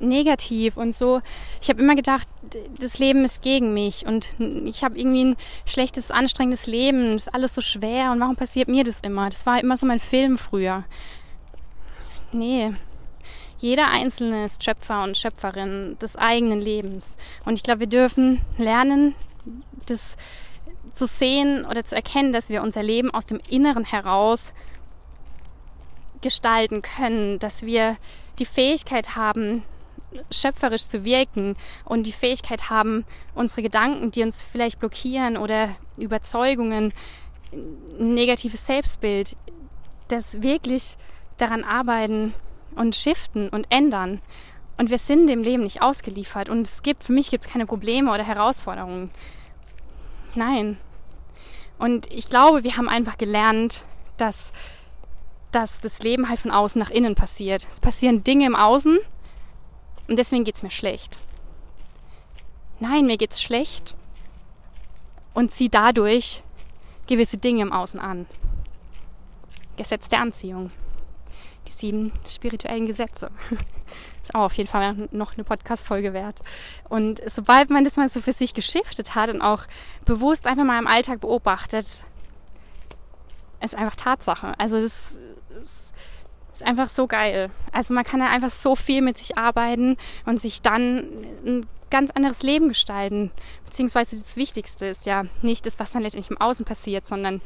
negativ 0.00 0.76
und 0.76 0.94
so. 0.94 1.20
Ich 1.60 1.68
habe 1.68 1.80
immer 1.80 1.94
gedacht, 1.94 2.28
das 2.78 2.98
Leben 2.98 3.24
ist 3.24 3.42
gegen 3.42 3.72
mich 3.72 4.04
und 4.04 4.34
ich 4.64 4.84
habe 4.84 4.98
irgendwie 4.98 5.24
ein 5.24 5.36
schlechtes, 5.64 6.10
anstrengendes 6.10 6.66
Leben. 6.66 7.12
Das 7.12 7.28
ist 7.28 7.34
alles 7.34 7.54
so 7.54 7.60
schwer 7.60 8.12
und 8.12 8.20
warum 8.20 8.36
passiert 8.36 8.68
mir 8.68 8.84
das 8.84 9.00
immer? 9.00 9.28
Das 9.30 9.46
war 9.46 9.60
immer 9.60 9.76
so 9.76 9.86
mein 9.86 10.00
Film 10.00 10.36
früher. 10.36 10.84
Nee, 12.32 12.72
jeder 13.58 13.90
Einzelne 13.90 14.44
ist 14.44 14.64
Schöpfer 14.64 15.04
und 15.04 15.16
Schöpferin 15.16 15.96
des 16.00 16.16
eigenen 16.16 16.60
Lebens. 16.60 17.16
Und 17.44 17.54
ich 17.54 17.62
glaube, 17.62 17.80
wir 17.80 17.86
dürfen 17.86 18.40
lernen, 18.58 19.14
das 19.86 20.16
zu 20.92 21.06
sehen 21.06 21.64
oder 21.64 21.84
zu 21.84 21.94
erkennen, 21.94 22.32
dass 22.32 22.48
wir 22.48 22.62
unser 22.62 22.82
Leben 22.82 23.10
aus 23.10 23.26
dem 23.26 23.40
Inneren 23.48 23.84
heraus 23.84 24.52
gestalten 26.20 26.82
können, 26.82 27.38
dass 27.38 27.64
wir 27.64 27.96
die 28.38 28.44
Fähigkeit 28.44 29.16
haben, 29.16 29.64
schöpferisch 30.30 30.86
zu 30.86 31.04
wirken 31.04 31.56
und 31.84 32.06
die 32.06 32.12
Fähigkeit 32.12 32.70
haben, 32.70 33.04
unsere 33.34 33.62
Gedanken, 33.62 34.10
die 34.10 34.22
uns 34.22 34.42
vielleicht 34.42 34.78
blockieren 34.78 35.36
oder 35.36 35.70
Überzeugungen, 35.96 36.92
ein 37.52 38.14
negatives 38.14 38.66
Selbstbild, 38.66 39.36
das 40.08 40.42
wirklich 40.42 40.96
daran 41.38 41.64
arbeiten, 41.64 42.34
und 42.76 42.96
shiften 42.96 43.48
und 43.48 43.66
ändern. 43.70 44.20
Und 44.78 44.90
wir 44.90 44.98
sind 44.98 45.26
dem 45.26 45.42
Leben 45.42 45.62
nicht 45.62 45.82
ausgeliefert. 45.82 46.48
Und 46.48 46.62
es 46.66 46.82
gibt, 46.82 47.04
für 47.04 47.12
mich 47.12 47.30
gibt 47.30 47.44
es 47.44 47.50
keine 47.50 47.66
Probleme 47.66 48.12
oder 48.12 48.24
Herausforderungen. 48.24 49.10
Nein. 50.34 50.78
Und 51.78 52.12
ich 52.12 52.28
glaube, 52.28 52.64
wir 52.64 52.76
haben 52.76 52.88
einfach 52.88 53.18
gelernt, 53.18 53.84
dass, 54.16 54.52
dass 55.50 55.80
das 55.80 56.02
Leben 56.02 56.28
halt 56.28 56.40
von 56.40 56.50
außen 56.50 56.78
nach 56.78 56.90
innen 56.90 57.14
passiert. 57.14 57.66
Es 57.70 57.80
passieren 57.80 58.24
Dinge 58.24 58.46
im 58.46 58.56
Außen 58.56 58.98
und 60.08 60.18
deswegen 60.18 60.44
geht 60.44 60.56
es 60.56 60.62
mir 60.62 60.70
schlecht. 60.70 61.18
nein, 62.80 63.06
mir 63.06 63.16
geht's 63.16 63.40
schlecht 63.42 63.94
und 65.34 65.52
zieh 65.52 65.68
dadurch 65.68 66.42
gewisse 67.06 67.38
Dinge 67.38 67.62
im 67.62 67.72
Außen 67.72 68.00
an. 68.00 68.26
Gesetz 69.76 70.08
der 70.08 70.20
Anziehung. 70.20 70.70
Die 71.66 71.72
sieben 71.72 72.12
spirituellen 72.26 72.86
Gesetze. 72.86 73.30
Ist 74.22 74.34
auch 74.34 74.44
auf 74.44 74.54
jeden 74.54 74.68
Fall 74.68 75.08
noch 75.10 75.34
eine 75.34 75.44
Podcast-Folge 75.44 76.12
wert. 76.12 76.40
Und 76.88 77.20
sobald 77.26 77.70
man 77.70 77.84
das 77.84 77.96
mal 77.96 78.08
so 78.08 78.20
für 78.20 78.32
sich 78.32 78.54
geschiftet 78.54 79.14
hat 79.14 79.30
und 79.30 79.42
auch 79.42 79.64
bewusst 80.04 80.46
einfach 80.46 80.64
mal 80.64 80.78
im 80.78 80.86
Alltag 80.86 81.20
beobachtet, 81.20 82.04
ist 83.60 83.74
einfach 83.74 83.96
Tatsache. 83.96 84.54
Also 84.58 84.80
das 84.80 85.18
ist 86.52 86.62
einfach 86.62 86.88
so 86.88 87.06
geil. 87.06 87.50
Also 87.72 87.94
man 87.94 88.04
kann 88.04 88.20
ja 88.20 88.28
einfach 88.28 88.50
so 88.50 88.76
viel 88.76 89.02
mit 89.02 89.18
sich 89.18 89.38
arbeiten 89.38 89.96
und 90.26 90.40
sich 90.40 90.62
dann 90.62 91.04
ein 91.44 91.66
ganz 91.90 92.10
anderes 92.10 92.42
Leben 92.42 92.68
gestalten. 92.68 93.30
Beziehungsweise 93.66 94.18
das 94.18 94.36
Wichtigste 94.36 94.86
ist 94.86 95.06
ja 95.06 95.24
nicht 95.42 95.66
das, 95.66 95.78
was 95.78 95.92
dann 95.92 96.02
letztendlich 96.02 96.30
im 96.30 96.40
Außen 96.40 96.64
passiert, 96.64 97.06
sondern 97.06 97.40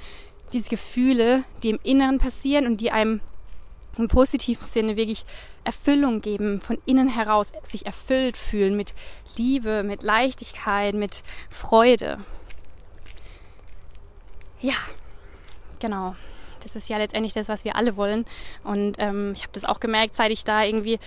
diese 0.53 0.71
Gefühle, 0.71 1.45
die 1.63 1.71
im 1.71 1.81
Inneren 1.83 2.19
passieren 2.19 2.67
und 2.67 2.81
die 2.81 2.91
einem 2.91 3.21
im 3.99 4.09
positiven 4.09 4.65
Sinne 4.65 4.97
wirklich 4.97 5.25
Erfüllung 5.65 6.21
geben, 6.21 6.61
von 6.61 6.79
innen 6.87 7.09
heraus 7.09 7.53
sich 7.63 7.87
erfüllt 7.87 8.37
fühlen 8.37 8.77
mit 8.77 8.95
Liebe, 9.37 9.83
mit 9.83 10.03
Leichtigkeit, 10.03 10.95
mit 10.95 11.23
Freude. 11.51 12.19
Ja, 14.61 14.75
genau. 15.81 16.15
Das 16.63 16.75
ist 16.75 16.89
ja 16.89 16.99
letztendlich 16.99 17.33
das, 17.33 17.49
was 17.49 17.65
wir 17.65 17.77
alle 17.77 17.97
wollen. 17.97 18.25
Und 18.65 18.97
ähm, 18.99 19.33
ich 19.35 19.43
habe 19.43 19.53
das 19.53 19.65
auch 19.65 19.79
gemerkt, 19.79 20.17
seit 20.17 20.33
ich 20.33 20.43
da 20.43 20.65
irgendwie 20.65 20.99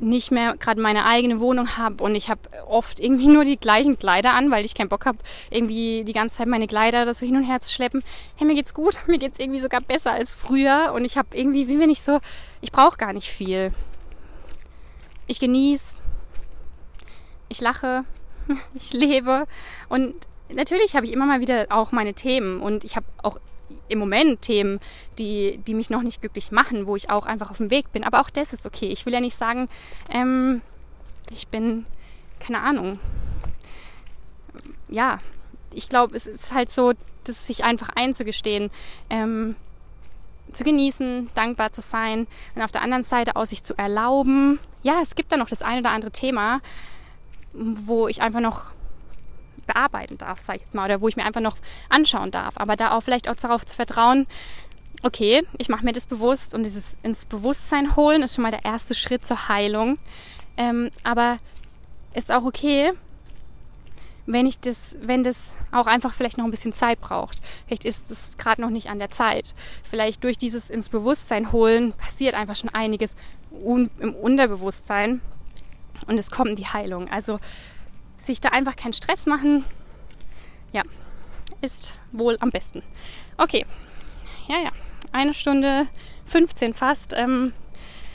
nicht 0.00 0.30
mehr 0.30 0.56
gerade 0.56 0.80
meine 0.80 1.04
eigene 1.04 1.40
Wohnung 1.40 1.76
habe 1.76 2.02
und 2.02 2.14
ich 2.14 2.28
habe 2.28 2.40
oft 2.66 3.00
irgendwie 3.00 3.28
nur 3.28 3.44
die 3.44 3.56
gleichen 3.56 3.98
Kleider 3.98 4.34
an, 4.34 4.50
weil 4.50 4.64
ich 4.64 4.74
keinen 4.74 4.88
Bock 4.88 5.06
habe, 5.06 5.18
irgendwie 5.50 6.04
die 6.04 6.12
ganze 6.12 6.36
Zeit 6.36 6.46
meine 6.46 6.66
Kleider 6.66 7.04
da 7.04 7.14
so 7.14 7.26
hin 7.26 7.36
und 7.36 7.44
her 7.44 7.60
zu 7.60 7.72
schleppen. 7.72 8.02
Hey, 8.36 8.46
mir 8.46 8.54
geht's 8.54 8.74
gut, 8.74 9.00
mir 9.06 9.18
geht's 9.18 9.38
irgendwie 9.38 9.60
sogar 9.60 9.80
besser 9.80 10.12
als 10.12 10.34
früher 10.34 10.92
und 10.94 11.04
ich 11.04 11.16
habe 11.16 11.28
irgendwie, 11.32 11.68
wie 11.68 11.78
wenn 11.78 11.90
ich 11.90 12.02
so, 12.02 12.20
ich 12.60 12.72
brauche 12.72 12.96
gar 12.96 13.12
nicht 13.12 13.30
viel. 13.30 13.72
Ich 15.26 15.40
genieße, 15.40 16.02
ich 17.48 17.60
lache, 17.60 18.04
ich 18.74 18.92
lebe 18.92 19.46
und 19.88 20.14
natürlich 20.48 20.94
habe 20.94 21.06
ich 21.06 21.12
immer 21.12 21.26
mal 21.26 21.40
wieder 21.40 21.66
auch 21.70 21.92
meine 21.92 22.14
Themen 22.14 22.60
und 22.60 22.84
ich 22.84 22.96
habe 22.96 23.06
auch 23.22 23.38
im 23.88 23.98
Moment 23.98 24.42
Themen, 24.42 24.80
die, 25.18 25.58
die 25.66 25.74
mich 25.74 25.90
noch 25.90 26.02
nicht 26.02 26.20
glücklich 26.20 26.50
machen, 26.52 26.86
wo 26.86 26.96
ich 26.96 27.10
auch 27.10 27.26
einfach 27.26 27.50
auf 27.50 27.58
dem 27.58 27.70
Weg 27.70 27.92
bin. 27.92 28.04
Aber 28.04 28.20
auch 28.20 28.30
das 28.30 28.52
ist 28.52 28.66
okay. 28.66 28.86
Ich 28.86 29.06
will 29.06 29.12
ja 29.12 29.20
nicht 29.20 29.36
sagen, 29.36 29.68
ähm, 30.10 30.62
ich 31.30 31.48
bin, 31.48 31.86
keine 32.40 32.60
Ahnung. 32.60 32.98
Ja, 34.88 35.18
ich 35.72 35.88
glaube, 35.88 36.16
es 36.16 36.26
ist 36.26 36.52
halt 36.52 36.70
so, 36.70 36.92
das 37.24 37.46
sich 37.46 37.64
einfach 37.64 37.90
einzugestehen, 37.94 38.70
ähm, 39.10 39.56
zu 40.52 40.64
genießen, 40.64 41.28
dankbar 41.34 41.72
zu 41.72 41.80
sein 41.80 42.26
und 42.54 42.62
auf 42.62 42.72
der 42.72 42.82
anderen 42.82 43.02
Seite 43.02 43.36
auch 43.36 43.46
sich 43.46 43.64
zu 43.64 43.76
erlauben. 43.76 44.60
Ja, 44.82 45.00
es 45.02 45.16
gibt 45.16 45.32
da 45.32 45.36
noch 45.36 45.48
das 45.48 45.62
eine 45.62 45.80
oder 45.80 45.90
andere 45.90 46.12
Thema, 46.12 46.60
wo 47.52 48.06
ich 48.08 48.22
einfach 48.22 48.40
noch 48.40 48.70
bearbeiten 49.66 50.18
darf, 50.18 50.40
sage 50.40 50.58
ich 50.58 50.64
jetzt 50.64 50.74
mal, 50.74 50.84
oder 50.84 51.00
wo 51.00 51.08
ich 51.08 51.16
mir 51.16 51.24
einfach 51.24 51.40
noch 51.40 51.56
anschauen 51.88 52.30
darf. 52.30 52.54
Aber 52.56 52.76
da 52.76 52.92
auch 52.92 53.02
vielleicht 53.02 53.28
auch 53.28 53.36
darauf 53.36 53.64
zu 53.66 53.74
vertrauen, 53.74 54.26
okay, 55.02 55.42
ich 55.58 55.68
mache 55.68 55.84
mir 55.84 55.92
das 55.92 56.06
bewusst 56.06 56.54
und 56.54 56.64
dieses 56.64 56.96
ins 57.02 57.26
Bewusstsein 57.26 57.96
holen 57.96 58.22
ist 58.22 58.34
schon 58.34 58.42
mal 58.42 58.50
der 58.50 58.64
erste 58.64 58.94
Schritt 58.94 59.26
zur 59.26 59.48
Heilung. 59.48 59.98
Ähm, 60.56 60.90
aber 61.04 61.38
ist 62.14 62.32
auch 62.32 62.44
okay, 62.44 62.92
wenn 64.26 64.46
ich 64.46 64.58
das, 64.58 64.96
wenn 65.00 65.22
das 65.22 65.54
auch 65.70 65.86
einfach 65.86 66.12
vielleicht 66.12 66.38
noch 66.38 66.44
ein 66.44 66.50
bisschen 66.50 66.72
Zeit 66.72 67.00
braucht. 67.00 67.40
Vielleicht 67.66 67.84
ist 67.84 68.10
es 68.10 68.36
gerade 68.38 68.60
noch 68.60 68.70
nicht 68.70 68.88
an 68.88 68.98
der 68.98 69.10
Zeit. 69.10 69.54
Vielleicht 69.88 70.24
durch 70.24 70.36
dieses 70.36 70.68
ins 70.68 70.88
Bewusstsein 70.88 71.52
holen 71.52 71.92
passiert 71.92 72.34
einfach 72.34 72.56
schon 72.56 72.70
einiges 72.70 73.14
un 73.52 73.88
im 74.00 74.14
Unterbewusstsein 74.14 75.20
und 76.06 76.18
es 76.18 76.30
kommt 76.30 76.58
die 76.58 76.66
Heilung. 76.66 77.08
Also 77.08 77.38
sich 78.18 78.40
da 78.40 78.50
einfach 78.50 78.76
keinen 78.76 78.92
Stress 78.92 79.26
machen, 79.26 79.64
ja, 80.72 80.82
ist 81.60 81.96
wohl 82.12 82.36
am 82.40 82.50
besten. 82.50 82.82
Okay, 83.36 83.66
ja, 84.48 84.56
ja, 84.58 84.70
eine 85.12 85.34
Stunde 85.34 85.86
15 86.26 86.74
fast. 86.74 87.12
Ähm, 87.14 87.52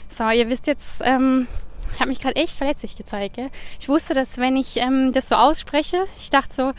so, 0.08 0.28
ihr 0.30 0.48
wisst 0.48 0.66
jetzt, 0.66 1.00
ähm, 1.04 1.46
ich 1.94 2.00
habe 2.00 2.08
mich 2.08 2.20
gerade 2.20 2.36
echt 2.36 2.56
verletzlich 2.56 2.96
gezeigt. 2.96 3.36
Gell? 3.36 3.50
Ich 3.78 3.88
wusste, 3.88 4.14
dass 4.14 4.38
wenn 4.38 4.56
ich 4.56 4.76
ähm, 4.76 5.12
das 5.12 5.28
so 5.28 5.34
ausspreche, 5.34 6.04
ich 6.16 6.30
dachte 6.30 6.54
so, 6.54 6.72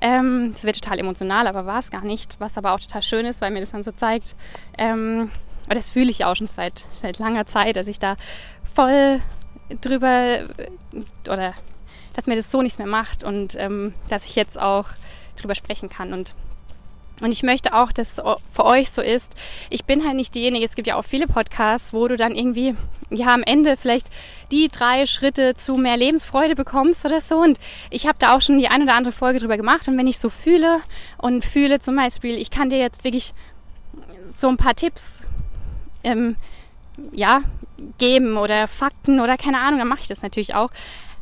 ähm, 0.00 0.50
das 0.52 0.64
wird 0.64 0.80
total 0.80 0.98
emotional, 0.98 1.46
aber 1.46 1.66
war 1.66 1.78
es 1.78 1.90
gar 1.90 2.02
nicht. 2.02 2.36
Was 2.40 2.58
aber 2.58 2.72
auch 2.72 2.80
total 2.80 3.02
schön 3.02 3.26
ist, 3.26 3.40
weil 3.40 3.50
mir 3.50 3.60
das 3.60 3.72
dann 3.72 3.84
so 3.84 3.92
zeigt. 3.92 4.34
Ähm, 4.78 5.30
aber 5.66 5.74
das 5.74 5.90
fühle 5.90 6.10
ich 6.10 6.24
auch 6.24 6.36
schon 6.36 6.46
seit, 6.46 6.86
seit 6.92 7.18
langer 7.18 7.46
Zeit, 7.46 7.76
dass 7.76 7.88
ich 7.88 7.98
da 7.98 8.16
voll 8.74 9.20
drüber 9.80 10.46
oder 11.28 11.54
dass 12.14 12.26
mir 12.26 12.36
das 12.36 12.50
so 12.50 12.62
nichts 12.62 12.78
mehr 12.78 12.86
macht 12.86 13.22
und 13.22 13.56
ähm, 13.56 13.94
dass 14.08 14.24
ich 14.24 14.34
jetzt 14.36 14.58
auch 14.58 14.86
drüber 15.36 15.54
sprechen 15.54 15.88
kann. 15.88 16.12
Und, 16.12 16.34
und 17.20 17.32
ich 17.32 17.42
möchte 17.42 17.74
auch, 17.74 17.92
dass 17.92 18.18
es 18.18 18.24
für 18.52 18.64
euch 18.64 18.90
so 18.90 19.02
ist. 19.02 19.34
Ich 19.70 19.84
bin 19.84 20.04
halt 20.04 20.16
nicht 20.16 20.34
diejenige, 20.34 20.64
es 20.64 20.74
gibt 20.74 20.86
ja 20.86 20.96
auch 20.96 21.04
viele 21.04 21.26
Podcasts, 21.26 21.92
wo 21.92 22.08
du 22.08 22.16
dann 22.16 22.34
irgendwie, 22.34 22.74
ja, 23.10 23.34
am 23.34 23.42
Ende 23.42 23.76
vielleicht 23.76 24.08
die 24.50 24.68
drei 24.68 25.06
Schritte 25.06 25.54
zu 25.54 25.76
mehr 25.76 25.96
Lebensfreude 25.96 26.54
bekommst 26.54 27.04
oder 27.04 27.20
so. 27.20 27.36
Und 27.36 27.58
ich 27.90 28.06
habe 28.06 28.18
da 28.18 28.34
auch 28.34 28.40
schon 28.40 28.58
die 28.58 28.68
eine 28.68 28.84
oder 28.84 28.94
andere 28.94 29.12
Folge 29.12 29.40
drüber 29.40 29.56
gemacht. 29.56 29.88
Und 29.88 29.98
wenn 29.98 30.06
ich 30.06 30.18
so 30.18 30.30
fühle 30.30 30.80
und 31.18 31.44
fühle 31.44 31.80
zum 31.80 31.96
Beispiel, 31.96 32.36
ich 32.36 32.50
kann 32.50 32.70
dir 32.70 32.78
jetzt 32.78 33.04
wirklich 33.04 33.34
so 34.28 34.48
ein 34.48 34.56
paar 34.56 34.74
Tipps 34.74 35.26
ähm, 36.02 36.36
ja, 37.12 37.40
geben 37.98 38.36
oder 38.36 38.68
Fakten 38.68 39.20
oder 39.20 39.36
keine 39.36 39.58
Ahnung, 39.60 39.78
dann 39.78 39.88
mache 39.88 40.00
ich 40.02 40.08
das 40.08 40.22
natürlich 40.22 40.54
auch. 40.54 40.70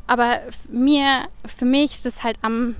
Aber 0.06 0.40
mir, 0.68 1.28
für 1.44 1.64
mich 1.64 1.92
ist 1.92 2.06
es 2.06 2.22
halt 2.22 2.36
am, 2.42 2.76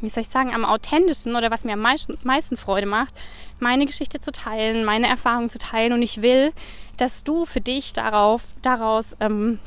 wie 0.00 0.08
soll 0.08 0.22
ich 0.22 0.28
sagen, 0.28 0.54
am 0.54 0.64
authentischsten 0.64 1.36
oder 1.36 1.50
was 1.50 1.64
mir 1.64 1.74
am 1.74 1.80
meisten, 1.80 2.56
Freude 2.56 2.86
macht, 2.86 3.14
meine 3.60 3.86
Geschichte 3.86 4.20
zu 4.20 4.32
teilen, 4.32 4.84
meine 4.84 5.08
Erfahrungen 5.08 5.48
zu 5.48 5.58
teilen. 5.58 5.92
Und 5.92 6.02
ich 6.02 6.22
will, 6.22 6.52
dass 6.96 7.24
du 7.24 7.46
für 7.46 7.60
dich 7.60 7.92
darauf, 7.92 8.42
daraus 8.62 9.16
ähm, 9.20 9.58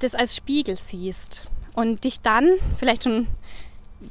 das 0.00 0.14
als 0.14 0.36
Spiegel 0.36 0.76
siehst 0.76 1.46
und 1.74 2.04
dich 2.04 2.20
dann 2.20 2.50
vielleicht 2.78 3.04
schon 3.04 3.28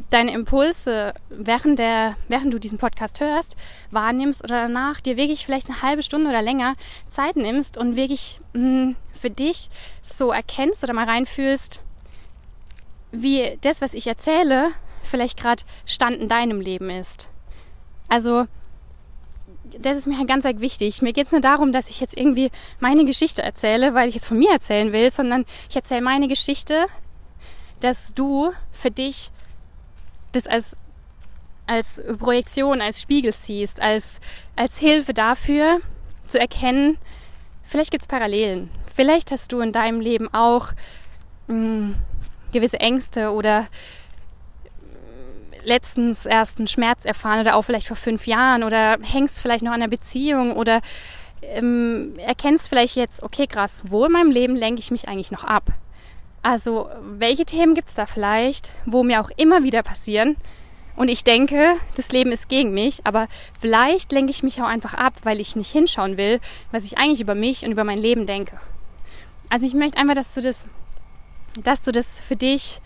deine 0.10 0.34
Impulse 0.34 1.14
während, 1.30 1.80
der, 1.80 2.16
während 2.28 2.54
du 2.54 2.60
diesen 2.60 2.78
Podcast 2.78 3.20
hörst, 3.20 3.56
wahrnimmst 3.92 4.44
oder 4.44 4.64
danach 4.64 5.02
dir 5.02 5.18
wirklich 5.18 5.46
vielleicht 5.46 5.70
eine 5.70 5.82
halbe 5.82 6.04
Stunde 6.04 6.30
oder 6.30 6.42
länger 6.42 6.76
Zeit 7.10 7.36
nimmst 7.36 7.78
und 7.78 7.96
wirklich 7.96 8.40
mh, 8.54 8.62
hm, 8.62 8.96
für 9.22 9.30
dich 9.30 9.70
so 10.02 10.32
erkennst 10.32 10.84
oder 10.84 10.94
mal 10.94 11.06
reinfühlst, 11.06 11.82
wie 13.12 13.58
das, 13.62 13.82
was 13.82 13.94
ich 13.94 14.08
erzähle, 14.08 14.72
vielleicht 15.04 15.40
gerade 15.40 15.64
Stand 15.86 16.18
in 16.18 16.28
deinem 16.28 16.62
Leben 16.62 16.90
ist. 16.90 17.30
Also, 18.10 18.48
das 19.80 19.98
ist 19.98 20.08
mir 20.08 20.18
halt 20.18 20.28
ganz 20.28 20.44
wichtig. 20.44 21.02
Mir 21.02 21.14
geht 21.14 21.28
es 21.28 21.32
nicht 21.32 21.46
darum, 21.46 21.72
dass 21.72 21.90
ich 21.90 22.02
jetzt 22.02 22.18
irgendwie 22.18 22.52
meine 22.80 23.06
Geschichte 23.06 23.42
erzähle, 23.42 23.94
weil 23.94 24.10
ich 24.10 24.16
jetzt 24.16 24.28
von 24.28 24.38
mir 24.40 24.52
erzählen 24.52 24.92
will, 24.92 25.10
sondern 25.12 25.46
ich 25.70 25.76
erzähle 25.76 26.02
meine 26.02 26.28
Geschichte, 26.28 26.88
dass 27.80 28.14
du 28.14 28.52
für 28.72 28.92
dich 28.92 29.32
das 30.34 30.48
als, 30.48 30.76
als 31.68 32.02
Projektion, 32.20 32.82
als 32.82 33.02
Spiegel 33.02 33.34
siehst, 33.34 33.82
als, 33.82 34.20
als 34.56 34.78
Hilfe 34.78 35.14
dafür 35.14 35.80
zu 36.28 36.40
erkennen, 36.40 36.98
vielleicht 37.64 37.92
gibt 37.92 38.04
es 38.04 38.08
Parallelen. 38.08 38.70
Vielleicht 39.02 39.32
hast 39.32 39.52
du 39.52 39.62
in 39.62 39.72
deinem 39.72 40.00
Leben 40.00 40.32
auch 40.32 40.74
mh, 41.48 41.56
hm, 41.56 41.96
gewisse 42.54 42.80
Ängste 42.80 43.32
oder 43.32 43.66
letztens 45.64 46.28
erst 46.28 46.60
einen 46.60 46.68
Schmerz 46.68 47.04
erfahren 47.04 47.42
oder 47.42 47.56
auch 47.56 47.64
vielleicht 47.64 47.88
vor 47.88 47.98
fünf 47.98 48.28
Jahren 48.28 48.62
oder 48.62 49.00
hängst 49.02 49.42
vielleicht 49.42 49.64
noch 49.64 49.72
an 49.72 49.82
einer 49.82 49.88
Beziehung 49.88 50.56
oder 50.56 50.82
ähm, 51.42 52.14
erkennst 52.20 52.70
vielleicht 52.70 52.96
jetzt, 52.96 53.24
okay, 53.24 53.48
krass, 53.48 53.82
wo 53.88 54.06
in 54.06 54.12
meinem 54.12 54.30
Leben 54.30 54.56
lenke 54.56 54.82
ich 54.82 54.92
mich 54.92 55.08
eigentlich 55.08 55.32
noch 55.32 55.46
ab? 55.46 55.64
Also, 56.44 56.88
welche 57.02 57.46
Themen 57.46 57.74
gibt 57.74 57.88
es 57.88 57.96
da 57.96 58.06
vielleicht, 58.06 58.72
wo 58.86 59.02
mir 59.02 59.20
auch 59.20 59.32
immer 59.36 59.64
wieder 59.64 59.82
passieren? 59.82 60.38
Und 60.96 61.08
ich 61.08 61.24
denke, 61.24 61.74
das 61.96 62.12
Leben 62.12 62.32
ist 62.32 62.50
gegen 62.50 62.72
mich, 62.72 63.00
aber 63.04 63.28
vielleicht 63.60 64.12
lenke 64.12 64.30
ich 64.30 64.44
mich 64.44 64.62
auch 64.62 64.68
einfach 64.68 64.94
ab, 64.94 65.14
weil 65.24 65.40
ich 65.40 65.56
nicht 65.56 65.72
hinschauen 65.72 66.18
will, 66.18 66.40
was 66.70 66.86
ich 66.86 67.00
eigentlich 67.00 67.22
über 67.22 67.34
mich 67.34 67.66
und 67.66 67.72
über 67.72 67.84
mein 67.84 67.98
Leben 67.98 68.28
denke. 68.28 68.60
Also 69.52 69.66
ich 69.66 69.74
möchte 69.74 70.00
einfach, 70.00 70.16
dass 70.16 70.34
du 70.34 70.42
das, 70.42 70.68
dass 71.62 71.82
du 71.82 71.92
das 71.92 72.22
für 72.22 72.36
dich 72.36 72.82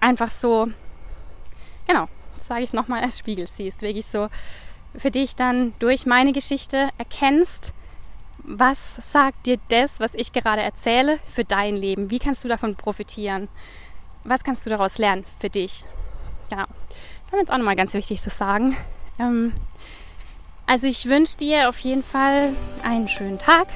einfach 0.00 0.30
so, 0.30 0.68
genau, 1.86 2.06
sage 2.40 2.62
ich 2.62 2.72
nochmal 2.72 3.02
als 3.02 3.18
Spiegel 3.18 3.46
siehst, 3.46 3.82
wirklich 3.82 4.06
so 4.06 4.28
für 4.96 5.10
dich 5.10 5.34
dann 5.34 5.72
durch 5.78 6.04
meine 6.04 6.32
Geschichte 6.32 6.90
erkennst, 6.98 7.72
was 8.44 8.96
sagt 8.96 9.46
dir 9.46 9.58
das, 9.68 10.00
was 10.00 10.14
ich 10.14 10.32
gerade 10.32 10.62
erzähle, 10.62 11.18
für 11.24 11.44
dein 11.44 11.76
Leben? 11.76 12.10
Wie 12.10 12.18
kannst 12.18 12.44
du 12.44 12.48
davon 12.48 12.76
profitieren? 12.76 13.48
was 14.24 14.44
kannst 14.44 14.64
du 14.66 14.70
daraus 14.70 14.98
lernen 14.98 15.24
für 15.40 15.50
dich? 15.50 15.84
Genau. 16.50 16.64
Das 17.24 17.32
war 17.32 17.38
jetzt 17.38 17.50
auch 17.50 17.58
nochmal 17.58 17.76
ganz 17.76 17.94
wichtig 17.94 18.20
zu 18.20 18.30
sagen. 18.30 18.76
Ähm, 19.18 19.52
also 20.66 20.86
ich 20.86 21.06
wünsche 21.06 21.36
dir 21.36 21.68
auf 21.68 21.78
jeden 21.80 22.02
Fall 22.02 22.50
einen 22.84 23.08
schönen 23.08 23.38
Tag. 23.38 23.68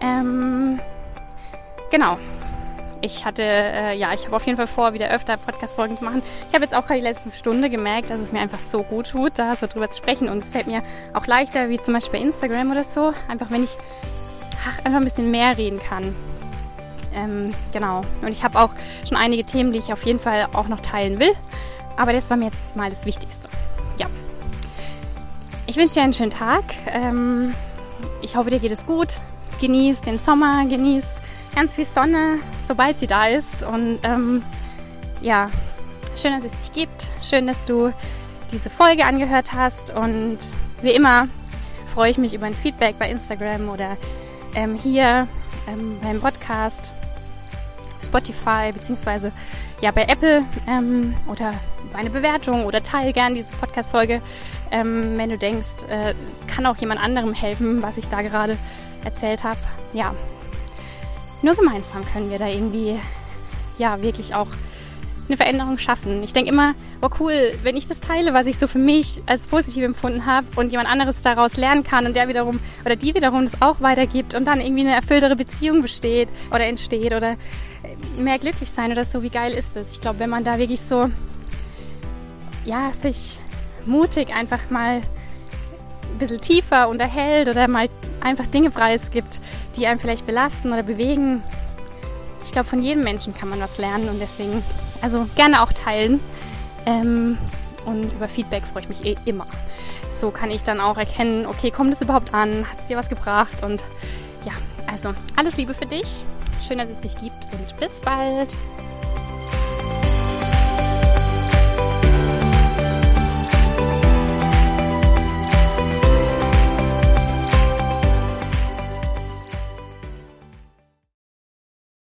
Ähm, 0.00 0.80
genau. 1.94 2.18
Ich 3.00 3.24
hatte, 3.24 3.42
äh, 3.42 3.96
ja, 3.96 4.12
ich 4.14 4.24
habe 4.24 4.34
auf 4.34 4.46
jeden 4.46 4.56
Fall 4.56 4.66
vor, 4.66 4.94
wieder 4.94 5.10
öfter 5.10 5.36
Podcast-Folgen 5.36 5.96
zu 5.96 6.04
machen. 6.04 6.22
Ich 6.48 6.54
habe 6.54 6.64
jetzt 6.64 6.74
auch 6.74 6.86
gerade 6.86 7.00
die 7.00 7.06
letzte 7.06 7.30
Stunde 7.30 7.70
gemerkt, 7.70 8.10
dass 8.10 8.20
es 8.20 8.32
mir 8.32 8.40
einfach 8.40 8.58
so 8.58 8.82
gut 8.82 9.10
tut, 9.10 9.38
da 9.38 9.54
so 9.54 9.66
drüber 9.66 9.90
zu 9.90 9.98
sprechen. 9.98 10.28
Und 10.28 10.38
es 10.38 10.50
fällt 10.50 10.66
mir 10.66 10.82
auch 11.12 11.26
leichter, 11.26 11.68
wie 11.68 11.78
zum 11.78 11.94
Beispiel 11.94 12.18
bei 12.18 12.24
Instagram 12.24 12.70
oder 12.70 12.82
so. 12.82 13.12
Einfach 13.28 13.50
wenn 13.50 13.62
ich 13.62 13.76
ach, 14.66 14.78
einfach 14.78 14.98
ein 14.98 15.04
bisschen 15.04 15.30
mehr 15.30 15.56
reden 15.56 15.78
kann. 15.78 16.16
Ähm, 17.14 17.54
genau. 17.72 18.00
Und 18.22 18.28
ich 18.28 18.42
habe 18.42 18.58
auch 18.58 18.70
schon 19.06 19.18
einige 19.18 19.44
Themen, 19.44 19.72
die 19.72 19.78
ich 19.78 19.92
auf 19.92 20.04
jeden 20.04 20.18
Fall 20.18 20.48
auch 20.52 20.66
noch 20.66 20.80
teilen 20.80 21.20
will. 21.20 21.32
Aber 21.96 22.12
das 22.12 22.30
war 22.30 22.36
mir 22.36 22.46
jetzt 22.46 22.74
mal 22.74 22.90
das 22.90 23.06
Wichtigste. 23.06 23.48
Ja. 23.98 24.06
Ich 25.66 25.76
wünsche 25.76 25.94
dir 25.94 26.02
einen 26.02 26.14
schönen 26.14 26.30
Tag. 26.30 26.64
Ähm, 26.86 27.54
ich 28.22 28.34
hoffe, 28.34 28.50
dir 28.50 28.58
geht 28.58 28.72
es 28.72 28.86
gut. 28.86 29.20
Genieß 29.60 30.00
den 30.00 30.18
Sommer, 30.18 30.64
genieß 30.66 31.18
ganz 31.54 31.74
viel 31.74 31.84
Sonne, 31.84 32.38
sobald 32.62 32.98
sie 32.98 33.06
da 33.06 33.26
ist. 33.26 33.62
Und 33.62 34.00
ähm, 34.02 34.42
ja, 35.20 35.50
schön, 36.16 36.32
dass 36.32 36.44
es 36.44 36.52
dich 36.52 36.72
gibt. 36.72 37.10
Schön, 37.22 37.46
dass 37.46 37.64
du 37.64 37.92
diese 38.50 38.70
Folge 38.70 39.04
angehört 39.04 39.52
hast. 39.52 39.90
Und 39.90 40.38
wie 40.82 40.90
immer 40.90 41.28
freue 41.94 42.10
ich 42.10 42.18
mich 42.18 42.34
über 42.34 42.46
ein 42.46 42.54
Feedback 42.54 42.98
bei 42.98 43.08
Instagram 43.08 43.68
oder 43.68 43.96
ähm, 44.54 44.76
hier 44.76 45.28
ähm, 45.68 45.98
beim 46.02 46.20
Podcast, 46.20 46.92
Spotify 48.02 48.72
beziehungsweise 48.72 49.32
ja 49.80 49.90
bei 49.90 50.02
Apple 50.02 50.44
ähm, 50.66 51.14
oder 51.26 51.54
eine 51.94 52.10
Bewertung 52.10 52.64
oder 52.64 52.82
teile 52.82 53.12
gern 53.12 53.34
diese 53.34 53.54
Podcast-Folge, 53.54 54.20
ähm, 54.70 55.16
wenn 55.16 55.30
du 55.30 55.38
denkst, 55.38 55.84
äh, 55.88 56.14
es 56.38 56.46
kann 56.46 56.66
auch 56.66 56.76
jemand 56.76 57.00
anderem 57.00 57.34
helfen, 57.34 57.82
was 57.82 57.96
ich 57.96 58.08
da 58.08 58.22
gerade 58.22 58.58
erzählt 59.04 59.44
habe. 59.44 59.60
Ja, 59.92 60.14
nur 61.44 61.54
gemeinsam 61.54 62.04
können 62.12 62.30
wir 62.30 62.38
da 62.38 62.48
irgendwie 62.48 62.98
ja 63.78 64.00
wirklich 64.00 64.34
auch 64.34 64.48
eine 65.26 65.36
Veränderung 65.36 65.78
schaffen. 65.78 66.22
Ich 66.22 66.32
denke 66.32 66.50
immer, 66.50 66.74
oh 67.00 67.08
cool, 67.18 67.52
wenn 67.62 67.76
ich 67.76 67.86
das 67.86 68.00
teile, 68.00 68.34
was 68.34 68.46
ich 68.46 68.58
so 68.58 68.66
für 68.66 68.78
mich 68.78 69.22
als 69.26 69.46
positiv 69.46 69.82
empfunden 69.82 70.26
habe 70.26 70.46
und 70.56 70.70
jemand 70.70 70.88
anderes 70.88 71.22
daraus 71.22 71.56
lernen 71.56 71.82
kann 71.82 72.06
und 72.06 72.14
der 72.14 72.28
wiederum 72.28 72.60
oder 72.84 72.96
die 72.96 73.14
wiederum 73.14 73.46
das 73.46 73.62
auch 73.62 73.80
weitergibt 73.80 74.34
und 74.34 74.46
dann 74.46 74.60
irgendwie 74.60 74.82
eine 74.82 74.94
erfülltere 74.94 75.36
Beziehung 75.36 75.82
besteht 75.82 76.28
oder 76.50 76.66
entsteht 76.66 77.14
oder 77.14 77.36
mehr 78.18 78.38
glücklich 78.38 78.70
sein 78.70 78.92
oder 78.92 79.04
so, 79.04 79.22
wie 79.22 79.30
geil 79.30 79.52
ist 79.52 79.76
das? 79.76 79.92
Ich 79.92 80.00
glaube, 80.00 80.18
wenn 80.18 80.30
man 80.30 80.44
da 80.44 80.58
wirklich 80.58 80.80
so, 80.80 81.08
ja, 82.64 82.92
sich 82.92 83.40
mutig 83.86 84.34
einfach 84.34 84.70
mal 84.70 85.02
ein 86.14 86.18
bisschen 86.18 86.40
tiefer 86.40 86.88
unterhält 86.88 87.48
oder 87.48 87.68
mal 87.68 87.88
einfach 88.20 88.46
Dinge 88.46 88.70
preisgibt, 88.70 89.40
die 89.76 89.86
einem 89.86 89.98
vielleicht 89.98 90.26
belasten 90.26 90.72
oder 90.72 90.82
bewegen. 90.82 91.42
Ich 92.42 92.52
glaube, 92.52 92.68
von 92.68 92.82
jedem 92.82 93.04
Menschen 93.04 93.34
kann 93.34 93.48
man 93.48 93.60
was 93.60 93.78
lernen 93.78 94.08
und 94.08 94.20
deswegen, 94.20 94.62
also 95.02 95.26
gerne 95.34 95.62
auch 95.62 95.72
teilen. 95.72 96.20
Ähm, 96.86 97.38
und 97.86 98.12
über 98.12 98.28
Feedback 98.28 98.64
freue 98.66 98.82
ich 98.82 98.88
mich 98.88 99.04
eh 99.04 99.16
immer. 99.24 99.46
So 100.10 100.30
kann 100.30 100.50
ich 100.50 100.62
dann 100.62 100.80
auch 100.80 100.96
erkennen, 100.96 101.46
okay, 101.46 101.70
kommt 101.70 101.92
es 101.92 102.00
überhaupt 102.00 102.32
an? 102.32 102.70
Hat 102.70 102.78
es 102.78 102.86
dir 102.86 102.96
was 102.96 103.08
gebracht? 103.08 103.62
Und 103.62 103.82
ja, 104.44 104.52
also 104.86 105.14
alles 105.36 105.56
Liebe 105.56 105.74
für 105.74 105.86
dich. 105.86 106.24
Schön, 106.66 106.78
dass 106.78 106.88
es 106.88 107.00
dich 107.00 107.16
gibt 107.16 107.46
und 107.52 107.78
bis 107.78 108.00
bald. 108.00 108.54